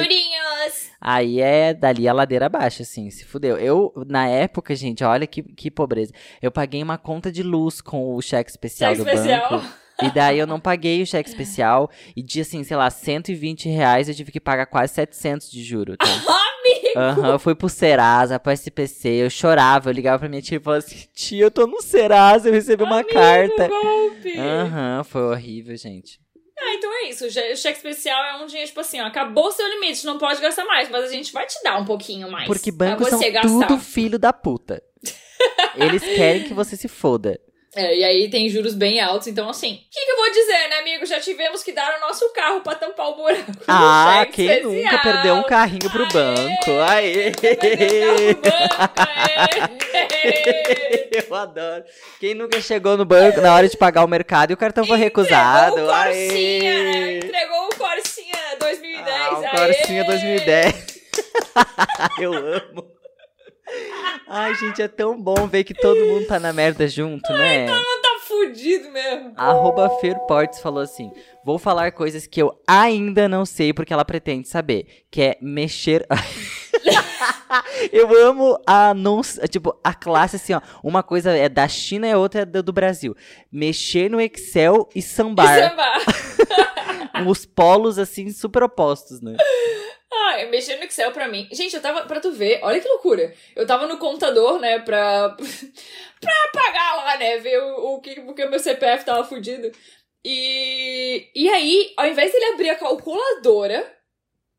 Aí 1.01 1.39
é 1.41 1.73
dali 1.73 2.07
a 2.07 2.13
ladeira 2.13 2.45
abaixo, 2.47 2.81
assim, 2.81 3.09
se 3.09 3.25
fudeu. 3.25 3.57
Eu, 3.57 3.93
na 4.07 4.27
época, 4.27 4.75
gente, 4.75 5.03
olha 5.03 5.25
que, 5.25 5.41
que 5.43 5.71
pobreza. 5.71 6.11
Eu 6.41 6.51
paguei 6.51 6.81
uma 6.83 6.97
conta 6.97 7.31
de 7.31 7.43
luz 7.43 7.81
com 7.81 8.15
o 8.15 8.21
cheque 8.21 8.49
especial 8.49 8.95
Cheque 8.95 9.03
do 9.03 9.09
especial. 9.09 9.49
banco. 9.49 9.65
E 10.01 10.09
daí 10.11 10.39
eu 10.39 10.47
não 10.47 10.59
paguei 10.61 11.01
o 11.01 11.05
cheque 11.05 11.29
especial. 11.29 11.89
E 12.15 12.23
de, 12.23 12.41
assim, 12.41 12.63
sei 12.63 12.77
lá, 12.77 12.89
120 12.89 13.67
reais 13.67 14.07
eu 14.07 14.15
tive 14.15 14.31
que 14.31 14.39
pagar 14.39 14.65
quase 14.65 14.93
700 14.93 15.51
de 15.51 15.61
juro, 15.63 15.97
tá? 15.97 16.05
Aham, 16.95 17.31
eu 17.33 17.39
fui 17.39 17.53
pro 17.53 17.69
Serasa, 17.69 18.39
pro 18.39 18.51
SPC, 18.51 19.09
eu 19.09 19.29
chorava, 19.29 19.89
eu 19.89 19.93
ligava 19.93 20.19
pra 20.19 20.29
minha 20.29 20.41
tia 20.41 20.57
e 20.57 20.59
falava 20.59 20.83
assim, 20.83 21.05
tia, 21.13 21.43
eu 21.43 21.51
tô 21.51 21.67
no 21.67 21.81
Serasa, 21.81 22.49
eu 22.49 22.53
recebi 22.53 22.83
uma 22.83 22.99
Amigo, 22.99 23.13
carta. 23.13 23.69
Aham, 24.37 25.03
foi 25.03 25.21
horrível, 25.21 25.75
gente. 25.77 26.19
Ah, 26.61 26.73
então 26.73 26.91
é 26.93 27.09
isso. 27.09 27.25
O 27.25 27.29
che- 27.31 27.53
o 27.53 27.57
cheque 27.57 27.77
especial 27.77 28.21
é 28.25 28.35
um 28.43 28.45
dinheiro, 28.45 28.67
tipo 28.67 28.79
assim, 28.81 28.99
ó, 28.99 29.05
acabou 29.05 29.47
o 29.47 29.51
seu 29.51 29.67
limite, 29.67 30.05
não 30.05 30.17
pode 30.17 30.41
gastar 30.41 30.65
mais, 30.65 30.89
mas 30.89 31.05
a 31.05 31.07
gente 31.13 31.31
vai 31.31 31.45
te 31.45 31.61
dar 31.63 31.77
um 31.79 31.85
pouquinho 31.85 32.29
mais. 32.29 32.47
Porque 32.47 32.71
bancos 32.71 33.07
são 33.09 33.19
gastar. 33.31 33.67
tudo 33.67 33.79
filho 33.79 34.19
da 34.19 34.33
puta. 34.33 34.83
Eles 35.75 36.03
querem 36.03 36.43
que 36.43 36.53
você 36.53 36.75
se 36.75 36.87
foda. 36.87 37.39
É, 37.75 37.95
e 37.97 38.03
aí 38.03 38.29
tem 38.31 38.49
juros 38.49 38.73
bem 38.73 38.99
altos, 38.99 39.27
então 39.27 39.47
assim, 39.47 39.73
o 39.73 39.77
que, 39.91 40.03
que 40.05 40.11
eu 40.11 40.15
vou 40.17 40.31
dizer, 40.31 40.69
né, 40.69 40.79
amigo? 40.79 41.05
Já 41.05 41.19
tivemos 41.19 41.61
que 41.61 41.71
dar 41.71 41.97
o 41.97 42.01
nosso 42.01 42.27
carro 42.33 42.61
pra 42.61 42.73
tampar 42.73 43.09
o 43.09 43.15
buraco. 43.15 43.51
Ah, 43.67 44.25
quem 44.31 44.63
nunca 44.63 44.97
perdeu 44.97 45.35
um 45.35 45.43
carrinho 45.43 45.87
pro 45.91 46.03
Aê! 46.03 46.11
banco? 46.11 46.71
Aê! 46.89 47.31
Banco! 48.33 49.79
Eu 51.29 51.35
adoro. 51.35 51.83
Quem 52.19 52.33
nunca 52.33 52.59
chegou 52.59 52.97
no 52.97 53.05
banco 53.05 53.39
na 53.39 53.53
hora 53.53 53.67
de 53.69 53.77
pagar 53.77 54.03
o 54.03 54.07
mercado 54.07 54.49
e 54.51 54.53
o 54.53 54.57
cartão 54.57 54.83
foi 54.85 54.97
recusado? 54.97 55.83
O 55.83 55.85
Corsinha, 55.87 56.73
Aê! 56.73 57.17
entregou 57.17 57.67
o 57.67 57.75
Corsinha 57.75 58.57
2010, 58.59 59.07
Ah, 59.07 59.39
o! 59.39 59.57
Corsinha 59.57 60.03
2010. 60.05 60.99
Eu 62.19 62.33
amo. 62.33 62.98
Ai, 64.27 64.53
gente, 64.55 64.81
é 64.81 64.87
tão 64.87 65.19
bom 65.19 65.47
ver 65.47 65.63
que 65.63 65.73
todo 65.73 66.05
mundo 66.05 66.27
tá 66.27 66.39
na 66.39 66.53
merda 66.53 66.87
junto, 66.87 67.31
né? 67.33 67.65
Não 67.65 68.01
tá 68.01 68.09
fudido 68.27 68.91
mesmo. 68.91 69.33
Arroba 69.35 69.89
Ferportes 69.99 70.59
falou 70.59 70.83
assim: 70.83 71.11
Vou 71.43 71.57
falar 71.57 71.91
coisas 71.91 72.27
que 72.27 72.41
eu 72.41 72.61
ainda 72.67 73.27
não 73.27 73.45
sei 73.45 73.73
porque 73.73 73.91
ela 73.91 74.05
pretende 74.05 74.47
saber. 74.47 75.05
Que 75.09 75.21
é 75.21 75.37
mexer. 75.41 76.05
eu 77.91 78.27
amo 78.27 78.61
a 78.67 78.93
não. 78.93 79.21
Tipo, 79.49 79.79
a 79.83 79.93
classe 79.93 80.35
assim, 80.35 80.53
ó. 80.53 80.61
Uma 80.83 81.01
coisa 81.01 81.31
é 81.31 81.49
da 81.49 81.67
China 81.67 82.07
e 82.07 82.11
a 82.11 82.17
outra 82.17 82.41
é 82.41 82.45
do 82.45 82.61
do 82.61 82.73
Brasil. 82.73 83.15
Mexer 83.51 84.09
no 84.09 84.21
Excel 84.21 84.87
e 84.93 85.01
sambar. 85.01 85.57
E 85.57 85.69
sambar. 85.69 86.01
Os 87.27 87.45
polos, 87.45 87.99
assim, 87.99 88.31
super 88.31 88.63
opostos, 88.63 89.21
né? 89.21 89.35
Ah, 90.11 90.41
eu 90.41 90.49
mexendo 90.49 90.79
no 90.79 90.85
Excel 90.85 91.11
pra 91.11 91.27
mim. 91.27 91.47
Gente, 91.51 91.75
eu 91.75 91.81
tava. 91.81 92.05
Pra 92.05 92.19
tu 92.19 92.31
ver, 92.31 92.59
olha 92.63 92.79
que 92.79 92.87
loucura. 92.87 93.33
Eu 93.55 93.65
tava 93.67 93.85
no 93.87 93.97
computador, 93.97 94.59
né, 94.59 94.79
pra. 94.79 95.29
pra 96.19 96.33
pagar 96.53 96.95
lá, 96.97 97.17
né, 97.17 97.37
ver 97.37 97.61
o, 97.61 97.93
o 97.95 98.01
que. 98.01 98.19
Porque 98.21 98.43
o 98.43 98.49
meu 98.49 98.59
CPF 98.59 99.05
tava 99.05 99.23
fudido. 99.23 99.71
E. 100.25 101.29
E 101.35 101.49
aí, 101.49 101.93
ao 101.95 102.07
invés 102.07 102.31
dele 102.31 102.45
abrir 102.45 102.69
a 102.69 102.75
calculadora. 102.75 103.95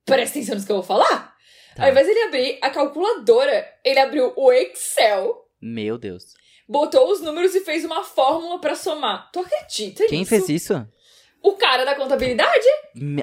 Presta 0.05 0.39
atenção 0.39 0.57
no 0.57 0.65
que 0.65 0.73
eu 0.73 0.77
vou 0.77 0.85
falar. 0.85 1.35
Tá. 1.77 1.85
Ao 1.85 1.91
invés 1.91 2.07
dele 2.07 2.23
abrir 2.23 2.59
a 2.63 2.71
calculadora, 2.71 3.67
ele 3.85 3.99
abriu 3.99 4.33
o 4.37 4.53
Excel. 4.53 5.47
Meu 5.61 5.99
Deus. 5.99 6.35
Botou 6.69 7.11
os 7.11 7.21
números 7.21 7.55
e 7.55 7.61
fez 7.61 7.85
uma 7.85 8.03
fórmula 8.05 8.61
pra 8.61 8.75
somar. 8.75 9.31
Tu 9.33 9.41
acredita 9.41 10.07
Quem 10.07 10.21
nisso? 10.21 10.31
fez 10.31 10.49
isso? 10.49 10.87
O 11.43 11.53
cara 11.53 11.85
da 11.85 11.95
contabilidade? 11.95 12.67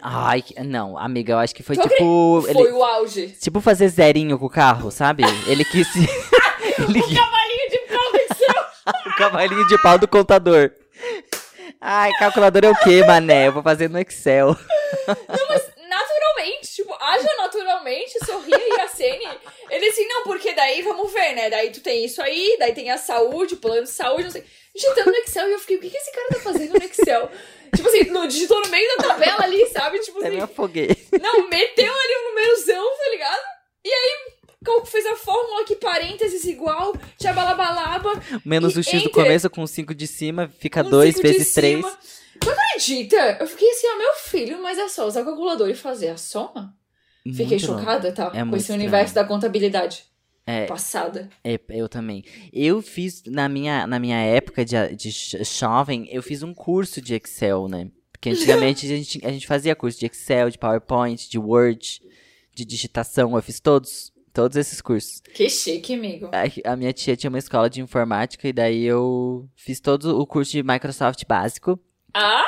Ai, 0.02 0.44
não, 0.66 0.98
amiga, 0.98 1.34
eu 1.34 1.38
acho 1.38 1.54
que 1.54 1.62
foi 1.62 1.76
Tu 1.76 1.88
tipo. 1.88 2.42
Foi 2.42 2.50
Ele, 2.50 2.72
o 2.72 2.84
auge. 2.84 3.28
tipo 3.40 3.62
fazer 3.62 3.88
zerinho 3.90 4.40
com 4.40 4.46
o 4.46 4.50
carro, 4.50 4.90
sabe? 4.90 5.24
Ele 5.48 5.64
quis. 5.64 5.88
ele, 5.96 7.02
Cavalinho 7.02 7.70
de 7.70 7.78
pau 7.88 8.12
do 8.12 8.18
Excel. 8.18 8.66
o 9.06 9.16
cavalinho 9.18 9.68
de 9.68 9.82
pau 9.82 9.98
do 10.00 10.08
contador. 10.08 10.72
Ai, 11.80 12.12
calculador 12.18 12.66
é 12.66 12.70
o 12.70 12.76
quê, 12.76 13.04
mané? 13.06 13.48
Eu 13.48 13.54
vou 13.54 13.62
fazer 13.62 13.88
no 13.88 14.00
Excel. 14.00 14.58
naturalmente, 15.88 16.74
tipo, 16.74 16.94
haja 17.00 17.36
naturalmente, 17.38 18.26
sorria 18.26 18.58
e 18.58 18.82
acene. 18.82 19.28
Ele 19.70 19.86
assim, 19.88 20.08
não, 20.08 20.24
porque 20.24 20.54
daí 20.54 20.82
vamos 20.82 21.12
ver, 21.12 21.34
né? 21.36 21.50
Daí 21.50 21.70
tu 21.70 21.82
tem 21.82 22.04
isso 22.04 22.22
aí, 22.22 22.56
daí 22.60 22.74
tem 22.74 22.90
a 22.90 22.98
saúde, 22.98 23.56
o 23.56 23.58
plano 23.58 23.84
de 23.84 23.90
saúde, 23.90 24.24
não 24.24 24.32
sei. 24.32 24.44
Digitando 24.76 25.12
no 25.12 25.18
Excel 25.18 25.50
e 25.50 25.54
eu 25.54 25.60
fiquei, 25.60 25.78
o 25.78 25.82
que, 25.82 25.90
que 25.90 25.98
esse 25.98 26.12
cara 26.12 26.28
tá 26.30 26.40
fazendo 26.40 26.74
no 26.74 26.86
Excel? 26.86 27.30
Tipo 27.76 27.88
assim, 27.88 28.04
no, 28.06 28.28
digitou 28.28 28.62
no 28.62 28.70
meio 28.70 28.88
da 28.98 29.04
tabela 29.04 29.44
ali, 29.44 29.66
sabe? 29.68 30.00
Tipo 30.00 30.20
Até 30.20 30.30
me 30.30 30.36
assim, 30.38 30.44
afoguei. 30.46 30.90
não, 31.22 31.50
meteu 31.50 31.94
ali 31.94 32.14
um 32.18 32.30
numerozão, 32.30 32.86
tá 32.98 33.10
ligado? 33.12 33.42
E 33.86 33.90
aí, 33.90 34.38
fez 34.86 35.06
a 35.06 35.16
fórmula 35.16 35.62
aqui, 35.62 35.76
parênteses 35.76 36.44
igual, 36.46 36.94
tchabalabalaba. 37.18 38.22
Menos 38.46 38.76
o 38.76 38.84
X 38.84 39.04
do 39.04 39.10
começo 39.10 39.50
com 39.50 39.66
5 39.66 39.94
de 39.96 40.08
cima, 40.08 40.52
fica 40.60 40.84
um 40.84 40.90
2 40.90 41.16
cinco 41.16 41.28
de 41.28 41.34
vezes 41.34 41.54
3. 41.54 41.76
cima. 41.78 41.98
Tu 42.40 42.50
acredita? 42.50 43.38
Eu 43.40 43.48
fiquei 43.48 43.70
assim, 43.70 43.88
ó, 43.88 43.98
meu 43.98 44.14
filho, 44.16 44.62
mas 44.62 44.78
é 44.78 44.88
só 44.88 45.08
usar 45.08 45.22
o 45.22 45.26
calculador 45.26 45.70
e 45.70 45.76
fazer 45.76 46.10
a 46.10 46.18
soma? 46.18 46.76
Fiquei 47.36 47.60
chocada, 47.60 48.12
tá? 48.12 48.32
É 48.34 48.46
com 48.46 48.56
esse 48.56 48.72
universo 48.72 49.14
da 49.14 49.24
contabilidade 49.24 50.06
É, 50.48 50.66
passada. 50.66 51.30
é, 51.44 51.60
eu 51.70 51.90
também. 51.90 52.24
Eu 52.54 52.82
fiz, 52.82 53.22
na 53.28 53.50
minha, 53.50 53.86
na 53.86 54.00
minha 54.00 54.18
época 54.18 54.64
de, 54.64 54.96
de 54.96 55.12
jovem, 55.44 56.08
eu 56.10 56.24
fiz 56.24 56.42
um 56.42 56.54
curso 56.54 57.02
de 57.02 57.14
Excel, 57.16 57.68
né? 57.68 57.92
Porque 58.14 58.30
antigamente 58.30 58.86
a 58.86 58.96
gente, 58.96 59.26
a 59.26 59.30
gente 59.30 59.46
fazia 59.46 59.76
curso 59.76 60.00
de 60.00 60.06
Excel, 60.06 60.50
de 60.50 60.58
PowerPoint, 60.58 61.30
de 61.30 61.38
Word, 61.38 62.02
de 62.56 62.66
digitação. 62.66 63.36
Eu 63.36 63.42
fiz 63.44 63.60
todos, 63.60 64.12
todos 64.34 64.56
esses 64.56 64.82
cursos. 64.82 65.22
Que 65.34 65.50
chique, 65.50 65.94
amigo. 65.94 66.30
A, 66.34 66.72
a 66.72 66.76
minha 66.76 66.94
tia 66.94 67.16
tinha 67.18 67.30
uma 67.30 67.38
escola 67.38 67.70
de 67.70 67.82
informática 67.82 68.48
e 68.48 68.54
daí 68.54 68.84
eu 68.86 69.48
fiz 69.56 69.80
todo 69.82 70.20
o 70.20 70.26
curso 70.26 70.54
de 70.54 70.64
Microsoft 70.64 71.24
básico. 71.28 71.78
Ah, 72.14 72.46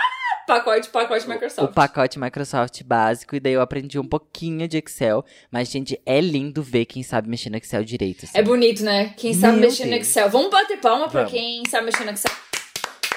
pacote, 0.53 0.89
pacote 0.89 1.27
Microsoft. 1.29 1.69
O 1.69 1.73
pacote 1.73 2.19
Microsoft 2.19 2.83
básico, 2.83 3.35
e 3.35 3.39
daí 3.39 3.53
eu 3.53 3.61
aprendi 3.61 3.99
um 3.99 4.03
pouquinho 4.03 4.67
de 4.67 4.77
Excel. 4.77 5.23
Mas, 5.51 5.69
gente, 5.69 5.99
é 6.05 6.19
lindo 6.19 6.63
ver 6.63 6.85
quem 6.85 7.03
sabe 7.03 7.29
mexer 7.29 7.49
no 7.51 7.57
Excel 7.57 7.83
direito. 7.83 8.25
assim. 8.25 8.37
É 8.37 8.41
bonito, 8.41 8.83
né? 8.83 9.13
Quem 9.15 9.33
sabe 9.33 9.53
Meu 9.59 9.69
mexer 9.69 9.85
no 9.85 9.91
Deus. 9.91 10.07
Excel. 10.07 10.29
Vamos 10.29 10.49
bater 10.49 10.77
palma 10.79 11.07
pra 11.07 11.21
Vamos. 11.21 11.31
quem 11.33 11.63
sabe 11.69 11.85
mexer 11.85 12.03
no 12.03 12.11
Excel. 12.11 12.31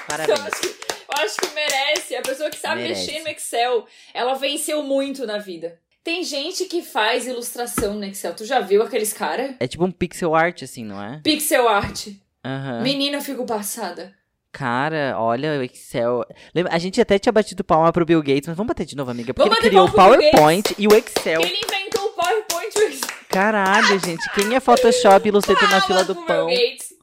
Parabéns. 0.07 0.39
Eu 0.39 0.45
acho, 0.47 0.61
que, 0.61 0.67
eu 0.69 1.25
acho 1.25 1.37
que 1.41 1.55
merece. 1.55 2.17
A 2.17 2.23
pessoa 2.23 2.51
que 2.51 2.59
sabe 2.59 2.83
Merece. 2.83 3.07
mexer 3.07 3.23
no 3.25 3.29
Excel, 3.31 3.87
ela 4.13 4.35
venceu 4.35 4.83
muito 4.83 5.27
na 5.27 5.39
vida. 5.39 5.79
Tem 6.05 6.23
gente 6.25 6.65
que 6.67 6.83
faz 6.83 7.27
ilustração 7.27 7.95
no 7.95 8.05
Excel. 8.05 8.35
Tu 8.35 8.45
já 8.45 8.61
viu 8.61 8.83
aqueles 8.83 9.13
cara? 9.13 9.55
É 9.61 9.67
tipo 9.69 9.85
um 9.85 9.91
pixel 9.93 10.35
art, 10.35 10.63
assim, 10.63 10.85
não 10.85 11.01
é? 11.03 11.21
Pixel 11.23 11.69
art. 11.69 12.09
Aham. 12.45 12.83
Menina, 12.83 13.19
eu 13.19 13.23
fico 13.23 13.47
passada. 13.47 14.13
Cara, 14.53 15.17
olha 15.19 15.59
o 15.59 15.63
Excel. 15.63 16.25
Lembra, 16.55 16.75
a 16.75 16.79
gente 16.79 17.01
até 17.01 17.19
tinha 17.19 17.33
batido 17.33 17.65
palma 17.65 17.91
pro 17.91 18.05
Bill 18.05 18.23
Gates, 18.23 18.47
mas 18.47 18.57
vamos 18.57 18.69
bater 18.69 18.85
de 18.85 18.95
novo, 18.95 19.11
amiga. 19.11 19.33
Porque 19.33 19.49
Vamos 19.49 19.65
ele 19.65 19.71
criou 19.71 19.89
o 19.89 19.93
PowerPoint 19.93 20.75
e 20.79 20.87
o 20.87 20.95
Excel. 20.95 21.41
Ele 21.41 21.59
inventou 21.65 22.05
o 22.05 22.11
PowerPoint. 22.11 22.79
o 22.79 22.83
Excel. 22.83 23.09
Caralho, 23.31 23.99
gente. 23.99 24.23
Quem 24.35 24.55
é 24.55 24.61
Photoshop 24.61 25.27
Illustrator 25.27 25.71
na 25.71 25.81
fila 25.81 26.05
do 26.05 26.15
pão? 26.15 26.49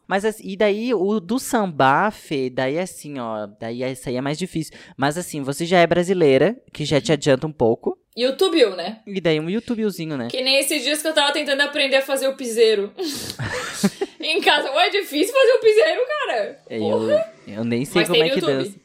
Mas 0.08 0.26
assim, 0.26 0.43
e 0.43 0.58
daí 0.58 0.91
o 0.91 1.20
do 1.20 1.38
samba, 1.38 2.10
Fê, 2.10 2.50
daí 2.50 2.78
é 2.78 2.82
assim, 2.82 3.20
ó. 3.20 3.47
Daí 3.60 3.84
essa 3.84 4.10
aí 4.10 4.16
é 4.16 4.22
mais 4.22 4.39
difícil. 4.39 4.74
Mas 4.97 5.20
assim, 5.20 5.43
você 5.43 5.66
já 5.66 5.80
é 5.80 5.86
brasileira, 5.86 6.56
que 6.74 6.84
já 6.84 7.00
te 7.00 7.12
adianta 7.12 7.45
um 7.45 7.52
pouco. 7.52 7.95
YouTube, 8.18 8.66
né? 8.72 9.02
E 9.06 9.22
daí 9.22 9.39
um 9.39 9.50
YouTubezinho, 9.50 10.18
né? 10.18 10.28
Que 10.30 10.41
nem 10.41 10.58
esses 10.58 10.84
dias 10.84 11.02
que 11.02 11.08
eu 11.08 11.14
tava 11.14 11.32
tentando 11.32 11.62
aprender 11.62 11.97
a 11.97 12.02
fazer 12.02 12.28
o 12.28 12.36
piseiro. 12.36 12.91
em 14.19 14.41
casa. 14.41 14.71
Ué, 14.71 14.88
é 14.88 14.89
difícil 14.89 15.34
fazer 15.34 15.51
o 15.53 15.59
piseiro, 15.59 16.01
cara. 16.07 16.59
Eu, 16.69 17.55
eu 17.55 17.63
nem 17.63 17.86
sei 17.86 18.01
Mas 18.01 18.09
como 18.09 18.23
é 18.23 18.30
que 18.30 18.41
dança. 18.41 18.75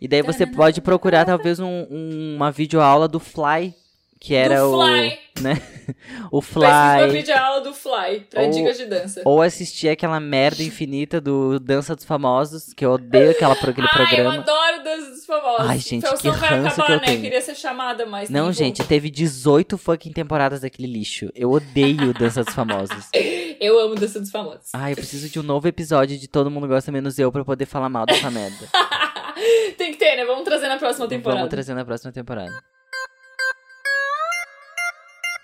E 0.00 0.08
daí 0.08 0.22
você 0.22 0.46
pode 0.46 0.80
procurar 0.80 1.24
talvez 1.24 1.60
um, 1.60 1.86
um- 1.90 2.34
uma 2.36 2.50
videoaula 2.50 3.06
do 3.06 3.20
Fly, 3.20 3.74
que 4.18 4.34
era 4.34 4.60
Do 4.60 4.70
o. 4.72 4.82
Fly. 4.82 5.18
Né? 5.40 5.60
o 6.30 6.40
Pesquisa 6.40 6.60
uma 6.66 6.98
Fly. 7.08 7.08
videoaula 7.10 7.60
do 7.60 7.74
Fly 7.74 8.20
pra 8.30 8.42
Ou- 8.44 8.50
dicas 8.50 8.78
de 8.78 8.86
dança. 8.86 9.20
Ou 9.24 9.42
assistir 9.42 9.88
aquela 9.90 10.18
merda 10.20 10.62
infinita 10.62 11.20
do 11.20 11.58
Dança 11.60 11.94
dos 11.94 12.04
Famosos, 12.06 12.72
que 12.72 12.84
eu 12.84 12.92
odeio 12.92 13.32
aquela, 13.32 13.52
aquele 13.52 13.86
Ai, 13.90 14.02
eu 14.02 14.06
programa. 14.06 14.34
adoro 14.36 14.84
dança 14.84 15.10
dos 15.10 15.26
famosos. 15.26 15.66
Ai, 15.68 15.78
gente, 15.80 16.06
que 16.16 16.28
ranço 16.28 16.44
acabar, 16.80 16.86
que 16.86 16.92
eu 16.92 16.96
né? 17.00 17.02
tenho. 17.04 17.20
Queria 17.20 17.40
ser 17.42 17.54
chamada, 17.56 18.06
mas 18.06 18.30
Não, 18.30 18.50
gente, 18.52 18.82
teve 18.84 19.10
18 19.10 19.76
fucking 19.76 20.12
temporadas 20.12 20.60
daquele 20.62 20.90
lixo. 20.90 21.30
Eu 21.34 21.50
odeio 21.50 22.14
Dança 22.14 22.42
dos 22.42 22.54
Famosos. 22.54 23.08
Eu 23.60 23.78
amo 23.80 23.94
dança 23.94 24.20
dos 24.20 24.30
famosos. 24.30 24.68
Ai, 24.72 24.92
eu 24.92 24.96
preciso 24.96 25.28
de 25.28 25.38
um 25.38 25.42
novo 25.42 25.66
episódio 25.68 26.18
de 26.18 26.28
Todo 26.28 26.50
Mundo 26.50 26.66
Gosta 26.68 26.90
Menos 26.92 27.18
Eu 27.18 27.30
pra 27.32 27.44
poder 27.44 27.66
falar 27.66 27.88
mal 27.88 28.06
dessa 28.06 28.30
merda. 28.30 28.68
Tem 29.76 29.92
que 29.92 29.98
ter, 29.98 30.16
né? 30.16 30.24
Vamos 30.24 30.44
trazer 30.44 30.68
na 30.68 30.78
próxima 30.78 31.06
temporada. 31.08 31.40
Vamos 31.40 31.50
trazer 31.50 31.74
na 31.74 31.84
próxima 31.84 32.12
temporada. 32.12 32.52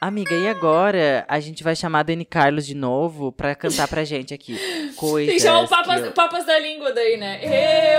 Amiga, 0.00 0.34
e 0.34 0.48
agora 0.48 1.26
a 1.28 1.38
gente 1.40 1.62
vai 1.62 1.76
chamar 1.76 2.00
a 2.00 2.02
Dani 2.04 2.24
Carlos 2.24 2.64
de 2.66 2.74
novo 2.74 3.30
pra 3.32 3.54
cantar 3.54 3.86
pra 3.86 4.02
gente 4.02 4.32
aqui. 4.32 4.58
Coisas 4.96 5.28
Tem 5.28 5.36
que 5.36 5.42
chamar 5.42 5.64
o 5.64 5.68
papas, 5.68 6.02
eu- 6.04 6.12
papas 6.12 6.46
da 6.46 6.58
língua 6.58 6.90
daí, 6.92 7.18
né? 7.18 7.38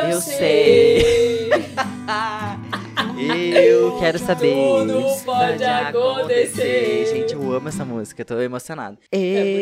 Eu, 0.06 0.10
Eu 0.10 0.22
sei. 0.22 1.52
Eu 3.28 4.00
quero 4.00 4.18
saber. 4.20 4.54
Tudo 4.54 5.00
isso 5.02 5.24
pode 5.26 5.64
acontecer. 5.64 7.06
Gente, 7.08 7.34
eu 7.34 7.52
amo 7.54 7.68
essa 7.70 7.86
música, 7.86 8.26
tô 8.26 8.40
emocionado. 8.40 8.98
É 9.12 9.18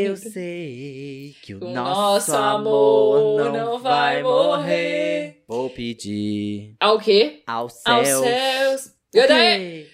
eu 0.07 0.15
sei 0.15 1.35
que 1.41 1.53
o 1.55 1.65
O 1.65 1.69
nosso 1.73 2.31
nosso 2.31 2.35
amor 2.35 3.37
não 3.43 3.53
não 3.53 3.79
vai 3.79 4.23
morrer. 4.23 5.43
Vou 5.47 5.69
pedir 5.69 6.75
Ao 6.79 6.97
quê? 6.99 7.41
aos 7.47 7.81
Aos 7.85 8.07
céus. 8.07 8.21
céus. 8.23 8.81
Good 9.13 9.27
day. 9.27 9.87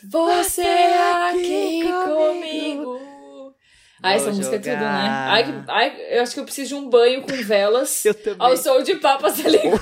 que 0.00 0.06
Você 0.08 0.62
aqui 0.62 1.82
comigo. 2.04 3.00
Ai, 4.04 4.16
essa 4.16 4.24
Vou 4.26 4.34
música 4.34 4.56
é 4.56 4.58
tudo, 4.58 4.70
né? 4.72 4.76
Ai, 4.80 5.64
ai, 5.68 5.96
eu 6.10 6.22
acho 6.22 6.34
que 6.34 6.40
eu 6.40 6.44
preciso 6.44 6.70
de 6.70 6.74
um 6.74 6.88
banho 6.90 7.22
com 7.22 7.32
velas 7.44 8.02
Eu 8.04 8.14
também. 8.14 8.36
ao 8.40 8.56
som 8.56 8.82
de 8.82 8.96
papas 8.96 9.36
da 9.42 9.48
língua. 9.48 9.80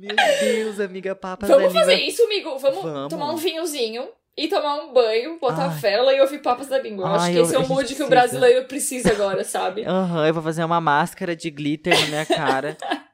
Meu 0.00 0.16
Deus, 0.40 0.80
amiga, 0.80 1.14
papas 1.14 1.48
Vamos 1.48 1.72
fazer 1.72 1.94
língua. 1.96 2.08
isso, 2.08 2.22
amigo. 2.24 2.58
Vamos, 2.58 2.82
Vamos. 2.82 3.08
tomar 3.10 3.30
um 3.32 3.36
vinhozinho 3.36 4.08
e 4.36 4.48
tomar 4.48 4.76
um 4.76 4.92
banho, 4.92 5.38
botar 5.38 5.68
Ai. 5.70 5.78
vela 5.78 6.14
e 6.14 6.20
ouvir 6.20 6.38
papas 6.40 6.68
da 6.68 6.78
língua. 6.78 7.04
Eu 7.06 7.14
acho 7.14 7.24
Ai, 7.26 7.32
que 7.32 7.38
eu- 7.38 7.42
esse 7.44 7.54
é 7.54 7.58
o 7.58 7.68
mood 7.68 7.94
que 7.94 8.02
o 8.02 8.08
brasileiro 8.08 8.64
precisa 8.66 9.12
agora, 9.12 9.44
sabe? 9.44 9.84
Aham, 9.84 10.26
eu 10.26 10.32
vou 10.34 10.42
fazer 10.42 10.64
uma 10.64 10.80
máscara 10.80 11.36
de 11.36 11.50
glitter 11.50 11.98
na 12.00 12.06
minha 12.06 12.26
cara. 12.26 12.76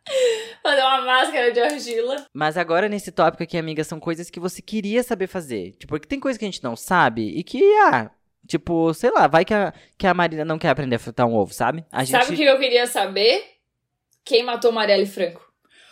Fazer 0.62 0.82
uma 0.82 1.01
máscara 1.03 1.53
de 1.53 1.61
argila. 1.61 2.26
Mas 2.34 2.57
agora, 2.57 2.89
nesse 2.89 3.12
tópico 3.12 3.43
aqui, 3.45 3.57
amiga, 3.57 3.84
são 3.84 4.01
coisas 4.01 4.28
que 4.30 4.41
você 4.41 4.61
queria 4.61 5.01
saber 5.05 5.28
fazer. 5.28 5.72
Tipo, 5.78 5.91
porque 5.95 6.09
tem 6.09 6.18
coisa 6.18 6.37
que 6.37 6.45
a 6.45 6.49
gente 6.49 6.62
não 6.62 6.74
sabe 6.74 7.22
e 7.39 7.45
que, 7.45 7.62
ah, 7.84 8.11
tipo, 8.49 8.93
sei 8.93 9.12
lá, 9.12 9.28
vai 9.28 9.45
que 9.45 9.55
a, 9.55 9.72
que 9.97 10.09
a 10.09 10.12
Marina 10.14 10.45
não 10.45 10.59
quer 10.59 10.70
aprender 10.70 10.97
a 10.97 10.99
fritar 10.99 11.24
um 11.26 11.37
ovo, 11.37 11.55
sabe? 11.55 11.84
A 11.93 12.03
gente. 12.03 12.20
Sabe 12.20 12.34
o 12.34 12.37
que 12.37 12.43
eu 12.43 12.59
queria 12.59 12.84
saber? 12.89 13.45
Quem 14.24 14.43
matou 14.43 14.72
Marielle 14.72 15.07
Franco? 15.07 15.46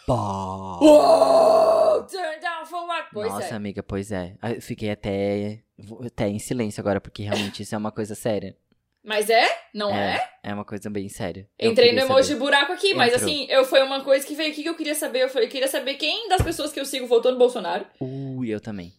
Pô. 0.06 0.14
Uou! 0.14 2.02
Turn 2.04 2.40
down 2.40 2.66
for 2.66 2.86
what? 2.86 3.08
Pois 3.12 3.32
Nossa, 3.32 3.54
é. 3.54 3.56
amiga, 3.56 3.82
pois 3.82 4.12
é. 4.12 4.34
Ah, 4.42 4.52
Eu 4.52 4.60
fiquei 4.60 4.90
até, 4.90 5.60
até 6.06 6.28
em 6.28 6.38
silêncio 6.38 6.80
agora, 6.80 7.00
porque 7.00 7.22
realmente 7.22 7.62
isso 7.62 7.74
é 7.74 7.78
uma 7.78 7.90
coisa 7.92 8.14
séria. 8.14 8.56
Mas 9.02 9.28
é? 9.28 9.46
Não 9.74 9.94
é? 9.94 10.22
É 10.42 10.52
uma 10.54 10.64
coisa 10.64 10.88
bem 10.88 11.08
séria. 11.08 11.46
Eu 11.58 11.72
Entrei 11.72 11.92
no 11.92 12.00
emoji 12.00 12.28
saber. 12.28 12.40
buraco 12.40 12.72
aqui, 12.72 12.94
mas 12.94 13.12
Entrou. 13.12 13.28
assim, 13.30 13.46
eu 13.50 13.64
foi 13.64 13.82
uma 13.82 14.02
coisa 14.02 14.26
que 14.26 14.34
veio 14.34 14.50
aqui 14.50 14.62
que 14.62 14.68
eu 14.68 14.74
queria 14.74 14.94
saber. 14.94 15.22
Eu 15.22 15.28
falei, 15.28 15.48
queria 15.48 15.68
saber 15.68 15.94
quem 15.94 16.28
das 16.28 16.40
pessoas 16.42 16.72
que 16.72 16.80
eu 16.80 16.86
sigo 16.86 17.06
votou 17.06 17.30
no 17.32 17.38
Bolsonaro. 17.38 17.86
Ui, 18.00 18.48
eu 18.48 18.60
também. 18.60 18.92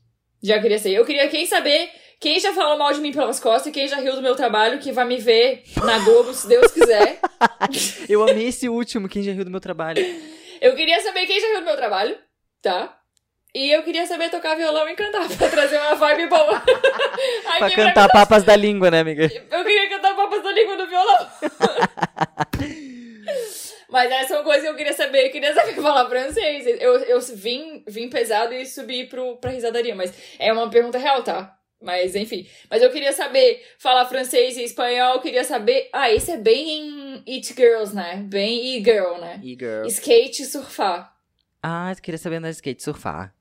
Já 0.43 0.59
queria 0.61 0.77
ser. 0.77 0.91
Eu 0.91 1.05
queria 1.05 1.27
quem 1.27 1.45
saber 1.47 1.89
quem 2.19 2.39
já 2.39 2.53
falou 2.53 2.77
mal 2.77 2.93
de 2.93 3.01
mim 3.01 3.11
pelas 3.11 3.39
costas 3.39 3.67
e 3.67 3.71
quem 3.71 3.87
já 3.87 3.97
riu 3.97 4.15
do 4.15 4.21
meu 4.21 4.35
trabalho, 4.35 4.79
que 4.79 4.91
vai 4.91 5.05
me 5.05 5.17
ver 5.17 5.63
na 5.83 5.97
Globo, 5.99 6.33
se 6.33 6.47
Deus 6.47 6.71
quiser. 6.71 7.19
Eu 8.07 8.21
amei 8.23 8.47
esse 8.47 8.69
último, 8.69 9.09
quem 9.09 9.23
já 9.23 9.31
riu 9.33 9.43
do 9.43 9.51
meu 9.51 9.59
trabalho. 9.59 10.03
Eu 10.61 10.75
queria 10.75 10.99
saber 11.01 11.25
quem 11.25 11.39
já 11.39 11.47
riu 11.47 11.59
do 11.59 11.65
meu 11.65 11.75
trabalho, 11.75 12.17
tá? 12.61 12.97
E 13.53 13.71
eu 13.71 13.83
queria 13.83 14.05
saber 14.05 14.29
tocar 14.29 14.55
violão 14.55 14.87
e 14.89 14.95
cantar 14.95 15.27
pra 15.37 15.49
trazer 15.49 15.77
uma 15.79 15.95
vibe 15.95 16.27
boa. 16.27 16.61
Ai, 17.47 17.59
Pra 17.59 17.71
cantar 17.71 18.09
papas 18.09 18.43
da 18.43 18.55
língua, 18.55 18.91
né, 18.91 18.99
amiga? 18.99 19.23
Eu 19.23 19.63
queria 19.63 19.89
cantar 19.89 20.13
papas 20.15 20.43
da 20.43 20.51
língua 20.51 20.75
no 20.75 20.87
violão. 20.87 21.29
Mas 23.89 24.11
essa 24.11 24.33
é 24.33 24.37
uma 24.37 24.43
coisa 24.43 24.61
que 24.63 24.67
eu 24.67 24.75
queria 24.75 24.93
saber. 24.93 25.27
Eu 25.27 25.31
queria 25.31 25.53
saber 25.53 25.73
falar 25.75 26.09
francês. 26.09 26.65
Eu, 26.81 26.97
eu 26.99 27.19
vim, 27.33 27.81
vim 27.87 28.09
pesado 28.09 28.53
e 28.53 28.65
subi 28.65 29.05
pro, 29.05 29.37
pra 29.37 29.51
risadaria. 29.51 29.95
Mas 29.95 30.13
é 30.37 30.51
uma 30.51 30.69
pergunta 30.69 30.97
real, 30.97 31.23
tá? 31.23 31.55
Mas 31.85 32.15
enfim. 32.15 32.45
Mas 32.69 32.81
eu 32.81 32.89
queria 32.91 33.13
saber 33.13 33.63
falar 33.77 34.05
francês 34.05 34.57
e 34.57 34.63
espanhol. 34.63 35.13
Eu 35.15 35.21
queria 35.21 35.43
saber. 35.43 35.87
Ah, 35.93 36.11
esse 36.11 36.31
é 36.31 36.37
bem 36.37 37.23
It 37.27 37.53
Girls, 37.55 37.95
né? 37.95 38.17
Bem 38.27 38.75
e-girl, 38.75 39.19
né? 39.21 39.39
E-girl. 39.43 39.85
Skate 39.85 40.41
e 40.41 40.45
surfar. 40.45 41.15
Ah, 41.61 41.91
eu 41.95 42.01
queria 42.01 42.17
saber 42.17 42.37
andar 42.37 42.49
de 42.49 42.55
skate 42.55 42.81
e 42.81 42.83
surfar. 42.83 43.33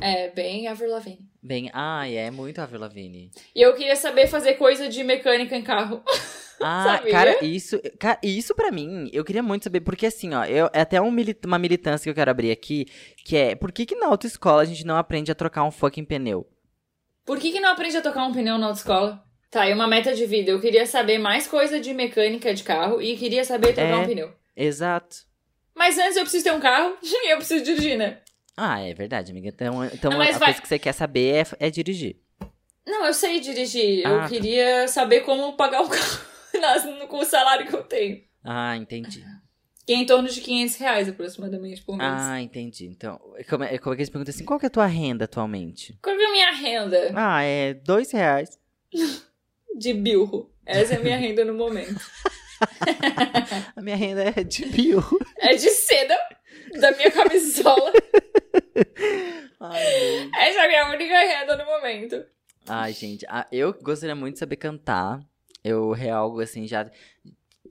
É, 0.00 0.30
bem 0.30 0.68
Avril 0.68 0.90
Lavigne. 0.90 1.28
Bem, 1.42 1.70
ai, 1.72 2.16
é 2.16 2.30
muito 2.30 2.60
Avril 2.60 2.80
Lavigne. 2.80 3.30
E 3.54 3.60
eu 3.60 3.74
queria 3.74 3.96
saber 3.96 4.26
fazer 4.28 4.54
coisa 4.54 4.88
de 4.88 5.02
mecânica 5.04 5.54
em 5.56 5.62
carro. 5.62 6.02
Ah, 6.62 6.98
Sabia? 6.98 7.10
cara, 7.10 7.42
isso, 7.42 7.80
cara, 7.98 8.18
isso 8.22 8.54
pra 8.54 8.70
mim, 8.70 9.08
eu 9.14 9.24
queria 9.24 9.42
muito 9.42 9.64
saber, 9.64 9.80
porque 9.80 10.04
assim, 10.04 10.34
ó, 10.34 10.44
eu, 10.44 10.68
é 10.74 10.82
até 10.82 11.00
um 11.00 11.10
mili- 11.10 11.34
uma 11.46 11.58
militância 11.58 12.04
que 12.04 12.10
eu 12.10 12.14
quero 12.14 12.30
abrir 12.30 12.50
aqui, 12.50 12.84
que 13.24 13.34
é, 13.34 13.54
por 13.54 13.72
que 13.72 13.86
que 13.86 13.94
na 13.94 14.08
autoescola 14.08 14.60
a 14.60 14.64
gente 14.66 14.84
não 14.84 14.96
aprende 14.98 15.32
a 15.32 15.34
trocar 15.34 15.64
um 15.64 15.70
fucking 15.70 16.04
pneu? 16.04 16.46
Por 17.24 17.38
que, 17.38 17.52
que 17.52 17.60
não 17.60 17.70
aprende 17.70 17.96
a 17.96 18.02
tocar 18.02 18.24
um 18.26 18.32
pneu 18.32 18.58
na 18.58 18.66
autoescola? 18.66 19.22
Tá, 19.50 19.68
e 19.68 19.72
uma 19.72 19.86
meta 19.88 20.14
de 20.14 20.26
vida. 20.26 20.50
Eu 20.50 20.60
queria 20.60 20.86
saber 20.86 21.18
mais 21.18 21.46
coisa 21.46 21.80
de 21.80 21.92
mecânica 21.92 22.54
de 22.54 22.62
carro 22.62 23.00
e 23.02 23.16
queria 23.16 23.44
saber 23.44 23.72
trocar 23.74 23.90
É. 23.92 23.96
um 23.96 24.06
pneu. 24.06 24.32
Exato. 24.56 25.16
Mas 25.74 25.98
antes 25.98 26.16
eu 26.16 26.22
preciso 26.22 26.44
ter 26.44 26.52
um 26.52 26.60
carro 26.60 26.96
e 27.02 27.32
eu 27.32 27.36
preciso 27.36 27.64
dirigir, 27.64 27.96
né? 27.98 28.18
Ah, 28.56 28.80
é 28.80 28.92
verdade, 28.94 29.32
amiga. 29.32 29.48
Então, 29.48 29.84
então 29.86 30.10
Não, 30.10 30.20
a 30.20 30.24
mas 30.24 30.36
vai- 30.38 30.48
coisa 30.48 30.62
que 30.62 30.68
você 30.68 30.78
quer 30.78 30.92
saber 30.92 31.46
é, 31.60 31.66
é 31.66 31.70
dirigir. 31.70 32.16
Não, 32.86 33.06
eu 33.06 33.14
sei 33.14 33.40
dirigir. 33.40 34.06
Ah, 34.06 34.10
eu 34.10 34.20
tá. 34.20 34.28
queria 34.28 34.88
saber 34.88 35.20
como 35.20 35.54
pagar 35.56 35.82
o 35.82 35.88
carro 35.90 37.08
com 37.08 37.18
o 37.18 37.24
salário 37.24 37.66
que 37.66 37.74
eu 37.74 37.82
tenho. 37.84 38.20
Ah, 38.44 38.76
entendi. 38.76 39.24
Que 39.90 39.94
é 39.94 39.96
em 39.96 40.06
torno 40.06 40.28
de 40.28 40.40
500 40.40 40.76
reais 40.76 41.08
aproximadamente 41.08 41.82
por 41.82 41.96
mês. 41.96 42.08
Ah, 42.08 42.40
entendi. 42.40 42.86
Então, 42.86 43.20
como 43.48 43.64
é, 43.64 43.76
como 43.76 43.92
é 43.92 43.96
que 43.96 44.02
eles 44.02 44.08
perguntam 44.08 44.32
assim, 44.32 44.44
qual 44.44 44.56
que 44.60 44.64
é 44.64 44.68
a 44.68 44.70
tua 44.70 44.86
renda 44.86 45.24
atualmente? 45.24 45.98
Qual 46.00 46.16
que 46.16 46.22
é 46.22 46.26
a 46.26 46.30
minha 46.30 46.52
renda 46.52 47.12
Ah, 47.12 47.42
é 47.42 47.74
dois 47.74 48.12
reais. 48.12 48.56
de 49.76 49.92
bilro? 49.92 50.48
Essa 50.64 50.94
é 50.94 50.96
a 50.96 51.00
minha 51.00 51.16
renda 51.16 51.44
no 51.44 51.54
momento. 51.54 52.00
A 53.74 53.82
minha 53.82 53.96
renda 53.96 54.22
é 54.22 54.44
de 54.44 54.66
mil. 54.66 55.02
É 55.38 55.56
de 55.56 55.70
seda 55.70 56.16
da 56.78 56.92
minha 56.92 57.10
camisola. 57.10 57.92
Ai. 59.58 60.30
Essa 60.38 60.60
é 60.60 60.64
a 60.66 60.68
minha 60.68 60.88
única 60.88 61.18
renda 61.18 61.56
no 61.56 61.64
momento. 61.64 62.24
Ai, 62.68 62.92
gente, 62.92 63.26
ah, 63.28 63.48
eu 63.50 63.72
gostaria 63.72 64.14
muito 64.14 64.34
de 64.34 64.38
saber 64.38 64.54
cantar. 64.54 65.20
Eu, 65.64 65.90
real, 65.90 66.38
assim, 66.38 66.66
já 66.66 66.88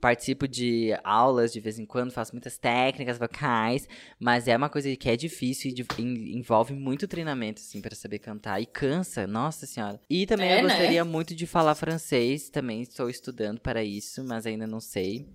participo 0.00 0.48
de 0.48 0.90
aulas 1.04 1.52
de 1.52 1.60
vez 1.60 1.78
em 1.78 1.84
quando, 1.86 2.10
faço 2.12 2.32
muitas 2.32 2.56
técnicas 2.58 3.18
vocais, 3.18 3.88
mas 4.18 4.48
é 4.48 4.56
uma 4.56 4.68
coisa 4.68 4.94
que 4.96 5.08
é 5.08 5.16
difícil 5.16 5.70
e 5.70 5.74
de- 5.74 5.86
en- 5.98 6.36
envolve 6.38 6.72
muito 6.74 7.06
treinamento, 7.06 7.60
assim, 7.60 7.80
pra 7.80 7.94
saber 7.94 8.18
cantar. 8.18 8.60
E 8.60 8.66
cansa, 8.66 9.26
nossa 9.26 9.66
senhora. 9.66 10.00
E 10.08 10.26
também 10.26 10.48
É, 10.50 10.58
eu 10.58 10.62
né? 10.64 10.68
gostaria 10.68 11.04
muito 11.04 11.34
de 11.34 11.46
falar 11.46 11.74
francês, 11.74 12.48
também 12.48 12.80
estou 12.82 13.08
estudando 13.10 13.60
para 13.60 13.84
isso, 13.84 14.24
mas 14.24 14.46
ainda 14.46 14.66
não 14.66 14.80
sei. 14.80 15.26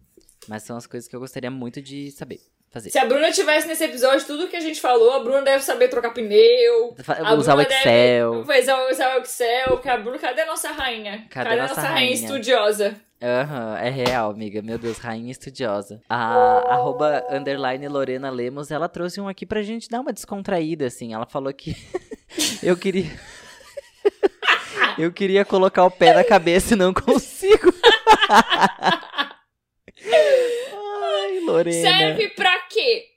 Mas 0.48 0.64
são 0.64 0.76
as 0.78 0.86
coisas 0.86 1.08
que 1.08 1.16
eu 1.16 1.20
gostaria 1.20 1.50
muito 1.52 1.82
de 1.82 2.12
saber. 2.12 2.40
fazer. 2.70 2.90
Se 2.90 3.00
a 3.00 3.06
Bruna 3.06 3.32
tivesse 3.32 3.68
nesse 3.70 3.86
episódio, 3.86 4.28
tudo 4.28 4.50
que 4.50 4.56
a 4.58 4.60
gente 4.60 4.82
falou, 4.82 5.14
a 5.14 5.20
Bruna 5.24 5.42
deve 5.44 5.64
saber 5.64 5.88
trocar 5.88 6.12
pneu. 6.14 6.94
A 7.08 7.34
Usar 7.34 7.56
o 7.56 7.62
Excel. 7.62 8.44
Deve 8.44 8.60
usar, 8.62 9.16
o 9.18 9.22
Excel, 9.22 9.70
porque 9.72 9.88
a 9.88 9.98
Bruna, 9.98 10.20
cadê 10.20 10.42
a 10.42 10.46
nossa 10.46 10.72
rainha? 10.72 11.26
Cadê 11.30 11.52
a 11.52 11.56
nossa 11.56 11.76
nossa 11.76 11.82
rainha 11.88 12.10
rainha? 12.12 12.14
estudiosa? 12.14 12.96
Aham, 13.22 13.78
é 13.78 13.90
real, 13.90 14.32
amiga. 14.32 14.62
Meu 14.62 14.78
Deus, 14.78 14.98
rainha 14.98 15.32
estudiosa. 15.32 16.02
A 16.10 16.74
arroba 16.74 17.24
underline 17.32 17.88
Lorena 17.88 18.30
Lemos, 18.30 18.72
ela 18.72 18.90
trouxe 18.90 19.22
um 19.22 19.28
aqui 19.28 19.46
pra 19.46 19.64
gente 19.64 19.90
dar 19.90 20.02
uma 20.02 20.12
descontraída, 20.14 20.86
assim. 20.86 21.14
Ela 21.14 21.26
falou 21.26 21.54
que 21.54 21.76
eu 22.62 22.76
queria. 22.76 23.10
eu 25.00 25.12
queria 25.12 25.46
colocar 25.46 25.86
o 25.86 25.92
pé 25.92 26.14
na 26.14 26.24
cabeça 26.24 26.74
e 26.74 26.78
não 26.78 26.94
consigo. 26.94 27.74
Ai, 30.04 31.40
Lorena. 31.46 31.90
Serve 31.90 32.30
pra 32.30 32.60
quê? 32.70 33.15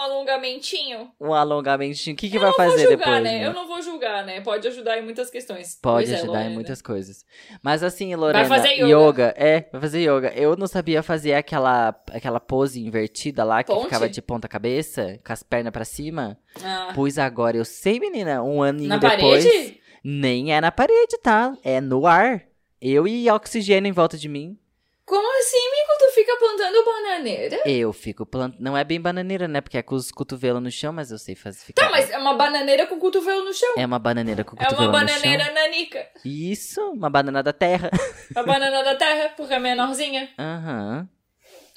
Alongamentinho? 0.00 1.10
Um 1.20 1.32
alongamentinho. 1.34 2.14
O 2.14 2.16
que, 2.16 2.28
que 2.30 2.36
Eu 2.36 2.40
vai 2.40 2.52
fazer 2.54 2.82
julgar, 2.88 2.96
depois? 2.98 3.22
né? 3.22 3.38
né? 3.40 3.46
Eu 3.46 3.52
não 3.52 3.66
vou 3.66 3.82
julgar, 3.82 4.24
né? 4.24 4.40
Pode 4.40 4.66
ajudar 4.68 4.98
em 4.98 5.02
muitas 5.02 5.30
questões. 5.30 5.78
Pode 5.80 6.06
Pois 6.06 6.10
é, 6.10 6.14
ajudar 6.16 6.32
em 6.32 6.36
Lorena. 6.36 6.54
muitas 6.54 6.82
coisas. 6.82 7.24
Mas 7.62 7.82
assim, 7.82 8.14
Lorena, 8.14 8.44
fazer 8.48 8.74
yoga. 8.82 9.34
É, 9.36 9.68
vai 9.72 9.80
fazer 9.80 10.00
yoga. 10.00 10.32
Eu 10.34 10.56
não 10.56 10.66
sabia 10.66 11.02
fazer 11.02 11.34
aquela, 11.34 11.88
aquela 12.12 12.40
pose 12.40 12.80
invertida 12.84 13.44
lá, 13.44 13.62
que 13.62 13.72
Ponte? 13.72 13.84
ficava 13.84 14.08
de 14.08 14.22
ponta 14.22 14.48
cabeça, 14.48 15.18
com 15.24 15.32
as 15.32 15.42
pernas 15.42 15.72
pra 15.72 15.84
cima. 15.84 16.38
Ah. 16.62 16.92
Pois 16.94 17.18
agora 17.18 17.56
eu 17.56 17.64
sei, 17.64 17.98
menina, 18.00 18.42
um 18.42 18.62
aninho 18.62 18.88
Na 18.88 18.96
depois. 18.98 19.44
parede? 19.44 19.80
Nem 20.02 20.52
é 20.54 20.60
na 20.60 20.72
parede, 20.72 21.18
tá? 21.22 21.52
É 21.62 21.80
no 21.80 22.06
ar. 22.06 22.42
Eu 22.80 23.06
e 23.06 23.28
oxigênio 23.30 23.88
em 23.90 23.92
volta 23.92 24.16
de 24.16 24.28
mim. 24.28 24.56
Como 25.04 25.26
assim, 25.40 25.56
Mico? 25.56 25.98
Tu 25.98 26.14
fica 26.14 26.36
plantando 26.36 26.84
bananeira? 26.84 27.62
Eu 27.66 27.92
fico 27.92 28.24
plantando. 28.24 28.60
Não 28.60 28.76
é 28.76 28.84
bem 28.84 29.00
bananeira, 29.00 29.48
né? 29.48 29.60
Porque 29.60 29.76
é 29.78 29.82
com 29.82 29.96
os 29.96 30.10
cotovelos 30.12 30.62
no 30.62 30.70
chão, 30.70 30.92
mas 30.92 31.10
eu 31.10 31.18
sei 31.18 31.34
fazer. 31.34 31.58
Ficar... 31.58 31.82
Tá, 31.86 31.90
mas 31.90 32.10
é 32.10 32.16
uma 32.18 32.34
bananeira 32.34 32.86
com 32.86 32.98
cotovelo 32.98 33.44
no 33.44 33.52
chão. 33.52 33.74
É 33.76 33.84
uma 33.84 33.98
bananeira 33.98 34.44
com 34.44 34.54
É 34.56 34.60
uma 34.60 34.68
cotovelo 34.68 34.92
no 34.92 34.98
chão. 35.08 35.16
bananeira 35.16 35.52
nanica. 35.52 36.06
Isso, 36.24 36.80
uma 36.92 37.10
banana 37.10 37.42
da 37.42 37.52
terra. 37.52 37.90
A 38.36 38.42
banana 38.44 38.84
da 38.84 38.94
terra, 38.94 39.30
porque 39.36 39.52
é 39.52 39.58
menorzinha. 39.58 40.30
Aham. 40.38 41.08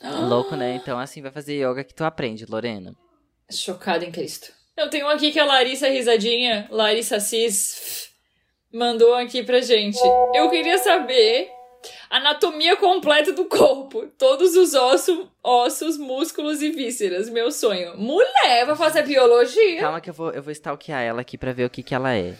Ah. 0.01 0.09
Louco, 0.19 0.55
né? 0.55 0.75
Então, 0.75 0.99
assim, 0.99 1.21
vai 1.21 1.31
fazer 1.31 1.55
yoga 1.55 1.83
que 1.83 1.93
tu 1.93 2.03
aprende, 2.03 2.45
Lorena. 2.45 2.93
Chocada 3.49 4.05
em 4.05 4.11
Cristo. 4.11 4.51
Eu 4.77 4.89
tenho 4.89 5.07
aqui 5.07 5.31
que 5.31 5.39
a 5.39 5.45
Larissa 5.45 5.87
Risadinha, 5.87 6.67
Larissa 6.69 7.19
Cis, 7.19 8.09
mandou 8.71 9.13
aqui 9.15 9.41
pra 9.43 9.61
gente. 9.61 9.97
Eu 10.35 10.49
queria 10.49 10.77
saber 10.77 11.49
anatomia 12.09 12.75
completa 12.75 13.31
do 13.33 13.45
corpo. 13.45 14.07
Todos 14.17 14.55
os 14.55 14.73
ossos, 14.73 15.27
ossos, 15.43 15.97
músculos 15.97 16.61
e 16.61 16.69
vísceras. 16.71 17.29
Meu 17.29 17.51
sonho. 17.51 17.97
Mulher, 17.97 18.65
vai 18.65 18.75
fazer 18.75 19.03
biologia? 19.03 19.79
Calma 19.81 20.01
que 20.01 20.09
eu 20.09 20.13
vou, 20.13 20.31
eu 20.31 20.41
vou 20.43 20.51
stalkear 20.51 21.01
ela 21.01 21.21
aqui 21.21 21.37
pra 21.37 21.51
ver 21.53 21.65
o 21.65 21.69
que 21.69 21.83
que 21.83 21.93
ela 21.95 22.15
é. 22.15 22.35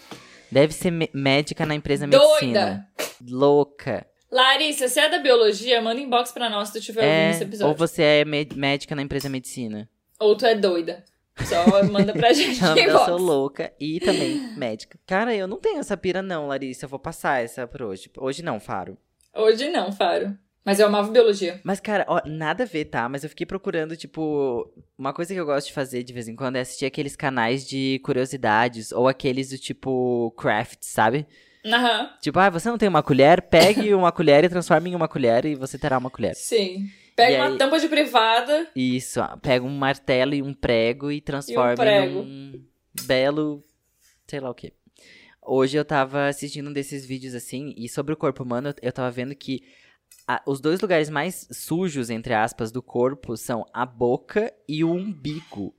Deve 0.51 0.73
ser 0.73 0.91
médica 1.13 1.65
na 1.65 1.73
empresa 1.75 2.05
Doida. 2.07 2.23
medicina. 2.25 2.87
Louca. 3.27 4.05
Larissa, 4.31 4.87
se 4.87 4.99
é 4.99 5.09
da 5.09 5.19
biologia, 5.19 5.81
manda 5.81 5.99
inbox 6.01 6.31
pra 6.31 6.49
nós 6.49 6.67
se 6.69 6.73
tu 6.73 6.79
estiver 6.79 7.01
ouvindo 7.03 7.29
esse 7.31 7.43
É, 7.43 7.47
episódio. 7.47 7.69
ou 7.71 7.75
você 7.77 8.01
é 8.03 8.25
médica 8.25 8.95
na 8.95 9.01
empresa 9.03 9.29
medicina. 9.29 9.87
Ou 10.19 10.35
tu 10.35 10.45
é 10.45 10.55
doida. 10.55 11.03
Só 11.45 11.83
manda 11.83 12.13
pra 12.13 12.31
gente 12.33 12.61
Não, 12.61 12.77
eu 12.77 12.97
sou 13.05 13.17
louca 13.17 13.73
e 13.79 13.99
também 13.99 14.55
médica. 14.55 14.99
Cara, 15.05 15.35
eu 15.35 15.47
não 15.47 15.57
tenho 15.57 15.79
essa 15.79 15.97
pira 15.97 16.21
não, 16.21 16.47
Larissa. 16.47 16.85
Eu 16.85 16.89
vou 16.89 16.99
passar 16.99 17.43
essa 17.43 17.65
por 17.67 17.81
hoje. 17.83 18.09
Hoje 18.17 18.43
não, 18.43 18.59
Faro. 18.59 18.97
Hoje 19.35 19.69
não, 19.69 19.91
Faro. 19.91 20.37
Mas 20.65 20.79
eu 20.79 20.87
amava 20.87 21.11
biologia. 21.11 21.59
Mas, 21.63 21.81
cara, 21.81 22.05
ó, 22.07 22.21
nada 22.25 22.63
a 22.63 22.65
ver, 22.67 22.85
tá? 22.85 23.09
Mas 23.09 23.23
eu 23.23 23.29
fiquei 23.29 23.45
procurando, 23.45 23.97
tipo. 23.97 24.71
Uma 24.97 25.11
coisa 25.13 25.33
que 25.33 25.39
eu 25.39 25.45
gosto 25.45 25.67
de 25.67 25.73
fazer 25.73 26.03
de 26.03 26.13
vez 26.13 26.27
em 26.29 26.35
quando 26.37 26.55
é 26.55 26.61
assistir 26.61 26.85
aqueles 26.85 27.15
canais 27.17 27.67
de 27.67 27.99
curiosidades 28.03 28.91
ou 28.93 29.07
aqueles 29.07 29.49
do 29.49 29.57
tipo 29.57 30.31
craft, 30.37 30.79
sabe? 30.83 31.27
Aham, 31.65 32.09
Tipo, 32.21 32.39
ah, 32.39 32.49
você 32.49 32.69
não 32.69 32.77
tem 32.77 32.87
uma 32.89 33.03
colher? 33.03 33.41
Pegue 33.41 33.93
uma 33.95 34.11
colher 34.11 34.43
e 34.45 34.49
transforme 34.49 34.89
em 34.89 34.95
uma 34.95 35.07
colher 35.07 35.45
e 35.45 35.55
você 35.55 35.77
terá 35.77 35.97
uma 35.97 36.09
colher. 36.09 36.35
sim. 36.35 36.85
Pega 37.15 37.31
E 37.33 37.35
uma 37.37 37.49
aí- 37.49 37.57
tampa 37.59 37.77
de 37.79 37.87
privada. 37.87 38.67
Isso, 38.75 39.19
pega 39.41 39.63
um 39.63 39.69
martelo 39.69 40.33
e 40.33 40.41
um 40.41 40.51
prego 40.53 41.11
e 41.11 41.21
transforma 41.21 41.75
prego. 41.75 42.23
num 42.23 42.65
belo. 43.05 43.63
sei 44.27 44.39
lá 44.39 44.49
o 44.49 44.53
quê. 44.55 44.73
Hoje 45.45 45.77
eu 45.77 45.85
tava 45.85 46.27
assistindo 46.27 46.69
um 46.69 46.73
desses 46.73 47.05
vídeos 47.05 47.33
assim, 47.35 47.73
e 47.77 47.89
sobre 47.89 48.13
o 48.13 48.17
corpo 48.17 48.43
humano, 48.43 48.69
eu- 48.69 48.75
eu 48.81 48.91
tava 48.91 49.11
vendo 49.11 49.35
que 49.35 49.61
a- 50.27 50.41
os 50.47 50.59
dois 50.61 50.79
lugares 50.79 51.09
mais 51.09 51.47
sujos, 51.51 52.09
entre 52.09 52.33
aspas, 52.33 52.71
do 52.71 52.81
corpo 52.81 53.35
são 53.35 53.65
a 53.73 53.85
boca 53.85 54.53
e 54.67 54.83
o 54.83 54.91
umbigo. 54.91 55.75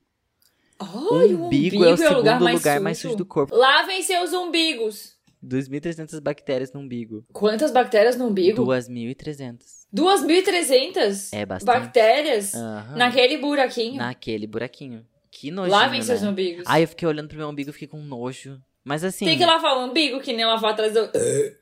Ai, 0.79 1.35
o 1.35 1.47
umbigo, 1.47 1.85
é 1.85 1.93
o 1.93 1.97
segundo 1.97 2.17
lugar, 2.19 2.41
lugar, 2.41 2.41
mais, 2.41 2.83
mais, 2.83 2.99
sujo. 2.99 3.09
sujo 3.12 3.17
do 3.19 3.27
corpo. 3.27 3.55
Lavem 3.55 4.03
seus 4.03 4.33
umbigos. 4.33 5.15
2.300 5.41 6.19
bactérias 6.21 6.73
no 6.73 6.81
umbigo. 6.81 7.25
Quantas 7.33 7.71
bactérias 7.71 8.17
no 8.17 8.27
umbigo? 8.29 8.57
2.300. 8.65 9.87
2.300 9.93 11.33
É 11.33 11.45
bastante. 11.47 11.67
bactérias 11.79 12.55
Aham. 12.55 12.97
naquele 12.97 13.37
buraquinho. 13.39 13.97
Naquele 13.97 14.47
buraquinho. 14.47 15.07
Que 15.31 15.51
nojinho, 15.51 15.77
Lavem 15.77 16.01
né? 16.01 16.05
seus 16.07 16.23
umbigos. 16.23 16.65
Aí 16.67 16.83
eu 16.83 16.89
fiquei 16.89 17.07
olhando 17.07 17.29
pro 17.29 17.37
meu 17.39 17.49
umbigo 17.49 17.71
e 17.71 17.73
fiquei 17.73 17.89
com 17.89 18.01
nojo. 18.03 18.61
Mas 18.85 19.03
assim. 19.03 19.24
Tem 19.24 19.39
que 19.39 19.47
lavar 19.47 19.78
o 19.78 19.85
umbigo, 19.87 20.20
que 20.20 20.32
nem 20.32 20.45
lavar 20.45 20.72
atrás 20.72 20.93
do... 20.93 21.11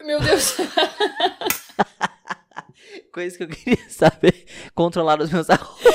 Meu 0.04 0.20
Deus. 0.20 0.56
Coisa 3.12 3.36
que 3.36 3.44
eu 3.44 3.48
queria 3.48 3.88
saber. 3.88 4.44
Controlar 4.74 5.20
os 5.20 5.30
meus 5.30 5.48
arrotos. 5.48 5.84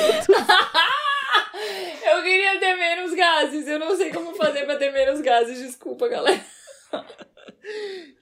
eu 2.05 2.23
queria 2.23 2.59
ter 2.59 2.75
menos 2.75 3.13
gases. 3.13 3.67
Eu 3.67 3.79
não 3.79 3.95
sei 3.97 4.11
como 4.11 4.35
fazer 4.35 4.65
pra 4.65 4.77
ter 4.77 4.91
menos 4.91 5.19
gases. 5.21 5.59
Desculpa, 5.59 6.07
galera. 6.07 6.39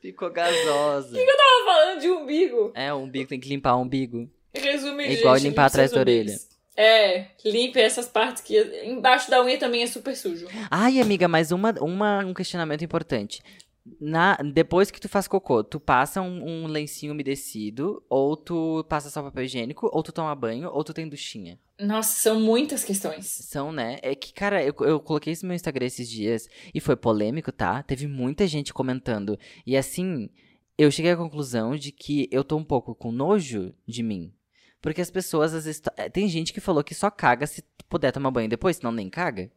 Ficou 0.02 0.32
gasosa. 0.32 1.18
Eu 1.18 1.26
tava 1.38 1.66
falando 1.66 2.00
de 2.00 2.10
umbigo. 2.10 2.72
É, 2.74 2.92
o 2.94 2.98
umbigo 2.98 3.30
tem 3.30 3.40
que 3.40 3.50
limpar 3.50 3.76
o 3.76 3.82
umbigo. 3.82 4.30
Resume, 4.54 5.04
É 5.04 5.10
gente. 5.10 5.20
igual 5.20 5.36
limpar 5.36 5.48
limpe 5.50 5.60
atrás 5.60 5.92
da 5.92 6.02
umbigos. 6.02 6.48
É, 6.76 7.28
limpe 7.46 7.80
essas 7.80 8.08
partes 8.08 8.42
que... 8.42 8.58
Embaixo 8.84 9.30
da 9.30 9.44
unha 9.44 9.58
também 9.58 9.84
é 9.84 9.88
super 9.88 10.16
sujo. 10.16 10.48
Ai, 10.70 11.00
amiga, 11.00 11.28
mas 11.28 11.52
uma, 11.52 11.74
uma, 11.80 12.26
um 12.26 12.34
questionamento 12.34 12.84
importante. 12.84 13.42
Na, 14.02 14.36
depois 14.38 14.90
que 14.90 15.00
tu 15.00 15.08
faz 15.08 15.28
cocô, 15.28 15.64
tu 15.64 15.80
passa 15.80 16.20
um, 16.20 16.64
um 16.64 16.68
lencinho 16.68 17.14
umedecido, 17.14 18.04
ou 18.10 18.36
tu 18.36 18.84
passa 18.90 19.12
só 19.12 19.22
papel 19.22 19.44
higiênico, 19.44 19.88
ou 19.94 20.02
tu 20.02 20.12
toma 20.12 20.34
banho, 20.34 20.70
ou 20.72 20.84
tu 20.84 20.92
tem 20.92 21.08
duchinha. 21.08 21.60
Nossa, 21.80 22.20
são 22.20 22.40
muitas 22.40 22.84
questões. 22.84 23.28
São, 23.28 23.72
né? 23.72 24.00
É 24.02 24.16
que, 24.16 24.34
cara, 24.34 24.64
eu, 24.64 24.74
eu 24.80 25.00
coloquei 25.00 25.34
isso 25.34 25.44
no 25.46 25.50
meu 25.50 25.56
Instagram 25.56 25.86
esses 25.86 26.10
dias 26.10 26.50
e 26.74 26.80
foi 26.80 26.96
polêmico, 26.96 27.52
tá? 27.52 27.84
Teve 27.84 28.08
muita 28.08 28.48
gente 28.48 28.74
comentando. 28.74 29.38
E 29.68 29.78
assim, 29.78 30.30
eu 30.78 30.90
cheguei 30.90 31.12
à 31.12 31.18
conclusão 31.18 31.76
de 31.76 31.92
que 31.92 32.28
eu 32.32 32.44
tô 32.44 32.58
um 32.58 32.64
pouco 32.64 32.96
com 32.96 33.12
nojo 33.12 33.72
de 33.88 34.02
mim. 34.02 34.34
Porque 34.86 35.02
as 35.02 35.10
pessoas, 35.10 35.52
às 35.52 35.66
vezes. 35.66 35.82
Tem 36.14 36.28
gente 36.30 36.54
que 36.54 36.62
falou 36.62 36.84
que 36.84 36.94
só 36.94 37.10
caga 37.10 37.48
se 37.48 37.64
puder 37.90 38.12
tomar 38.12 38.30
banho 38.30 38.48
depois, 38.48 38.78
senão 38.78 38.92
nem 38.92 39.10
caga. 39.10 39.50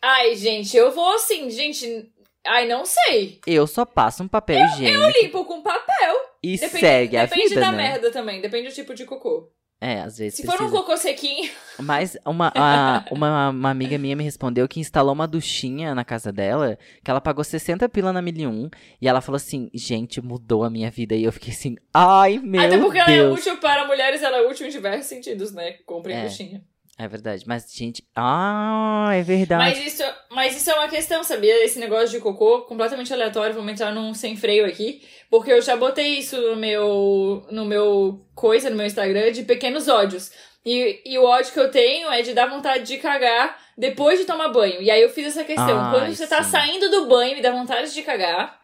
Ai, 0.00 0.36
gente, 0.36 0.76
eu 0.76 0.92
vou 0.92 1.16
assim, 1.16 1.50
gente. 1.50 2.08
Ai, 2.46 2.64
não 2.68 2.84
sei. 2.86 3.40
Eu 3.44 3.66
só 3.66 3.84
passo 3.84 4.22
um 4.22 4.28
papel 4.28 4.64
higiênico 4.66 5.02
Eu 5.02 5.10
limpo 5.10 5.44
com 5.44 5.62
papel. 5.62 6.14
e 6.40 6.56
Depende, 6.56 6.78
segue 6.80 7.16
a 7.16 7.24
depende 7.26 7.48
vida, 7.48 7.60
da 7.60 7.72
né? 7.72 7.76
merda 7.76 8.12
também, 8.12 8.40
depende 8.40 8.68
do 8.68 8.74
tipo 8.74 8.94
de 8.94 9.04
cocô. 9.04 9.50
É, 9.80 10.00
às 10.00 10.18
vezes 10.18 10.34
Se 10.34 10.42
precisa. 10.42 10.64
for 10.64 10.68
um 10.68 10.76
cocô 10.76 10.96
sequinho, 10.96 11.48
Mas 11.78 12.16
uma, 12.26 12.52
a- 12.52 13.04
uma, 13.12 13.50
uma 13.50 13.70
amiga 13.70 13.96
minha 13.96 14.16
me 14.16 14.24
respondeu 14.24 14.66
que 14.66 14.80
instalou 14.80 15.12
uma 15.12 15.26
duchinha 15.28 15.94
na 15.94 16.04
casa 16.04 16.32
dela, 16.32 16.76
que 17.04 17.08
ela 17.08 17.20
pagou 17.20 17.44
60 17.44 17.88
pila 17.88 18.12
na 18.12 18.20
Milium, 18.20 18.68
e 19.00 19.06
ela 19.06 19.20
falou 19.20 19.36
assim, 19.36 19.70
gente, 19.72 20.20
mudou 20.20 20.64
a 20.64 20.70
minha 20.70 20.90
vida. 20.90 21.14
E 21.14 21.22
eu 21.22 21.32
fiquei 21.32 21.52
assim, 21.52 21.76
ai, 21.94 22.38
meu 22.38 22.60
até 22.60 22.76
porque 22.78 22.98
ela 22.98 23.10
é 23.12 23.18
Deus. 23.18 23.38
útil 23.38 23.56
para 23.58 23.86
mulheres, 23.86 24.20
ela 24.20 24.38
é 24.38 24.48
útil 24.48 24.66
em 24.66 24.70
diversos 24.70 25.06
sentidos, 25.08 25.52
né? 25.52 25.74
Comprem 25.86 26.16
É. 26.16 26.22
buchinha. 26.24 26.64
É 27.00 27.06
verdade, 27.06 27.44
mas, 27.46 27.72
gente, 27.72 28.04
ah, 28.16 29.10
é 29.12 29.22
verdade. 29.22 29.62
Mas 29.62 29.86
isso, 29.86 30.02
mas 30.30 30.56
isso 30.56 30.68
é 30.68 30.74
uma 30.74 30.88
questão, 30.88 31.22
sabia? 31.22 31.64
Esse 31.64 31.78
negócio 31.78 32.08
de 32.08 32.18
cocô, 32.18 32.62
completamente 32.62 33.12
aleatório, 33.12 33.54
vamos 33.54 33.70
entrar 33.70 33.92
num 33.92 34.12
sem 34.12 34.36
freio 34.36 34.66
aqui. 34.66 35.00
Porque 35.30 35.52
eu 35.52 35.62
já 35.62 35.76
botei 35.76 36.18
isso 36.18 36.36
no 36.40 36.56
meu, 36.56 37.46
no 37.52 37.64
meu 37.64 38.26
coisa, 38.34 38.68
no 38.68 38.74
meu 38.74 38.84
Instagram, 38.84 39.30
de 39.30 39.44
pequenos 39.44 39.86
ódios. 39.86 40.32
E, 40.66 41.00
e 41.06 41.16
o 41.16 41.24
ódio 41.24 41.52
que 41.52 41.60
eu 41.60 41.70
tenho 41.70 42.10
é 42.10 42.20
de 42.20 42.34
dar 42.34 42.46
vontade 42.46 42.84
de 42.84 42.98
cagar 42.98 43.56
depois 43.76 44.18
de 44.18 44.24
tomar 44.24 44.48
banho. 44.48 44.82
E 44.82 44.90
aí 44.90 45.00
eu 45.00 45.08
fiz 45.08 45.28
essa 45.28 45.44
questão. 45.44 45.78
Ai, 45.78 45.92
Quando 45.92 46.12
você 46.12 46.26
tá 46.26 46.42
sim. 46.42 46.50
saindo 46.50 46.90
do 46.90 47.06
banho 47.06 47.38
e 47.38 47.40
dá 47.40 47.52
vontade 47.52 47.94
de 47.94 48.02
cagar, 48.02 48.58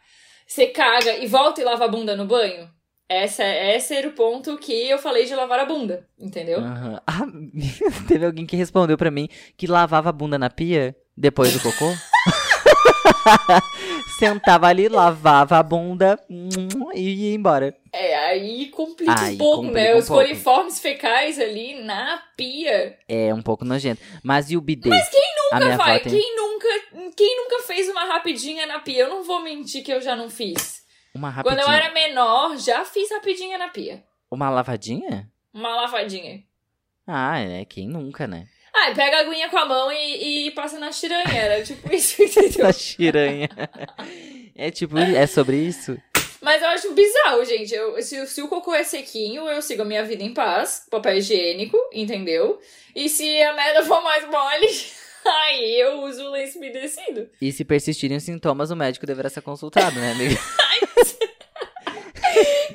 você 0.45 0.67
caga 0.67 1.17
e 1.19 1.27
volta 1.29 1.61
e 1.61 1.65
lava 1.65 1.85
a 1.85 1.89
bunda 1.89 2.17
no 2.17 2.27
banho. 2.27 2.69
Essa, 3.09 3.45
esse 3.45 3.95
era 3.95 4.09
o 4.09 4.13
ponto 4.13 4.57
que 4.57 4.73
eu 4.89 4.99
falei 4.99 5.27
de 5.27 5.35
lavar 5.35 5.61
a 5.61 5.67
bunda, 5.67 6.07
entendeu? 6.19 6.61
Aham. 6.61 7.01
Ah, 7.07 7.27
teve 8.09 8.25
alguém 8.27 8.47
que 8.47 8.57
respondeu 8.57 8.97
pra 8.97 9.11
mim 9.11 9.29
que 9.57 9.67
lavava 9.67 10.09
a 10.09 10.13
bunda 10.13 10.39
na 10.39 10.49
pia 10.51 10.97
depois 11.17 11.53
do 11.53 11.61
cocô. 11.61 11.93
Sentava 14.19 14.69
ali, 14.69 14.89
lavava 14.89 15.59
a 15.59 15.63
bunda 15.63 16.19
e 16.95 17.29
ia 17.31 17.35
embora. 17.35 17.77
É, 17.93 18.15
aí 18.17 18.67
complica 18.71 19.15
Aí 19.19 19.35
um 19.35 19.39
pouco, 19.39 19.63
né? 19.71 19.95
um 19.95 19.99
Os 19.99 20.07
pouco. 20.09 20.23
coliformes 20.23 20.79
fecais 20.81 21.39
ali 21.39 21.83
na 21.83 22.23
pia. 22.37 22.97
É 23.09 23.35
um 23.35 23.43
pouco 23.43 23.65
nojento. 23.65 24.01
Mas 24.23 24.51
e 24.51 24.57
o 24.57 24.61
bidê? 24.61 24.89
Mas 24.89 25.09
quem 25.09 25.35
Nunca 25.53 25.77
vai. 25.77 26.01
tem 26.01 26.13
Quem 26.13 26.37
nunca, 26.37 26.69
quem 27.17 27.37
nunca 27.37 27.63
fez 27.65 27.89
uma 27.89 28.05
rapidinha 28.07 28.67
na 28.67 28.81
pia? 28.81 29.03
Eu 29.03 29.11
não 29.11 29.23
vou 29.23 29.43
mentir 29.43 29.85
que 29.85 29.93
eu 29.93 30.01
já 30.01 30.17
não 30.17 30.29
fiz. 30.31 30.84
Uma 31.15 31.33
Quando 31.43 31.59
rapidinha. 31.59 31.65
eu 31.67 31.73
era 31.85 31.95
menor, 31.95 32.57
já 32.59 32.85
fiz 32.85 33.11
rapidinha 33.11 33.57
na 33.57 33.69
pia. 33.69 34.03
Uma 34.31 34.51
lavadinha? 34.51 35.31
Uma 35.53 35.75
lavadinha. 35.77 36.43
Ah, 37.07 37.39
é. 37.39 37.65
Quem 37.65 37.87
nunca, 37.89 38.27
né? 38.27 38.47
Ah, 38.75 38.93
pega 38.93 39.19
a 39.19 39.21
aguinha 39.21 39.49
com 39.49 39.57
a 39.57 39.65
mão 39.67 39.93
e, 39.93 40.49
e 40.49 40.51
passa 40.51 40.79
na 40.79 40.91
tiranha. 40.91 41.33
Era 41.33 41.63
tipo 41.63 41.91
isso, 41.95 42.21
entendeu? 42.23 42.65
Da 42.67 42.73
chiranha. 42.73 43.49
é 44.57 44.71
tipo, 44.71 44.99
é 44.99 45.27
sobre 45.27 45.57
isso? 45.59 45.97
Mas 46.41 46.61
eu 46.61 46.69
acho 46.69 46.93
bizarro, 46.93 47.45
gente. 47.45 47.73
Eu, 47.73 48.03
se, 48.03 48.27
se 48.27 48.43
o 48.43 48.49
cocô 48.49 48.75
é 48.75 48.83
sequinho, 48.83 49.49
eu 49.49 49.63
sigo 49.63 49.83
a 49.83 49.85
minha 49.85 50.05
vida 50.05 50.25
em 50.25 50.35
paz. 50.35 50.87
Papel 50.91 51.17
higiênico, 51.19 51.79
entendeu? 51.93 52.61
E 52.95 53.09
se 53.09 53.41
a 53.43 53.53
merda 53.55 53.85
for 53.85 54.03
mais 54.03 54.29
mole, 54.29 54.67
aí 55.25 55.81
eu 55.81 56.03
uso 56.03 56.25
o 56.25 56.31
lenço 56.33 56.59
umedecido. 56.59 57.31
E 57.41 57.53
se 57.53 57.65
persistirem 57.65 58.17
os 58.17 58.25
sintomas, 58.25 58.71
o 58.71 58.77
médico 58.77 59.07
deverá 59.07 59.31
ser 59.31 59.41
consultado, 59.43 59.99
né, 59.99 60.13
amiga? 60.13 60.35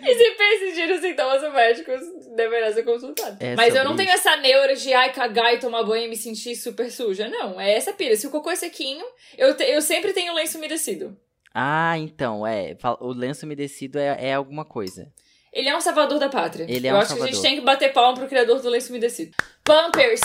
E 0.09 0.15
se 0.15 0.31
persistir 0.31 0.91
os 0.91 1.01
sintomas, 1.01 1.43
o 1.43 1.51
médico 1.51 1.91
deverá 2.35 2.71
ser 2.73 2.83
consultado. 2.83 3.37
É 3.39 3.55
Mas 3.55 3.75
eu 3.75 3.83
não 3.83 3.95
tenho 3.95 4.09
essa 4.09 4.35
neura 4.37 4.75
de 4.75 4.93
ai, 4.93 5.11
cagar 5.13 5.53
e 5.53 5.59
tomar 5.59 5.83
banho 5.83 6.05
e 6.05 6.07
me 6.09 6.15
sentir 6.17 6.55
super 6.55 6.91
suja. 6.91 7.27
Não, 7.27 7.59
é 7.59 7.73
essa 7.73 7.93
pira. 7.93 8.15
Se 8.15 8.27
o 8.27 8.29
cocô 8.31 8.49
é 8.51 8.55
sequinho, 8.55 9.05
eu, 9.37 9.55
te- 9.55 9.63
eu 9.63 9.81
sempre 9.81 10.13
tenho 10.13 10.33
lenço 10.33 10.57
umedecido. 10.57 11.17
Ah, 11.53 11.97
então, 11.97 12.45
é. 12.45 12.75
O 12.99 13.11
lenço 13.11 13.45
umedecido 13.45 13.97
é, 13.99 14.17
é 14.29 14.33
alguma 14.35 14.63
coisa. 14.65 15.11
Ele 15.51 15.67
é 15.67 15.75
um 15.75 15.81
salvador 15.81 16.19
da 16.19 16.29
pátria. 16.29 16.65
Ele 16.69 16.87
é 16.87 16.91
eu 16.91 16.95
um 16.95 16.99
acho 16.99 17.15
que 17.15 17.21
a 17.21 17.25
gente 17.25 17.33
salvador. 17.35 17.41
tem 17.41 17.55
que 17.59 17.65
bater 17.65 17.91
palma 17.91 18.17
pro 18.17 18.27
criador 18.27 18.61
do 18.61 18.69
lenço 18.69 18.89
umedecido. 18.89 19.35
Pampers, 19.63 20.21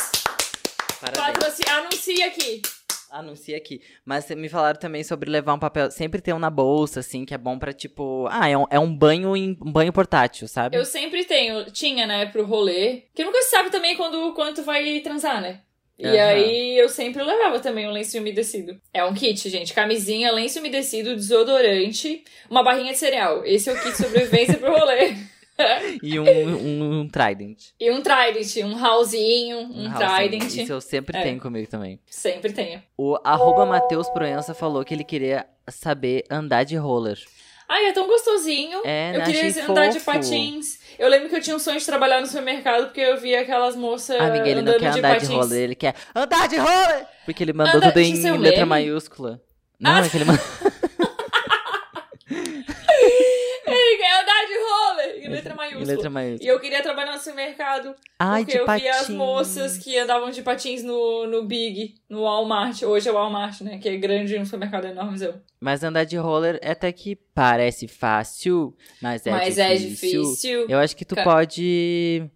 Parabéns. 1.00 1.60
anuncia 1.70 2.26
aqui. 2.26 2.60
Anuncia 3.14 3.56
aqui. 3.56 3.80
Mas 4.04 4.28
me 4.30 4.48
falaram 4.48 4.76
também 4.78 5.04
sobre 5.04 5.30
levar 5.30 5.54
um 5.54 5.58
papel. 5.58 5.88
Sempre 5.88 6.20
ter 6.20 6.32
um 6.32 6.38
na 6.38 6.50
bolsa, 6.50 6.98
assim, 6.98 7.24
que 7.24 7.32
é 7.32 7.38
bom 7.38 7.56
pra, 7.56 7.72
tipo. 7.72 8.26
Ah, 8.28 8.48
é 8.48 8.58
um, 8.58 8.64
é 8.68 8.78
um 8.80 8.92
banho 8.92 9.36
em 9.36 9.56
um 9.64 9.70
banho 9.70 9.92
portátil, 9.92 10.48
sabe? 10.48 10.76
Eu 10.76 10.84
sempre 10.84 11.24
tenho, 11.24 11.64
tinha, 11.70 12.08
né, 12.08 12.26
pro 12.26 12.44
rolê. 12.44 13.04
Que 13.14 13.22
nunca 13.22 13.40
se 13.42 13.50
sabe 13.50 13.70
também 13.70 13.96
quando, 13.96 14.34
quando 14.34 14.56
tu 14.56 14.62
vai 14.64 14.98
transar, 14.98 15.40
né? 15.40 15.60
E 15.96 16.08
Aham. 16.08 16.26
aí 16.26 16.76
eu 16.76 16.88
sempre 16.88 17.22
levava 17.22 17.60
também 17.60 17.86
um 17.86 17.92
lenço 17.92 18.18
umedecido. 18.18 18.80
É 18.92 19.04
um 19.04 19.14
kit, 19.14 19.48
gente. 19.48 19.72
Camisinha, 19.72 20.32
lenço 20.32 20.58
umedecido, 20.58 21.14
desodorante, 21.14 22.24
uma 22.50 22.64
barrinha 22.64 22.92
de 22.92 22.98
cereal. 22.98 23.44
Esse 23.44 23.70
é 23.70 23.72
o 23.72 23.76
kit 23.76 23.92
de 23.92 23.96
sobrevivência 23.96 24.58
pro 24.58 24.72
rolê. 24.72 25.14
E 26.02 26.18
um, 26.18 26.24
um, 26.24 27.00
um 27.00 27.08
Trident. 27.08 27.66
E 27.78 27.90
um 27.90 28.02
Trident, 28.02 28.56
um 28.64 28.74
Hallzinho, 28.74 29.58
um, 29.58 29.88
house. 29.88 29.98
Trident. 30.16 30.54
Isso 30.56 30.72
eu 30.72 30.80
sempre 30.80 31.16
É. 31.18 31.22
tenho 31.22 31.40
comigo 31.40 31.68
também. 31.70 32.00
Sempre 32.06 32.52
tenho. 32.52 32.82
O 32.98 33.16
arroba 33.22 33.64
Matheus 33.64 34.08
Proença 34.10 34.52
falou 34.54 34.84
que 34.84 34.92
ele 34.92 35.04
queria 35.04 35.46
saber 35.68 36.24
andar 36.30 36.64
de 36.64 36.76
roller. 36.76 37.18
Ai, 37.68 37.86
é 37.86 37.92
tão 37.92 38.06
gostosinho. 38.06 38.82
É, 38.84 39.14
eu 39.14 39.18
né? 39.20 39.24
queria 39.24 39.46
Achei 39.48 39.62
andar 39.62 39.86
de 39.88 39.98
fofo. 40.00 40.18
patins. 40.18 40.78
Eu 40.98 41.08
lembro 41.08 41.28
que 41.30 41.36
eu 41.36 41.40
tinha 41.40 41.56
um 41.56 41.58
sonho 41.58 41.78
de 41.78 41.86
trabalhar 41.86 42.20
no 42.20 42.26
supermercado 42.26 42.86
porque 42.86 43.00
eu 43.00 43.16
via 43.18 43.40
aquelas 43.40 43.74
moças 43.74 44.20
Amiga, 44.20 44.46
ele 44.48 44.60
andando 44.60 44.74
não 44.74 44.80
quer 44.80 44.90
de 44.92 44.98
andar 44.98 45.14
patins. 45.14 45.28
de 45.30 45.34
roller, 45.34 45.62
ele 45.62 45.74
quer 45.74 45.94
andar 46.14 46.46
de 46.48 46.56
roller! 46.56 47.06
Porque 47.24 47.42
ele 47.42 47.52
mandou 47.54 47.76
Anda- 47.76 47.88
tudo 47.90 48.00
em 48.00 48.30
um 48.32 48.36
letra 48.36 48.58
meme? 48.60 48.68
maiúscula. 48.68 49.40
Não, 49.80 49.92
Ah, 49.92 50.04
é 50.04 50.08
que 50.10 50.16
ele 50.16 50.24
mandou. 50.26 50.44
Ele 53.66 53.96
quer 53.96 54.20
andar 54.22 54.46
de 54.46 54.54
roller 54.58 55.13
em 55.26 55.30
letra 55.30 55.54
maiúscula. 55.54 55.82
Em 55.84 55.86
letra 55.86 56.08
E 56.08 56.10
maiúscula. 56.12 56.50
eu 56.50 56.60
queria 56.60 56.82
trabalhar 56.82 57.12
no 57.12 57.18
supermercado 57.18 57.94
Ai, 58.18 58.44
porque 58.44 58.58
eu 58.58 58.66
via 58.66 58.90
as 58.90 58.96
patins. 59.02 59.16
moças 59.16 59.78
que 59.78 59.98
andavam 59.98 60.30
de 60.30 60.42
patins 60.42 60.82
no, 60.82 61.26
no 61.26 61.44
Big, 61.44 61.94
no 62.08 62.22
Walmart. 62.22 62.82
Hoje 62.82 63.08
é 63.08 63.12
o 63.12 63.14
Walmart, 63.14 63.60
né? 63.62 63.78
Que 63.78 63.88
é 63.88 63.96
grande, 63.96 64.38
um 64.38 64.44
supermercado 64.44 64.86
enormezão. 64.86 65.40
Mas 65.60 65.82
andar 65.82 66.04
de 66.04 66.16
roller 66.16 66.58
é 66.62 66.72
até 66.72 66.92
que 66.92 67.16
parece 67.16 67.88
fácil, 67.88 68.76
mas 69.00 69.26
é 69.26 69.30
Mas 69.30 69.54
difícil. 69.56 69.64
é 69.64 69.76
difícil. 69.76 70.66
Eu 70.68 70.78
acho 70.78 70.96
que 70.96 71.04
tu 71.04 71.14
pode. 71.24 72.28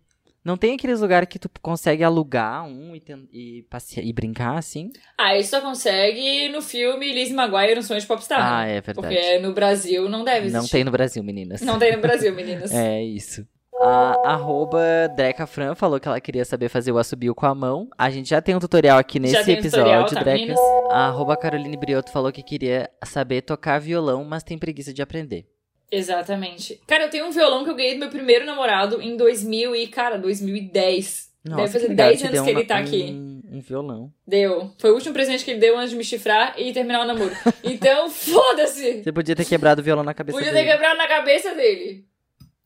Não 0.48 0.56
tem 0.56 0.74
aqueles 0.76 1.00
lugares 1.02 1.28
que 1.28 1.38
tu 1.38 1.50
consegue 1.60 2.02
alugar 2.02 2.64
um 2.64 2.96
e, 2.96 3.00
ten- 3.00 3.28
e, 3.30 3.66
passear, 3.68 4.02
e 4.02 4.10
brincar 4.14 4.56
assim? 4.56 4.90
Ah, 5.18 5.36
isso 5.36 5.50
só 5.50 5.60
consegue 5.60 6.48
no 6.48 6.62
filme 6.62 7.12
Liz 7.12 7.30
Maguire 7.30 7.74
no 7.74 7.82
Sonho 7.82 8.00
de 8.00 8.06
Popstar. 8.06 8.40
Ah, 8.40 8.64
é 8.66 8.80
verdade. 8.80 9.14
Porque 9.14 9.38
no 9.40 9.52
Brasil 9.52 10.08
não 10.08 10.24
deve 10.24 10.46
existir. 10.46 10.56
Não 10.58 10.66
tem 10.66 10.84
no 10.84 10.90
Brasil, 10.90 11.22
meninas. 11.22 11.60
Não 11.60 11.78
tem 11.78 11.94
no 11.94 12.00
Brasil, 12.00 12.34
meninas. 12.34 12.72
É 12.72 13.02
isso. 13.04 13.46
A 13.80 14.32
arroba 14.32 14.80
Dreca 15.14 15.46
Fran 15.46 15.74
falou 15.74 16.00
que 16.00 16.08
ela 16.08 16.20
queria 16.20 16.44
saber 16.46 16.68
fazer 16.70 16.90
o 16.92 16.98
assobio 16.98 17.34
com 17.34 17.44
a 17.46 17.54
mão. 17.54 17.88
A 17.98 18.08
gente 18.10 18.30
já 18.30 18.40
tem 18.40 18.56
um 18.56 18.58
tutorial 18.58 18.98
aqui 18.98 19.20
nesse 19.20 19.44
tem 19.44 19.54
episódio, 19.54 19.84
tutorial, 19.84 20.04
tá, 20.06 20.20
Dreca. 20.20 20.32
meninas? 20.32 20.58
A 20.90 21.08
arroba 21.08 21.36
Caroline 21.36 21.76
Brioto 21.76 22.10
falou 22.10 22.32
que 22.32 22.42
queria 22.42 22.90
saber 23.04 23.42
tocar 23.42 23.78
violão, 23.78 24.24
mas 24.24 24.42
tem 24.42 24.58
preguiça 24.58 24.92
de 24.94 25.02
aprender. 25.02 25.46
Exatamente. 25.90 26.80
Cara, 26.86 27.04
eu 27.04 27.10
tenho 27.10 27.26
um 27.26 27.30
violão 27.30 27.64
que 27.64 27.70
eu 27.70 27.74
ganhei 27.74 27.94
do 27.94 28.00
meu 28.00 28.10
primeiro 28.10 28.44
namorado 28.44 29.00
em 29.00 29.16
2000 29.16 29.74
e, 29.74 29.86
cara, 29.86 30.18
2010. 30.18 31.28
Nossa, 31.44 31.56
Deve 31.62 31.72
fazer 31.72 31.84
que 31.84 31.90
legal, 31.92 32.08
10 32.08 32.20
te 32.20 32.26
anos 32.26 32.40
que 32.42 32.50
ele 32.50 32.58
uma- 32.60 32.66
tá 32.66 32.78
aqui. 32.78 33.02
Um, 33.04 33.42
um 33.52 33.60
violão. 33.60 34.12
Deu. 34.26 34.70
Foi 34.78 34.90
o 34.90 34.94
último 34.94 35.14
presente 35.14 35.44
que 35.44 35.50
ele 35.52 35.60
deu 35.60 35.78
antes 35.78 35.90
de 35.90 35.96
me 35.96 36.04
chifrar 36.04 36.54
e 36.58 36.72
terminar 36.72 37.02
o 37.02 37.06
namoro. 37.06 37.34
Então, 37.64 38.10
foda-se! 38.10 39.02
Você 39.02 39.12
podia 39.12 39.34
ter 39.34 39.44
quebrado 39.46 39.80
o 39.80 39.84
violão 39.84 40.04
na 40.04 40.12
cabeça 40.12 40.36
Podia 40.36 40.52
dele. 40.52 40.66
ter 40.66 40.72
quebrado 40.72 40.98
na 40.98 41.08
cabeça 41.08 41.54
dele. 41.54 42.04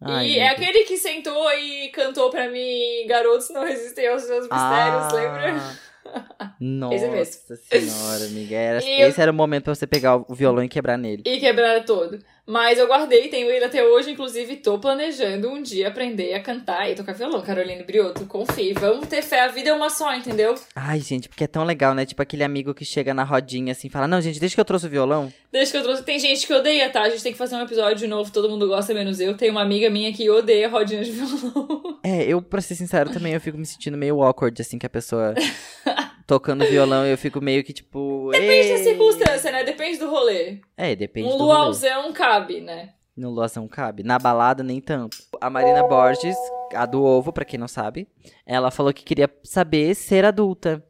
Ai, 0.01 0.27
e 0.31 0.39
é 0.39 0.49
aquele 0.49 0.83
que 0.85 0.97
sentou 0.97 1.49
e 1.53 1.89
cantou 1.91 2.29
pra 2.29 2.49
mim 2.51 3.07
Garotos 3.07 3.51
não 3.51 3.63
resistem 3.65 4.09
aos 4.09 4.23
seus 4.23 4.49
mistérios, 4.49 4.51
Ah, 4.51 5.09
lembra? 5.13 5.63
Nossa 6.59 6.95
Esse 6.97 7.09
mesmo. 7.09 7.57
senhora, 7.91 8.25
amiga. 8.25 8.57
Era- 8.57 8.83
eu- 8.85 9.09
Esse 9.09 9.21
era 9.21 9.31
o 9.31 9.35
momento 9.35 9.65
pra 9.65 9.75
você 9.77 9.87
pegar 9.87 10.17
o 10.17 10.35
violão 10.35 10.65
e 10.65 10.69
quebrar 10.69 10.99
nele. 10.99 11.23
E 11.25 11.39
quebrar 11.39 11.85
todo. 11.85 12.19
Mas 12.47 12.79
eu 12.79 12.89
guardei, 12.89 13.29
tenho 13.29 13.49
ele 13.49 13.65
até 13.65 13.85
hoje, 13.85 14.11
inclusive 14.11 14.57
tô 14.57 14.79
planejando 14.79 15.49
um 15.49 15.63
dia 15.63 15.89
aprender 15.89 16.35
a 16.35 16.43
cantar 16.43 16.91
e 16.91 16.95
tocar 16.95 17.13
violão, 17.15 17.41
Caroline 17.41 17.85
Brioto. 17.85 18.27
Confie, 18.27 18.73
vamos 18.73 19.07
ter 19.07 19.23
fé, 19.23 19.43
a 19.43 19.49
vida 19.49 19.71
é 19.71 19.73
uma 19.73 19.89
só, 19.89 20.13
entendeu? 20.15 20.55
Ai, 20.75 21.01
gente, 21.01 21.29
porque 21.29 21.45
é 21.45 21.47
tão 21.47 21.65
legal, 21.65 21.95
né? 21.95 22.05
Tipo 22.05 22.21
aquele 22.21 22.43
amigo 22.43 22.75
que 22.75 22.85
chega 22.85 23.15
na 23.15 23.23
rodinha 23.23 23.73
assim 23.73 23.87
e 23.87 23.91
fala: 23.91 24.09
Não, 24.09 24.21
gente, 24.21 24.41
deixa 24.41 24.55
que 24.57 24.61
eu 24.61 24.65
trouxe 24.65 24.87
o 24.87 24.91
violão. 24.91 25.33
Desde 25.53 25.71
que 25.71 25.79
eu 25.79 25.83
trouxe. 25.83 26.03
Tem 26.03 26.19
gente 26.19 26.47
que 26.47 26.53
odeia, 26.53 26.91
tá? 26.91 27.03
A 27.03 27.11
gente 27.11 27.23
tem 27.23 27.33
que 27.33 27.39
fazer 27.39 27.55
um 27.55 27.63
episódio 27.63 27.97
de 27.97 28.07
novo, 28.09 28.33
todo 28.33 28.51
mundo 28.51 28.67
gosta, 28.67 28.93
menos 28.93 29.21
eu. 29.21 29.37
Tem 29.37 29.51
uma 29.51 29.63
amiga 29.63 29.89
minha 29.89 30.13
que 30.13 30.29
odeia 30.29 30.69
rodinha 30.69 31.05
de 31.05 31.13
violão. 31.13 32.01
É, 32.03 32.25
eu, 32.25 32.43
pra 32.43 32.61
ser 32.61 32.75
sincero, 32.75 33.11
também 33.11 33.35
eu 33.35 33.41
fico 33.41 33.57
me 33.57 33.65
sentindo 33.65 33.97
meio 33.97 34.21
awkward, 34.21 34.61
assim, 34.61 34.79
que 34.79 34.87
a 34.87 34.91
pessoa 34.91 35.35
tocando 36.27 36.65
violão 36.65 37.07
e 37.07 37.11
eu 37.11 37.19
fico 37.19 37.41
meio 37.41 37.63
que 37.65 37.73
tipo. 37.73 38.29
Depende 38.33 38.69
da 38.69 38.75
"Ei". 38.79 38.85
circunstância, 38.85 39.53
né? 39.53 39.65
Depende 39.65 39.99
do 39.99 40.11
rolê. 40.11 40.59
É, 40.77 40.95
depende 40.95 41.29
um 41.29 41.33
do 41.33 41.39
rolê. 41.39 41.53
luauzão 41.59 42.13
cabe, 42.13 42.61
né? 42.61 42.91
No 43.15 43.29
luazão 43.31 43.69
cabe. 43.69 44.03
Na 44.03 44.19
balada, 44.19 44.63
nem 44.63 44.81
tanto. 44.81 45.19
A 45.39 45.51
Marina 45.51 45.83
Borges, 45.87 46.35
a 46.75 46.87
do 46.87 47.05
ovo, 47.05 47.31
pra 47.31 47.45
quem 47.45 47.59
não 47.61 47.69
sabe, 47.69 48.09
ela 48.47 48.71
falou 48.71 48.93
que 48.93 49.05
queria 49.05 49.29
saber 49.45 49.95
ser 49.95 50.25
adulta. 50.25 50.83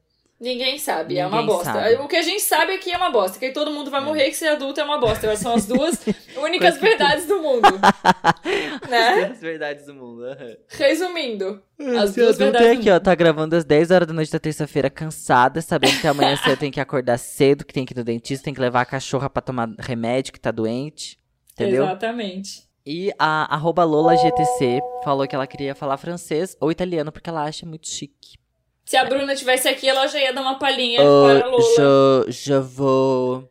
Ninguém 0.42 0.76
sabe, 0.76 1.18
é 1.18 1.24
uma 1.24 1.40
Ninguém 1.40 1.54
bosta. 1.54 1.72
sabe. 1.72 1.94
O 2.02 2.08
que 2.08 2.16
a 2.16 2.22
gente 2.22 2.42
sabe 2.42 2.72
é 2.72 2.78
que 2.78 2.90
é 2.90 2.96
uma 2.96 3.10
bosta. 3.10 3.38
Que 3.38 3.52
todo 3.52 3.70
mundo 3.70 3.92
vai 3.92 4.00
morrer 4.00 4.24
que 4.24 4.34
ser 4.34 4.48
adulto 4.48 4.80
é 4.80 4.82
uma 4.82 4.98
bosta. 4.98 5.24
Elas 5.24 5.38
são 5.38 5.54
as 5.54 5.66
duas 5.66 6.04
únicas 6.36 6.78
verdades 6.78 7.26
do 7.26 7.40
mundo. 7.40 7.68
né? 8.90 9.26
As 9.30 9.40
verdades 9.40 9.86
do 9.86 9.94
mundo. 9.94 10.24
Resumindo, 10.68 11.62
as 11.96 12.10
Ser 12.10 12.22
duas 12.22 12.40
adulta 12.40 12.58
verdades 12.58 12.66
é 12.66 12.74
do 12.74 12.80
aqui, 12.80 12.90
ó, 12.90 12.98
tá 12.98 13.14
gravando 13.14 13.54
às 13.54 13.64
10 13.64 13.92
horas 13.92 14.08
da 14.08 14.12
noite 14.12 14.32
da 14.32 14.40
terça-feira, 14.40 14.90
cansada, 14.90 15.62
sabendo 15.62 16.00
que 16.00 16.08
amanhã 16.08 16.34
cedo 16.34 16.58
tem 16.58 16.72
que 16.72 16.80
acordar 16.80 17.18
cedo, 17.18 17.64
que 17.64 17.72
tem 17.72 17.86
que 17.86 17.94
ir 17.94 17.98
no 17.98 18.02
dentista, 18.02 18.44
tem 18.44 18.52
que 18.52 18.60
levar 18.60 18.80
a 18.80 18.84
cachorra 18.84 19.30
pra 19.30 19.40
tomar 19.40 19.68
remédio, 19.78 20.32
que 20.32 20.40
tá 20.40 20.50
doente. 20.50 21.20
Entendeu? 21.52 21.84
Exatamente. 21.84 22.64
E 22.84 23.12
a 23.16 23.54
arroba 23.54 23.84
LolaGTC 23.84 24.80
falou 25.04 25.24
que 25.28 25.36
ela 25.36 25.46
queria 25.46 25.72
falar 25.72 25.96
francês 25.98 26.56
ou 26.60 26.72
italiano, 26.72 27.12
porque 27.12 27.30
ela 27.30 27.44
acha 27.44 27.64
muito 27.64 27.88
chique. 27.88 28.41
Se 28.84 28.96
a 28.96 29.04
Bruna 29.04 29.34
tivesse 29.34 29.68
aqui, 29.68 29.88
ela 29.88 30.06
já 30.06 30.18
ia 30.20 30.32
dar 30.32 30.42
uma 30.42 30.58
palhinha 30.58 31.00
Euh, 31.00 31.40
para 31.40 31.46
a 31.46 31.50
Lola. 31.50 32.24
je, 32.26 32.32
je 32.32 32.52
veux 32.54 33.48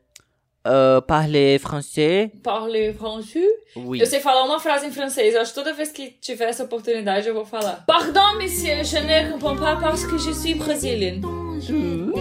euh, 0.68 1.02
parler 1.02 1.58
français. 1.58 2.32
Parler 2.44 2.94
français? 2.94 3.48
Oui. 3.76 4.00
Eu 4.00 4.06
sei 4.06 4.20
falar 4.20 4.44
uma 4.44 4.60
frase 4.60 4.86
em 4.86 4.92
francês. 4.92 5.34
Eu 5.34 5.42
acho 5.42 5.52
que 5.52 5.56
toda 5.60 5.74
vez 5.74 5.92
que 5.92 6.12
tiver 6.22 6.50
essa 6.50 6.64
oportunidade 6.64 7.28
eu 7.28 7.34
vou 7.34 7.46
falar. 7.46 7.84
Pardon, 7.88 8.38
monsieur, 8.38 8.84
je 8.84 8.98
ne 9.00 9.32
comprends 9.32 9.56
pas 9.58 9.76
parce 9.78 10.06
que 10.06 10.18
je 10.20 10.32
suis 10.34 10.54
brésilienne. 10.54 11.24
Uh! 11.24 12.12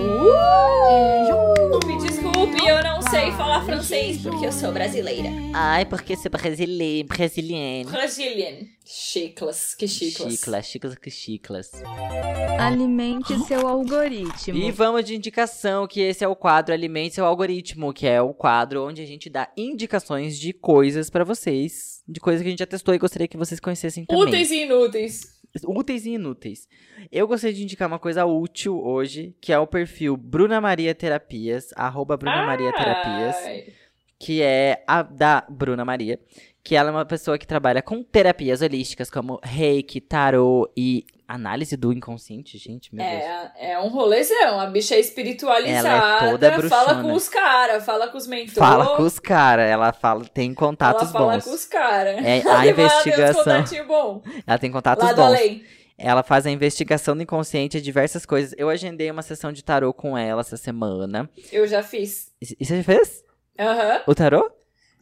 Me 1.87 1.99
desculpe, 1.99 2.57
eu 2.67 2.83
não 2.83 3.03
sei 3.03 3.31
falar 3.33 3.63
francês 3.65 4.19
porque 4.23 4.47
eu 4.47 4.53
sou 4.53 4.73
brasileira. 4.73 5.29
Ai, 5.55 5.85
porque 5.85 6.17
você 6.17 6.29
é 6.29 6.31
brasileiro, 6.31 7.09
brasiliano. 7.09 7.91
Brazilian. 7.91 8.67
Chiclas, 8.93 9.77
que 9.77 9.87
chiclas. 9.87 10.33
Chiclas, 10.33 10.67
chiclas 10.67 10.95
que 10.97 11.11
chiclas. 11.13 11.71
Alimente 12.59 13.39
seu 13.47 13.69
algoritmo. 13.69 14.59
E 14.59 14.73
vamos 14.73 15.05
de 15.05 15.15
indicação, 15.15 15.87
que 15.87 16.01
esse 16.01 16.25
é 16.25 16.29
o 16.29 16.35
quadro 16.35 16.75
Alimente 16.75 17.15
Seu 17.15 17.25
Algoritmo, 17.25 17.93
que 17.95 18.05
é 18.09 18.21
o 18.21 18.35
quadro 18.35 18.85
onde 18.85 19.01
a 19.01 19.07
gente 19.07 19.31
dá 19.31 19.49
indicações 19.57 20.37
de 20.37 20.53
coisas 20.53 21.09
pra 21.09 21.23
vocês, 21.23 22.03
de 22.09 22.19
coisas 22.19 22.43
que 22.43 22.49
a 22.49 22.51
gente 22.51 22.59
já 22.59 22.67
testou 22.67 22.93
e 22.93 22.99
gostaria 22.99 23.29
que 23.29 23.37
vocês 23.37 23.61
conhecessem 23.61 24.05
também. 24.05 24.25
Úteis 24.25 24.51
e 24.51 24.65
inúteis. 24.65 25.41
Úteis 25.65 26.05
e 26.05 26.11
inúteis. 26.11 26.67
Eu 27.13 27.29
gostaria 27.29 27.55
de 27.55 27.63
indicar 27.63 27.87
uma 27.87 28.01
coisa 28.01 28.27
útil 28.27 28.77
hoje, 28.85 29.37
que 29.41 29.53
é 29.53 29.59
o 29.59 29.69
perfil 29.69 30.17
Bruna 30.17 30.61
Maria 30.61 30.97
Terapias, 30.97 31.69
arroba 31.77 32.17
Bruna 32.17 32.45
Maria 32.45 32.73
Terapias, 32.73 33.37
Ai. 33.37 33.73
Que 34.21 34.43
é 34.43 34.85
a 34.87 35.03
da 35.03 35.43
Bruna 35.49 35.83
Maria, 35.83 36.21
que 36.63 36.77
ela 36.77 36.91
é 36.91 36.93
uma 36.93 37.07
pessoa 37.07 37.39
que 37.39 37.47
trabalha 37.47 37.81
com 37.81 38.03
terapias 38.03 38.61
holísticas, 38.61 39.11
como 39.11 39.41
reiki, 39.43 39.99
tarô 39.99 40.71
e 40.77 41.07
análise 41.27 41.75
do 41.75 41.91
inconsciente, 41.91 42.59
gente, 42.59 42.95
meu 42.95 43.03
Deus. 43.05 43.23
É, 43.57 43.73
é 43.73 43.79
um 43.81 43.89
rolezão. 43.89 44.61
A 44.61 44.67
bicha 44.67 44.95
é 44.95 45.01
espiritualizada. 45.01 45.89
Ela 45.89 46.27
é 46.27 46.31
toda 46.33 46.69
fala 46.69 47.03
com 47.03 47.13
os 47.15 47.31
caras, 47.31 47.85
fala 47.85 48.09
com 48.09 48.19
os 48.19 48.27
mentores. 48.27 48.59
Fala 48.59 48.95
com 48.97 49.03
os 49.05 49.19
caras, 49.19 49.71
ela 49.71 49.91
fala, 49.93 50.25
tem 50.27 50.53
contatos 50.53 51.05
Ela 51.05 51.13
fala 51.13 51.33
bons. 51.35 51.45
com 51.45 51.51
os 51.53 51.65
caras. 51.65 52.23
É, 52.23 52.43
a 52.47 52.67
investigação. 52.69 53.65
bom. 53.87 54.23
Ela 54.47 54.59
tem 54.59 54.71
contatos 54.71 55.03
Lá 55.07 55.15
bons. 55.15 55.23
além. 55.23 55.65
Ela 55.97 56.23
faz 56.23 56.47
a 56.47 56.51
investigação 56.51 57.17
do 57.17 57.23
inconsciente 57.23 57.79
de 57.79 57.85
diversas 57.85 58.27
coisas. 58.27 58.55
Eu 58.59 58.69
agendei 58.69 59.11
uma 59.11 59.23
sessão 59.23 59.51
de 59.51 59.65
tarô 59.65 59.95
com 59.95 60.17
ela 60.17 60.41
essa 60.43 60.57
semana. 60.59 61.29
Eu 61.51 61.67
já 61.67 61.83
fiz. 61.83 62.33
E 62.43 62.57
e 62.61 62.65
você 62.67 62.77
já 62.79 62.85
fez? 62.85 63.30
Aham. 63.59 64.03
O 64.07 64.15
tarô? 64.15 64.51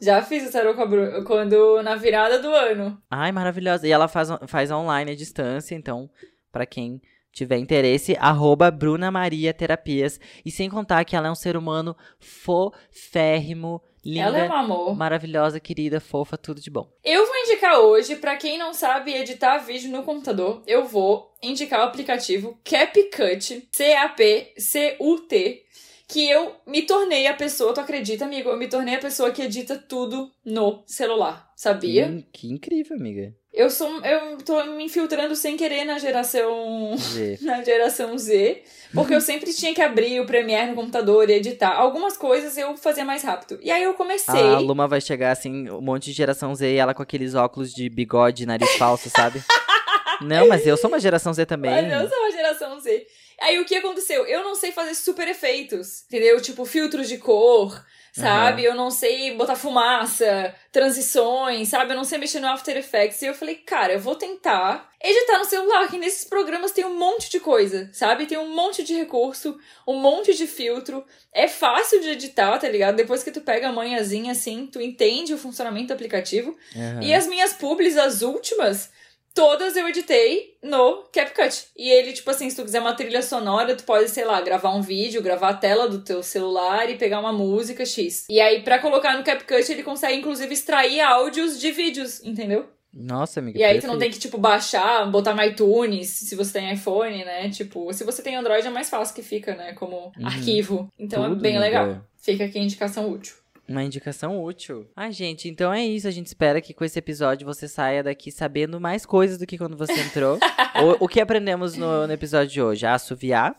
Já 0.01 0.23
fiz 0.23 0.49
o 0.49 0.53
tarô 0.53 0.75
com 0.75 0.83
a 0.83 0.87
Bru... 0.87 1.25
quando 1.25 1.83
na 1.83 1.97
virada 1.97 2.39
do 2.41 2.49
ano. 2.49 2.97
Ai, 3.11 3.33
maravilhosa. 3.33 3.87
E 3.87 3.91
ela 3.91 4.07
faz, 4.09 4.29
faz 4.47 4.71
online 4.71 5.11
à 5.13 5.15
distância, 5.17 5.75
então, 5.75 6.09
pra 6.53 6.65
quem 6.65 7.01
tiver 7.33 7.59
interesse, 7.59 8.17
arroba 8.19 8.71
Bruna 8.71 9.11
Maria 9.11 9.53
Terapias. 9.53 10.19
E 10.45 10.51
sem 10.51 10.69
contar 10.71 11.05
que 11.05 11.15
ela 11.17 11.29
é 11.29 11.31
um 11.31 11.35
ser 11.37 11.57
humano 11.57 11.97
foférrimo, 12.19 13.81
linda, 14.05 14.27
Ela 14.27 14.39
é 14.39 14.49
um 14.49 14.53
amor. 14.53 14.97
maravilhosa, 14.97 15.61
querida, 15.61 16.01
fofa, 16.01 16.37
tudo 16.39 16.61
de 16.61 16.71
bom. 16.71 16.89
Eu 17.05 17.27
vou 17.27 17.37
indicar 17.37 17.79
hoje, 17.81 18.17
pra 18.17 18.37
quem 18.37 18.57
não 18.59 18.73
sabe 18.73 19.13
editar 19.15 19.59
vídeo 19.59 19.91
no 19.91 20.03
computador, 20.03 20.63
eu 20.67 20.85
vou 20.85 21.33
indicar 21.43 21.81
o 21.81 21.85
aplicativo 21.85 22.59
CapCut, 22.65 23.69
C-A-P-C-U-T, 23.73 25.63
que 26.09 26.27
eu 26.27 26.57
me 26.67 26.83
tornei 26.83 27.27
a 27.27 27.35
pessoa, 27.35 27.75
tu 27.75 27.81
acredita, 27.81 28.25
amigo? 28.25 28.49
Eu 28.49 28.57
me 28.57 28.67
tornei 28.67 28.95
a 28.95 28.99
pessoa 28.99 29.31
que 29.31 29.43
edita 29.43 29.77
tudo 29.77 30.33
no 30.43 30.83
celular, 30.87 31.53
sabia? 31.55 32.25
Que, 32.33 32.41
que 32.41 32.51
incrível, 32.51 32.97
amiga. 32.97 33.35
Eu 33.53 33.69
sou, 33.69 34.01
eu 34.05 34.39
tô 34.39 34.65
me 34.65 34.85
infiltrando 34.85 35.37
sem 35.37 35.57
querer 35.57 35.85
na 35.85 35.99
geração 35.99 36.97
Zê. 36.97 37.39
na 37.43 37.63
geração 37.63 38.17
Z, 38.17 38.63
porque 38.95 39.15
eu 39.15 39.21
sempre 39.21 39.53
tinha 39.53 39.75
que 39.75 39.83
abrir 39.83 40.19
o 40.21 40.27
Premiere 40.27 40.71
no 40.71 40.77
computador 40.77 41.29
e 41.29 41.35
editar. 41.35 41.77
Algumas 41.77 42.17
coisas 42.17 42.57
eu 42.57 42.75
fazia 42.77 43.05
mais 43.05 43.23
rápido. 43.23 43.59
E 43.63 43.71
aí 43.71 43.83
eu 43.83 43.93
comecei. 43.93 44.41
A 44.41 44.59
Luma 44.59 44.89
vai 44.89 45.03
chegar 45.03 45.33
assim, 45.33 45.69
um 45.69 45.83
monte 45.83 46.07
de 46.07 46.13
geração 46.13 46.55
Z 46.55 46.73
e 46.73 46.77
ela 46.77 46.95
com 46.95 47.03
aqueles 47.03 47.35
óculos 47.35 47.75
de 47.75 47.89
bigode, 47.91 48.47
nariz 48.47 48.71
falso, 48.77 49.11
sabe? 49.11 49.43
Não, 50.23 50.49
mas 50.49 50.67
eu 50.67 50.77
sou 50.77 50.89
uma 50.89 50.99
geração 50.99 51.33
Z 51.33 51.47
também. 51.47 51.71
Mas 51.71 51.93
eu 51.93 52.09
sou 52.09 52.19
uma 52.19 52.31
geração 52.31 52.81
Z. 52.81 53.07
Aí 53.41 53.59
o 53.59 53.65
que 53.65 53.77
aconteceu? 53.77 54.27
Eu 54.27 54.43
não 54.43 54.55
sei 54.55 54.73
fazer 54.73 54.95
super 54.95 55.29
efeitos, 55.29 56.05
entendeu? 56.07 56.41
Tipo, 56.41 56.65
filtros 56.65 57.09
de 57.09 57.19
cor, 57.19 57.85
sabe? 58.13 58.65
Eu 58.65 58.75
não 58.75 58.91
sei 58.91 59.35
botar 59.37 59.55
fumaça, 59.55 60.55
transições, 60.73 61.69
sabe? 61.69 61.93
Eu 61.93 61.97
não 61.97 62.05
sei 62.05 62.19
mexer 62.19 62.41
no 62.41 62.49
After 62.49 62.77
Effects. 62.77 63.23
E 63.23 63.27
eu 63.27 63.35
falei, 63.35 63.55
cara, 63.55 63.93
eu 63.93 64.01
vou 64.01 64.17
tentar 64.17 64.91
editar 65.01 65.39
no 65.39 65.45
celular, 65.45 65.89
que 65.89 65.99
nesses 65.99 66.25
programas 66.25 66.73
tem 66.73 66.85
um 66.85 66.99
monte 66.99 67.31
de 67.31 67.39
coisa, 67.39 67.89
sabe? 67.93 68.27
Tem 68.27 68.37
um 68.37 68.55
monte 68.55 68.83
de 68.83 68.95
recurso, 68.95 69.57
um 69.87 69.95
monte 69.95 70.35
de 70.35 70.47
filtro. 70.47 71.05
É 71.33 71.47
fácil 71.47 72.01
de 72.01 72.11
editar, 72.11 72.59
tá 72.59 72.69
ligado? 72.69 72.97
Depois 72.97 73.23
que 73.23 73.31
tu 73.31 73.41
pega 73.41 73.69
a 73.69 73.73
manhãzinha 73.73 74.33
assim, 74.33 74.67
tu 74.67 74.81
entende 74.81 75.33
o 75.33 75.39
funcionamento 75.39 75.89
do 75.89 75.95
aplicativo. 75.95 76.57
Aham. 76.75 77.03
E 77.03 77.15
as 77.15 77.27
minhas 77.29 77.53
publis, 77.53 77.97
as 77.97 78.23
últimas, 78.23 78.91
todas 79.35 79.77
eu 79.77 79.89
editei 79.89 80.57
no 80.63 81.05
CapCut. 81.13 81.67
E 81.77 81.91
ele, 81.91 82.13
tipo 82.13 82.31
assim, 82.31 82.49
se 82.51 82.57
tu 82.57 82.63
quiser 82.65 82.81
uma 82.81 82.95
trilha 82.95 83.23
sonora, 83.23 83.75
tu 83.77 83.85
pode, 83.85 84.09
sei 84.11 84.25
lá, 84.25 84.41
gravar 84.41 84.75
um 84.75 84.83
vídeo, 84.83 85.23
gravar 85.23 85.51
a 85.51 85.55
tela 85.55 85.89
do 85.89 86.01
teu 86.01 86.23
celular 86.23 86.91
e 86.91 86.97
pegar 86.97 87.21
uma 87.21 87.33
música 87.33 87.85
X. 87.85 88.27
E 88.29 88.41
aí, 88.41 88.63
pra 88.63 88.79
colocar 88.79 89.17
no 89.17 89.25
CapCut, 89.25 89.71
ele 89.71 89.83
consegue, 89.83 90.19
inclusive, 90.19 90.53
extrair 90.53 91.01
áudios 91.01 91.61
de 91.61 91.71
vídeos, 91.71 92.23
entendeu? 92.25 92.69
Nossa, 92.93 93.39
amiga. 93.39 93.59
E 93.59 93.63
aí 93.63 93.81
tu 93.81 93.87
não 93.87 93.99
tem 93.99 94.11
que, 94.11 94.19
tipo, 94.19 94.39
baixar, 94.39 95.09
botar 95.11 95.35
no 95.35 95.43
iTunes, 95.45 96.09
se 96.09 96.35
você 96.35 96.55
tem 96.55 96.73
iPhone, 96.73 97.25
né? 97.25 97.49
Tipo, 97.51 97.93
se 97.93 98.03
você 98.03 98.23
tem 98.23 98.35
Android 98.35 98.67
é 98.67 98.71
mais 98.71 98.89
fácil 98.89 99.15
que 99.15 99.23
fica, 99.23 99.55
né? 99.55 99.73
Como 99.75 100.11
arquivo. 100.25 100.89
Então 100.99 101.25
é 101.25 101.29
Tudo, 101.29 101.41
bem 101.41 101.57
amiga. 101.59 101.83
legal. 101.83 102.05
Fica 102.17 102.45
aqui 102.45 102.59
a 102.59 102.63
indicação 102.63 103.09
útil. 103.11 103.35
Uma 103.69 103.85
indicação 103.85 104.43
útil. 104.43 104.87
Ai, 104.97 105.13
gente, 105.13 105.49
então 105.49 105.71
é 105.73 105.85
isso. 105.85 106.09
A 106.09 106.11
gente 106.11 106.27
espera 106.27 106.61
que 106.61 106.73
com 106.73 106.85
esse 106.85 106.99
episódio 106.99 107.47
você 107.47 107.69
saia 107.69 108.03
daqui 108.03 108.33
sabendo 108.33 108.81
mais 108.81 109.05
coisas 109.05 109.37
do 109.37 109.47
que 109.47 109.59
quando 109.59 109.77
você 109.77 109.93
entrou. 110.01 110.39
o, 111.01 111.05
o 111.05 111.09
que 111.09 111.21
aprendemos 111.21 111.77
no, 111.77 112.07
no 112.07 112.13
episódio 112.13 112.49
de 112.51 112.63
hoje? 112.63 112.87
A 112.87 112.95
assoviar, 112.95 113.57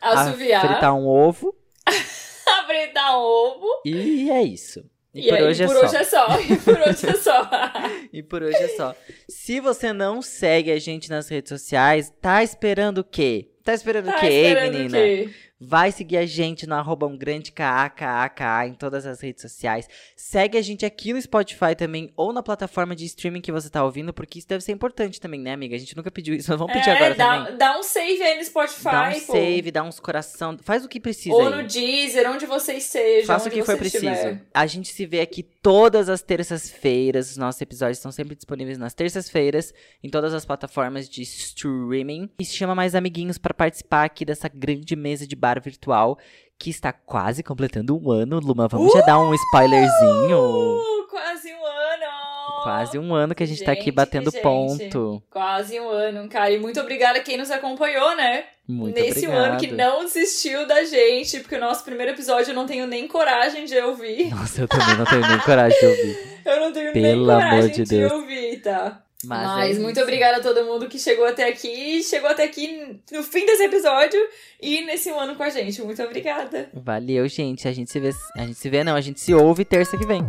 Assoviar, 0.00 0.64
a 0.64 0.68
fritar 0.68 0.94
um 0.96 1.06
ovo. 1.06 1.54
fritar 2.66 3.16
um 3.18 3.22
ovo. 3.22 3.66
E 3.84 4.30
é 4.30 4.42
isso. 4.42 4.84
E, 5.14 5.26
E, 5.26 5.28
por 5.28 5.34
aí, 5.38 5.44
hoje 5.44 5.66
por 5.66 5.76
é 5.76 5.78
hoje 5.78 5.90
só. 5.90 5.98
é 5.98 6.04
só. 6.04 6.26
E 6.42 6.56
por 6.56 6.80
hoje 6.80 7.06
é 7.06 7.14
só. 7.14 7.50
E 8.12 8.22
por 8.22 8.42
hoje 8.42 8.56
é 8.56 8.68
só. 8.76 8.96
Se 9.28 9.60
você 9.60 9.92
não 9.92 10.22
segue 10.22 10.72
a 10.72 10.78
gente 10.78 11.08
nas 11.10 11.28
redes 11.28 11.50
sociais, 11.50 12.12
tá 12.20 12.42
esperando 12.42 12.98
o 12.98 13.04
quê? 13.04 13.48
Tá 13.62 13.74
esperando 13.74 14.08
o 14.08 14.12
Tá 14.12 14.18
quê, 14.20 14.26
esperando 14.26 14.72
menina? 14.72 14.98
o 14.98 15.00
quê? 15.00 15.30
Vai 15.64 15.92
seguir 15.92 16.16
a 16.16 16.26
gente 16.26 16.66
no 16.66 16.74
arroba 16.74 17.06
um 17.06 17.16
grande 17.16 17.52
KAKAKA 17.52 18.66
em 18.66 18.74
todas 18.74 19.06
as 19.06 19.20
redes 19.20 19.42
sociais. 19.42 19.88
Segue 20.16 20.58
a 20.58 20.62
gente 20.62 20.84
aqui 20.84 21.12
no 21.12 21.22
Spotify 21.22 21.74
também, 21.76 22.10
ou 22.16 22.32
na 22.32 22.42
plataforma 22.42 22.96
de 22.96 23.04
streaming 23.04 23.40
que 23.40 23.52
você 23.52 23.70
tá 23.70 23.84
ouvindo, 23.84 24.12
porque 24.12 24.38
isso 24.40 24.48
deve 24.48 24.64
ser 24.64 24.72
importante 24.72 25.20
também, 25.20 25.40
né, 25.40 25.52
amiga? 25.52 25.76
A 25.76 25.78
gente 25.78 25.96
nunca 25.96 26.10
pediu 26.10 26.34
isso, 26.34 26.50
mas 26.50 26.58
vamos 26.58 26.72
pedir 26.72 26.90
É, 26.90 26.96
agora 26.96 27.14
dá, 27.14 27.38
também. 27.44 27.56
dá 27.58 27.78
um 27.78 27.82
save 27.84 28.22
aí 28.22 28.38
no 28.38 28.44
Spotify, 28.44 28.82
Dá 28.84 29.08
um 29.10 29.20
pô. 29.20 29.32
save, 29.32 29.70
dá 29.70 29.82
uns 29.84 30.00
coração, 30.00 30.58
faz 30.62 30.84
o 30.84 30.88
que 30.88 30.98
precisa 30.98 31.34
Ou 31.34 31.46
aí. 31.46 31.50
no 31.54 31.62
Deezer, 31.62 32.28
onde 32.28 32.44
vocês 32.44 32.82
sejam. 32.84 33.26
Faça 33.26 33.48
o 33.48 33.52
que 33.52 33.62
for 33.62 33.78
preciso. 33.78 34.04
estiver. 34.06 34.42
A 34.52 34.66
gente 34.66 34.88
se 34.92 35.06
vê 35.06 35.20
aqui 35.20 35.42
todas 35.62 36.08
as 36.08 36.20
terças-feiras. 36.20 37.30
Os 37.30 37.36
nossos 37.36 37.60
episódios 37.62 37.98
estão 37.98 38.10
sempre 38.10 38.34
disponíveis 38.34 38.76
nas 38.76 38.92
terças-feiras, 38.92 39.72
em 40.02 40.10
todas 40.10 40.34
as 40.34 40.44
plataformas 40.44 41.08
de 41.08 41.22
streaming. 41.22 42.28
E 42.38 42.44
chama 42.44 42.74
mais 42.74 42.94
amiguinhos 42.94 43.38
para 43.38 43.54
participar 43.54 44.04
aqui 44.04 44.24
dessa 44.24 44.48
grande 44.48 44.96
mesa 44.96 45.26
de 45.26 45.36
bar 45.36 45.62
virtual 45.62 46.18
que 46.58 46.70
está 46.70 46.92
quase 46.92 47.42
completando 47.42 47.96
um 47.96 48.10
ano. 48.10 48.40
Luma, 48.40 48.68
vamos 48.68 48.92
já 48.92 49.00
dar 49.00 49.18
um 49.18 49.32
spoilerzinho? 49.34 50.76
Uh, 50.76 51.08
quase 51.08 51.52
um! 51.54 51.61
Quase 52.62 52.98
um 52.98 53.14
ano 53.14 53.34
que 53.34 53.42
a 53.42 53.46
gente, 53.46 53.64
tá 53.64 53.72
aqui 53.72 53.84
Gente, 53.86 53.94
batendo 53.94 54.30
gente. 54.30 54.42
ponto. 54.42 55.22
Quase 55.30 55.78
um 55.80 55.88
ano, 55.88 56.28
cara. 56.28 56.50
E 56.50 56.58
muito 56.58 56.80
obrigada 56.80 57.18
a 57.18 57.22
quem 57.22 57.36
nos 57.36 57.50
acompanhou, 57.50 58.16
né? 58.16 58.44
Muito 58.68 58.94
Nesse 58.94 59.26
obrigado. 59.26 59.44
ano 59.44 59.58
que 59.58 59.66
não 59.72 60.04
desistiu 60.04 60.66
da 60.66 60.84
gente, 60.84 61.40
porque 61.40 61.56
o 61.56 61.60
nosso 61.60 61.84
primeiro 61.84 62.12
episódio 62.12 62.52
eu 62.52 62.54
não 62.54 62.64
tenho 62.66 62.86
nem 62.86 63.06
coragem 63.08 63.64
de 63.64 63.76
ouvir. 63.78 64.30
Nossa, 64.30 64.62
eu 64.62 64.68
também 64.68 64.96
não 64.96 65.04
tenho 65.04 65.26
nem 65.28 65.38
coragem 65.40 65.78
de 65.78 65.86
ouvir. 65.86 66.32
Eu 66.44 66.58
não 66.60 66.72
tenho 66.72 66.92
nem 66.92 67.02
Pelo 67.04 67.24
coragem 67.26 67.58
amor 67.58 67.70
de 67.70 67.84
Deus. 67.84 68.12
ouvir, 68.12 68.60
tá? 68.62 69.00
Mas, 69.24 69.46
Mas, 69.46 69.76
é 69.76 69.80
muito 69.80 70.00
obrigada 70.00 70.38
a 70.38 70.40
todo 70.40 70.64
mundo 70.64 70.88
que 70.88 70.98
chegou 70.98 71.24
até 71.24 71.46
aqui, 71.48 72.02
chegou 72.02 72.28
até 72.28 72.42
aqui 72.42 72.98
no 73.12 73.22
fim 73.22 73.46
desse 73.46 73.62
episódio 73.62 74.18
e 74.60 74.84
nesse 74.84 75.10
ano 75.10 75.36
com 75.36 75.44
a 75.44 75.50
gente. 75.50 75.80
Muito 75.82 76.02
obrigada. 76.02 76.68
Valeu, 76.74 77.28
gente. 77.28 77.68
A 77.68 77.72
gente 77.72 77.92
se 77.92 78.00
vê. 78.00 78.10
A 78.36 78.40
gente 78.40 78.54
se 78.58 78.68
vê, 78.68 78.82
não. 78.82 78.96
A 78.96 79.00
gente 79.00 79.20
se 79.20 79.32
ouve 79.32 79.64
terça 79.64 79.96
que 79.96 80.04
vem. 80.04 80.22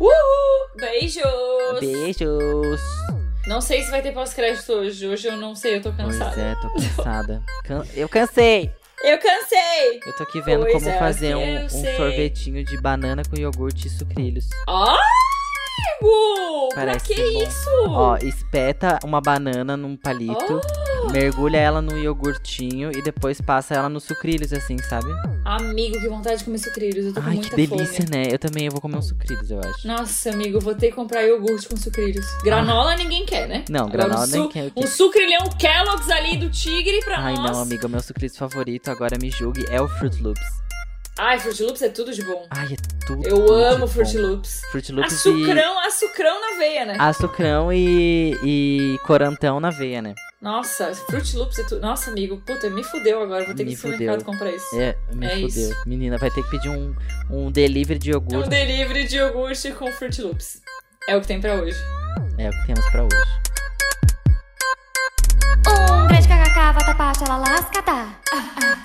Uhul! 0.00 0.12
Beijos! 0.76 1.80
Beijos. 1.80 2.80
Não 3.46 3.60
sei 3.60 3.82
se 3.82 3.90
vai 3.90 4.02
ter 4.02 4.12
pós-crédito 4.12 4.72
hoje. 4.72 5.06
Hoje 5.06 5.28
eu 5.28 5.36
não 5.36 5.54
sei, 5.54 5.76
eu 5.76 5.82
tô 5.82 5.92
Pois 5.92 6.16
cansada. 6.18 6.40
é, 6.40 6.54
tô 6.56 6.68
cansada. 6.74 7.42
Can- 7.64 7.86
Eu 7.94 8.08
cansei! 8.08 8.72
Eu 9.04 9.18
cansei! 9.18 10.00
Eu 10.06 10.16
tô 10.16 10.22
aqui 10.22 10.40
vendo 10.42 10.60
Pois 10.60 10.74
como 10.74 10.88
é, 10.88 10.98
fazer 10.98 11.34
um, 11.34 11.64
um 11.64 11.68
sorvetinho 11.68 12.64
de 12.64 12.80
banana 12.80 13.22
com 13.28 13.36
iogurte 13.36 13.88
e 13.88 13.90
sucrilhos. 13.90 14.48
Ai, 14.68 14.96
Gu! 14.96 15.41
Pra 16.74 16.86
Parece 16.86 17.06
que 17.06 17.14
bom. 17.32 17.42
isso? 17.42 17.70
Ó, 17.88 18.16
espeta 18.16 18.98
uma 19.04 19.20
banana 19.20 19.76
num 19.76 19.96
palito, 19.96 20.60
Oh. 21.04 21.10
mergulha 21.10 21.56
ela 21.58 21.82
no 21.82 21.96
iogurtinho 21.98 22.90
e 22.96 23.02
depois 23.02 23.40
passa 23.40 23.74
ela 23.74 23.88
nos 23.88 24.04
sucrilhos, 24.04 24.52
assim, 24.52 24.76
sabe? 24.78 25.06
Amigo, 25.44 26.00
que 26.00 26.08
vontade 26.08 26.38
de 26.38 26.44
comer 26.44 26.58
sucrilhos. 26.58 27.06
Eu 27.06 27.14
tô 27.14 27.20
com 27.20 27.28
Ai, 27.28 27.34
muita 27.34 27.50
que 27.50 27.66
delícia, 27.66 28.04
fome. 28.06 28.16
né? 28.16 28.28
Eu 28.30 28.38
também 28.38 28.66
eu 28.66 28.72
vou 28.72 28.80
comer 28.80 28.96
uns 28.96 29.08
sucrilhos, 29.08 29.50
eu 29.50 29.58
acho. 29.60 29.86
Nossa, 29.86 30.30
amigo, 30.30 30.56
eu 30.58 30.60
vou 30.60 30.74
ter 30.74 30.88
que 30.90 30.94
comprar 30.96 31.22
iogurte 31.22 31.68
com 31.68 31.76
sucrilhos. 31.76 32.24
Granola 32.42 32.94
ninguém 32.96 33.24
quer, 33.26 33.46
né? 33.48 33.64
Não, 33.68 33.86
Agora, 33.86 34.04
granola 34.04 34.24
um 34.24 34.28
su- 34.28 34.48
quer. 34.48 34.70
Um 34.76 34.86
sucrilhão 34.86 35.48
Kellogg's 35.58 36.10
ali 36.10 36.36
do 36.36 36.50
tigre 36.50 37.00
pra 37.04 37.18
Ai, 37.18 37.34
nós. 37.34 37.50
não, 37.52 37.62
amiga, 37.62 37.86
o 37.86 37.90
meu 37.90 38.00
sucrilhos 38.00 38.36
favorito, 38.36 38.90
agora 38.90 39.16
me 39.20 39.30
julgue, 39.30 39.64
é 39.70 39.80
o 39.80 39.88
Fruit 39.88 40.22
Loops. 40.22 40.62
Ai, 41.18 41.38
Fruit 41.38 41.62
Loops 41.62 41.82
é 41.82 41.88
tudo 41.90 42.12
de 42.12 42.22
bom. 42.24 42.46
Ai, 42.50 42.72
é 42.72 42.76
tudo. 43.06 43.28
Eu 43.28 43.36
tudo 43.36 43.52
amo 43.54 43.86
de 43.86 43.92
Fruit 43.92 44.12
bom. 44.16 44.22
Loops. 44.28 44.60
Fruit 44.70 44.92
Loops 44.92 45.12
Açucrão, 45.12 45.78
açucrão 45.80 46.40
na 46.40 46.58
veia, 46.58 46.84
né? 46.86 46.94
e... 46.96 47.00
Açucrão 47.00 47.72
e, 47.72 48.36
e 48.44 48.98
corantão 49.06 49.60
na 49.60 49.70
veia, 49.70 50.00
né? 50.00 50.14
Nossa, 50.40 50.92
Fruit 50.94 51.36
Loops 51.36 51.58
é 51.58 51.64
tudo. 51.64 51.80
Nossa, 51.82 52.10
amigo, 52.10 52.38
puta, 52.44 52.68
me 52.70 52.82
fudeu 52.82 53.22
agora. 53.22 53.44
Vou 53.44 53.54
ter 53.54 53.64
Me 53.64 53.76
que 53.76 53.80
ir 53.82 53.86
no 53.86 53.92
fudeu. 53.92 53.98
mercado 54.10 54.24
comprar 54.24 54.50
isso. 54.50 54.66
É, 54.80 54.96
me 55.12 55.26
É 55.26 55.30
fudeu. 55.30 55.46
isso. 55.48 55.74
Menina, 55.86 56.16
vai 56.18 56.30
ter 56.30 56.42
que 56.42 56.50
pedir 56.50 56.70
um, 56.70 56.94
um 57.30 57.50
delivery 57.52 57.98
de 57.98 58.10
Um 58.10 58.14
iogurte. 58.14 58.48
delivery 58.48 59.06
de 59.06 59.16
iogurte 59.18 59.70
com 59.72 59.92
Fruit 59.92 60.20
Loops. 60.22 60.62
É 61.08 61.16
o 61.16 61.20
que 61.20 61.26
tem 61.26 61.40
pra 61.40 61.54
hoje. 61.54 61.76
É 62.38 62.48
o 62.48 62.52
que 62.52 62.66
temos 62.66 62.84
pra 62.90 63.04
hoje. 63.04 63.16
Um 65.68 66.08
grande 66.08 66.26
kkk, 66.26 66.72
vata 66.72 66.94
pacha, 66.94 67.24
la 67.28 67.36
lascata. 67.38 67.92
Ah, 68.32 68.54
ah. 68.62 68.82